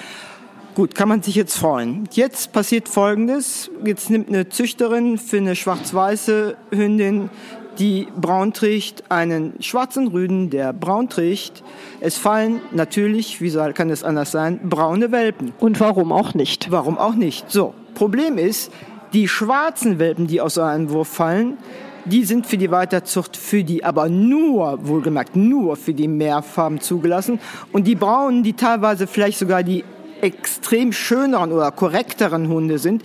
Gut, 0.76 0.96
kann 0.96 1.08
man 1.08 1.22
sich 1.22 1.36
jetzt 1.36 1.56
freuen. 1.56 2.10
Jetzt 2.12 2.52
passiert 2.52 2.90
Folgendes. 2.90 3.70
Jetzt 3.86 4.10
nimmt 4.10 4.30
eine 4.30 4.50
Züchterin 4.50 5.20
für 5.20 5.38
eine 5.38 5.56
schwarz-weiße 5.56 6.58
Hündin, 6.72 7.30
die 7.78 8.08
braun 8.20 8.54
trägt, 8.54 9.12
einen 9.12 9.54
schwarzen 9.60 10.08
Rüden, 10.08 10.50
der 10.50 10.74
braun 10.74 11.10
trägt. 11.10 11.64
Es 12.00 12.18
fallen 12.18 12.60
natürlich, 12.72 13.40
wie 13.40 13.50
soll, 13.50 13.74
kann 13.74 13.92
es 13.92 14.04
anders 14.04 14.32
sein, 14.32 14.60
braune 14.64 15.12
Welpen. 15.12 15.54
Und 15.60 15.80
warum 15.80 16.12
auch 16.12 16.34
nicht? 16.34 16.72
Warum 16.72 16.98
auch 16.98 17.16
nicht? 17.16 17.52
So, 17.52 17.76
Problem 17.94 18.38
ist, 18.40 18.72
die 19.14 19.28
schwarzen 19.28 20.00
Welpen, 20.00 20.26
die 20.26 20.42
aus 20.42 20.56
so 20.56 20.62
einem 20.62 20.90
Wurf 20.90 21.08
fallen, 21.08 21.58
die 22.06 22.26
sind 22.26 22.46
für 22.46 22.58
die 22.58 22.72
Weiterzucht, 22.72 23.38
für 23.38 23.64
die 23.64 23.84
aber 23.84 24.10
nur, 24.10 24.88
wohlgemerkt, 24.88 25.36
nur 25.36 25.76
für 25.76 25.94
die 25.94 26.08
Mehrfarben 26.08 26.80
zugelassen. 26.80 27.40
Und 27.72 27.88
die 27.88 27.96
braunen, 27.96 28.44
die 28.44 28.54
teilweise 28.54 29.08
vielleicht 29.08 29.40
sogar 29.40 29.64
die 29.64 29.84
extrem 30.22 30.94
schöneren 30.94 31.52
oder 31.52 31.72
korrekteren 31.72 32.48
Hunde 32.48 32.80
sind, 32.80 33.04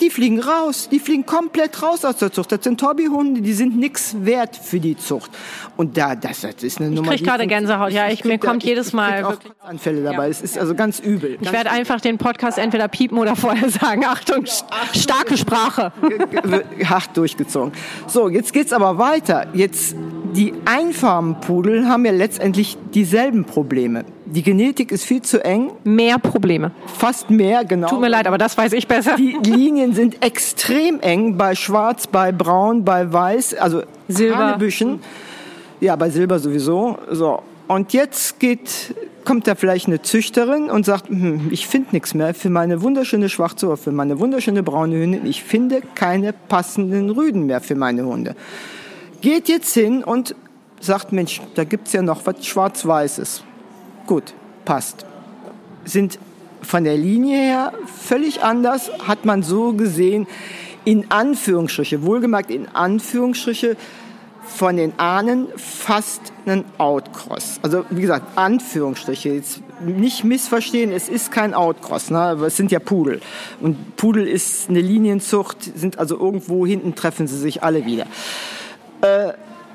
die 0.00 0.10
fliegen 0.10 0.40
raus, 0.40 0.88
die 0.90 0.98
fliegen 0.98 1.26
komplett 1.26 1.82
raus 1.82 2.04
aus 2.04 2.16
der 2.16 2.32
Zucht. 2.32 2.52
Das 2.52 2.64
sind 2.64 2.82
Hobbyhunde, 2.82 3.40
die 3.40 3.52
sind 3.52 3.76
nichts 3.78 4.16
wert 4.20 4.56
für 4.56 4.80
die 4.80 4.96
Zucht. 4.96 5.30
Und 5.76 5.96
da, 5.96 6.14
das, 6.14 6.40
das 6.40 6.62
ist 6.62 6.80
eine 6.80 6.90
Nummer. 6.90 7.12
Ich 7.12 7.18
kriege 7.18 7.30
gerade 7.30 7.46
Gänsehaut, 7.46 7.92
ja, 7.92 8.08
ich, 8.08 8.20
ich 8.20 8.24
mir 8.24 8.38
kommt 8.38 8.62
da, 8.62 8.66
jedes 8.66 8.88
ich, 8.88 8.92
Mal 8.94 9.22
wirklich 9.22 9.52
Anfälle 9.60 10.02
dabei. 10.02 10.24
Ja. 10.24 10.30
Es 10.30 10.40
ist 10.40 10.58
also 10.58 10.74
ganz 10.74 10.98
übel. 11.00 11.38
Ich 11.40 11.52
werde 11.52 11.70
einfach 11.70 12.00
den 12.00 12.18
Podcast 12.18 12.58
entweder 12.58 12.88
piepen 12.88 13.18
oder 13.18 13.36
vorher 13.36 13.68
sagen, 13.70 14.04
Achtung, 14.04 14.44
starke 14.94 15.36
Sprache. 15.36 15.92
Hart 16.84 17.16
durchgezogen. 17.16 17.72
So, 18.06 18.28
jetzt 18.28 18.52
geht's 18.52 18.72
aber 18.72 18.98
weiter. 18.98 19.48
Jetzt 19.52 19.96
die 20.34 20.54
Einfarbenpudel 20.64 21.88
haben 21.88 22.04
ja 22.04 22.12
letztendlich 22.12 22.76
dieselben 22.94 23.44
Probleme. 23.44 24.04
Die 24.30 24.42
Genetik 24.42 24.92
ist 24.92 25.04
viel 25.04 25.22
zu 25.22 25.44
eng. 25.44 25.72
Mehr 25.82 26.18
Probleme. 26.18 26.70
Fast 26.86 27.30
mehr, 27.30 27.64
genau. 27.64 27.88
Tut 27.88 28.00
mir 28.00 28.08
leid, 28.08 28.28
aber 28.28 28.38
das 28.38 28.56
weiß 28.56 28.72
ich 28.74 28.86
besser. 28.86 29.16
Die 29.16 29.36
Linien 29.42 29.92
sind 29.92 30.24
extrem 30.24 31.00
eng 31.00 31.36
bei 31.36 31.56
Schwarz, 31.56 32.06
bei 32.06 32.30
Braun, 32.30 32.84
bei 32.84 33.12
Weiß, 33.12 33.54
also 33.54 33.82
Silber. 34.06 34.36
Hanebüchen. 34.36 35.00
Ja, 35.80 35.96
bei 35.96 36.10
Silber 36.10 36.38
sowieso. 36.38 36.96
So. 37.10 37.42
Und 37.66 37.92
jetzt 37.92 38.38
geht, 38.38 38.94
kommt 39.24 39.48
da 39.48 39.56
vielleicht 39.56 39.88
eine 39.88 40.00
Züchterin 40.00 40.70
und 40.70 40.86
sagt, 40.86 41.08
hm, 41.08 41.48
ich 41.50 41.66
finde 41.66 41.88
nichts 41.90 42.14
mehr 42.14 42.32
für 42.32 42.50
meine 42.50 42.82
wunderschöne 42.82 43.28
schwarze 43.28 43.66
oder 43.66 43.76
für 43.76 43.92
meine 43.92 44.20
wunderschöne 44.20 44.62
braune 44.62 44.94
Hündin. 44.94 45.26
Ich 45.26 45.42
finde 45.42 45.82
keine 45.96 46.32
passenden 46.32 47.10
Rüden 47.10 47.46
mehr 47.46 47.60
für 47.60 47.74
meine 47.74 48.04
Hunde. 48.04 48.36
Geht 49.22 49.48
jetzt 49.48 49.74
hin 49.74 50.04
und 50.04 50.36
sagt, 50.78 51.10
Mensch, 51.12 51.40
da 51.56 51.64
gibt's 51.64 51.92
ja 51.92 52.02
noch 52.02 52.24
was 52.26 52.46
Schwarz-Weißes. 52.46 53.42
Gut, 54.10 54.34
passt. 54.64 55.06
Sind 55.84 56.18
von 56.62 56.82
der 56.82 56.96
Linie 56.96 57.36
her 57.38 57.72
völlig 57.86 58.42
anders, 58.42 58.90
hat 59.06 59.24
man 59.24 59.44
so 59.44 59.72
gesehen, 59.72 60.26
in 60.84 61.12
Anführungsstriche, 61.12 62.02
wohlgemerkt 62.02 62.50
in 62.50 62.66
Anführungsstriche, 62.66 63.76
von 64.44 64.76
den 64.76 64.98
Ahnen 64.98 65.46
fast 65.54 66.32
einen 66.44 66.64
Outcross. 66.78 67.60
Also 67.62 67.84
wie 67.90 68.00
gesagt, 68.00 68.36
Anführungsstriche, 68.36 69.28
jetzt 69.28 69.62
nicht 69.80 70.24
missverstehen, 70.24 70.90
es 70.90 71.08
ist 71.08 71.30
kein 71.30 71.54
Outcross, 71.54 72.10
ne? 72.10 72.18
aber 72.18 72.48
es 72.48 72.56
sind 72.56 72.72
ja 72.72 72.80
Pudel. 72.80 73.20
Und 73.60 73.94
Pudel 73.94 74.26
ist 74.26 74.68
eine 74.70 74.80
Linienzucht, 74.80 75.70
sind 75.78 76.00
also 76.00 76.18
irgendwo 76.18 76.66
hinten 76.66 76.96
treffen 76.96 77.28
sie 77.28 77.38
sich 77.38 77.62
alle 77.62 77.86
wieder. 77.86 78.06
Äh, 79.02 79.34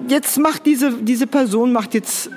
jetzt 0.09 0.37
macht 0.39 0.65
diese, 0.65 0.91
diese 0.91 1.25
Person 1.25 1.71
macht 1.71 1.93
jetzt 1.93 2.29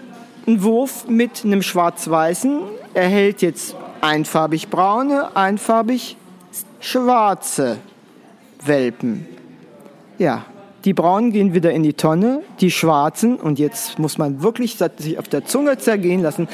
einen 0.49 0.63
Wurf 0.63 1.07
mit 1.07 1.45
einem 1.45 1.61
schwarz-weißen, 1.63 2.61
erhält 2.95 3.43
jetzt 3.43 3.77
einfarbig 4.01 4.69
braune, 4.69 5.37
einfarbig 5.37 6.17
schwarze 6.81 7.77
Welpen. 8.65 9.27
Ja, 10.17 10.47
die 10.87 10.95
braunen 10.95 11.33
gehen 11.33 11.53
wieder 11.53 11.73
in 11.73 11.83
die 11.83 11.93
Tonne, 11.93 12.43
die 12.61 12.71
schwarzen, 12.71 13.37
und 13.37 13.59
jetzt 13.59 13.99
muss 13.99 14.17
man 14.17 14.43
wirklich 14.43 14.79
sich 14.79 15.19
auf 15.19 15.29
der 15.29 15.45
Zunge 15.45 15.77
zergehen 15.77 16.23
lassen, 16.23 16.49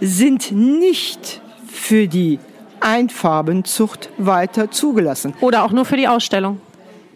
sind 0.00 0.52
nicht 0.52 1.42
für 1.66 2.08
die 2.08 2.38
Einfarbenzucht 2.80 4.08
weiter 4.16 4.70
zugelassen. 4.70 5.34
Oder 5.42 5.64
auch 5.64 5.72
nur 5.72 5.84
für 5.84 5.98
die 5.98 6.08
Ausstellung. 6.08 6.60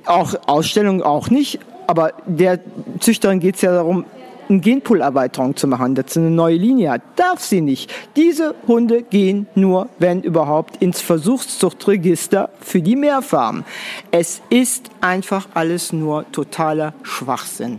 Auch 0.05 0.35
Ausstellung 0.47 1.03
auch 1.03 1.31
nicht, 1.31 1.61
aber 1.87 2.13
der 2.27 2.61
Züchterin 2.99 3.41
geht 3.41 3.55
es 3.55 3.63
ja 3.63 3.73
darum, 3.73 4.05
eine 4.51 4.61
Genpoolerweiterung 4.61 5.57
zu 5.57 5.67
machen, 5.67 5.95
dass 5.95 6.15
sie 6.15 6.21
eine 6.21 6.31
neue 6.31 6.57
Linie 6.57 6.91
hat. 6.91 7.03
Darf 7.17 7.41
sie 7.41 7.61
nicht. 7.61 7.93
Diese 8.17 8.55
Hunde 8.67 9.03
gehen 9.03 9.47
nur, 9.55 9.89
wenn 9.99 10.23
überhaupt, 10.23 10.83
ins 10.83 11.01
Versuchszuchtregister 11.01 12.51
für 12.61 12.83
die 12.83 12.97
Mehrfarmen. 12.97 13.65
Es 14.11 14.43
ist 14.51 14.91
einfach 15.01 15.49
alles 15.55 15.93
nur 15.93 16.31
totaler 16.33 16.95
Schwachsinn. 17.03 17.79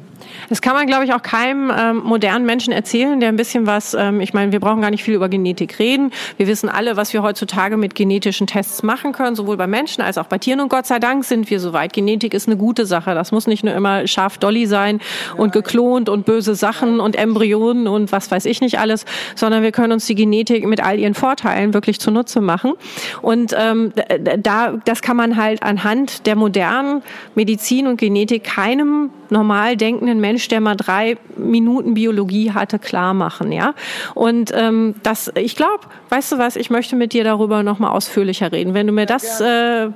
Das 0.49 0.61
kann 0.61 0.73
man, 0.73 0.87
glaube 0.87 1.05
ich, 1.05 1.13
auch 1.13 1.21
keinem 1.21 1.71
ähm, 1.75 1.97
modernen 1.97 2.45
Menschen 2.45 2.73
erzählen, 2.73 3.19
der 3.19 3.29
ein 3.29 3.35
bisschen 3.35 3.67
was, 3.67 3.93
ähm, 3.93 4.21
ich 4.21 4.33
meine, 4.33 4.51
wir 4.51 4.59
brauchen 4.59 4.81
gar 4.81 4.91
nicht 4.91 5.03
viel 5.03 5.13
über 5.13 5.29
Genetik 5.29 5.79
reden. 5.79 6.11
Wir 6.37 6.47
wissen 6.47 6.69
alle, 6.69 6.97
was 6.97 7.13
wir 7.13 7.23
heutzutage 7.23 7.77
mit 7.77 7.95
genetischen 7.95 8.47
Tests 8.47 8.83
machen 8.83 9.11
können, 9.11 9.35
sowohl 9.35 9.57
bei 9.57 9.67
Menschen 9.67 10.01
als 10.01 10.17
auch 10.17 10.27
bei 10.27 10.37
Tieren. 10.37 10.59
Und 10.59 10.69
Gott 10.69 10.85
sei 10.85 10.99
Dank 10.99 11.25
sind 11.25 11.49
wir 11.49 11.59
soweit. 11.59 11.93
Genetik 11.93 12.33
ist 12.33 12.47
eine 12.47 12.57
gute 12.57 12.85
Sache. 12.85 13.13
Das 13.13 13.31
muss 13.31 13.47
nicht 13.47 13.63
nur 13.63 13.73
immer 13.73 14.07
scharf 14.07 14.37
Dolly 14.37 14.65
sein 14.65 14.99
und 15.37 15.53
geklont 15.53 16.09
und 16.09 16.25
böse 16.25 16.55
Sachen 16.55 16.99
und 16.99 17.15
Embryonen 17.15 17.87
und 17.87 18.11
was 18.11 18.31
weiß 18.31 18.45
ich 18.45 18.61
nicht 18.61 18.79
alles, 18.79 19.05
sondern 19.35 19.63
wir 19.63 19.71
können 19.71 19.93
uns 19.93 20.05
die 20.05 20.15
Genetik 20.15 20.65
mit 20.65 20.83
all 20.83 20.99
ihren 20.99 21.13
Vorteilen 21.13 21.73
wirklich 21.73 21.99
zunutze 21.99 22.41
machen. 22.41 22.73
Und 23.21 23.55
ähm, 23.57 23.93
da, 24.39 24.73
das 24.85 25.01
kann 25.01 25.17
man 25.17 25.37
halt 25.37 25.63
anhand 25.63 26.25
der 26.25 26.35
modernen 26.35 27.01
Medizin 27.35 27.87
und 27.87 27.97
Genetik 27.97 28.43
keinem 28.43 29.09
normal 29.29 29.77
denkenden 29.77 30.19
Mensch, 30.21 30.47
der 30.47 30.61
mal 30.61 30.75
drei 30.75 31.17
Minuten 31.37 31.93
Biologie 31.93 32.51
hatte, 32.51 32.79
klar 32.79 33.13
machen, 33.13 33.51
ja. 33.51 33.73
Und 34.13 34.51
ähm, 34.55 34.95
das, 35.03 35.31
ich 35.35 35.55
glaube, 35.55 35.81
weißt 36.09 36.33
du 36.33 36.37
was, 36.37 36.55
ich 36.55 36.69
möchte 36.69 36.95
mit 36.95 37.13
dir 37.13 37.23
darüber 37.23 37.63
noch 37.63 37.79
mal 37.79 37.89
ausführlicher 37.89 38.51
reden. 38.51 38.73
Wenn 38.73 38.87
du 38.87 38.93
mir 38.93 39.05
das, 39.05 39.41
äh, 39.41 39.89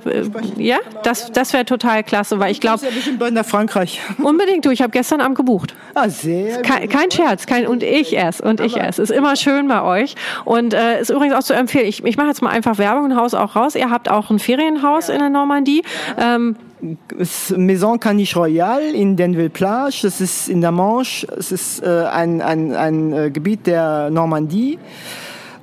ja, 0.56 0.78
das, 1.02 1.32
das 1.32 1.52
wäre 1.52 1.64
total 1.64 2.04
klasse, 2.04 2.38
weil 2.38 2.52
ich 2.52 2.60
glaube, 2.60 2.84
ja 2.84 2.90
bestimmt 2.90 3.18
bald 3.18 3.34
nach 3.34 3.46
Frankreich. 3.46 4.00
unbedingt 4.22 4.64
du. 4.64 4.70
Ich 4.70 4.82
habe 4.82 4.90
gestern 4.90 5.20
Abend 5.20 5.36
gebucht. 5.36 5.74
Ah, 5.94 6.08
sehr 6.08 6.62
Kein, 6.62 6.88
kein 6.88 7.10
Scherz, 7.10 7.46
kein 7.46 7.66
und 7.66 7.82
ich 7.82 8.12
erst 8.12 8.40
und 8.40 8.60
ich 8.60 8.76
erst. 8.76 8.98
Ist 8.98 9.10
immer 9.10 9.36
schön 9.36 9.68
bei 9.68 9.82
euch 9.82 10.14
und 10.44 10.74
äh, 10.74 11.00
ist 11.00 11.10
übrigens 11.10 11.34
auch 11.34 11.42
zu 11.42 11.54
empfehlen. 11.54 11.86
Ich, 11.86 12.04
ich 12.04 12.16
mache 12.16 12.28
jetzt 12.28 12.42
mal 12.42 12.50
einfach 12.50 12.78
Werbung, 12.78 13.06
ein 13.06 13.16
Haus 13.16 13.34
auch 13.34 13.56
raus. 13.56 13.74
Ihr 13.74 13.90
habt 13.90 14.10
auch 14.10 14.30
ein 14.30 14.38
Ferienhaus 14.38 15.08
in 15.08 15.18
der 15.18 15.30
Normandie. 15.30 15.82
Ähm, 16.18 16.56
Maison 17.56 17.98
Caniche 17.98 18.36
Royal 18.36 18.82
in 18.94 19.16
Denville 19.16 19.50
Plage, 19.50 20.00
das 20.02 20.20
ist 20.20 20.48
in 20.48 20.60
der 20.60 20.72
Manche, 20.72 21.26
es 21.36 21.50
ist 21.52 21.82
äh, 21.82 22.04
ein, 22.04 22.42
ein, 22.42 22.74
ein 22.74 23.12
äh, 23.12 23.30
Gebiet 23.30 23.66
der 23.66 24.10
Normandie. 24.10 24.78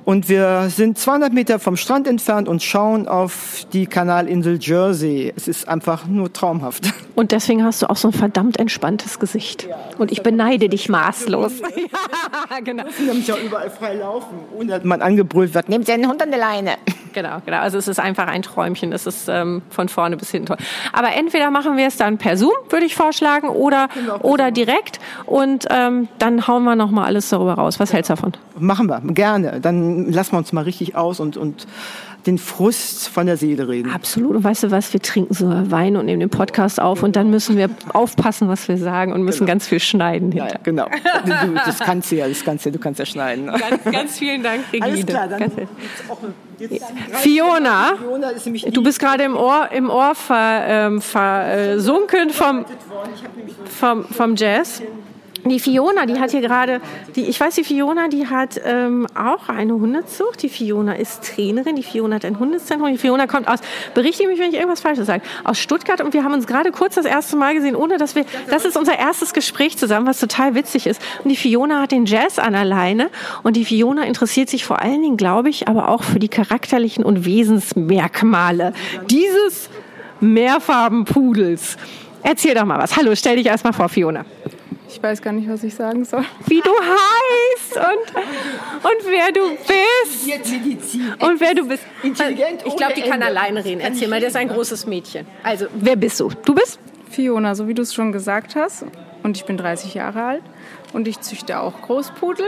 Und 0.04 0.28
wir 0.28 0.68
sind 0.68 0.98
200 0.98 1.32
Meter 1.32 1.58
vom 1.58 1.76
Strand 1.76 2.06
entfernt 2.06 2.46
und 2.46 2.62
schauen 2.62 3.08
auf 3.08 3.66
die 3.72 3.86
Kanalinsel 3.86 4.58
Jersey. 4.60 5.32
Es 5.34 5.48
ist 5.48 5.66
einfach 5.66 6.06
nur 6.06 6.30
traumhaft. 6.30 6.92
und 7.14 7.32
deswegen 7.32 7.64
hast 7.64 7.80
du 7.80 7.88
auch 7.88 7.96
so 7.96 8.08
ein 8.08 8.12
verdammt 8.12 8.58
entspanntes 8.58 9.18
Gesicht. 9.18 9.66
Und 9.96 10.12
ich 10.12 10.22
beneide 10.22 10.68
dich 10.68 10.90
maßlos. 10.90 11.60
ja, 11.60 12.60
genau. 12.64 12.84
Wir 12.98 13.12
haben 13.14 13.24
ja 13.24 13.36
überall 13.38 13.70
frei 13.70 13.94
laufen, 13.94 14.38
ohne 14.54 14.72
dass 14.72 14.84
man 14.84 15.00
angebrüllt 15.00 15.54
wird. 15.54 15.70
Nehmt 15.70 15.88
einen 15.88 16.08
Hund 16.08 16.22
an 16.22 16.30
der 16.30 16.40
Leine. 16.40 16.72
Genau, 17.14 17.40
genau. 17.46 17.58
Also 17.58 17.78
es 17.78 17.86
ist 17.86 18.00
einfach 18.00 18.26
ein 18.26 18.42
Träumchen. 18.42 18.92
Es 18.92 19.06
ist 19.06 19.28
ähm, 19.28 19.62
von 19.70 19.88
vorne 19.88 20.16
bis 20.16 20.32
hinten 20.32 20.46
toll. 20.46 20.56
Aber 20.92 21.12
entweder 21.14 21.52
machen 21.52 21.76
wir 21.76 21.86
es 21.86 21.96
dann 21.96 22.18
per 22.18 22.36
Zoom, 22.36 22.50
würde 22.70 22.86
ich 22.86 22.96
vorschlagen, 22.96 23.50
oder, 23.50 23.88
oder 24.22 24.50
direkt. 24.50 24.98
Und 25.24 25.66
ähm, 25.70 26.08
dann 26.18 26.48
hauen 26.48 26.64
wir 26.64 26.74
noch 26.74 26.90
mal 26.90 27.04
alles 27.04 27.28
darüber 27.28 27.54
raus. 27.54 27.78
Was 27.78 27.92
hältst 27.92 28.10
du 28.10 28.14
davon? 28.14 28.32
Machen 28.58 28.88
wir, 28.88 29.00
gerne. 29.00 29.60
Dann 29.60 29.93
lassen 30.10 30.32
wir 30.32 30.38
uns 30.38 30.52
mal 30.52 30.62
richtig 30.62 30.96
aus 30.96 31.20
und, 31.20 31.36
und 31.36 31.66
den 32.26 32.38
Frust 32.38 33.08
von 33.08 33.26
der 33.26 33.36
Seele 33.36 33.68
reden. 33.68 33.90
Absolut. 33.90 34.36
Und 34.36 34.44
weißt 34.44 34.64
du 34.64 34.70
was? 34.70 34.92
Wir 34.92 35.00
trinken 35.00 35.34
so 35.34 35.46
Wein 35.70 35.96
und 35.96 36.06
nehmen 36.06 36.20
den 36.20 36.30
Podcast 36.30 36.80
auf 36.80 37.02
und 37.02 37.16
dann 37.16 37.30
müssen 37.30 37.56
wir 37.56 37.68
aufpassen, 37.92 38.48
was 38.48 38.66
wir 38.68 38.78
sagen 38.78 39.12
und 39.12 39.22
müssen 39.22 39.46
ganz 39.46 39.66
viel 39.66 39.80
schneiden. 39.80 40.32
Ja, 40.32 40.48
ja, 40.48 40.54
genau. 40.62 40.88
Du, 41.24 41.54
das 41.54 41.78
kannst 41.80 42.10
du 42.10 42.16
ja, 42.16 42.28
das 42.28 42.44
kannst 42.44 42.66
du, 42.66 42.72
du 42.72 42.78
kannst 42.78 42.98
ja 42.98 43.06
schneiden. 43.06 43.46
Ganz, 43.46 43.84
ganz 43.84 44.18
vielen 44.18 44.42
Dank, 44.42 44.60
Regine. 44.72 44.86
Alles 44.86 45.06
klar, 45.06 45.28
dann 45.28 45.42
auch, 46.08 46.18
Fiona, 47.12 47.96
Fiona 47.96 48.30
ist 48.30 48.46
nämlich 48.46 48.64
du 48.64 48.82
bist 48.82 49.00
gerade 49.00 49.24
im 49.24 49.36
Ohr, 49.36 49.68
im 49.72 49.90
Ohr 49.90 50.14
ver, 50.14 50.62
ähm, 50.66 51.00
versunken 51.00 52.30
vom, 52.30 52.64
vom, 53.66 54.04
vom 54.04 54.36
Jazz. 54.36 54.82
Die 55.46 55.60
Fiona, 55.60 56.06
die 56.06 56.18
hat 56.18 56.30
hier 56.30 56.40
gerade, 56.40 56.80
die, 57.16 57.24
ich 57.24 57.38
weiß, 57.38 57.54
die 57.54 57.64
Fiona, 57.64 58.08
die 58.08 58.26
hat 58.28 58.58
ähm, 58.64 59.06
auch 59.14 59.50
eine 59.50 59.74
Hundezucht. 59.74 60.42
Die 60.42 60.48
Fiona 60.48 60.94
ist 60.94 61.22
Trainerin. 61.22 61.76
Die 61.76 61.82
Fiona 61.82 62.16
hat 62.16 62.24
ein 62.24 62.38
Hundezentrum. 62.38 62.90
Die 62.90 62.96
Fiona 62.96 63.26
kommt 63.26 63.46
aus, 63.46 63.58
berichte 63.92 64.26
mich, 64.26 64.38
wenn 64.38 64.48
ich 64.48 64.54
irgendwas 64.54 64.80
Falsches 64.80 65.06
sage, 65.06 65.22
aus 65.44 65.58
Stuttgart. 65.58 66.00
Und 66.00 66.14
wir 66.14 66.24
haben 66.24 66.32
uns 66.32 66.46
gerade 66.46 66.72
kurz 66.72 66.94
das 66.94 67.04
erste 67.04 67.36
Mal 67.36 67.54
gesehen, 67.54 67.76
ohne 67.76 67.98
dass 67.98 68.14
wir, 68.14 68.24
das 68.48 68.64
ist 68.64 68.78
unser 68.78 68.98
erstes 68.98 69.34
Gespräch 69.34 69.76
zusammen, 69.76 70.06
was 70.06 70.18
total 70.18 70.54
witzig 70.54 70.86
ist. 70.86 71.02
Und 71.22 71.28
die 71.28 71.36
Fiona 71.36 71.82
hat 71.82 71.92
den 71.92 72.06
Jazz 72.06 72.38
an 72.38 72.54
alleine. 72.54 73.10
Und 73.42 73.56
die 73.56 73.66
Fiona 73.66 74.04
interessiert 74.04 74.48
sich 74.48 74.64
vor 74.64 74.80
allen 74.80 75.02
Dingen, 75.02 75.18
glaube 75.18 75.50
ich, 75.50 75.68
aber 75.68 75.88
auch 75.88 76.02
für 76.02 76.18
die 76.18 76.28
charakterlichen 76.28 77.04
und 77.04 77.26
Wesensmerkmale 77.26 78.72
dieses 79.10 79.68
Mehrfarbenpudels. 80.20 81.76
Erzähl 82.22 82.54
doch 82.54 82.64
mal 82.64 82.78
was. 82.78 82.96
Hallo, 82.96 83.14
stell 83.14 83.36
dich 83.36 83.46
erst 83.46 83.64
mal 83.64 83.72
vor, 83.72 83.90
Fiona. 83.90 84.24
Ich 84.94 85.02
weiß 85.02 85.22
gar 85.22 85.32
nicht, 85.32 85.48
was 85.48 85.64
ich 85.64 85.74
sagen 85.74 86.04
soll. 86.04 86.24
Wie 86.46 86.60
du 86.60 86.70
heißt 86.70 87.76
und, 87.76 88.16
und 88.16 89.10
wer 89.10 89.32
du 89.32 89.50
bist. 89.56 90.24
Jetzt 90.24 90.52
Medizin. 90.52 91.14
Und 91.18 91.40
wer 91.40 91.52
du 91.52 91.66
bist. 91.66 91.82
Intelligent 92.04 92.62
Ich 92.64 92.76
glaube, 92.76 92.94
die 92.94 93.02
kann 93.02 93.20
alleine 93.20 93.64
reden. 93.64 93.80
Erzähl 93.80 94.06
mal, 94.06 94.20
der 94.20 94.28
ist 94.28 94.36
ein 94.36 94.48
großes 94.48 94.86
Mädchen. 94.86 95.26
Also, 95.42 95.66
wer 95.74 95.96
bist 95.96 96.20
du? 96.20 96.30
Du 96.44 96.54
bist? 96.54 96.78
Fiona, 97.10 97.56
so 97.56 97.66
wie 97.66 97.74
du 97.74 97.82
es 97.82 97.92
schon 97.92 98.12
gesagt 98.12 98.54
hast. 98.54 98.84
Und 99.24 99.36
ich 99.36 99.44
bin 99.44 99.56
30 99.56 99.94
Jahre 99.94 100.22
alt. 100.22 100.42
Und 100.92 101.08
ich 101.08 101.20
züchte 101.20 101.58
auch 101.58 101.82
Großpudel. 101.82 102.46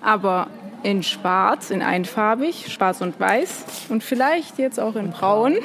Aber 0.00 0.48
in 0.82 1.04
schwarz, 1.04 1.70
in 1.70 1.82
einfarbig, 1.82 2.66
schwarz 2.66 3.00
und 3.00 3.20
weiß. 3.20 3.86
Und 3.90 4.02
vielleicht 4.02 4.58
jetzt 4.58 4.80
auch 4.80 4.96
in 4.96 5.12
braun. 5.12 5.58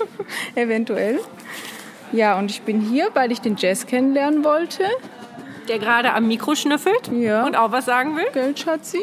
Eventuell. 0.54 1.20
Ja, 2.12 2.38
und 2.38 2.50
ich 2.50 2.62
bin 2.62 2.80
hier, 2.80 3.10
weil 3.12 3.30
ich 3.30 3.42
den 3.42 3.56
Jazz 3.58 3.86
kennenlernen 3.86 4.42
wollte. 4.42 4.84
Der 5.68 5.78
gerade 5.78 6.12
am 6.12 6.28
Mikro 6.28 6.54
schnüffelt 6.54 7.10
Ja. 7.12 7.44
und 7.44 7.56
auch 7.56 7.72
was 7.72 7.86
sagen 7.86 8.16
will. 8.16 8.26
Gell, 8.32 8.56
Schatzi? 8.56 9.00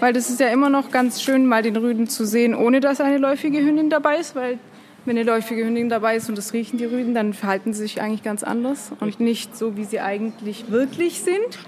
Weil 0.00 0.12
das 0.14 0.30
ist 0.30 0.40
ja 0.40 0.48
immer 0.48 0.70
noch 0.70 0.90
ganz 0.90 1.20
schön, 1.20 1.46
mal 1.46 1.62
den 1.62 1.76
Rüden 1.76 2.08
zu 2.08 2.24
sehen, 2.24 2.54
ohne 2.54 2.80
dass 2.80 3.00
eine 3.00 3.18
läufige 3.18 3.58
Hündin 3.58 3.90
dabei 3.90 4.16
ist. 4.16 4.34
Weil 4.34 4.58
wenn 5.04 5.16
eine 5.18 5.24
läufige 5.28 5.64
Hündin 5.64 5.90
dabei 5.90 6.16
ist 6.16 6.28
und 6.28 6.38
das 6.38 6.52
riechen 6.54 6.78
die 6.78 6.86
Rüden, 6.86 7.14
dann 7.14 7.34
verhalten 7.34 7.74
sie 7.74 7.82
sich 7.82 8.00
eigentlich 8.00 8.22
ganz 8.22 8.42
anders 8.42 8.92
und 9.00 9.20
nicht 9.20 9.56
so, 9.56 9.76
wie 9.76 9.84
sie 9.84 10.00
eigentlich 10.00 10.70
wirklich 10.70 11.20
sind. 11.20 11.58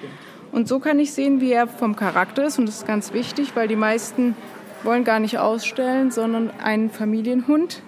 Und 0.50 0.66
so 0.68 0.80
kann 0.80 0.98
ich 0.98 1.12
sehen, 1.12 1.40
wie 1.40 1.52
er 1.52 1.66
vom 1.66 1.96
Charakter 1.96 2.44
ist. 2.44 2.58
Und 2.58 2.66
das 2.66 2.76
ist 2.78 2.86
ganz 2.86 3.12
wichtig, 3.12 3.52
weil 3.54 3.68
die 3.68 3.76
meisten 3.76 4.34
wollen 4.82 5.04
gar 5.04 5.20
nicht 5.20 5.38
ausstellen, 5.38 6.10
sondern 6.10 6.50
einen 6.62 6.90
Familienhund, 6.90 7.82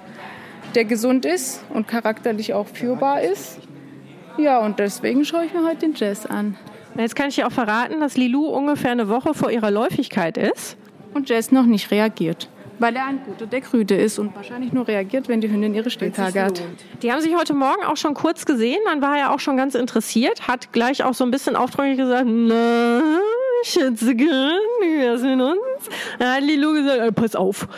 der 0.74 0.84
gesund 0.84 1.24
ist 1.24 1.62
und 1.70 1.88
charakterlich 1.88 2.52
auch 2.54 2.66
führbar 2.66 3.22
ist. 3.22 3.58
Ja, 4.36 4.58
und 4.58 4.78
deswegen 4.78 5.24
schaue 5.24 5.44
ich 5.44 5.54
mir 5.54 5.64
heute 5.64 5.78
den 5.78 5.94
Jazz 5.94 6.26
an. 6.26 6.56
Jetzt 6.96 7.16
kann 7.16 7.28
ich 7.28 7.36
dir 7.36 7.46
auch 7.46 7.52
verraten, 7.52 8.00
dass 8.00 8.16
Lilou 8.16 8.46
ungefähr 8.46 8.92
eine 8.92 9.08
Woche 9.08 9.34
vor 9.34 9.50
ihrer 9.50 9.70
Läufigkeit 9.70 10.36
ist. 10.36 10.76
Und 11.12 11.28
Jazz 11.28 11.52
noch 11.52 11.66
nicht 11.66 11.90
reagiert. 11.90 12.48
Weil 12.80 12.96
er 12.96 13.06
ein 13.06 13.20
guter 13.24 13.46
Deckrüde 13.46 13.94
ist 13.94 14.18
und 14.18 14.34
wahrscheinlich 14.34 14.72
nur 14.72 14.86
reagiert, 14.88 15.28
wenn 15.28 15.40
die 15.40 15.48
Hündin 15.48 15.74
ihre 15.74 15.90
Stilltage 15.90 16.42
hat. 16.42 16.62
Die 17.02 17.12
haben 17.12 17.20
sich 17.20 17.36
heute 17.36 17.54
Morgen 17.54 17.84
auch 17.84 17.96
schon 17.96 18.14
kurz 18.14 18.44
gesehen. 18.44 18.80
Dann 18.86 19.00
war 19.00 19.16
er 19.16 19.32
auch 19.32 19.38
schon 19.38 19.56
ganz 19.56 19.76
interessiert, 19.76 20.48
hat 20.48 20.72
gleich 20.72 21.04
auch 21.04 21.14
so 21.14 21.24
ein 21.24 21.30
bisschen 21.30 21.54
aufdringlich 21.54 21.98
gesagt, 21.98 22.26
na, 22.26 23.00
Schätzchen, 23.64 24.18
wär's 24.18 25.22
mit 25.22 25.40
uns? 25.40 25.88
Dann 26.18 26.34
hat 26.34 26.42
Lilou 26.42 26.72
gesagt, 26.72 27.00
ey, 27.00 27.12
pass 27.12 27.36
auf. 27.36 27.68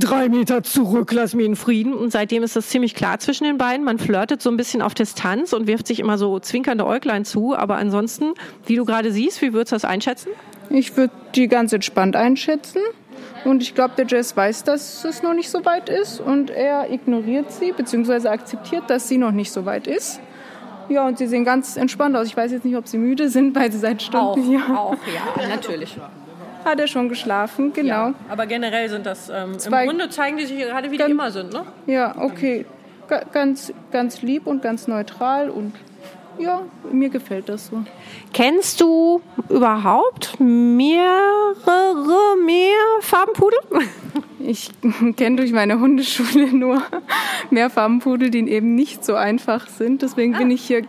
Drei 0.00 0.30
Meter 0.30 0.62
zurück, 0.62 1.12
lass 1.12 1.34
mich 1.34 1.44
in 1.44 1.56
Frieden. 1.56 1.92
Und 1.92 2.10
seitdem 2.10 2.42
ist 2.42 2.56
das 2.56 2.68
ziemlich 2.68 2.94
klar 2.94 3.18
zwischen 3.18 3.44
den 3.44 3.58
beiden. 3.58 3.84
Man 3.84 3.98
flirtet 3.98 4.40
so 4.40 4.50
ein 4.50 4.56
bisschen 4.56 4.80
auf 4.80 4.94
Distanz 4.94 5.52
und 5.52 5.66
wirft 5.66 5.86
sich 5.86 6.00
immer 6.00 6.16
so 6.16 6.38
zwinkernde 6.40 6.86
Äuglein 6.86 7.26
zu. 7.26 7.54
Aber 7.54 7.76
ansonsten, 7.76 8.32
wie 8.64 8.76
du 8.76 8.86
gerade 8.86 9.12
siehst, 9.12 9.42
wie 9.42 9.52
würdest 9.52 9.72
du 9.72 9.76
das 9.76 9.84
einschätzen? 9.84 10.30
Ich 10.70 10.96
würde 10.96 11.12
die 11.34 11.48
ganz 11.48 11.74
entspannt 11.74 12.16
einschätzen. 12.16 12.80
Und 13.44 13.62
ich 13.62 13.74
glaube, 13.74 13.92
der 13.98 14.06
Jazz 14.06 14.34
weiß, 14.34 14.64
dass 14.64 15.04
es 15.04 15.22
noch 15.22 15.34
nicht 15.34 15.50
so 15.50 15.66
weit 15.66 15.90
ist. 15.90 16.18
Und 16.18 16.48
er 16.48 16.90
ignoriert 16.90 17.52
sie, 17.52 17.72
beziehungsweise 17.72 18.30
akzeptiert, 18.30 18.84
dass 18.88 19.06
sie 19.06 19.18
noch 19.18 19.32
nicht 19.32 19.52
so 19.52 19.66
weit 19.66 19.86
ist. 19.86 20.20
Ja, 20.88 21.06
und 21.06 21.18
sie 21.18 21.26
sehen 21.26 21.44
ganz 21.44 21.76
entspannt 21.76 22.16
aus. 22.16 22.26
Ich 22.26 22.36
weiß 22.36 22.52
jetzt 22.52 22.64
nicht, 22.64 22.76
ob 22.76 22.88
sie 22.88 22.96
müde 22.96 23.28
sind, 23.28 23.54
weil 23.54 23.70
sie 23.70 23.78
seit 23.78 24.00
Stunden 24.00 24.42
hier. 24.42 24.60
auch, 24.76 24.96
ja, 25.14 25.46
natürlich. 25.46 25.96
Hat 26.64 26.78
er 26.80 26.86
schon 26.86 27.08
geschlafen, 27.08 27.72
genau. 27.72 28.12
Aber 28.28 28.46
generell 28.46 28.88
sind 28.88 29.06
das, 29.06 29.30
ähm, 29.34 29.58
Zwei- 29.58 29.82
im 29.84 29.88
Grunde 29.90 30.08
zeigen 30.10 30.36
die 30.36 30.46
sich 30.46 30.58
gerade, 30.58 30.88
wie 30.90 30.96
die 30.96 30.98
Ganz- 30.98 31.10
immer 31.10 31.30
sind, 31.30 31.52
ne? 31.52 31.64
Ja, 31.86 32.14
okay. 32.18 32.66
Ga- 33.08 33.24
Ganz, 33.32 33.72
ganz 33.90 34.22
lieb 34.22 34.46
und 34.46 34.62
ganz 34.62 34.86
neutral. 34.86 35.50
Und 35.50 35.72
ja, 36.38 36.62
mir 36.92 37.08
gefällt 37.08 37.48
das 37.48 37.66
so. 37.68 37.82
Kennst 38.32 38.80
du 38.80 39.20
überhaupt 39.48 40.38
mehrere 40.38 42.36
Mehrfarbenpudel? 42.44 43.58
Ich 44.42 44.70
kenne 45.16 45.36
durch 45.36 45.52
meine 45.52 45.78
Hundeschule 45.80 46.46
nur 46.52 46.82
Mehrfarbenpudel, 47.50 48.30
die 48.30 48.48
eben 48.50 48.74
nicht 48.74 49.04
so 49.04 49.14
einfach 49.14 49.68
sind. 49.68 50.00
Deswegen 50.00 50.32
bin 50.32 50.50
ich 50.50 50.62
hier 50.62 50.82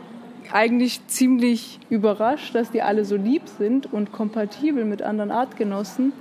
eigentlich 0.54 1.06
ziemlich 1.08 1.80
überrascht, 1.90 2.56
dass 2.56 2.72
die 2.72 2.82
alle 2.82 3.06
so 3.06 3.16
lieb 3.16 3.44
sind 3.58 3.92
und 3.92 4.12
kompatibel 4.12 4.86
mit 4.86 5.02
anderen 5.02 5.32
Artgenossen. 5.32 6.14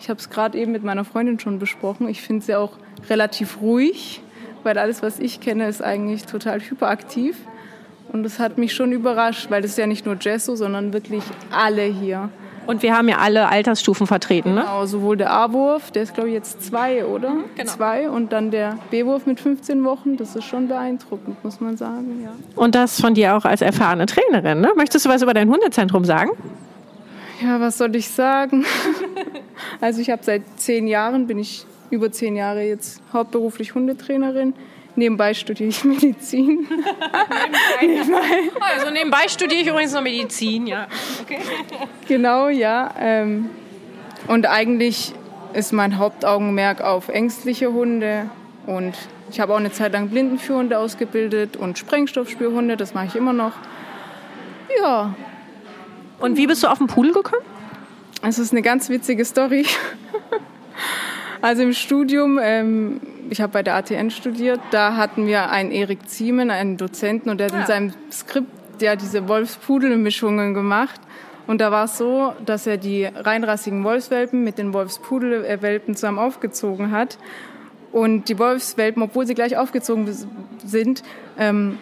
Ich 0.00 0.08
habe 0.08 0.18
es 0.18 0.30
gerade 0.30 0.58
eben 0.58 0.72
mit 0.72 0.82
meiner 0.82 1.04
Freundin 1.04 1.38
schon 1.38 1.58
besprochen. 1.58 2.08
Ich 2.08 2.22
finde 2.22 2.44
sie 2.44 2.54
auch 2.54 2.72
relativ 3.08 3.60
ruhig, 3.60 4.22
weil 4.62 4.78
alles, 4.78 5.02
was 5.02 5.18
ich 5.18 5.40
kenne, 5.40 5.68
ist 5.68 5.82
eigentlich 5.82 6.24
total 6.24 6.60
hyperaktiv. 6.60 7.36
Und 8.12 8.24
das 8.24 8.38
hat 8.38 8.58
mich 8.58 8.74
schon 8.74 8.92
überrascht, 8.92 9.50
weil 9.50 9.62
das 9.62 9.72
ist 9.72 9.78
ja 9.78 9.86
nicht 9.86 10.04
nur 10.04 10.16
Jesso, 10.20 10.54
sondern 10.54 10.92
wirklich 10.92 11.22
alle 11.50 11.84
hier. 11.84 12.30
Und 12.66 12.82
wir 12.82 12.96
haben 12.96 13.08
ja 13.08 13.18
alle 13.18 13.48
Altersstufen 13.48 14.06
vertreten, 14.06 14.54
ne? 14.54 14.60
Genau, 14.62 14.86
sowohl 14.86 15.16
der 15.16 15.32
A-Wurf, 15.32 15.90
der 15.90 16.04
ist 16.04 16.14
glaube 16.14 16.28
ich 16.28 16.34
jetzt 16.34 16.62
zwei, 16.62 17.04
oder? 17.04 17.36
Zwei 17.64 18.08
und 18.08 18.32
dann 18.32 18.50
der 18.50 18.78
B-Wurf 18.90 19.26
mit 19.26 19.40
15 19.40 19.84
Wochen, 19.84 20.16
das 20.16 20.36
ist 20.36 20.44
schon 20.44 20.68
beeindruckend, 20.68 21.42
muss 21.44 21.60
man 21.60 21.76
sagen. 21.76 22.22
Ja. 22.22 22.30
Und 22.54 22.74
das 22.74 23.00
von 23.00 23.14
dir 23.14 23.36
auch 23.36 23.44
als 23.44 23.62
erfahrene 23.62 24.06
Trainerin, 24.06 24.60
ne? 24.60 24.72
Möchtest 24.76 25.06
du 25.06 25.10
was 25.10 25.22
über 25.22 25.34
dein 25.34 25.48
Hundezentrum 25.48 26.04
sagen? 26.04 26.30
ja, 27.42 27.60
was 27.60 27.78
soll 27.78 27.94
ich 27.96 28.08
sagen? 28.08 28.64
also 29.80 30.00
ich 30.00 30.10
habe 30.10 30.22
seit 30.22 30.42
zehn 30.56 30.86
Jahren, 30.86 31.26
bin 31.26 31.38
ich 31.38 31.66
über 31.90 32.10
zehn 32.10 32.36
Jahre 32.36 32.62
jetzt 32.62 33.02
hauptberuflich 33.12 33.74
Hundetrainerin. 33.74 34.54
Nebenbei 34.94 35.32
studiere 35.32 35.70
ich 35.70 35.84
Medizin. 35.84 36.66
Also 38.60 38.90
nebenbei 38.90 39.28
studiere 39.28 39.62
ich 39.62 39.66
übrigens 39.66 39.92
noch 39.92 40.02
Medizin, 40.02 40.66
ja. 40.66 40.86
Okay. 41.22 41.38
Genau, 42.06 42.48
ja. 42.48 42.94
Ähm, 42.98 43.48
und 44.28 44.46
eigentlich 44.46 45.14
ist 45.54 45.72
mein 45.72 45.98
Hauptaugenmerk 45.98 46.82
auf 46.82 47.08
ängstliche 47.08 47.72
Hunde. 47.72 48.30
Und 48.66 48.94
ich 49.30 49.40
habe 49.40 49.54
auch 49.54 49.58
eine 49.58 49.72
Zeit 49.72 49.92
lang 49.92 50.08
Blindenführhunde 50.08 50.78
ausgebildet 50.78 51.56
und 51.56 51.78
Sprengstoffspürhunde, 51.78 52.76
das 52.76 52.94
mache 52.94 53.06
ich 53.06 53.16
immer 53.16 53.32
noch. 53.32 53.52
Ja. 54.78 55.14
Und 56.20 56.36
wie 56.36 56.46
bist 56.46 56.62
du 56.62 56.68
auf 56.68 56.78
den 56.78 56.86
Pudel 56.86 57.12
gekommen? 57.12 57.42
Es 58.22 58.38
ist 58.38 58.52
eine 58.52 58.62
ganz 58.62 58.88
witzige 58.88 59.24
Story. 59.24 59.66
Also 61.40 61.62
im 61.62 61.72
Studium, 61.72 62.38
ähm, 62.40 63.00
ich 63.30 63.40
habe 63.40 63.52
bei 63.52 63.62
der 63.62 63.76
ATN 63.76 64.10
studiert, 64.10 64.60
da 64.70 64.96
hatten 64.96 65.26
wir 65.26 65.50
einen 65.50 65.70
Erik 65.70 66.08
Ziemen, 66.08 66.50
einen 66.50 66.76
Dozenten, 66.76 67.30
und 67.30 67.38
der 67.38 67.48
hat 67.48 67.58
in 67.58 67.66
seinem 67.66 67.92
Skript 68.10 68.82
ja 68.82 68.96
diese 68.96 69.28
Wolfspudel-Mischungen 69.28 70.54
gemacht. 70.54 71.00
Und 71.46 71.60
da 71.60 71.70
war 71.70 71.84
es 71.84 71.98
so, 71.98 72.34
dass 72.44 72.66
er 72.66 72.76
die 72.76 73.04
reinrassigen 73.04 73.84
Wolfswelpen 73.84 74.44
mit 74.44 74.58
den 74.58 74.72
Wolfspudelwelpen 74.72 75.96
zusammen 75.96 76.18
aufgezogen 76.18 76.92
hat. 76.92 77.18
Und 77.90 78.28
die 78.28 78.38
Wolfswelpen, 78.38 79.02
obwohl 79.02 79.26
sie 79.26 79.34
gleich 79.34 79.56
aufgezogen 79.56 80.08
sind, 80.64 81.02
ähm, 81.38 81.78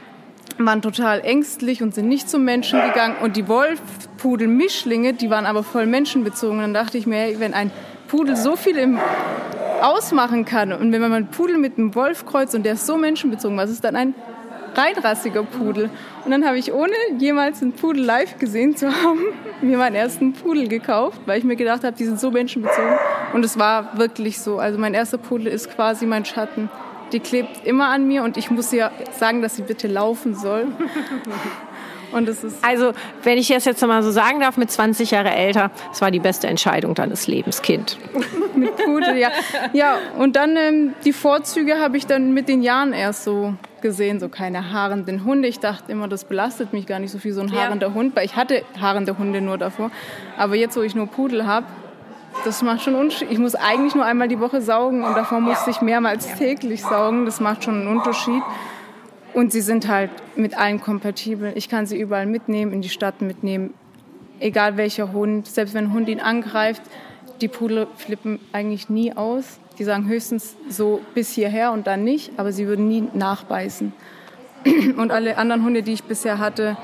waren 0.58 0.82
total 0.82 1.20
ängstlich 1.20 1.82
und 1.82 1.94
sind 1.94 2.08
nicht 2.08 2.28
zum 2.28 2.44
Menschen 2.44 2.80
gegangen. 2.80 3.16
Und 3.22 3.36
die 3.36 3.48
Wolfpudel-Mischlinge, 3.48 5.14
die 5.14 5.30
waren 5.30 5.46
aber 5.46 5.62
voll 5.62 5.86
menschenbezogen. 5.86 6.56
Und 6.56 6.62
dann 6.62 6.74
dachte 6.74 6.98
ich 6.98 7.06
mir, 7.06 7.16
hey, 7.16 7.36
wenn 7.38 7.54
ein 7.54 7.70
Pudel 8.10 8.36
so 8.36 8.56
viel 8.56 8.76
im 8.76 8.98
ausmachen 9.82 10.44
kann 10.44 10.72
und 10.72 10.92
wenn 10.92 11.00
man 11.00 11.12
einen 11.12 11.28
Pudel 11.28 11.58
mit 11.58 11.78
einem 11.78 11.94
Wolf 11.94 12.26
kreuzt 12.26 12.54
und 12.56 12.64
der 12.64 12.72
ist 12.74 12.84
so 12.84 12.96
menschenbezogen, 12.96 13.56
was 13.56 13.70
ist 13.70 13.84
dann 13.84 13.94
ein 13.94 14.14
reinrassiger 14.74 15.44
Pudel? 15.44 15.90
Und 16.24 16.32
dann 16.32 16.44
habe 16.44 16.58
ich, 16.58 16.72
ohne 16.72 16.92
jemals 17.18 17.62
einen 17.62 17.72
Pudel 17.72 18.04
live 18.04 18.36
gesehen 18.38 18.76
zu 18.76 18.88
haben, 18.88 19.20
mir 19.62 19.78
meinen 19.78 19.94
ersten 19.94 20.32
Pudel 20.32 20.66
gekauft, 20.66 21.20
weil 21.26 21.38
ich 21.38 21.44
mir 21.44 21.54
gedacht 21.54 21.84
habe, 21.84 21.96
die 21.96 22.04
sind 22.04 22.18
so 22.18 22.32
menschenbezogen. 22.32 22.98
Und 23.32 23.44
es 23.44 23.58
war 23.58 23.96
wirklich 23.96 24.40
so. 24.40 24.58
Also 24.58 24.76
mein 24.78 24.92
erster 24.92 25.18
Pudel 25.18 25.46
ist 25.46 25.70
quasi 25.70 26.04
mein 26.04 26.24
Schatten. 26.24 26.68
Die 27.12 27.20
klebt 27.20 27.64
immer 27.64 27.88
an 27.88 28.08
mir 28.08 28.24
und 28.24 28.36
ich 28.36 28.50
muss 28.50 28.72
ihr 28.72 28.90
sagen, 29.12 29.40
dass 29.40 29.56
sie 29.56 29.62
bitte 29.62 29.86
laufen 29.86 30.34
soll. 30.34 30.66
Und 32.12 32.28
es 32.28 32.44
ist 32.44 32.64
Also, 32.64 32.92
wenn 33.22 33.38
ich 33.38 33.48
das 33.48 33.64
jetzt 33.64 33.84
mal 33.86 34.02
so 34.02 34.10
sagen 34.10 34.40
darf, 34.40 34.56
mit 34.56 34.70
20 34.70 35.10
Jahre 35.10 35.30
älter, 35.30 35.70
es 35.92 36.00
war 36.00 36.10
die 36.10 36.18
beste 36.18 36.46
Entscheidung 36.46 36.94
deines 36.94 37.26
Lebens, 37.26 37.62
Kind. 37.62 37.98
mit 38.54 38.76
Pudel, 38.76 39.16
ja. 39.16 39.30
Ja, 39.72 39.96
und 40.18 40.36
dann 40.36 40.56
ähm, 40.56 40.94
die 41.04 41.12
Vorzüge 41.12 41.78
habe 41.78 41.96
ich 41.96 42.06
dann 42.06 42.32
mit 42.32 42.48
den 42.48 42.62
Jahren 42.62 42.92
erst 42.92 43.24
so 43.24 43.54
gesehen, 43.80 44.20
so 44.20 44.28
keine 44.28 44.72
haarenden 44.72 45.24
Hunde. 45.24 45.48
Ich 45.48 45.58
dachte 45.58 45.90
immer, 45.92 46.08
das 46.08 46.24
belastet 46.24 46.72
mich 46.72 46.86
gar 46.86 46.98
nicht 46.98 47.10
so 47.10 47.18
viel, 47.18 47.32
so 47.32 47.40
ein 47.40 47.52
haarender 47.52 47.94
Hund, 47.94 48.14
weil 48.14 48.24
ich 48.24 48.36
hatte 48.36 48.62
haarende 48.80 49.16
Hunde 49.18 49.40
nur 49.40 49.58
davor. 49.58 49.90
Aber 50.36 50.54
jetzt, 50.54 50.76
wo 50.76 50.82
ich 50.82 50.94
nur 50.94 51.06
Pudel 51.06 51.46
habe, 51.46 51.66
das 52.44 52.62
macht 52.62 52.82
schon 52.82 52.94
Unterschied. 52.94 53.30
Ich 53.30 53.38
muss 53.38 53.54
eigentlich 53.54 53.94
nur 53.94 54.04
einmal 54.04 54.28
die 54.28 54.40
Woche 54.40 54.62
saugen 54.62 55.02
und 55.02 55.16
davor 55.16 55.40
musste 55.40 55.70
ich 55.70 55.80
mehrmals 55.80 56.34
täglich 56.36 56.82
saugen. 56.82 57.24
Das 57.24 57.40
macht 57.40 57.64
schon 57.64 57.80
einen 57.80 57.88
Unterschied. 57.88 58.42
Und 59.32 59.52
sie 59.52 59.60
sind 59.60 59.88
halt 59.88 60.10
mit 60.36 60.58
allen 60.58 60.80
kompatibel. 60.80 61.52
Ich 61.54 61.68
kann 61.68 61.86
sie 61.86 61.98
überall 61.98 62.26
mitnehmen, 62.26 62.72
in 62.72 62.82
die 62.82 62.88
Stadt 62.88 63.20
mitnehmen, 63.20 63.74
egal 64.40 64.76
welcher 64.76 65.12
Hund. 65.12 65.46
Selbst 65.46 65.74
wenn 65.74 65.86
ein 65.86 65.92
Hund 65.92 66.08
ihn 66.08 66.20
angreift, 66.20 66.82
die 67.40 67.48
Pudel 67.48 67.86
flippen 67.96 68.40
eigentlich 68.52 68.88
nie 68.88 69.12
aus. 69.12 69.58
Die 69.78 69.84
sagen 69.84 70.08
höchstens 70.08 70.56
so 70.68 71.00
bis 71.14 71.30
hierher 71.32 71.72
und 71.72 71.86
dann 71.86 72.04
nicht, 72.04 72.32
aber 72.36 72.52
sie 72.52 72.66
würden 72.66 72.88
nie 72.88 73.08
nachbeißen. 73.14 73.92
Und 74.96 75.10
alle 75.10 75.38
anderen 75.38 75.64
Hunde, 75.64 75.82
die 75.82 75.94
ich 75.94 76.04
bisher 76.04 76.38
hatte, 76.38 76.76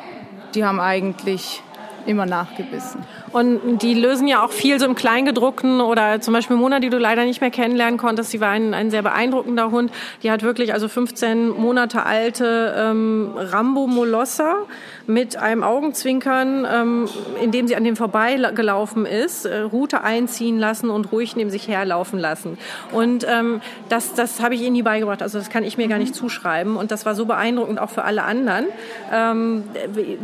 die 0.55 0.65
haben 0.65 0.81
eigentlich 0.81 1.63
immer 2.07 2.25
nachgebissen. 2.25 3.03
Und 3.37 3.81
die 3.83 3.93
lösen 3.93 4.27
ja 4.29 4.43
auch 4.43 4.51
viel 4.51 4.81
so 4.81 4.87
im 4.87 4.95
Kleingedruckten 4.95 5.83
oder 5.83 6.23
zum 6.23 6.33
Beispiel 6.33 6.57
Mona, 6.57 6.81
die 6.81 6.89
du 6.89 6.97
leider 6.97 7.27
nicht 7.27 7.43
mehr 7.43 7.51
kennenlernen 7.51 7.99
konntest, 7.99 8.31
sie 8.31 8.41
war 8.41 8.49
ein, 8.49 8.73
ein 8.73 8.91
sehr 8.91 9.03
beeindruckender 9.03 9.71
Hund. 9.71 9.93
Die 10.23 10.31
hat 10.31 10.43
wirklich 10.43 10.73
also 10.73 10.89
15 10.89 11.51
Monate 11.51 12.07
alte 12.07 12.75
ähm, 12.79 13.35
Rambo 13.37 13.89
Molosser 13.89 14.65
mit 15.07 15.37
einem 15.37 15.63
Augenzwinkern, 15.63 16.67
ähm, 16.71 17.09
indem 17.43 17.69
sie 17.69 17.77
an 17.77 17.85
dem 17.85 17.97
vorbeigelaufen 17.97 19.07
ist, 19.07 19.45
äh, 19.45 19.61
Route 19.61 20.03
einziehen 20.03 20.59
lassen 20.59 20.91
und 20.91 21.13
ruhig 21.13 21.37
neben 21.37 21.51
sich 21.51 21.69
herlaufen 21.69 22.19
lassen. 22.19 22.59
Und 22.93 23.27
ähm, 23.29 23.61
das, 23.89 24.15
das 24.15 24.41
habe 24.41 24.55
ich 24.55 24.63
ihnen 24.63 24.73
nie 24.73 24.83
beigebracht. 24.83 25.23
Also 25.23 25.39
das 25.39 25.51
kann 25.51 25.65
ich 25.65 25.77
mir 25.77 25.89
gar 25.89 25.99
nicht 25.99 26.15
zuschreiben. 26.15 26.77
Und 26.77 26.91
das 26.91 27.07
war 27.07 27.15
so 27.15 27.27
beeindruckend 27.27 27.79
auch 27.79 27.91
für 27.91 28.05
alle 28.05 28.25
anderen. 28.25 28.67
Ähm, 29.13 29.65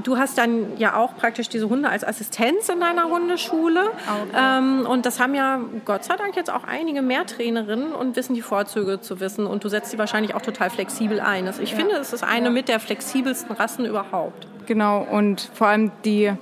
du 0.02 0.18
hast 0.18 0.38
dann 0.38 0.76
ja 0.78 0.96
auch 0.96 1.16
praktisch 1.16 1.48
diese 1.48 1.68
Hunde 1.68 1.88
als 1.88 2.04
Assistenz 2.04 2.68
in 2.68 2.80
deiner 2.80 3.04
Hundeschule. 3.04 3.90
Ähm, 4.36 4.86
und 4.86 5.06
das 5.06 5.20
haben 5.20 5.34
ja 5.34 5.60
Gott 5.84 6.04
sei 6.04 6.16
Dank 6.16 6.36
jetzt 6.36 6.52
auch 6.52 6.64
einige 6.64 7.02
mehr 7.02 7.26
Trainerinnen 7.26 7.92
und 7.92 8.16
wissen 8.16 8.34
die 8.34 8.42
Vorzüge 8.42 9.00
zu 9.00 9.20
wissen. 9.20 9.46
Und 9.46 9.64
du 9.64 9.68
setzt 9.68 9.90
sie 9.90 9.98
wahrscheinlich 9.98 10.34
auch 10.34 10.42
total 10.42 10.70
flexibel 10.70 11.20
ein. 11.20 11.46
Also 11.46 11.62
ich 11.62 11.74
finde, 11.74 11.94
es 11.96 12.12
ist 12.12 12.24
eine 12.24 12.50
mit 12.50 12.68
der 12.68 12.80
flexibelsten 12.80 13.54
Rassen 13.54 13.84
überhaupt. 13.84 14.46
Genau, 14.72 15.02
und 15.02 15.50
vor 15.52 15.66
allem 15.66 15.92
die 16.02 16.32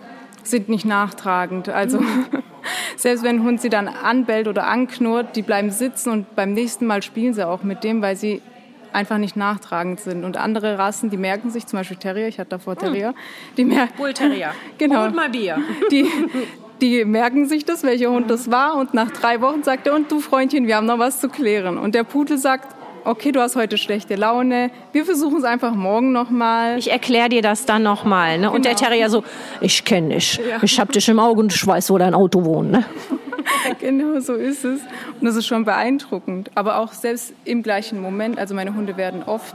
sind 0.44 0.68
nicht 0.68 0.84
nachtragend. 0.84 1.68
Also 1.68 1.98
selbst 2.96 3.24
wenn 3.24 3.40
ein 3.40 3.42
Hund 3.42 3.60
sie 3.60 3.70
dann 3.70 3.88
anbellt 3.88 4.46
oder 4.46 4.68
anknurrt, 4.68 5.34
die 5.34 5.42
bleiben 5.42 5.72
sitzen 5.72 6.10
und 6.10 6.36
beim 6.36 6.52
nächsten 6.52 6.86
Mal 6.86 7.02
spielen 7.02 7.34
sie 7.34 7.44
auch 7.44 7.64
mit 7.64 7.82
dem, 7.82 8.02
weil 8.02 8.14
sie 8.14 8.40
einfach 8.92 9.18
nicht 9.18 9.34
nachtragend 9.34 9.98
sind. 9.98 10.22
Und 10.22 10.36
andere 10.36 10.78
Rassen, 10.78 11.10
die 11.10 11.16
merken 11.16 11.50
sich, 11.50 11.66
zum 11.66 11.80
Beispiel 11.80 11.96
Terrier, 11.96 12.28
ich 12.28 12.38
hatte 12.38 12.50
davor 12.50 12.76
Terrier, 12.76 13.14
die 13.56 13.64
merken... 13.64 13.94
Bull 13.96 14.14
Terrier. 14.14 14.52
Genau. 14.78 15.06
Hol 15.06 15.10
mal 15.10 15.30
Bier. 15.30 15.58
Die, 15.90 16.06
die 16.80 17.04
merken 17.04 17.46
sich 17.46 17.64
das, 17.64 17.82
welcher 17.82 18.12
Hund 18.12 18.30
das 18.30 18.48
war. 18.48 18.76
Und 18.76 18.94
nach 18.94 19.10
drei 19.10 19.40
Wochen 19.40 19.64
sagt 19.64 19.88
er, 19.88 19.94
und 19.96 20.12
du 20.12 20.20
Freundchen, 20.20 20.68
wir 20.68 20.76
haben 20.76 20.86
noch 20.86 21.00
was 21.00 21.20
zu 21.20 21.28
klären. 21.28 21.78
Und 21.78 21.96
der 21.96 22.04
Pudel 22.04 22.38
sagt, 22.38 22.76
okay, 23.04 23.32
du 23.32 23.40
hast 23.40 23.56
heute 23.56 23.78
schlechte 23.78 24.14
Laune, 24.14 24.70
wir 24.92 25.04
versuchen 25.04 25.38
es 25.38 25.44
einfach 25.44 25.74
morgen 25.74 26.12
nochmal. 26.12 26.78
Ich 26.78 26.90
erkläre 26.90 27.28
dir 27.28 27.42
das 27.42 27.66
dann 27.66 27.82
nochmal. 27.82 28.38
Ne? 28.38 28.50
Und 28.50 28.64
der 28.64 28.76
Terrier 28.76 29.10
so, 29.10 29.24
ich 29.60 29.84
kenne 29.84 30.14
dich, 30.14 30.40
ich 30.62 30.80
hab 30.80 30.92
dich 30.92 31.08
im 31.08 31.18
Auge 31.18 31.40
und 31.40 31.54
ich 31.54 31.66
weiß, 31.66 31.90
wo 31.90 31.98
dein 31.98 32.14
Auto 32.14 32.44
wohnt. 32.44 32.70
Ne? 32.70 32.84
genau 33.80 34.20
so 34.20 34.34
ist 34.34 34.64
es. 34.64 34.80
Und 35.20 35.26
das 35.26 35.36
ist 35.36 35.46
schon 35.46 35.64
beeindruckend. 35.64 36.50
Aber 36.54 36.78
auch 36.78 36.92
selbst 36.92 37.34
im 37.44 37.62
gleichen 37.62 38.00
Moment, 38.00 38.38
also 38.38 38.54
meine 38.54 38.74
Hunde 38.74 38.96
werden 38.96 39.22
oft, 39.22 39.54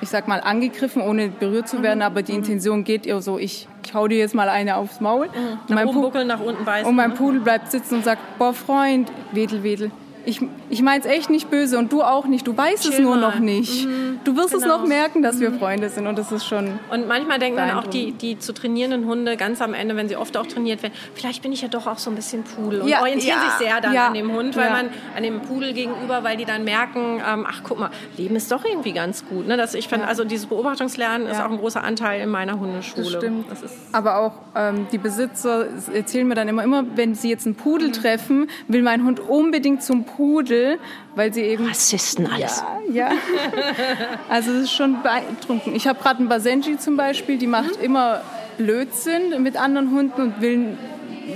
ich 0.00 0.08
sag 0.08 0.28
mal, 0.28 0.40
angegriffen, 0.40 1.02
ohne 1.02 1.28
berührt 1.28 1.68
zu 1.68 1.82
werden, 1.82 2.02
aber 2.02 2.22
die 2.22 2.32
Intention 2.32 2.84
geht 2.84 3.06
ihr 3.06 3.20
so, 3.20 3.38
ich, 3.38 3.66
ich 3.84 3.94
hau 3.94 4.06
dir 4.06 4.18
jetzt 4.18 4.34
mal 4.34 4.48
eine 4.48 4.76
aufs 4.76 5.00
Maul. 5.00 5.26
Und 5.26 5.34
Nach 5.34 5.76
mein, 5.76 5.86
oben 5.86 5.96
Pu 5.96 6.02
buckeln, 6.02 6.26
nach 6.26 6.40
unten 6.40 6.64
beißen. 6.64 6.88
und 6.88 6.94
mein 6.94 7.10
ne? 7.10 7.16
Pudel 7.16 7.40
bleibt 7.40 7.70
sitzen 7.70 7.96
und 7.96 8.04
sagt, 8.04 8.20
boah 8.38 8.54
Freund, 8.54 9.10
wedel, 9.32 9.62
wedel. 9.62 9.90
Ich, 10.28 10.40
ich 10.68 10.82
meine 10.82 11.00
es 11.00 11.06
echt 11.06 11.30
nicht 11.30 11.50
böse 11.50 11.78
und 11.78 11.90
du 11.90 12.02
auch 12.02 12.26
nicht. 12.26 12.46
Du 12.46 12.54
weißt 12.56 12.84
es 12.86 12.96
Chill 12.96 13.02
nur 13.04 13.16
mal. 13.16 13.20
noch 13.22 13.38
nicht. 13.38 13.86
Mhm, 13.86 14.20
Du 14.24 14.36
wirst 14.36 14.52
es 14.52 14.62
genau. 14.62 14.78
noch 14.78 14.86
merken, 14.86 15.22
dass 15.22 15.40
wir 15.40 15.52
Freunde 15.52 15.88
sind 15.88 16.06
und 16.06 16.18
das 16.18 16.30
ist 16.32 16.44
schon. 16.46 16.78
Und 16.92 17.08
manchmal 17.08 17.38
denken 17.38 17.56
dann 17.56 17.70
auch 17.70 17.86
die, 17.86 18.12
die 18.12 18.38
zu 18.38 18.52
trainierenden 18.52 19.06
Hunde 19.06 19.36
ganz 19.38 19.62
am 19.62 19.72
Ende, 19.72 19.96
wenn 19.96 20.08
sie 20.08 20.16
oft 20.16 20.36
auch 20.36 20.46
trainiert 20.46 20.82
werden, 20.82 20.92
vielleicht 21.14 21.42
bin 21.42 21.52
ich 21.52 21.62
ja 21.62 21.68
doch 21.68 21.86
auch 21.86 21.98
so 21.98 22.10
ein 22.10 22.16
bisschen 22.16 22.44
Pudel 22.44 22.82
und 22.82 22.88
Ja, 22.88 23.00
orientieren 23.00 23.38
ja, 23.42 23.48
sich 23.48 23.66
sehr 23.66 23.80
dann 23.80 23.94
ja, 23.94 24.08
an 24.08 24.14
dem 24.14 24.32
Hund, 24.32 24.54
weil 24.56 24.70
man 24.70 24.90
an 25.16 25.22
dem 25.22 25.40
Pudel 25.40 25.72
gegenüber, 25.72 26.22
weil 26.24 26.36
die 26.36 26.44
dann 26.44 26.64
merken, 26.64 27.22
ähm, 27.26 27.46
ach 27.48 27.62
guck 27.64 27.78
mal, 27.78 27.90
Leben 28.16 28.36
ist 28.36 28.52
doch 28.52 28.64
irgendwie 28.64 28.92
ganz 28.92 29.24
gut. 29.26 29.46
Ne? 29.46 29.56
Das, 29.56 29.72
ich 29.74 29.88
finde, 29.88 30.06
also 30.08 30.24
dieses 30.24 30.46
Beobachtungslernen 30.46 31.26
ist 31.26 31.40
auch 31.40 31.50
ein 31.50 31.58
großer 31.58 31.82
Anteil 31.82 32.20
in 32.20 32.28
meiner 32.28 32.58
Hundeschule. 32.60 33.04
Das 33.04 33.12
stimmt. 33.14 33.50
Das 33.50 33.62
Aber 33.92 34.18
auch 34.18 34.32
ähm, 34.54 34.86
die 34.92 34.98
Besitzer 34.98 35.66
erzählen 35.94 36.28
mir 36.28 36.34
dann 36.34 36.48
immer, 36.48 36.64
immer, 36.64 36.84
wenn 36.96 37.14
sie 37.14 37.30
jetzt 37.30 37.46
einen 37.46 37.54
Mhm. 37.58 37.62
Pudel 37.62 37.92
treffen, 37.92 38.48
will 38.66 38.82
mein 38.82 39.04
Hund 39.04 39.20
unbedingt 39.20 39.82
zum 39.82 40.04
Pudel, 40.04 40.17
weil 41.14 41.32
sie 41.32 41.42
eben. 41.42 41.66
Rassisten 41.66 42.26
alles. 42.26 42.64
Ja, 42.92 43.08
ja. 43.08 43.16
Also 44.28 44.52
es 44.52 44.64
ist 44.64 44.72
schon 44.72 45.02
beeindruckend. 45.02 45.76
Ich 45.76 45.86
habe 45.86 46.00
gerade 46.00 46.18
einen 46.18 46.28
Basenji 46.28 46.78
zum 46.78 46.96
Beispiel, 46.96 47.38
die 47.38 47.46
macht 47.46 47.80
immer 47.82 48.20
Blödsinn 48.58 49.42
mit 49.42 49.56
anderen 49.56 49.90
Hunden 49.90 50.20
und 50.20 50.40
will, 50.40 50.76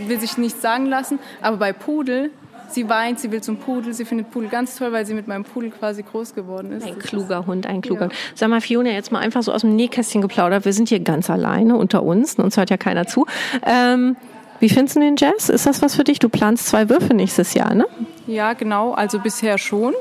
will 0.07 0.21
sich 0.21 0.37
nichts 0.37 0.61
sagen 0.61 0.87
lassen. 0.87 1.19
Aber 1.41 1.57
bei 1.57 1.73
Pudel, 1.73 2.31
sie 2.69 2.89
weint, 2.89 3.21
sie 3.21 3.31
will 3.31 3.43
zum 3.43 3.59
Pudel, 3.59 3.95
sie 3.95 4.05
findet 4.05 4.31
Pudel 4.31 4.49
ganz 4.49 4.77
toll, 4.77 4.93
weil 4.93 5.07
sie 5.07 5.15
mit 5.15 5.29
meinem 5.29 5.45
Pudel 5.45 5.71
quasi 5.71 6.03
groß 6.03 6.35
geworden 6.35 6.73
ist. 6.73 6.87
Ein 6.87 6.99
kluger 6.99 7.47
Hund, 7.47 7.67
ein 7.67 7.81
kluger 7.81 8.07
Hund. 8.07 8.15
Sag 8.35 8.49
mal, 8.51 8.61
Fiona, 8.61 8.91
jetzt 8.91 9.13
mal 9.13 9.21
einfach 9.21 9.43
so 9.43 9.53
aus 9.53 9.61
dem 9.63 9.77
Nähkästchen 9.77 10.21
geplaudert. 10.21 10.65
Wir 10.65 10.73
sind 10.73 10.89
hier 10.89 11.01
ganz 11.01 11.31
alleine 11.31 11.77
unter 11.77 12.03
uns, 12.03 12.35
uns 12.35 12.57
hört 12.57 12.71
ja 12.71 12.77
keiner 12.77 13.07
zu. 13.07 13.27
Ähm, 13.65 14.17
wie 14.63 14.69
findest 14.69 14.95
du 14.95 15.01
den 15.01 15.17
Jazz? 15.17 15.49
Ist 15.49 15.67
das 15.67 15.83
was 15.83 15.97
für 15.97 16.05
dich? 16.05 16.21
Du 16.21 16.29
planst 16.29 16.69
zwei 16.69 16.89
Würfe 16.89 17.15
nächstes 17.15 17.53
Jahr, 17.53 17.75
ne? 17.75 17.85
Ja, 18.29 18.53
genau. 18.53 18.93
Also 18.93 19.19
bisher 19.19 19.59
schon. 19.59 19.93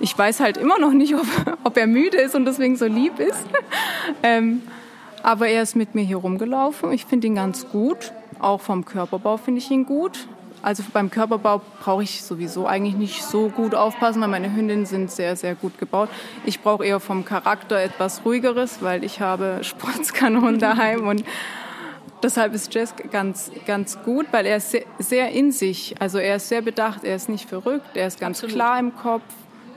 Ich 0.00 0.16
weiß 0.16 0.40
halt 0.40 0.56
immer 0.56 0.78
noch 0.78 0.92
nicht, 0.92 1.14
ob, 1.14 1.26
ob 1.62 1.76
er 1.76 1.86
müde 1.86 2.16
ist 2.16 2.34
und 2.34 2.46
deswegen 2.46 2.76
so 2.76 2.86
lieb 2.86 3.18
ist. 3.18 3.44
ähm, 4.22 4.62
aber 5.22 5.48
er 5.48 5.62
ist 5.62 5.76
mit 5.76 5.94
mir 5.94 6.04
hier 6.04 6.16
rumgelaufen. 6.16 6.90
Ich 6.90 7.04
finde 7.04 7.26
ihn 7.26 7.34
ganz 7.34 7.68
gut. 7.68 8.12
Auch 8.38 8.62
vom 8.62 8.86
Körperbau 8.86 9.36
finde 9.36 9.60
ich 9.60 9.70
ihn 9.70 9.84
gut. 9.84 10.26
Also 10.62 10.82
beim 10.90 11.10
Körperbau 11.10 11.60
brauche 11.82 12.02
ich 12.02 12.22
sowieso 12.22 12.66
eigentlich 12.66 12.96
nicht 12.96 13.22
so 13.22 13.50
gut 13.50 13.74
aufpassen, 13.74 14.22
weil 14.22 14.28
meine 14.28 14.54
Hündinnen 14.54 14.86
sind 14.86 15.10
sehr, 15.10 15.36
sehr 15.36 15.54
gut 15.54 15.76
gebaut. 15.78 16.08
Ich 16.46 16.60
brauche 16.60 16.86
eher 16.86 16.98
vom 16.98 17.26
Charakter 17.26 17.78
etwas 17.78 18.24
ruhigeres, 18.24 18.78
weil 18.80 19.04
ich 19.04 19.20
habe 19.20 19.58
Sportskanonen 19.60 20.58
daheim 20.60 21.06
und 21.06 21.24
deshalb 22.22 22.54
ist 22.54 22.72
Jess 22.74 22.94
ganz, 23.10 23.50
ganz 23.66 23.98
gut, 24.02 24.26
weil 24.30 24.46
er 24.46 24.56
ist 24.56 24.70
sehr, 24.70 24.84
sehr 24.98 25.30
in 25.30 25.52
sich. 25.52 25.94
Also 25.98 26.18
er 26.18 26.36
ist 26.36 26.48
sehr 26.48 26.62
bedacht, 26.62 27.04
er 27.04 27.16
ist 27.16 27.28
nicht 27.28 27.48
verrückt, 27.48 27.96
er 27.96 28.06
ist 28.06 28.20
ganz 28.20 28.38
Absolut. 28.38 28.54
klar 28.54 28.78
im 28.78 28.94
Kopf. 28.96 29.22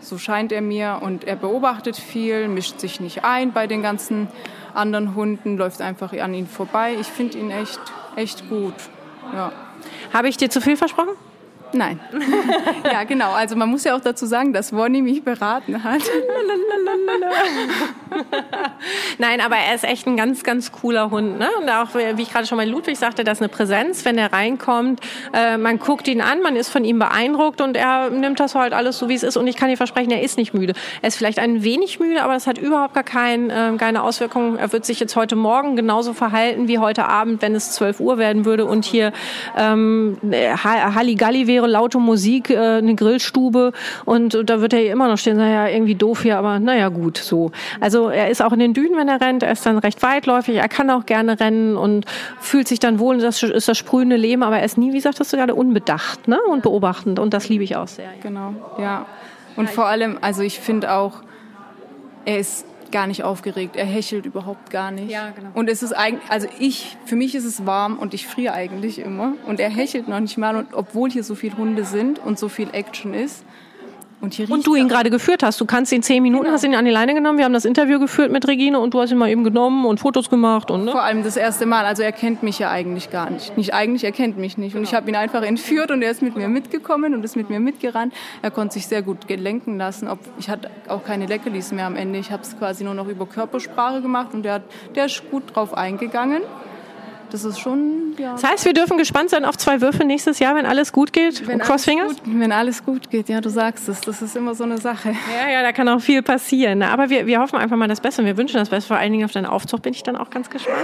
So 0.01 0.17
scheint 0.17 0.51
er 0.51 0.61
mir 0.61 0.99
und 1.01 1.23
er 1.23 1.35
beobachtet 1.35 1.97
viel, 1.97 2.47
mischt 2.47 2.79
sich 2.79 2.99
nicht 2.99 3.23
ein 3.23 3.53
bei 3.53 3.65
den 3.65 3.81
ganzen 3.81 4.27
anderen 4.73 5.15
Hunden, 5.15 5.57
läuft 5.57 5.81
einfach 5.81 6.13
an 6.13 6.33
ihn 6.33 6.47
vorbei. 6.47 6.95
Ich 6.99 7.07
finde 7.07 7.37
ihn 7.39 7.49
echt, 7.49 7.79
echt 8.15 8.47
gut. 8.49 8.75
Ja. 9.33 9.51
Habe 10.13 10.29
ich 10.29 10.37
dir 10.37 10.49
zu 10.49 10.61
viel 10.61 10.77
versprochen? 10.77 11.15
Nein. 11.75 11.99
ja, 12.91 13.03
genau. 13.03 13.33
Also 13.33 13.55
man 13.55 13.69
muss 13.69 13.83
ja 13.83 13.95
auch 13.95 14.01
dazu 14.01 14.25
sagen, 14.25 14.53
dass 14.53 14.71
Wonny 14.73 15.01
mich 15.01 15.23
beraten 15.23 15.83
hat. 15.83 16.01
Nein, 19.17 19.41
aber 19.41 19.57
er 19.57 19.75
ist 19.75 19.83
echt 19.83 20.07
ein 20.07 20.15
ganz, 20.15 20.43
ganz 20.43 20.71
cooler 20.71 21.11
Hund. 21.11 21.37
Ne? 21.37 21.49
Und 21.61 21.69
auch, 21.69 21.89
wie 21.93 22.21
ich 22.21 22.31
gerade 22.31 22.47
schon 22.47 22.57
mal 22.57 22.67
Ludwig 22.67 22.97
sagte, 22.97 23.25
das 23.25 23.39
ist 23.39 23.41
eine 23.41 23.49
Präsenz, 23.49 24.05
wenn 24.05 24.17
er 24.17 24.31
reinkommt. 24.31 25.01
Äh, 25.33 25.57
man 25.57 25.79
guckt 25.79 26.07
ihn 26.07 26.21
an, 26.21 26.41
man 26.41 26.55
ist 26.55 26.69
von 26.69 26.85
ihm 26.85 26.99
beeindruckt 26.99 27.59
und 27.59 27.75
er 27.75 28.09
nimmt 28.09 28.39
das 28.39 28.55
halt 28.55 28.71
alles 28.73 28.97
so, 28.97 29.09
wie 29.09 29.15
es 29.15 29.23
ist. 29.23 29.35
Und 29.35 29.47
ich 29.47 29.57
kann 29.57 29.67
dir 29.69 29.77
versprechen, 29.77 30.11
er 30.11 30.21
ist 30.21 30.37
nicht 30.37 30.53
müde. 30.53 30.73
Er 31.01 31.09
ist 31.09 31.17
vielleicht 31.17 31.39
ein 31.39 31.63
wenig 31.63 31.99
müde, 31.99 32.23
aber 32.23 32.33
das 32.33 32.47
hat 32.47 32.57
überhaupt 32.57 32.93
gar 32.93 33.03
kein, 33.03 33.49
äh, 33.49 33.73
keine 33.77 34.03
Auswirkung. 34.03 34.57
Er 34.57 34.71
wird 34.71 34.85
sich 34.85 35.01
jetzt 35.01 35.17
heute 35.17 35.35
Morgen 35.35 35.75
genauso 35.75 36.13
verhalten 36.13 36.69
wie 36.69 36.79
heute 36.79 37.05
Abend, 37.05 37.41
wenn 37.41 37.53
es 37.53 37.71
12 37.71 37.99
Uhr 37.99 38.17
werden 38.17 38.45
würde 38.45 38.65
und 38.65 38.85
hier 38.85 39.11
ähm, 39.57 40.17
Halligalli 40.23 41.47
wäre, 41.47 41.64
laute 41.67 41.99
Musik, 41.99 42.49
äh, 42.49 42.57
eine 42.57 42.95
Grillstube 42.95 43.71
und 44.05 44.49
da 44.49 44.61
wird 44.61 44.73
er 44.73 44.91
immer 44.91 45.07
noch 45.07 45.17
stehen, 45.17 45.37
naja, 45.37 45.67
irgendwie 45.67 45.95
doof 45.95 46.23
hier, 46.23 46.37
aber 46.37 46.59
naja, 46.59 46.89
gut, 46.89 47.17
so. 47.17 47.51
Also 47.79 48.09
er 48.09 48.29
ist 48.29 48.41
auch 48.41 48.53
in 48.53 48.59
den 48.59 48.73
Dünen, 48.73 48.97
wenn 48.97 49.07
er 49.07 49.21
rennt, 49.21 49.43
er 49.43 49.51
ist 49.51 49.65
dann 49.65 49.77
recht 49.77 50.01
weitläufig, 50.03 50.55
er 50.55 50.69
kann 50.69 50.89
auch 50.89 51.05
gerne 51.05 51.39
rennen 51.39 51.77
und 51.77 52.05
fühlt 52.39 52.67
sich 52.67 52.79
dann 52.79 52.99
wohl, 52.99 53.17
das 53.17 53.43
ist 53.43 53.67
das 53.67 53.77
sprühende 53.77 54.15
Leben, 54.15 54.43
aber 54.43 54.59
er 54.59 54.65
ist 54.65 54.77
nie, 54.77 54.93
wie 54.93 55.01
sagtest 55.01 55.33
du 55.33 55.37
gerade, 55.37 55.55
unbedacht 55.55 56.27
ne? 56.27 56.39
und 56.49 56.63
beobachtend 56.63 57.19
und 57.19 57.33
das 57.33 57.49
liebe 57.49 57.63
ich 57.63 57.75
auch 57.75 57.87
sehr. 57.87 58.09
Genau, 58.21 58.53
ja. 58.77 59.05
Und 59.55 59.69
vor 59.69 59.85
allem, 59.85 60.17
also 60.21 60.41
ich 60.41 60.59
finde 60.59 60.91
auch, 60.91 61.21
er 62.25 62.39
ist 62.39 62.65
gar 62.95 63.07
nicht 63.07 63.25
aufgeregt. 63.25 63.75
Er 63.75 63.85
hechelt 63.85 64.25
überhaupt 64.25 64.69
gar 64.69 64.89
nicht. 64.89 65.11
Ja, 65.11 65.31
genau. 65.31 65.49
Und 65.53 65.69
es 65.69 65.83
ist 65.83 65.91
eigentlich, 65.91 66.31
also 66.31 66.47
ich, 66.59 66.95
für 67.03 67.17
mich 67.17 67.35
ist 67.35 67.43
es 67.43 67.65
warm 67.65 67.99
und 67.99 68.13
ich 68.13 68.25
friere 68.25 68.53
eigentlich 68.53 68.99
immer. 68.99 69.33
Und 69.45 69.59
er 69.59 69.69
hechelt 69.69 70.07
noch 70.07 70.21
nicht 70.21 70.37
mal. 70.37 70.55
Und 70.55 70.73
obwohl 70.73 71.11
hier 71.11 71.25
so 71.25 71.35
viele 71.35 71.57
Hunde 71.57 71.83
sind 71.83 72.19
und 72.19 72.39
so 72.39 72.47
viel 72.47 72.69
Action 72.71 73.13
ist. 73.13 73.43
Und, 74.21 74.39
Und 74.49 74.65
du 74.65 74.75
ihn 74.75 74.87
gerade 74.87 75.09
geführt 75.09 75.43
hast. 75.43 75.59
Du 75.61 75.65
kannst 75.65 75.91
ihn 75.91 76.01
zehn 76.01 76.23
Minuten, 76.23 76.49
hast 76.49 76.63
ihn 76.63 76.73
an 76.73 76.85
die 76.85 76.91
Leine 76.91 77.13
genommen. 77.13 77.37
Wir 77.37 77.45
haben 77.45 77.53
das 77.53 77.65
Interview 77.65 77.99
geführt 77.99 78.31
mit 78.31 78.47
Regine 78.47 78.79
und 78.79 78.93
du 78.93 79.01
hast 79.01 79.11
ihn 79.11 79.17
mal 79.17 79.29
eben 79.29 79.43
genommen 79.43 79.85
und 79.85 79.99
Fotos 79.99 80.29
gemacht. 80.29 80.71
Und, 80.71 80.85
ne? 80.85 80.91
Vor 80.91 81.03
allem 81.03 81.23
das 81.23 81.37
erste 81.37 81.65
Mal. 81.65 81.85
Also 81.85 82.01
er 82.01 82.11
kennt 82.11 82.41
mich 82.41 82.57
ja 82.57 82.71
eigentlich 82.71 83.11
gar 83.11 83.29
nicht. 83.29 83.55
Nicht 83.57 83.73
eigentlich, 83.73 84.03
er 84.03 84.11
kennt 84.11 84.37
mich 84.37 84.57
nicht. 84.57 84.75
Und 84.75 84.83
ich 84.83 84.93
habe 84.93 85.09
ihn 85.09 85.15
einfach 85.15 85.43
entführt 85.43 85.91
und 85.91 86.01
er 86.01 86.11
ist 86.11 86.21
mit 86.21 86.35
mir 86.35 86.47
mitgekommen 86.47 87.13
und 87.13 87.23
ist 87.23 87.35
mit 87.35 87.49
mir 87.49 87.59
mitgerannt. 87.59 88.13
Er 88.41 88.51
konnte 88.51 88.73
sich 88.75 88.87
sehr 88.87 89.01
gut 89.01 89.29
lenken 89.29 89.77
lassen. 89.77 90.07
Ob, 90.07 90.19
ich 90.39 90.49
hatte 90.49 90.69
auch 90.87 91.03
keine 91.03 91.25
Leckerlis 91.25 91.71
mehr 91.71 91.85
am 91.85 91.95
Ende. 91.95 92.17
Ich 92.17 92.31
habe 92.31 92.43
es 92.43 92.57
quasi 92.57 92.83
nur 92.83 92.93
noch 92.93 93.07
über 93.07 93.25
Körpersprache 93.25 94.01
gemacht 94.01 94.33
und 94.33 94.43
der, 94.43 94.53
hat, 94.53 94.63
der 94.95 95.05
ist 95.05 95.29
gut 95.29 95.55
drauf 95.55 95.75
eingegangen. 95.75 96.41
Das 97.35 97.43
ist 97.43 97.59
schon, 97.59 98.13
ja. 98.17 98.31
Das 98.31 98.45
heißt, 98.45 98.63
wir 98.63 98.71
dürfen 98.71 98.97
gespannt 98.97 99.29
sein 99.29 99.43
auf 99.43 99.57
zwei 99.57 99.81
Würfe 99.81 100.05
nächstes 100.05 100.39
Jahr, 100.39 100.55
wenn 100.55 100.65
alles 100.65 100.93
gut 100.93 101.11
geht. 101.11 101.45
Wenn 101.45 101.59
Cross 101.59 101.69
alles, 101.69 101.83
Fingers? 101.83 102.07
gut, 102.15 102.21
wenn 102.39 102.51
alles 102.53 102.85
gut 102.85 103.09
geht, 103.09 103.27
ja, 103.27 103.41
du 103.41 103.49
sagst 103.49 103.89
es. 103.89 103.99
Das 103.99 104.21
ist 104.21 104.37
immer 104.37 104.55
so 104.55 104.63
eine 104.63 104.77
Sache. 104.77 105.09
Ja, 105.09 105.51
ja, 105.51 105.61
da 105.61 105.73
kann 105.73 105.89
auch 105.89 105.99
viel 105.99 106.21
passieren. 106.21 106.81
Aber 106.81 107.09
wir, 107.09 107.25
wir 107.27 107.41
hoffen 107.41 107.57
einfach 107.57 107.75
mal 107.75 107.89
das 107.89 107.99
Beste 107.99 108.21
und 108.21 108.27
wir 108.27 108.37
wünschen 108.37 108.55
das 108.55 108.69
Beste. 108.69 108.87
Vor 108.87 108.95
allen 108.95 109.11
Dingen 109.11 109.25
auf 109.25 109.33
deinen 109.33 109.47
Aufzug 109.47 109.81
bin 109.81 109.91
ich 109.93 110.01
dann 110.01 110.15
auch 110.15 110.29
ganz 110.29 110.49
gespannt. 110.49 110.77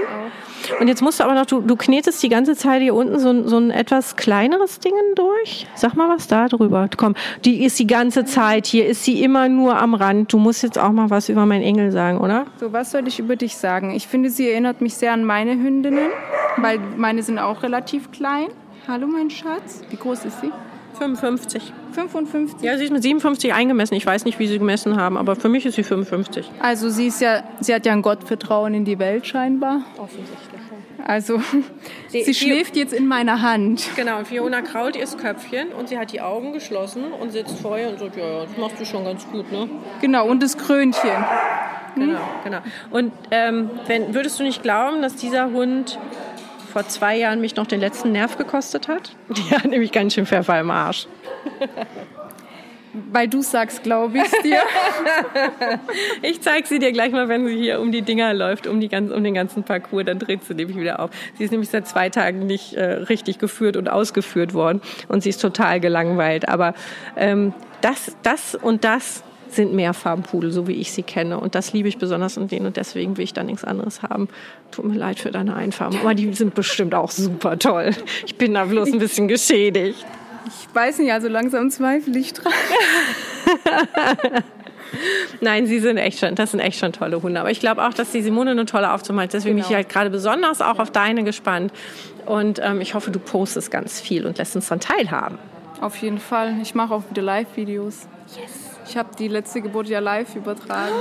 Und 0.82 0.90
jetzt 0.90 1.02
musst 1.02 1.22
du 1.22 1.24
aber 1.24 1.36
noch, 1.36 1.46
du, 1.46 1.62
du 1.62 1.78
knetest 1.78 2.22
die 2.22 2.28
ganze 2.28 2.58
Zeit 2.58 2.82
hier 2.82 2.96
unten 2.96 3.18
so, 3.18 3.30
ein- 3.30 3.48
so 3.48 3.58
ein 3.58 3.72
etwas 3.72 4.18
kleineres 4.18 4.80
Ding 4.80 4.92
durch. 5.16 5.68
Sag 5.76 5.96
mal 5.96 6.10
was 6.10 6.28
da 6.28 6.50
drüber. 6.50 6.90
Komm, 6.98 7.16
die 7.46 7.64
ist 7.64 7.80
die 7.80 7.88
ganze 7.88 8.26
Zeit 8.26 8.66
hier, 8.68 8.86
ist 8.88 9.06
sie 9.06 9.24
immer 9.24 9.48
nur 9.48 9.78
am 9.80 9.94
Rand. 9.94 10.34
Du 10.34 10.38
musst 10.38 10.64
jetzt 10.64 10.78
auch 10.78 10.92
mal 10.92 11.10
was 11.10 11.30
über 11.30 11.46
meinen 11.46 11.64
Engel 11.64 11.92
sagen, 11.94 12.20
oder? 12.20 12.46
So, 12.60 12.74
was 12.74 12.92
soll 12.92 13.08
ich 13.08 13.20
über 13.20 13.38
dich 13.38 13.56
sagen? 13.56 13.92
Ich 13.92 14.06
finde, 14.08 14.30
sie 14.30 14.50
erinnert 14.50 14.82
mich 14.82 14.96
sehr 14.96 15.14
an 15.14 15.24
meine 15.24 15.52
Hündinnen, 15.54 16.10
weil 16.58 16.80
meine 16.98 17.24
sind 17.24 17.40
auch 17.40 17.64
relativ 17.64 18.12
klein. 18.12 18.48
Hallo, 18.88 19.08
mein 19.08 19.30
Schatz. 19.30 19.84
Wie 19.90 19.96
groß 19.96 20.26
ist 20.26 20.42
sie? 20.42 20.52
55. 20.98 21.74
55? 21.94 22.62
Ja, 22.62 22.78
sie 22.78 22.84
ist 22.86 22.92
mit 22.94 23.02
57 23.04 23.54
eingemessen. 23.54 23.96
Ich 23.96 24.06
weiß 24.06 24.26
nicht, 24.26 24.40
wie 24.40 24.48
sie 24.48 24.60
gemessen 24.60 24.98
haben, 25.00 25.18
aber 25.18 25.36
für 25.36 25.50
mich 25.50 25.66
ist 25.66 25.76
sie 25.76 25.84
55. 25.84 26.50
Also 26.62 26.90
sie 26.90 27.08
ist 27.08 27.22
ja, 27.22 27.44
sie 27.60 27.74
hat 27.74 27.86
ja 27.86 27.94
ein 27.94 28.02
Gottvertrauen 28.02 28.74
in 28.74 28.86
die 28.86 29.00
Welt 29.00 29.26
scheinbar. 29.26 29.82
Offensichtlich. 29.98 30.38
Also 31.06 31.42
Die- 32.14 32.24
sie 32.24 32.34
schläft 32.36 32.76
jetzt 32.76 32.94
in 32.94 33.08
meiner 33.08 33.42
Hand. 33.42 33.84
Genau, 33.96 34.20
und 34.20 34.28
Fiona 34.28 34.62
krault 34.62 34.96
ihr 34.96 35.06
Köpfchen 35.06 35.70
und 35.70 35.90
sie 35.90 35.98
hat 35.98 36.12
die 36.14 36.22
Augen 36.22 36.54
geschlossen 36.54 37.06
und 37.20 37.32
sitzt 37.32 37.60
vor 37.60 37.80
ihr 37.80 37.90
und 37.90 37.98
sagt, 38.00 38.18
ja, 38.18 38.42
das 38.46 38.56
machst 38.58 38.80
du 38.80 38.86
schon 38.86 39.04
ganz 39.06 39.26
gut, 39.32 39.52
ne? 39.52 39.68
Genau, 40.02 40.28
und 40.28 40.44
das 40.44 40.58
Krönchen. 40.58 41.10
Genau, 41.96 42.20
genau. 42.44 42.60
Und 42.92 43.12
ähm, 43.32 43.70
wenn, 43.88 44.14
würdest 44.14 44.40
du 44.40 44.44
nicht 44.44 44.62
glauben, 44.64 45.02
dass 45.02 45.16
dieser 45.16 45.52
Hund 45.52 45.98
vor 46.72 46.88
zwei 46.88 47.18
Jahren 47.18 47.42
mich 47.42 47.56
noch 47.56 47.68
den 47.68 47.80
letzten 47.80 48.12
Nerv 48.12 48.38
gekostet 48.38 48.88
hat? 48.88 49.16
Die 49.30 49.56
hat 49.56 49.66
nämlich 49.66 49.92
ganz 49.92 50.14
schön 50.14 50.26
Pfeffer 50.26 50.60
im 50.60 50.72
Arsch. 50.72 51.08
Weil 52.94 53.28
du 53.28 53.42
sagst, 53.42 53.84
glaube 53.84 54.18
ich 54.26 54.42
dir. 54.42 54.60
Ich 56.22 56.42
zeige 56.42 56.68
sie 56.68 56.80
dir 56.80 56.92
gleich 56.92 57.12
mal, 57.12 57.30
wenn 57.30 57.48
sie 57.48 57.56
hier 57.56 57.80
um 57.80 57.92
die 57.92 58.02
Dinger 58.02 58.34
läuft, 58.34 58.68
um, 58.68 58.80
die 58.80 58.90
ganz, 58.90 59.12
um 59.12 59.24
den 59.24 59.34
ganzen 59.34 59.64
Parcours. 59.64 60.06
Dann 60.06 60.20
dreht 60.20 60.44
sie 60.44 60.54
nämlich 60.54 60.78
wieder 60.78 61.00
auf. 61.00 61.12
Sie 61.38 61.44
ist 61.44 61.52
nämlich 61.52 61.70
seit 61.70 61.88
zwei 61.88 62.10
Tagen 62.10 62.46
nicht 62.46 62.74
äh, 62.74 62.84
richtig 62.84 63.40
geführt 63.40 63.78
und 63.78 63.90
ausgeführt 63.90 64.54
worden. 64.54 64.82
Und 65.08 65.24
sie 65.24 65.30
ist 65.30 65.42
total 65.42 65.80
gelangweilt. 65.80 66.50
Aber 66.50 66.74
ähm, 67.16 67.54
das, 67.82 68.16
das 68.24 68.56
und 68.56 68.84
das 68.84 69.24
sind 69.56 69.74
Mehrfarbenpudel, 69.74 70.52
so 70.52 70.68
wie 70.68 70.74
ich 70.74 70.92
sie 70.92 71.04
kenne. 71.04 71.40
Und 71.40 71.56
das 71.56 71.74
liebe 71.74 71.88
ich 71.88 71.98
besonders 71.98 72.38
an 72.38 72.48
denen. 72.48 72.66
Und 72.66 72.78
deswegen 72.78 73.18
will 73.18 73.24
ich 73.24 73.34
da 73.34 73.44
nichts 73.44 73.64
anderes 73.64 74.02
haben. 74.04 74.30
Tut 74.72 74.86
mir 74.86 74.98
leid 74.98 75.20
für 75.20 75.32
deine 75.32 75.56
Einfarben. 75.56 76.00
Aber 76.00 76.14
die 76.14 76.32
sind 76.34 76.54
bestimmt 76.54 76.96
auch 76.96 77.12
super 77.12 77.58
toll. 77.60 77.92
Ich 78.26 78.36
bin 78.38 78.54
da 78.54 78.66
bloß 78.66 78.94
ein 78.94 79.00
bisschen 79.00 79.28
geschädigt. 79.28 80.06
Ich 80.48 80.76
weiß 80.76 81.00
nicht, 81.00 81.12
also 81.12 81.28
langsam 81.28 81.70
zweifle 81.70 82.18
ich 82.18 82.34
dran. 82.34 82.54
Nein, 85.42 85.68
sie 85.68 85.80
sind 85.80 85.98
echt 85.98 86.20
schon, 86.20 86.36
das 86.36 86.52
sind 86.52 86.60
echt 86.60 86.80
schon 86.80 86.92
tolle 86.92 87.22
Hunde. 87.22 87.40
Aber 87.40 87.52
ich 87.52 87.60
glaube 87.60 87.86
auch, 87.86 87.94
dass 87.94 88.12
die 88.12 88.22
Simone 88.22 88.52
eine 88.52 88.66
tolle 88.66 88.92
Aufzumachen 88.94 89.28
ist. 89.28 89.34
Deswegen 89.34 89.56
bin 89.56 89.66
ich 89.66 89.74
halt 89.74 89.90
gerade 89.90 90.10
besonders 90.10 90.62
auch 90.62 90.80
auf 90.80 90.92
deine 90.92 91.24
gespannt. 91.24 91.72
Und 92.26 92.60
ähm, 92.64 92.82
ich 92.82 92.94
hoffe, 92.94 93.12
du 93.12 93.20
postest 93.20 93.72
ganz 93.72 94.02
viel 94.02 94.26
und 94.26 94.38
lässt 94.38 94.56
uns 94.56 94.68
dann 94.68 94.80
teilhaben. 94.80 95.38
Auf 95.80 95.98
jeden 95.98 96.20
Fall. 96.20 96.56
Ich 96.62 96.76
mache 96.76 96.94
auch 96.94 97.04
wieder 97.10 97.22
Live-Videos. 97.22 98.08
Yes. 98.40 98.61
Ich 98.92 98.98
habe 98.98 99.16
die 99.18 99.30
letzte 99.30 99.62
Geburt 99.62 99.88
ja 99.88 100.00
live 100.00 100.36
übertragen. 100.36 100.92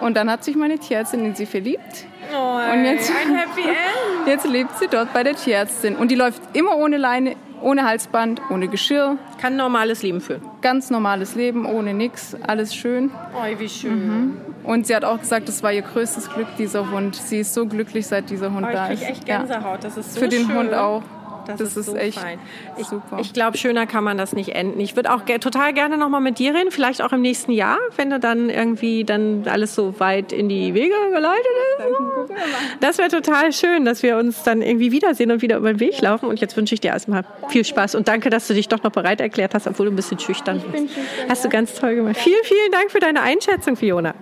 und 0.00 0.16
dann 0.16 0.30
hat 0.30 0.44
sich 0.44 0.56
meine 0.56 0.78
Tierärztin 0.78 1.24
in 1.24 1.34
sie 1.34 1.46
verliebt. 1.46 2.06
Oh, 2.32 2.72
und 2.72 2.84
jetzt, 2.84 3.10
ein 3.10 3.34
Happy 3.34 3.62
End. 3.68 3.76
jetzt 4.26 4.46
lebt 4.46 4.78
sie 4.78 4.86
dort 4.90 5.12
bei 5.12 5.22
der 5.22 5.34
Tierärztin. 5.34 5.96
Und 5.96 6.10
die 6.10 6.14
läuft 6.14 6.40
immer 6.56 6.76
ohne 6.76 6.96
Leine, 6.96 7.34
ohne 7.60 7.84
Halsband, 7.84 8.40
ohne 8.50 8.68
Geschirr. 8.68 9.18
Kann 9.40 9.56
normales 9.56 10.02
Leben 10.02 10.20
führen. 10.20 10.40
Ganz 10.62 10.90
normales 10.90 11.34
Leben, 11.34 11.66
ohne 11.66 11.92
nix, 11.92 12.36
alles 12.46 12.74
schön. 12.74 13.10
Oh, 13.34 13.58
wie 13.58 13.68
schön. 13.68 14.36
Und 14.62 14.86
sie 14.86 14.94
hat 14.94 15.04
auch 15.04 15.18
gesagt, 15.18 15.48
das 15.48 15.62
war 15.62 15.72
ihr 15.72 15.82
größtes 15.82 16.30
Glück, 16.32 16.46
dieser 16.58 16.90
Hund. 16.90 17.16
Sie 17.16 17.40
ist 17.40 17.52
so 17.52 17.66
glücklich, 17.66 18.06
seit 18.06 18.30
dieser 18.30 18.52
Hund 18.52 18.66
Oh, 18.68 18.72
da 18.72 18.86
ich 18.90 19.00
ist. 19.00 19.06
krieg 19.06 19.10
echt 19.16 19.28
Ja. 19.28 19.38
Gänsehaut. 19.38 19.82
Das 19.82 19.96
ist 19.96 20.14
so 20.14 20.20
Für 20.20 20.28
den 20.28 20.46
schön. 20.46 20.56
Hund 20.56 20.74
auch. 20.74 21.02
Das, 21.50 21.58
Das 21.58 21.68
ist, 21.68 21.76
ist 21.76 21.86
so 21.86 21.96
echt 21.96 22.18
fein. 22.18 22.38
Ich, 22.78 22.86
super. 22.86 23.18
ich 23.20 23.32
glaube, 23.32 23.56
schöner 23.56 23.86
kann 23.86 24.04
man 24.04 24.18
das 24.18 24.32
nicht 24.32 24.50
enden. 24.50 24.80
Ich 24.80 24.96
würde 24.96 25.12
auch 25.12 25.24
ge 25.24 25.38
total 25.38 25.72
gerne 25.72 25.96
noch 25.96 26.08
mal 26.08 26.20
mit 26.20 26.38
dir 26.38 26.54
reden, 26.54 26.70
vielleicht 26.70 27.02
auch 27.02 27.12
im 27.12 27.22
nächsten 27.22 27.52
Jahr, 27.52 27.78
wenn 27.96 28.10
du 28.10 28.18
dann 28.18 28.50
irgendwie 28.50 29.04
dann 29.04 29.44
alles 29.46 29.74
so 29.74 29.98
weit 30.00 30.32
in 30.32 30.48
die 30.48 30.74
Wege 30.74 30.94
geleitet 31.12 31.46
ist. 31.78 32.34
Das 32.80 32.98
wäre 32.98 33.08
total 33.08 33.52
schön, 33.52 33.84
dass 33.84 34.02
wir 34.02 34.16
uns 34.16 34.42
dann 34.42 34.62
irgendwie 34.62 34.92
wiedersehen 34.92 35.30
und 35.30 35.42
wieder 35.42 35.56
über 35.56 35.72
den 35.72 35.80
Weg 35.80 36.00
laufen. 36.00 36.26
Und 36.26 36.40
jetzt 36.40 36.56
wünsche 36.56 36.74
ich 36.74 36.80
dir 36.80 36.88
erstmal 36.88 37.24
viel 37.48 37.64
Spaß 37.64 37.94
und 37.94 38.08
danke, 38.08 38.30
dass 38.30 38.46
du 38.46 38.54
dich 38.54 38.68
doch 38.68 38.82
noch 38.82 38.92
bereit 38.92 39.20
erklärt 39.20 39.54
hast, 39.54 39.66
obwohl 39.66 39.86
du 39.86 39.92
ein 39.92 39.96
bisschen 39.96 40.18
schüchtern 40.18 40.62
bist. 40.72 40.94
Hast 41.28 41.44
du 41.44 41.48
ganz 41.48 41.74
toll 41.74 41.96
gemacht. 41.96 42.16
Vielen, 42.16 42.44
vielen 42.44 42.72
Dank 42.72 42.90
für 42.90 43.00
deine 43.00 43.22
Einschätzung, 43.22 43.76
Fiona. 43.76 44.14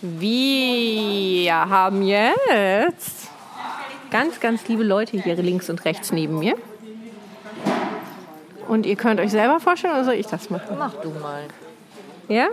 Wir 0.00 1.52
haben 1.52 2.02
jetzt 2.02 3.21
ganz, 4.12 4.40
ganz 4.40 4.68
liebe 4.68 4.84
Leute 4.84 5.20
hier 5.20 5.34
links 5.36 5.70
und 5.70 5.84
rechts 5.84 6.12
neben 6.12 6.38
mir. 6.38 6.54
Und 8.68 8.86
ihr 8.86 8.96
könnt 8.96 9.18
euch 9.18 9.30
selber 9.32 9.58
vorstellen 9.58 9.94
oder 9.94 10.04
soll 10.04 10.14
ich 10.14 10.26
das 10.26 10.50
machen? 10.50 10.76
Mach 10.78 10.94
du 10.96 11.08
mal. 11.10 11.42
Ja? 12.28 12.46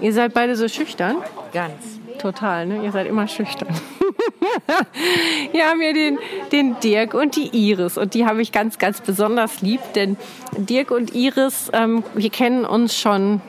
Ihr 0.00 0.12
seid 0.12 0.32
beide 0.32 0.56
so 0.56 0.68
schüchtern? 0.68 1.16
Ganz. 1.52 2.00
Total, 2.18 2.66
ne? 2.66 2.84
Ihr 2.84 2.92
seid 2.92 3.06
immer 3.06 3.28
schüchtern. 3.28 3.68
Hier 5.52 5.66
haben 5.66 5.80
wir 5.80 5.94
den, 5.94 6.18
den 6.52 6.78
Dirk 6.80 7.14
und 7.14 7.36
die 7.36 7.48
Iris. 7.48 7.98
Und 7.98 8.14
die 8.14 8.26
habe 8.26 8.42
ich 8.42 8.52
ganz, 8.52 8.78
ganz 8.78 9.00
besonders 9.00 9.62
lieb, 9.62 9.80
denn 9.94 10.16
Dirk 10.56 10.90
und 10.90 11.14
Iris, 11.14 11.70
ähm, 11.72 12.04
wir 12.14 12.30
kennen 12.30 12.64
uns 12.64 12.96
schon. 12.96 13.40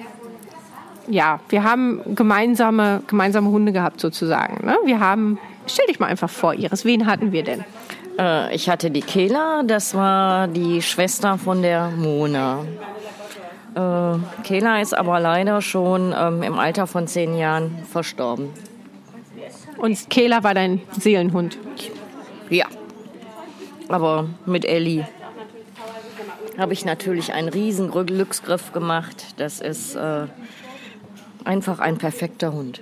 Ja, 1.07 1.39
wir 1.49 1.63
haben 1.63 2.15
gemeinsame, 2.15 3.03
gemeinsame 3.07 3.49
Hunde 3.49 3.71
gehabt 3.71 3.99
sozusagen. 3.99 4.65
Ne? 4.65 4.77
Wir 4.85 4.99
haben, 4.99 5.39
stell 5.67 5.85
dich 5.87 5.99
mal 5.99 6.07
einfach 6.07 6.29
vor, 6.29 6.53
Iris, 6.53 6.85
wen 6.85 7.05
hatten 7.05 7.31
wir 7.31 7.43
denn? 7.43 7.63
Äh, 8.17 8.53
ich 8.55 8.69
hatte 8.69 8.91
die 8.91 9.01
Kela, 9.01 9.63
das 9.63 9.93
war 9.95 10.47
die 10.47 10.81
Schwester 10.81 11.37
von 11.37 11.61
der 11.61 11.89
Mona. 11.89 12.65
Äh, 13.75 14.43
Kela 14.43 14.81
ist 14.81 14.97
aber 14.97 15.19
leider 15.19 15.61
schon 15.61 16.13
ähm, 16.17 16.43
im 16.43 16.59
Alter 16.59 16.87
von 16.87 17.07
zehn 17.07 17.37
Jahren 17.37 17.79
verstorben. 17.89 18.49
Und 19.77 20.09
Kela 20.09 20.43
war 20.43 20.53
dein 20.53 20.81
Seelenhund. 20.99 21.57
Ja. 22.49 22.65
Aber 23.87 24.27
mit 24.45 24.63
Ellie 24.65 25.07
habe 26.57 26.73
ich 26.73 26.85
natürlich 26.85 27.33
einen 27.33 27.49
riesen 27.49 27.91
Glücksgriff 27.91 28.71
gemacht. 28.73 29.33
Das 29.37 29.59
ist 29.59 29.95
äh, 29.95 30.27
einfach 31.43 31.79
ein 31.79 31.97
perfekter 31.97 32.53
Hund. 32.53 32.81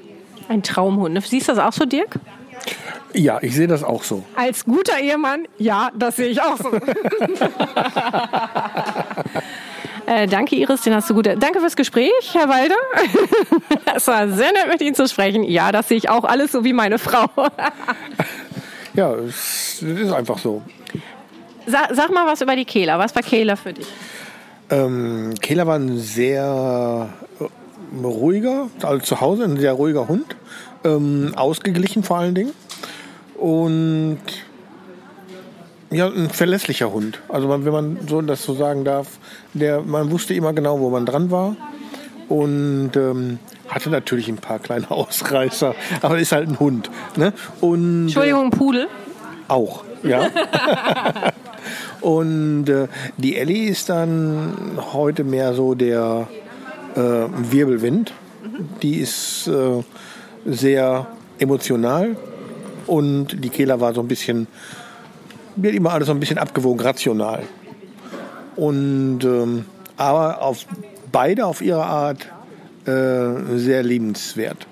Ein 0.49 0.63
Traumhund. 0.63 1.23
Siehst 1.23 1.47
du 1.47 1.53
das 1.53 1.63
auch 1.63 1.73
so, 1.73 1.85
Dirk? 1.85 2.19
Ja, 3.13 3.39
ich 3.41 3.55
sehe 3.55 3.67
das 3.67 3.83
auch 3.83 4.03
so. 4.03 4.23
Als 4.35 4.63
guter 4.65 4.99
Ehemann, 4.99 5.47
ja, 5.57 5.89
das 5.95 6.17
sehe 6.17 6.27
ich 6.27 6.39
auch 6.41 6.57
so. 6.57 6.71
äh, 10.05 10.27
danke, 10.27 10.55
Iris, 10.55 10.81
den 10.81 10.93
hast 10.93 11.09
du 11.09 11.15
gut. 11.15 11.25
Danke 11.25 11.59
fürs 11.59 11.75
Gespräch, 11.75 12.11
Herr 12.33 12.47
Walder. 12.49 12.75
Es 13.95 14.07
war 14.07 14.29
sehr 14.29 14.51
nett, 14.51 14.67
mit 14.69 14.81
Ihnen 14.81 14.93
zu 14.95 15.07
sprechen. 15.07 15.43
Ja, 15.43 15.71
das 15.71 15.87
sehe 15.89 15.97
ich 15.97 16.09
auch 16.09 16.23
alles 16.23 16.51
so 16.51 16.63
wie 16.63 16.73
meine 16.73 16.99
Frau. 16.99 17.27
Ja, 18.95 19.13
es 19.13 19.81
ist 19.81 20.11
einfach 20.11 20.39
so. 20.39 20.63
Sag, 21.65 21.89
sag 21.93 22.11
mal 22.11 22.25
was 22.25 22.41
über 22.41 22.55
die 22.55 22.65
Kehler. 22.65 22.97
Was 22.99 23.15
war 23.15 23.21
Kehler 23.21 23.55
für 23.55 23.71
dich? 23.71 23.87
Ähm, 24.71 25.35
Kehler 25.39 25.67
war 25.67 25.75
ein 25.75 25.99
sehr 25.99 27.09
äh, 27.39 27.45
ruhiger, 28.05 28.67
also 28.81 29.05
zu 29.05 29.21
Hause 29.21 29.43
ein 29.43 29.57
sehr 29.57 29.73
ruhiger 29.73 30.07
Hund. 30.07 30.35
Ähm, 30.83 31.33
ausgeglichen 31.35 32.03
vor 32.03 32.17
allen 32.19 32.35
Dingen. 32.35 32.53
Und 33.35 34.19
ja, 35.91 36.07
ein 36.07 36.29
verlässlicher 36.29 36.91
Hund. 36.91 37.19
Also 37.29 37.49
wenn 37.49 37.73
man 37.73 38.07
so 38.07 38.21
das 38.21 38.43
so 38.43 38.53
sagen 38.53 38.85
darf, 38.85 39.17
der, 39.53 39.81
man 39.81 40.11
wusste 40.11 40.33
immer 40.33 40.53
genau, 40.53 40.79
wo 40.79 40.89
man 40.89 41.05
dran 41.05 41.31
war. 41.31 41.55
Und 42.27 42.91
ähm, 42.95 43.39
hatte 43.67 43.89
natürlich 43.89 44.27
ein 44.27 44.37
paar 44.37 44.59
kleine 44.59 44.89
Ausreißer, 44.91 45.73
aber 46.01 46.19
ist 46.19 46.31
halt 46.31 46.47
ein 46.47 46.59
Hund. 46.59 46.89
Ne? 47.15 47.33
Und, 47.61 48.03
Entschuldigung, 48.03 48.45
ein 48.45 48.51
Pudel. 48.51 48.87
Auch, 49.47 49.83
ja. 50.03 50.29
Und 52.01 52.69
äh, 52.69 52.87
die 53.17 53.35
Ellie 53.35 53.69
ist 53.69 53.89
dann 53.89 54.79
heute 54.93 55.23
mehr 55.23 55.53
so 55.53 55.75
der 55.75 56.27
äh, 56.95 56.99
Wirbelwind. 56.99 58.13
Die 58.81 58.99
ist 58.99 59.47
äh, 59.47 59.83
sehr 60.45 61.07
emotional 61.39 62.15
und 62.87 63.43
die 63.43 63.49
Kehler 63.49 63.79
war 63.79 63.93
so 63.93 64.01
ein 64.01 64.07
bisschen, 64.07 64.47
hat 65.57 65.73
immer 65.73 65.91
alles 65.91 66.07
so 66.07 66.13
ein 66.13 66.19
bisschen 66.19 66.37
abgewogen, 66.37 66.81
rational. 66.81 67.43
Und 68.55 69.23
ähm, 69.23 69.65
aber 69.95 70.41
auf 70.41 70.65
beide 71.11 71.45
auf 71.45 71.61
ihre 71.61 71.83
Art 71.83 72.27
äh, 72.85 73.57
sehr 73.57 73.83
liebenswert. 73.83 74.65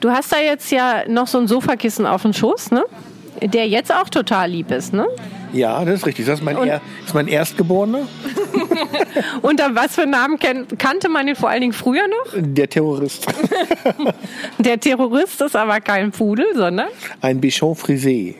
Du 0.00 0.10
hast 0.10 0.32
da 0.32 0.38
jetzt 0.38 0.70
ja 0.70 1.02
noch 1.08 1.26
so 1.26 1.38
ein 1.38 1.46
Sofakissen 1.46 2.06
auf 2.06 2.22
dem 2.22 2.32
Schoß, 2.32 2.70
ne? 2.70 2.84
Der 3.42 3.68
jetzt 3.68 3.92
auch 3.92 4.08
total 4.08 4.50
lieb 4.50 4.70
ist, 4.70 4.92
ne? 4.92 5.06
Ja, 5.52 5.84
das 5.84 5.96
ist 6.00 6.06
richtig. 6.06 6.26
Das 6.26 6.38
ist 6.38 6.44
mein, 6.44 6.56
er, 6.56 6.80
ist 7.04 7.14
mein 7.14 7.28
Erstgeborener, 7.28 8.06
Unter 9.42 9.74
was 9.74 9.94
für 9.94 10.06
Namen 10.06 10.38
ken 10.38 10.66
kannte 10.78 11.08
man 11.08 11.26
ihn 11.28 11.36
vor 11.36 11.48
allen 11.50 11.60
Dingen 11.60 11.72
früher 11.72 12.06
noch? 12.06 12.32
der 12.36 12.68
Terrorist. 12.68 13.26
Der 14.58 14.78
Terrorist 14.78 15.40
ist 15.40 15.56
aber 15.56 15.80
kein 15.80 16.10
Pudel, 16.12 16.46
sondern 16.54 16.88
Ein 17.20 17.40
Bichon 17.40 17.74
frisé. 17.74 18.34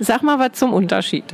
sag 0.00 0.22
mal 0.22 0.38
was 0.38 0.52
zum 0.58 0.72
Unterschied. 0.72 1.24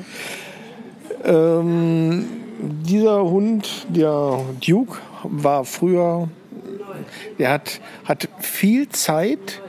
Ähm, 1.25 2.27
dieser 2.61 3.23
Hund, 3.25 3.87
der 3.89 4.41
Duke, 4.67 4.99
war 5.23 5.65
früher, 5.65 6.29
der 7.39 7.51
hat, 7.51 7.81
hat 8.05 8.29
viel 8.41 8.89
Zeit, 8.89 9.61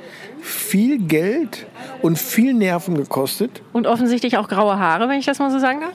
viel 0.46 1.00
Geld 1.00 1.66
und 2.02 2.18
viel 2.20 2.54
Nerven 2.54 2.96
gekostet. 2.96 3.62
Und 3.74 3.88
offensichtlich 3.88 4.38
auch 4.38 4.48
graue 4.48 4.78
Haare, 4.78 5.10
wenn 5.10 5.20
ich 5.20 5.26
das 5.26 5.40
mal 5.40 5.52
so 5.52 5.60
sagen 5.60 5.82
darf. 5.82 5.94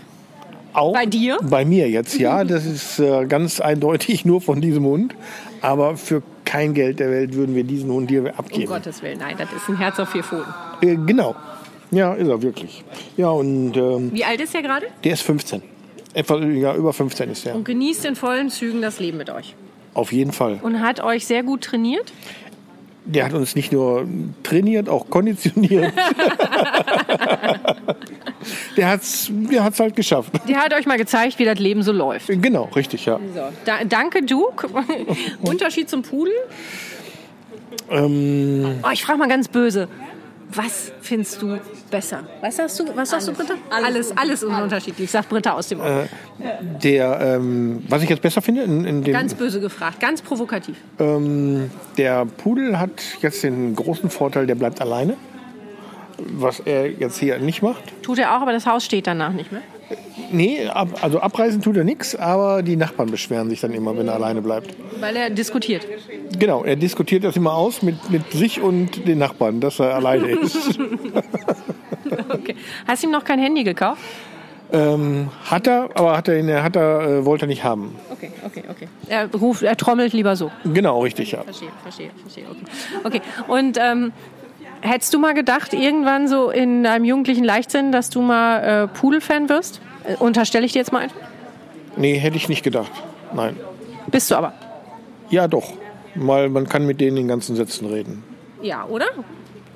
Auch 0.72 0.92
Bei 0.92 1.06
dir? 1.06 1.38
Bei 1.42 1.64
mir 1.64 1.88
jetzt, 1.88 2.18
ja. 2.18 2.44
Das 2.44 2.64
ist 2.64 2.98
äh, 2.98 3.26
ganz 3.26 3.60
eindeutig 3.60 4.24
nur 4.24 4.40
von 4.40 4.60
diesem 4.60 4.84
Hund. 4.84 5.14
Aber 5.62 5.96
für 5.96 6.22
kein 6.44 6.74
Geld 6.74 6.98
der 7.00 7.10
Welt 7.10 7.34
würden 7.34 7.54
wir 7.54 7.64
diesen 7.64 7.90
Hund 7.90 8.10
hier 8.10 8.22
Um 8.22 8.26
abgeben. 8.28 8.66
Gottes 8.66 9.02
Willen, 9.02 9.18
nein, 9.18 9.36
das 9.38 9.52
ist 9.52 9.68
ein 9.68 9.76
Herz 9.78 9.98
auf 10.00 10.08
vier 10.08 10.24
Pfoten. 10.24 10.52
Äh, 10.80 10.96
genau. 11.06 11.34
Ja, 11.92 12.14
ist 12.14 12.28
er 12.28 12.42
wirklich. 12.42 12.84
Ja, 13.16 13.28
und 13.30 13.76
ähm, 13.76 14.10
Wie 14.12 14.24
alt 14.24 14.40
ist 14.40 14.54
er 14.54 14.62
gerade? 14.62 14.86
der 15.04 15.12
ist 15.12 15.22
15. 15.22 15.62
Etwa, 16.12 16.38
ja, 16.40 16.74
über 16.74 16.92
15 16.92 17.30
ist 17.30 17.46
er. 17.46 17.54
Und 17.54 17.64
genießt 17.64 18.04
in 18.04 18.16
vollen 18.16 18.50
Zügen 18.50 18.82
das 18.82 18.98
Leben 18.98 19.18
mit 19.18 19.30
euch. 19.30 19.54
Auf 19.94 20.12
jeden 20.12 20.32
Fall. 20.32 20.58
Und 20.62 20.80
hat 20.80 21.00
euch 21.00 21.26
sehr 21.26 21.42
gut 21.42 21.62
trainiert. 21.62 22.12
Der 23.06 23.24
hat 23.24 23.32
uns 23.32 23.54
nicht 23.56 23.72
nur 23.72 24.06
trainiert, 24.42 24.88
auch 24.88 25.08
konditioniert. 25.10 25.92
der 28.76 28.88
hat's, 28.88 29.28
der 29.30 29.64
hat's 29.64 29.80
halt 29.80 29.96
geschafft. 29.96 30.32
Der 30.48 30.58
hat 30.58 30.74
euch 30.74 30.86
mal 30.86 30.98
gezeigt, 30.98 31.38
wie 31.38 31.44
das 31.44 31.58
Leben 31.58 31.82
so 31.82 31.92
läuft. 31.92 32.28
Genau, 32.28 32.64
richtig, 32.76 33.06
ja. 33.06 33.18
So. 33.34 33.40
Da, 33.64 33.84
danke, 33.84 34.22
Duke. 34.22 34.68
Unterschied 35.42 35.88
zum 35.88 36.02
Pudel? 36.02 36.34
Ähm, 37.90 38.80
Oh, 38.84 38.90
ich 38.92 39.02
frage 39.04 39.18
mal 39.18 39.28
ganz 39.28 39.48
böse. 39.48 39.88
Was 40.54 40.92
findest 41.00 41.40
du 41.42 41.58
besser? 41.90 42.24
Was 42.40 42.58
hast 42.58 42.80
du, 42.80 42.96
was 42.96 43.10
sagst 43.10 43.28
du, 43.28 43.32
Britta? 43.32 43.54
Alles, 43.70 44.16
alles, 44.16 44.42
unterschiedlich, 44.42 45.10
sagt 45.10 45.28
Britta 45.28 45.52
aus 45.52 45.68
dem. 45.68 45.80
Äh, 45.80 46.06
der, 46.82 47.20
ähm, 47.20 47.84
was 47.88 48.02
ich 48.02 48.08
jetzt 48.08 48.22
besser 48.22 48.42
finde, 48.42 48.62
in, 48.62 48.84
in 48.84 49.02
dem, 49.04 49.12
Ganz 49.12 49.34
böse 49.34 49.60
gefragt, 49.60 50.00
ganz 50.00 50.22
provokativ. 50.22 50.76
ähm, 50.98 51.70
der 51.96 52.24
Pudel 52.26 52.78
hat 52.78 52.90
jetzt 53.20 53.42
den 53.44 53.76
großen 53.76 54.10
Vorteil, 54.10 54.46
der 54.46 54.54
bleibt 54.56 54.80
alleine. 54.80 55.16
Was 56.18 56.60
er 56.60 56.90
jetzt 56.90 57.18
hier 57.18 57.38
nicht 57.38 57.62
macht. 57.62 57.82
Tut 58.02 58.18
er 58.18 58.36
auch, 58.36 58.42
aber 58.42 58.52
das 58.52 58.66
Haus 58.66 58.84
steht 58.84 59.06
danach 59.06 59.32
nicht 59.32 59.52
mehr. 59.52 59.62
Nee, 60.32 60.66
ab, 60.68 60.88
also 61.02 61.20
abreisen 61.20 61.60
tut 61.60 61.76
er 61.76 61.84
nichts, 61.84 62.14
aber 62.14 62.62
die 62.62 62.76
Nachbarn 62.76 63.10
beschweren 63.10 63.50
sich 63.50 63.60
dann 63.60 63.72
immer, 63.72 63.96
wenn 63.96 64.08
er 64.08 64.14
alleine 64.14 64.42
bleibt. 64.42 64.74
Weil 65.00 65.16
er 65.16 65.30
diskutiert. 65.30 65.86
Genau, 66.38 66.64
er 66.64 66.76
diskutiert 66.76 67.24
das 67.24 67.36
immer 67.36 67.54
aus 67.54 67.82
mit, 67.82 68.10
mit 68.10 68.30
sich 68.30 68.60
und 68.60 69.06
den 69.08 69.18
Nachbarn, 69.18 69.60
dass 69.60 69.80
er 69.80 69.94
alleine 69.94 70.28
ist. 70.40 70.78
okay. 72.28 72.54
Hast 72.86 73.02
du 73.02 73.08
ihm 73.08 73.12
noch 73.12 73.24
kein 73.24 73.40
Handy 73.40 73.64
gekauft? 73.64 74.00
ähm, 74.72 75.30
hat 75.44 75.66
er, 75.66 75.90
aber 75.94 76.16
hat 76.16 76.28
er, 76.28 76.62
hat 76.62 76.76
er, 76.76 77.00
äh, 77.00 77.24
wollte 77.24 77.46
er 77.46 77.48
nicht 77.48 77.64
haben. 77.64 77.96
Okay, 78.10 78.30
okay, 78.44 78.62
okay. 78.68 78.88
Er 79.08 79.30
ruft, 79.32 79.62
er 79.62 79.76
trommelt 79.76 80.12
lieber 80.12 80.36
so. 80.36 80.50
Genau, 80.64 81.02
richtig, 81.02 81.32
ja. 81.32 81.42
Verstehe, 81.42 81.70
verstehe, 81.82 82.10
verstehe. 82.22 82.44
Okay. 83.04 83.20
okay. 83.20 83.20
Und 83.48 83.78
ähm, 83.80 84.12
hättest 84.80 85.14
du 85.14 85.18
mal 85.18 85.34
gedacht, 85.34 85.72
irgendwann 85.72 86.28
so 86.28 86.50
in 86.50 86.84
deinem 86.84 87.04
jugendlichen 87.04 87.44
Leichtsinn, 87.44 87.92
dass 87.92 88.10
du 88.10 88.20
mal 88.22 88.84
äh, 88.84 88.88
Pudel-Fan 88.88 89.48
wirst? 89.48 89.80
Äh, 90.04 90.14
unterstelle 90.16 90.66
ich 90.66 90.72
dir 90.72 90.80
jetzt 90.80 90.92
mal 90.92 91.00
einfach. 91.00 91.20
Nee, 91.96 92.18
hätte 92.18 92.36
ich 92.36 92.48
nicht 92.48 92.62
gedacht. 92.62 92.90
Nein. 93.34 93.56
Bist 94.06 94.30
du 94.30 94.36
aber? 94.36 94.54
Ja, 95.28 95.48
doch. 95.48 95.72
Weil 96.14 96.48
man 96.48 96.68
kann 96.68 96.86
mit 96.86 97.00
denen 97.00 97.16
in 97.16 97.28
ganzen 97.28 97.56
Sätzen 97.56 97.86
reden. 97.86 98.24
Ja, 98.62 98.84
oder? 98.86 99.06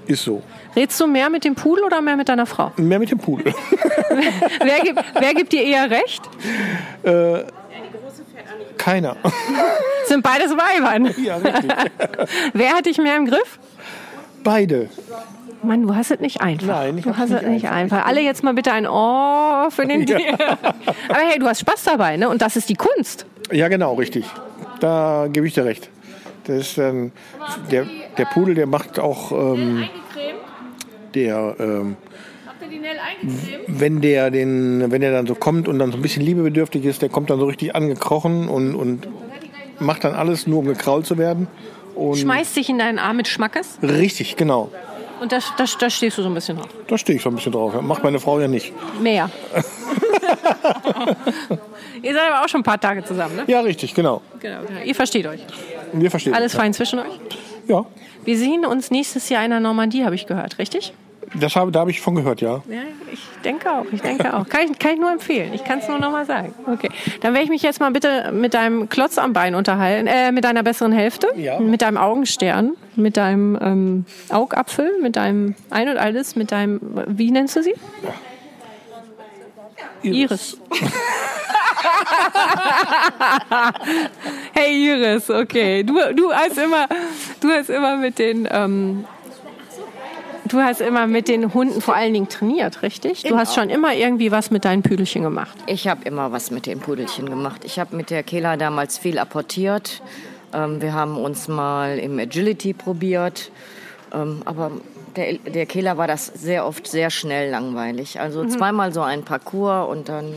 Ist 0.06 0.24
so. 0.24 0.42
Redst 0.76 1.00
du 1.00 1.06
mehr 1.06 1.30
mit 1.30 1.44
dem 1.44 1.54
Pudel 1.54 1.84
oder 1.84 2.00
mehr 2.02 2.16
mit 2.16 2.28
deiner 2.28 2.46
Frau? 2.46 2.72
Mehr 2.76 2.98
mit 2.98 3.10
dem 3.10 3.18
Pudel. 3.18 3.54
wer, 4.60 4.80
gibt, 4.80 5.00
wer 5.18 5.34
gibt 5.34 5.52
dir 5.52 5.62
eher 5.62 5.90
recht? 5.90 6.22
äh, 7.04 7.44
keiner. 8.76 9.16
Sind 10.06 10.22
beides 10.22 10.50
Weibern. 10.50 11.14
Ja, 11.24 11.36
richtig. 11.36 11.72
wer 12.52 12.72
hat 12.72 12.84
dich 12.84 12.98
mehr 12.98 13.16
im 13.16 13.26
Griff? 13.26 13.58
Beide. 14.44 14.88
Mann, 15.62 15.82
du 15.82 15.94
hast 15.94 16.10
es 16.10 16.20
nicht 16.20 16.42
einfach. 16.42 16.66
Nein, 16.66 16.98
ich 16.98 17.04
du 17.04 17.16
hast 17.16 17.30
es 17.30 17.40
nicht 17.42 17.50
nicht 17.50 17.68
einfach. 17.68 18.04
Alle 18.06 18.20
jetzt 18.20 18.44
mal 18.44 18.52
bitte 18.54 18.70
ein 18.72 18.86
Oh 18.86 19.70
für 19.70 19.86
den 19.86 20.02
Ja. 20.06 20.18
Deal. 20.18 20.34
Aber 20.38 21.18
hey, 21.26 21.38
du 21.38 21.46
hast 21.46 21.60
Spaß 21.60 21.84
dabei, 21.84 22.16
ne? 22.16 22.28
Und 22.28 22.42
das 22.42 22.56
ist 22.56 22.68
die 22.68 22.74
Kunst. 22.74 23.26
Ja, 23.50 23.68
genau, 23.68 23.94
richtig. 23.94 24.26
Da 24.80 25.26
gebe 25.32 25.46
ich 25.46 25.54
dir 25.54 25.64
recht. 25.64 25.88
Das 26.46 26.58
ist, 26.58 26.78
ähm, 26.78 27.12
der, 27.70 27.86
der 28.18 28.24
Pudel, 28.26 28.54
der 28.54 28.66
macht 28.66 28.98
auch, 28.98 29.32
ähm, 29.32 29.88
der, 31.14 31.56
ähm, 31.58 31.96
wenn 33.66 34.02
der 34.02 34.30
den, 34.30 34.90
wenn 34.90 35.00
der 35.00 35.12
dann 35.12 35.26
so 35.26 35.34
kommt 35.34 35.68
und 35.68 35.78
dann 35.78 35.90
so 35.90 35.96
ein 35.96 36.02
bisschen 36.02 36.22
liebebedürftig 36.22 36.84
ist, 36.84 37.00
der 37.00 37.08
kommt 37.08 37.30
dann 37.30 37.38
so 37.38 37.46
richtig 37.46 37.74
angekrochen 37.74 38.48
und, 38.48 38.74
und 38.74 39.08
macht 39.80 40.04
dann 40.04 40.14
alles 40.14 40.46
nur, 40.46 40.58
um 40.58 40.66
gekrault 40.66 41.06
zu 41.06 41.16
werden. 41.16 41.46
Und 41.94 42.16
Schmeißt 42.16 42.56
dich 42.56 42.68
in 42.68 42.78
deinen 42.78 42.98
Arm 42.98 43.16
mit 43.16 43.28
Schmackes. 43.28 43.78
Richtig, 43.82 44.36
genau. 44.36 44.70
Und 45.20 45.32
da, 45.32 45.38
da, 45.56 45.64
da 45.78 45.90
stehst 45.90 46.18
du 46.18 46.22
so 46.22 46.28
ein 46.28 46.34
bisschen 46.34 46.56
drauf. 46.58 46.68
Da 46.86 46.98
stehe 46.98 47.16
ich 47.16 47.22
so 47.22 47.30
ein 47.30 47.36
bisschen 47.36 47.52
drauf. 47.52 47.80
Macht 47.80 48.02
meine 48.02 48.18
Frau 48.18 48.40
ja 48.40 48.48
nicht. 48.48 48.72
Mehr. 49.00 49.30
Ihr 52.02 52.12
seid 52.12 52.30
aber 52.30 52.44
auch 52.44 52.48
schon 52.48 52.60
ein 52.60 52.64
paar 52.64 52.80
Tage 52.80 53.04
zusammen, 53.04 53.36
ne? 53.36 53.44
Ja, 53.46 53.60
richtig, 53.60 53.94
genau. 53.94 54.20
Genau. 54.40 54.58
genau. 54.66 54.80
Ihr 54.82 54.94
versteht 54.94 55.26
euch. 55.26 55.40
Wir 55.92 56.10
verstehen. 56.10 56.34
Alles 56.34 56.52
uns, 56.52 56.60
fein 56.60 56.74
zwischen 56.74 56.98
euch? 56.98 57.20
Ja. 57.68 57.86
Wir 58.24 58.36
sehen 58.36 58.66
uns 58.66 58.90
nächstes 58.90 59.28
Jahr 59.28 59.44
in 59.44 59.50
der 59.50 59.60
Normandie, 59.60 60.04
habe 60.04 60.14
ich 60.14 60.26
gehört, 60.26 60.58
richtig? 60.58 60.92
Das 61.34 61.56
habe, 61.56 61.72
da 61.72 61.80
habe 61.80 61.90
ich 61.90 62.00
von 62.00 62.14
gehört, 62.14 62.40
ja. 62.40 62.62
Ja, 62.68 62.82
ich 63.12 63.20
denke 63.44 63.70
auch, 63.70 63.84
ich 63.92 64.00
denke 64.02 64.34
auch. 64.34 64.48
Kann 64.48 64.62
ich, 64.70 64.78
kann 64.78 64.94
ich 64.94 65.00
nur 65.00 65.10
empfehlen. 65.12 65.52
Ich 65.54 65.64
kann 65.64 65.78
es 65.78 65.88
nur 65.88 65.98
noch 65.98 66.10
mal 66.12 66.26
sagen. 66.26 66.54
Okay. 66.66 66.90
Dann 67.20 67.32
werde 67.32 67.44
ich 67.44 67.50
mich 67.50 67.62
jetzt 67.62 67.80
mal 67.80 67.90
bitte 67.90 68.30
mit 68.32 68.54
deinem 68.54 68.88
Klotz 68.88 69.18
am 69.18 69.32
Bein 69.32 69.54
unterhalten, 69.54 70.06
äh, 70.06 70.32
mit 70.32 70.44
deiner 70.44 70.62
besseren 70.62 70.92
Hälfte, 70.92 71.28
Ja. 71.36 71.58
mit 71.60 71.82
deinem 71.82 71.96
Augenstern, 71.98 72.72
mit 72.96 73.16
deinem 73.16 73.58
ähm, 73.60 74.04
Augapfel, 74.30 74.98
mit 75.00 75.16
deinem 75.16 75.54
Ein 75.70 75.88
und 75.88 75.96
Alles, 75.98 76.36
mit 76.36 76.52
deinem, 76.52 76.80
wie 77.08 77.30
nennst 77.30 77.56
du 77.56 77.62
sie? 77.62 77.74
Iris. 80.02 80.58
hey 84.52 84.90
Iris, 84.92 85.30
okay. 85.30 85.82
Du, 85.82 85.94
du 86.14 86.32
hast 86.32 86.58
immer, 86.58 86.86
du 87.40 87.48
hast 87.50 87.70
immer 87.70 87.96
mit 87.96 88.18
den, 88.18 88.48
ähm, 88.50 89.04
du 90.46 90.58
hast 90.60 90.80
immer 90.80 91.06
mit 91.06 91.28
den 91.28 91.52
Hunden 91.54 91.80
vor 91.80 91.94
allen 91.94 92.12
Dingen 92.14 92.28
trainiert, 92.28 92.82
richtig? 92.82 93.22
Du 93.22 93.36
hast 93.36 93.54
schon 93.54 93.70
immer 93.70 93.94
irgendwie 93.94 94.30
was 94.30 94.50
mit 94.50 94.64
deinen 94.64 94.82
Püdelchen 94.82 95.22
gemacht. 95.22 95.56
Ich 95.66 95.88
habe 95.88 96.04
immer 96.04 96.32
was 96.32 96.50
mit 96.50 96.66
den 96.66 96.80
Pudelchen 96.80 97.28
gemacht. 97.28 97.62
Ich 97.64 97.78
habe 97.78 97.96
mit 97.96 98.10
der 98.10 98.22
Kela 98.22 98.56
damals 98.56 98.98
viel 98.98 99.18
apportiert. 99.18 100.02
Ähm, 100.52 100.80
wir 100.80 100.92
haben 100.92 101.16
uns 101.16 101.48
mal 101.48 101.98
im 101.98 102.18
Agility 102.18 102.72
probiert. 102.72 103.50
Ähm, 104.12 104.42
aber 104.44 104.70
der, 105.16 105.34
der 105.38 105.66
Kela 105.66 105.96
war 105.96 106.06
das 106.06 106.26
sehr 106.26 106.66
oft 106.66 106.86
sehr 106.86 107.10
schnell 107.10 107.50
langweilig. 107.50 108.20
Also 108.20 108.42
Mhm. 108.44 108.50
zweimal 108.50 108.92
so 108.92 109.02
ein 109.02 109.24
Parcours 109.24 109.88
und 109.88 110.08
dann. 110.08 110.34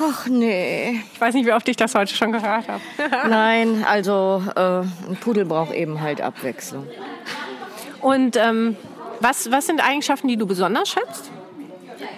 Ach 0.00 0.26
nee. 0.26 1.00
Ich 1.12 1.20
weiß 1.20 1.34
nicht, 1.34 1.46
wie 1.46 1.52
oft 1.52 1.68
ich 1.68 1.76
das 1.76 1.94
heute 1.94 2.12
schon 2.14 2.32
gehört 2.32 2.66
habe. 2.68 2.80
Nein, 3.28 3.84
also 3.88 4.42
äh, 4.56 4.60
ein 4.80 5.16
Pudel 5.20 5.44
braucht 5.44 5.72
eben 5.72 6.00
halt 6.00 6.20
Abwechslung. 6.20 6.84
Und 8.00 8.36
ähm, 8.36 8.76
was, 9.20 9.50
was 9.50 9.66
sind 9.66 9.86
Eigenschaften, 9.86 10.28
die 10.28 10.36
du 10.36 10.46
besonders 10.46 10.88
schätzt? 10.88 11.30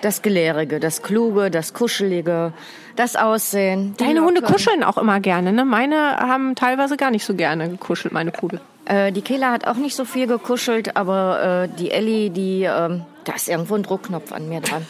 Das 0.03 0.23
Gelehrige, 0.23 0.81
das 0.81 1.03
Kluge, 1.03 1.51
das 1.51 1.73
Kuschelige, 1.73 2.53
das 2.97 3.17
Aussehen. 3.17 3.95
Deine 3.99 4.23
Hunde 4.23 4.43
kuscheln 4.43 4.83
auch 4.83 4.99
immer 4.99 5.21
gerne. 5.21 5.53
Ne? 5.53 5.65
Meine 5.65 6.17
haben 6.19 6.55
teilweise 6.55 6.97
gar 6.97 7.11
nicht 7.11 7.25
so 7.25 7.35
gerne 7.35 7.69
gekuschelt, 7.69 8.13
meine 8.13 8.31
Pudel. 8.31 8.61
Äh, 8.85 9.13
die 9.13 9.23
Kela 9.23 9.53
hat 9.53 9.67
auch 9.67 9.77
nicht 9.77 9.97
so 9.97 10.05
viel 10.05 10.27
gekuschelt, 10.27 10.97
aber 10.97 11.65
äh, 11.65 11.77
die 11.77 11.91
Ellie, 11.91 12.31
die, 12.31 12.63
ähm, 12.63 13.05
da 13.25 13.35
ist 13.35 13.49
irgendwo 13.49 13.75
ein 13.75 13.83
Druckknopf 13.83 14.33
an 14.33 14.49
mir 14.49 14.61
dran. 14.61 14.87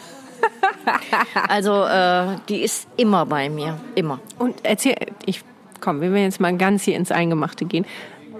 also 1.49 1.83
äh, 1.83 2.37
die 2.49 2.61
ist 2.61 2.87
immer 2.97 3.25
bei 3.25 3.49
mir, 3.49 3.77
immer. 3.95 4.19
Und 4.37 4.55
erzähl, 4.63 4.95
ich 5.25 5.43
komm, 5.81 6.01
wir 6.01 6.09
jetzt 6.21 6.39
mal 6.39 6.55
ganz 6.57 6.83
hier 6.83 6.95
ins 6.95 7.11
Eingemachte 7.11 7.65
gehen. 7.65 7.85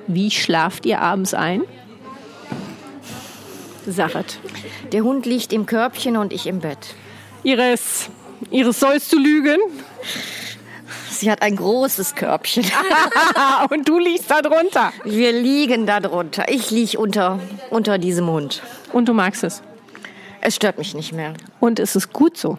Wie 0.07 0.31
schlaft 0.31 0.85
ihr 0.85 1.01
abends 1.01 1.33
ein? 1.33 1.63
Sachet. 3.91 4.39
Der 4.91 5.03
Hund 5.03 5.25
liegt 5.25 5.53
im 5.53 5.65
Körbchen 5.65 6.17
und 6.17 6.33
ich 6.33 6.47
im 6.47 6.59
Bett. 6.59 6.95
Iris, 7.43 8.09
Iris, 8.51 8.79
sollst 8.79 9.11
du 9.13 9.17
lügen? 9.17 9.59
Sie 11.09 11.31
hat 11.31 11.41
ein 11.41 11.55
großes 11.55 12.15
Körbchen. 12.15 12.65
und 13.69 13.87
du 13.87 13.99
liegst 13.99 14.29
da 14.29 14.41
drunter. 14.41 14.93
Wir 15.03 15.31
liegen 15.31 15.85
da 15.85 15.99
drunter. 15.99 16.45
Ich 16.49 16.69
liege 16.69 16.97
unter, 16.99 17.39
unter 17.69 17.97
diesem 17.97 18.27
Hund. 18.27 18.61
Und 18.93 19.07
du 19.09 19.13
magst 19.13 19.43
es? 19.43 19.63
Es 20.41 20.55
stört 20.55 20.77
mich 20.77 20.93
nicht 20.93 21.13
mehr. 21.13 21.33
Und 21.59 21.79
es 21.79 21.95
ist 21.95 22.13
gut 22.13 22.37
so. 22.37 22.57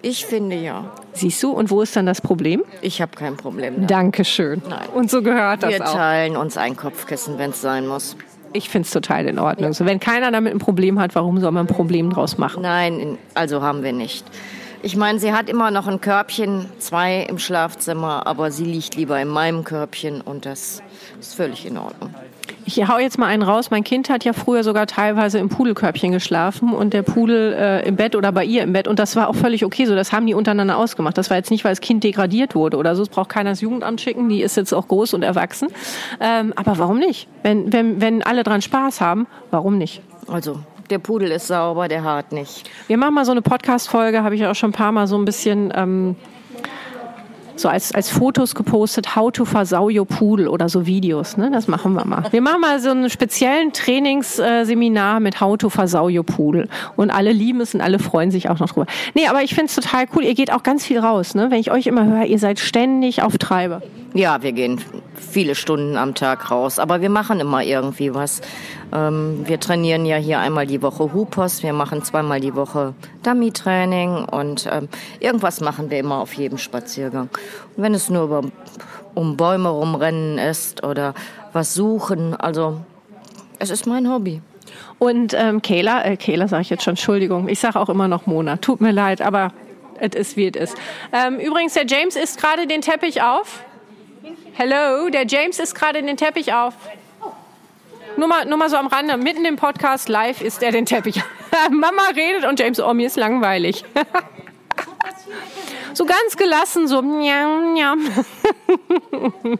Ich 0.00 0.26
finde 0.26 0.56
ja. 0.56 0.92
Siehst 1.12 1.42
du, 1.42 1.50
und 1.50 1.70
wo 1.70 1.82
ist 1.82 1.96
dann 1.96 2.06
das 2.06 2.20
Problem? 2.20 2.62
Ich 2.82 3.00
habe 3.00 3.16
kein 3.16 3.36
Problem. 3.36 3.86
Dankeschön. 3.86 4.60
Nein. 4.68 4.88
Und 4.92 5.10
so 5.10 5.22
gehört 5.22 5.62
das 5.62 5.70
Wir 5.70 5.86
auch. 5.86 5.92
teilen 5.92 6.36
uns 6.36 6.56
ein 6.56 6.76
Kopfkissen, 6.76 7.38
wenn 7.38 7.50
es 7.50 7.60
sein 7.60 7.86
muss. 7.86 8.16
Ich 8.56 8.68
finde 8.68 8.86
es 8.86 8.92
total 8.92 9.26
in 9.26 9.38
Ordnung. 9.40 9.72
So, 9.72 9.84
wenn 9.84 9.98
keiner 9.98 10.30
damit 10.30 10.54
ein 10.54 10.60
Problem 10.60 11.00
hat, 11.00 11.14
warum 11.16 11.40
soll 11.40 11.50
man 11.50 11.66
ein 11.66 11.74
Problem 11.74 12.08
draus 12.10 12.38
machen? 12.38 12.62
Nein, 12.62 13.00
in- 13.00 13.18
also 13.34 13.60
haben 13.62 13.82
wir 13.82 13.92
nicht. 13.92 14.24
Ich 14.80 14.96
meine, 14.96 15.18
sie 15.18 15.32
hat 15.32 15.48
immer 15.48 15.70
noch 15.72 15.88
ein 15.88 16.00
Körbchen, 16.00 16.66
zwei 16.78 17.22
im 17.22 17.38
Schlafzimmer, 17.40 18.26
aber 18.28 18.50
sie 18.52 18.64
liegt 18.64 18.94
lieber 18.94 19.20
in 19.20 19.28
meinem 19.28 19.64
Körbchen 19.64 20.20
und 20.20 20.46
das 20.46 20.82
ist 21.18 21.34
völlig 21.34 21.66
in 21.66 21.78
Ordnung. 21.78 22.14
Ich 22.66 22.88
hau 22.88 22.98
jetzt 22.98 23.18
mal 23.18 23.26
einen 23.26 23.42
raus. 23.42 23.70
Mein 23.70 23.84
Kind 23.84 24.08
hat 24.08 24.24
ja 24.24 24.32
früher 24.32 24.64
sogar 24.64 24.86
teilweise 24.86 25.38
im 25.38 25.48
Pudelkörbchen 25.48 26.12
geschlafen 26.12 26.72
und 26.72 26.94
der 26.94 27.02
Pudel 27.02 27.52
äh, 27.52 27.86
im 27.86 27.96
Bett 27.96 28.16
oder 28.16 28.32
bei 28.32 28.44
ihr 28.44 28.62
im 28.62 28.72
Bett. 28.72 28.88
Und 28.88 28.98
das 28.98 29.16
war 29.16 29.28
auch 29.28 29.34
völlig 29.34 29.64
okay 29.64 29.84
so. 29.84 29.94
Das 29.94 30.12
haben 30.12 30.26
die 30.26 30.34
untereinander 30.34 30.76
ausgemacht. 30.78 31.18
Das 31.18 31.30
war 31.30 31.36
jetzt 31.36 31.50
nicht, 31.50 31.64
weil 31.64 31.72
das 31.72 31.80
Kind 31.80 32.04
degradiert 32.04 32.54
wurde 32.54 32.76
oder 32.76 32.96
so. 32.96 33.02
Es 33.02 33.08
braucht 33.08 33.28
keiner 33.28 33.50
das 33.50 33.60
Jugendamt 33.60 34.00
schicken. 34.00 34.28
Die 34.28 34.42
ist 34.42 34.56
jetzt 34.56 34.72
auch 34.72 34.88
groß 34.88 35.14
und 35.14 35.22
erwachsen. 35.22 35.68
Ähm, 36.20 36.52
aber 36.56 36.78
warum 36.78 36.98
nicht? 36.98 37.28
Wenn, 37.42 37.72
wenn, 37.72 38.00
wenn 38.00 38.22
alle 38.22 38.42
dran 38.42 38.62
Spaß 38.62 39.00
haben, 39.00 39.26
warum 39.50 39.76
nicht? 39.76 40.00
Also, 40.26 40.58
der 40.90 40.98
Pudel 40.98 41.30
ist 41.30 41.48
sauber, 41.48 41.88
der 41.88 42.02
hart 42.02 42.32
nicht. 42.32 42.68
Wir 42.86 42.96
machen 42.96 43.14
mal 43.14 43.24
so 43.24 43.32
eine 43.32 43.42
Podcast-Folge, 43.42 44.22
habe 44.22 44.34
ich 44.34 44.46
auch 44.46 44.54
schon 44.54 44.70
ein 44.70 44.74
paar 44.74 44.92
Mal 44.92 45.06
so 45.06 45.16
ein 45.16 45.24
bisschen 45.24 45.72
ähm, 45.74 46.16
so 47.56 47.68
als, 47.68 47.94
als 47.94 48.10
Fotos 48.10 48.54
gepostet, 48.54 49.16
how 49.16 49.30
to 49.30 49.44
versau 49.44 49.88
your 49.88 50.06
Pudel 50.06 50.48
oder 50.48 50.68
so 50.68 50.86
Videos. 50.86 51.36
Ne? 51.36 51.50
Das 51.50 51.68
machen 51.68 51.94
wir 51.94 52.04
mal. 52.04 52.24
Wir 52.30 52.40
machen 52.40 52.60
mal 52.60 52.80
so 52.80 52.90
einen 52.90 53.10
speziellen 53.10 53.72
Trainingsseminar 53.72 55.20
mit 55.20 55.40
how 55.40 55.56
to 55.56 55.68
versau 55.68 56.08
your 56.08 56.24
Pudel. 56.24 56.68
Und 56.96 57.10
alle 57.10 57.32
lieben 57.32 57.60
es 57.60 57.74
und 57.74 57.80
alle 57.80 57.98
freuen 57.98 58.30
sich 58.30 58.50
auch 58.50 58.58
noch 58.58 58.70
drüber. 58.70 58.86
Nee, 59.14 59.26
aber 59.28 59.42
ich 59.42 59.54
finde 59.54 59.66
es 59.66 59.74
total 59.74 60.06
cool. 60.14 60.24
Ihr 60.24 60.34
geht 60.34 60.52
auch 60.52 60.62
ganz 60.62 60.84
viel 60.84 60.98
raus. 60.98 61.34
Ne? 61.34 61.50
Wenn 61.50 61.60
ich 61.60 61.70
euch 61.70 61.86
immer 61.86 62.06
höre, 62.06 62.24
ihr 62.24 62.38
seid 62.38 62.58
ständig 62.58 63.22
auf 63.22 63.38
Treibe. 63.38 63.82
Ja, 64.14 64.42
wir 64.42 64.52
gehen 64.52 64.80
viele 65.16 65.54
Stunden 65.56 65.96
am 65.96 66.14
Tag 66.14 66.50
raus. 66.50 66.78
Aber 66.78 67.00
wir 67.00 67.10
machen 67.10 67.40
immer 67.40 67.64
irgendwie 67.64 68.14
was. 68.14 68.40
Ähm, 68.94 69.42
wir 69.44 69.58
trainieren 69.58 70.06
ja 70.06 70.16
hier 70.16 70.38
einmal 70.38 70.66
die 70.66 70.80
Woche 70.80 71.12
Hupos, 71.12 71.62
wir 71.62 71.72
machen 71.72 72.02
zweimal 72.04 72.40
die 72.40 72.54
Woche 72.54 72.94
Dummy-Training 73.24 74.24
und 74.24 74.68
ähm, 74.70 74.88
irgendwas 75.18 75.60
machen 75.60 75.90
wir 75.90 75.98
immer 75.98 76.18
auf 76.18 76.32
jedem 76.34 76.58
Spaziergang. 76.58 77.28
Und 77.76 77.82
wenn 77.82 77.94
es 77.94 78.08
nur 78.08 78.24
über, 78.24 78.42
um 79.14 79.36
Bäume 79.36 79.68
rumrennen 79.68 80.38
ist 80.38 80.84
oder 80.84 81.14
was 81.52 81.74
suchen, 81.74 82.34
also 82.34 82.80
es 83.58 83.70
ist 83.70 83.86
mein 83.86 84.10
Hobby. 84.10 84.40
Und 84.98 85.34
ähm, 85.34 85.60
Kayla, 85.60 86.04
äh, 86.04 86.16
Kayla 86.16 86.46
sage 86.46 86.62
ich 86.62 86.70
jetzt 86.70 86.84
schon, 86.84 86.92
Entschuldigung, 86.92 87.48
ich 87.48 87.58
sage 87.58 87.80
auch 87.80 87.88
immer 87.88 88.06
noch 88.06 88.26
Mona, 88.26 88.56
tut 88.58 88.80
mir 88.80 88.92
leid, 88.92 89.20
aber 89.20 89.52
es 89.98 90.14
ist 90.14 90.36
wie 90.36 90.48
es 90.48 90.56
ist. 90.70 90.76
Ähm, 91.12 91.38
übrigens, 91.38 91.74
der 91.74 91.86
James 91.86 92.16
isst 92.16 92.40
gerade 92.40 92.66
den 92.66 92.80
Teppich 92.80 93.22
auf. 93.22 93.64
Hello, 94.52 95.08
der 95.10 95.26
James 95.26 95.58
isst 95.58 95.74
gerade 95.74 96.00
den 96.02 96.16
Teppich 96.16 96.54
auf. 96.54 96.74
Nur 98.16 98.28
mal, 98.28 98.46
nur 98.46 98.58
mal 98.58 98.70
so 98.70 98.76
am 98.76 98.86
Rande, 98.86 99.16
mitten 99.16 99.44
im 99.44 99.56
Podcast 99.56 100.08
live 100.08 100.40
ist 100.40 100.62
er 100.62 100.70
den 100.70 100.86
Teppich. 100.86 101.20
Mama 101.70 102.02
redet 102.14 102.48
und 102.48 102.60
James, 102.60 102.80
oh, 102.80 102.94
mir 102.94 103.06
ist 103.06 103.16
langweilig. 103.16 103.84
so 105.94 106.04
ganz 106.04 106.36
gelassen, 106.36 106.86
so 106.86 107.02
njam, 107.02 107.74
njam. 107.74 108.00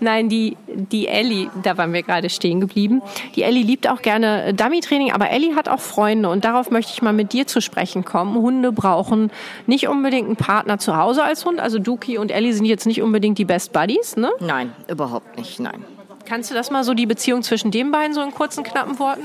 Nein, 0.00 0.28
die, 0.28 0.56
die 0.68 1.08
Ellie, 1.08 1.50
da 1.64 1.76
waren 1.76 1.92
wir 1.92 2.02
gerade 2.02 2.30
stehen 2.30 2.60
geblieben. 2.60 3.02
Die 3.34 3.42
Ellie 3.42 3.64
liebt 3.64 3.88
auch 3.88 4.02
gerne 4.02 4.54
Dummy-Training, 4.54 5.12
aber 5.12 5.30
Ellie 5.30 5.56
hat 5.56 5.68
auch 5.68 5.80
Freunde 5.80 6.28
und 6.28 6.44
darauf 6.44 6.70
möchte 6.70 6.92
ich 6.92 7.02
mal 7.02 7.12
mit 7.12 7.32
dir 7.32 7.48
zu 7.48 7.60
sprechen 7.60 8.04
kommen. 8.04 8.36
Hunde 8.36 8.70
brauchen 8.70 9.32
nicht 9.66 9.88
unbedingt 9.88 10.26
einen 10.26 10.36
Partner 10.36 10.78
zu 10.78 10.96
Hause 10.96 11.24
als 11.24 11.44
Hund. 11.44 11.58
Also 11.58 11.80
Duki 11.80 12.18
und 12.18 12.30
Ellie 12.30 12.52
sind 12.52 12.66
jetzt 12.66 12.86
nicht 12.86 13.02
unbedingt 13.02 13.38
die 13.38 13.44
Best 13.44 13.72
Buddies, 13.72 14.16
ne? 14.16 14.30
Nein, 14.38 14.72
überhaupt 14.88 15.36
nicht, 15.36 15.58
nein. 15.58 15.84
Kannst 16.26 16.50
du 16.50 16.54
das 16.54 16.70
mal 16.70 16.84
so, 16.84 16.94
die 16.94 17.06
Beziehung 17.06 17.42
zwischen 17.42 17.70
den 17.70 17.90
beiden 17.90 18.14
so 18.14 18.22
in 18.22 18.30
kurzen, 18.30 18.64
knappen 18.64 18.98
Worten? 18.98 19.22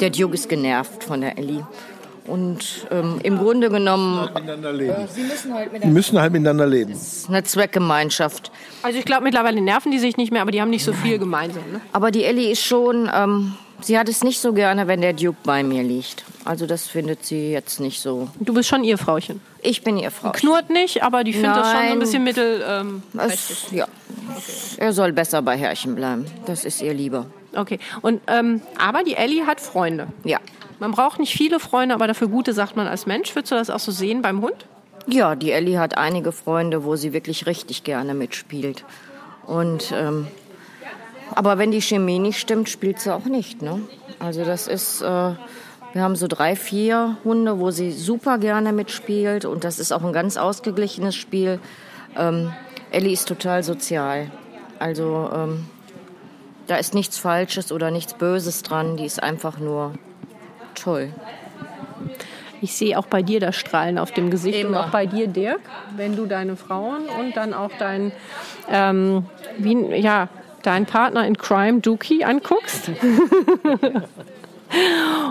Der 0.00 0.10
Duke 0.10 0.34
ist 0.34 0.48
genervt 0.48 1.04
von 1.04 1.20
der 1.20 1.38
Ellie. 1.38 1.66
Und 2.24 2.86
ähm, 2.92 3.18
im 3.24 3.38
Grunde 3.38 3.68
genommen. 3.68 4.28
Sie 5.12 5.22
müssen 5.22 5.52
halt 5.52 5.72
miteinander, 5.72 5.94
müssen 5.94 6.20
halt 6.20 6.32
miteinander 6.32 6.66
leben. 6.66 6.94
Eine 7.28 7.42
Zweckgemeinschaft. 7.42 8.52
Also 8.82 8.98
ich 8.98 9.04
glaube, 9.04 9.24
mittlerweile 9.24 9.60
nerven 9.60 9.90
die 9.90 9.98
sich 9.98 10.16
nicht 10.16 10.30
mehr, 10.30 10.42
aber 10.42 10.52
die 10.52 10.60
haben 10.60 10.70
nicht 10.70 10.84
so 10.84 10.92
viel 10.92 11.18
gemeinsam. 11.18 11.64
Ne? 11.72 11.80
Aber 11.92 12.12
die 12.12 12.22
Ellie 12.22 12.52
ist 12.52 12.62
schon, 12.62 13.10
ähm, 13.12 13.54
sie 13.80 13.98
hat 13.98 14.08
es 14.08 14.22
nicht 14.22 14.38
so 14.38 14.52
gerne, 14.52 14.86
wenn 14.86 15.00
der 15.00 15.14
Duke 15.14 15.38
bei 15.42 15.64
mir 15.64 15.82
liegt. 15.82 16.24
Also 16.44 16.66
das 16.66 16.88
findet 16.88 17.24
sie 17.24 17.52
jetzt 17.52 17.78
nicht 17.78 18.00
so. 18.00 18.28
Du 18.40 18.52
bist 18.54 18.68
schon 18.68 18.82
ihr 18.82 18.98
Frauchen. 18.98 19.40
Ich 19.60 19.82
bin 19.84 19.96
ihr 19.96 20.10
Frau. 20.10 20.32
Knurrt 20.32 20.70
nicht, 20.70 21.02
aber 21.02 21.22
die 21.22 21.32
findet 21.32 21.56
das 21.56 21.72
schon 21.72 21.86
so 21.86 21.92
ein 21.92 21.98
bisschen 21.98 22.24
mittel. 22.24 22.64
Ähm, 22.66 23.02
Es, 23.18 23.66
ja. 23.70 23.86
Er 24.78 24.92
soll 24.92 25.12
besser 25.12 25.40
bei 25.42 25.56
Herrchen 25.56 25.94
bleiben. 25.94 26.26
Das 26.46 26.64
ist 26.64 26.82
ihr 26.82 26.94
lieber. 26.94 27.26
Okay. 27.54 27.78
Und 28.00 28.20
ähm, 28.26 28.60
aber 28.78 29.04
die 29.04 29.14
Ellie 29.14 29.46
hat 29.46 29.60
Freunde. 29.60 30.08
Ja. 30.24 30.38
Man 30.80 30.90
braucht 30.90 31.20
nicht 31.20 31.32
viele 31.32 31.60
Freunde, 31.60 31.94
aber 31.94 32.08
dafür 32.08 32.26
gute 32.26 32.52
sagt 32.54 32.76
man 32.76 32.88
als 32.88 33.06
Mensch. 33.06 33.34
Würdest 33.36 33.52
du 33.52 33.56
das 33.56 33.70
auch 33.70 33.78
so 33.78 33.92
sehen 33.92 34.20
beim 34.22 34.42
Hund? 34.42 34.66
Ja, 35.06 35.36
die 35.36 35.52
Ellie 35.52 35.78
hat 35.78 35.96
einige 35.96 36.32
Freunde, 36.32 36.84
wo 36.84 36.96
sie 36.96 37.12
wirklich 37.12 37.46
richtig 37.46 37.84
gerne 37.84 38.14
mitspielt. 38.14 38.84
Und 39.46 39.92
ähm, 39.94 40.26
aber 41.34 41.58
wenn 41.58 41.70
die 41.70 41.80
Chemie 41.80 42.18
nicht 42.18 42.38
stimmt, 42.38 42.68
spielt 42.68 43.00
sie 43.00 43.14
auch 43.14 43.24
nicht. 43.24 43.62
Ne? 43.62 43.80
Also 44.18 44.44
das 44.44 44.66
ist, 44.66 45.02
äh, 45.02 45.32
wir 45.92 46.02
haben 46.02 46.16
so 46.16 46.26
drei, 46.26 46.56
vier 46.56 47.16
Hunde, 47.24 47.58
wo 47.58 47.70
sie 47.70 47.92
super 47.92 48.38
gerne 48.38 48.72
mitspielt 48.72 49.44
und 49.44 49.64
das 49.64 49.78
ist 49.78 49.92
auch 49.92 50.02
ein 50.02 50.12
ganz 50.12 50.36
ausgeglichenes 50.36 51.14
Spiel. 51.14 51.60
Ähm, 52.16 52.52
Ellie 52.90 53.12
ist 53.12 53.28
total 53.28 53.62
sozial. 53.62 54.30
Also 54.78 55.30
ähm, 55.34 55.66
da 56.66 56.76
ist 56.76 56.94
nichts 56.94 57.18
Falsches 57.18 57.72
oder 57.72 57.90
nichts 57.90 58.14
Böses 58.14 58.62
dran. 58.62 58.96
Die 58.96 59.04
ist 59.04 59.22
einfach 59.22 59.58
nur 59.58 59.92
toll. 60.74 61.12
Ich 62.60 62.74
sehe 62.74 62.98
auch 62.98 63.06
bei 63.06 63.22
dir 63.22 63.40
das 63.40 63.56
Strahlen 63.56 63.98
auf 63.98 64.12
dem 64.12 64.30
Gesicht 64.30 64.64
und 64.64 64.70
Immer. 64.70 64.86
auch 64.86 64.90
bei 64.90 65.06
dir, 65.06 65.26
Dirk, 65.26 65.60
wenn 65.96 66.16
du 66.16 66.26
deine 66.26 66.56
Frauen 66.56 67.02
und 67.18 67.36
dann 67.36 67.54
auch 67.54 67.72
deinen, 67.78 68.12
ähm, 68.70 69.26
wie, 69.58 69.96
ja, 69.96 70.28
deinen 70.62 70.86
Partner 70.86 71.26
in 71.26 71.36
Crime, 71.36 71.80
Duki, 71.80 72.22
anguckst. 72.24 72.90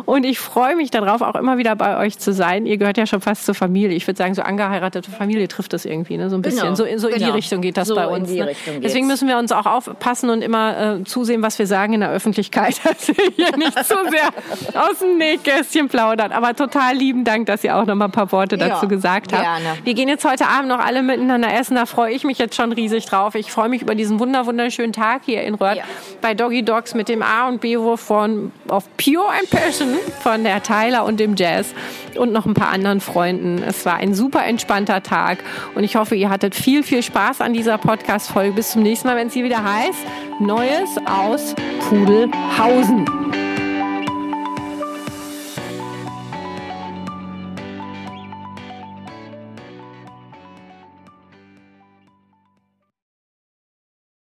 Und 0.06 0.24
ich 0.26 0.40
freue 0.40 0.76
mich 0.76 0.92
darauf, 0.92 1.22
auch 1.22 1.36
immer 1.36 1.58
wieder 1.58 1.76
bei 1.76 1.98
euch 1.98 2.18
zu 2.20 2.34
sein. 2.34 2.66
Ihr 2.66 2.78
gehört 2.78 2.98
ja 2.98 3.06
schon 3.06 3.22
fast 3.22 3.46
zur 3.46 3.56
Familie. 3.56 3.96
Ich 3.96 4.08
würde 4.08 4.18
sagen, 4.18 4.34
so 4.34 4.42
angeheiratete 4.42 5.10
Familie 5.12 5.48
trifft 5.48 5.74
das 5.74 5.86
irgendwie, 5.86 6.18
ne? 6.18 6.30
So 6.30 6.36
ein 6.36 6.42
bisschen. 6.42 6.62
Genau, 6.64 6.76
So, 6.76 6.84
in- 6.84 7.00
so 7.00 7.08
in 7.08 7.16
die 7.16 7.20
genau. 7.22 7.34
Richtung 7.34 7.62
geht 7.62 7.78
das 7.78 7.88
So 7.88 7.96
bei 7.96 8.08
uns. 8.08 8.30
ne? 8.30 8.52
Deswegen 8.84 9.08
müssen 9.08 9.28
wir 9.28 9.38
uns 9.38 9.52
auch 9.52 9.66
aufpassen 9.66 10.30
und 10.30 10.42
immer 10.42 11.00
äh, 11.00 11.04
zusehen, 11.04 11.42
was 11.42 11.58
wir 11.60 11.68
sagen 11.68 11.94
in 11.94 12.02
der 12.02 12.10
Öffentlichkeit, 12.12 12.80
dass 12.84 13.08
wir 13.08 13.16
hier 13.36 13.56
nicht 13.58 13.74
zu 13.86 13.96
sehr 14.10 14.82
aus 14.90 15.00
dem 15.00 15.18
Nähkästchen 15.18 15.88
plaudern. 15.88 16.32
Aber 16.32 16.56
total 16.56 16.96
lieben 16.96 17.24
Dank, 17.24 17.46
dass 17.48 17.64
ihr 17.64 17.76
auch 17.78 17.86
noch 17.86 17.96
mal 17.96 18.06
ein 18.06 18.12
paar 18.12 18.32
Worte 18.32 18.58
Ja, 18.58 18.70
dazu 18.70 18.88
gesagt 18.88 19.34
habt. 19.34 19.42
gerne. 19.44 19.78
Wir 19.84 19.94
gehen 19.94 20.10
jetzt 20.10 20.26
heute 20.26 20.48
Abend 20.48 20.70
noch 20.70 20.80
alle 20.80 21.02
miteinander 21.04 21.54
essen. 21.54 21.76
Da 21.76 21.86
freue 21.86 22.12
ich 22.14 22.24
mich 22.24 22.38
jetzt 22.38 22.56
schon 22.56 22.72
riesig 22.72 23.06
drauf. 23.06 23.36
Ich 23.36 23.52
freue 23.52 23.70
mich 23.70 23.82
über 23.82 23.96
diesen 23.96 24.20
wunder 24.20 24.46
wunderschönen 24.46 24.94
Tag 24.94 25.22
hier 25.26 25.44
in 25.44 25.56
Röhrt 25.56 25.78
Ja. 25.78 25.84
bei 26.22 26.34
Doggy 26.34 26.64
Dogs 26.64 26.94
mit 26.94 27.10
dem 27.10 27.22
A 27.24 27.48
und 27.48 27.62
B-Wurf 27.62 28.00
von 28.02 28.52
of 28.70 28.86
Pure 28.98 29.31
and 29.32 29.50
Passion 29.50 29.98
von 30.22 30.44
der 30.44 30.62
Tyler 30.64 31.06
und 31.06 31.20
dem 31.20 31.36
Jazz 31.36 31.74
und 32.18 32.32
noch 32.32 32.46
ein 32.46 32.54
paar 32.54 32.70
anderen 32.70 33.02
Freunden. 33.02 33.62
Es 33.64 33.86
war 33.86 33.96
ein 33.96 34.14
super 34.14 34.46
entspannter 34.46 35.04
Tag 35.04 35.44
und 35.76 35.84
ich 35.84 35.96
hoffe, 35.96 36.16
ihr 36.16 36.30
hattet 36.30 36.56
viel, 36.56 36.84
viel 36.84 37.04
Spaß 37.04 37.42
an 37.42 37.54
dieser 37.54 37.78
Podcast-Folge. 37.78 38.54
Bis 38.54 38.72
zum 38.72 38.84
nächsten 38.84 39.08
Mal, 39.08 39.16
wenn 39.16 39.28
es 39.28 39.34
hier 39.34 39.44
wieder 39.44 39.64
heißt 39.64 40.00
Neues 40.40 40.98
aus 41.06 41.56
Pudelhausen. 41.90 43.41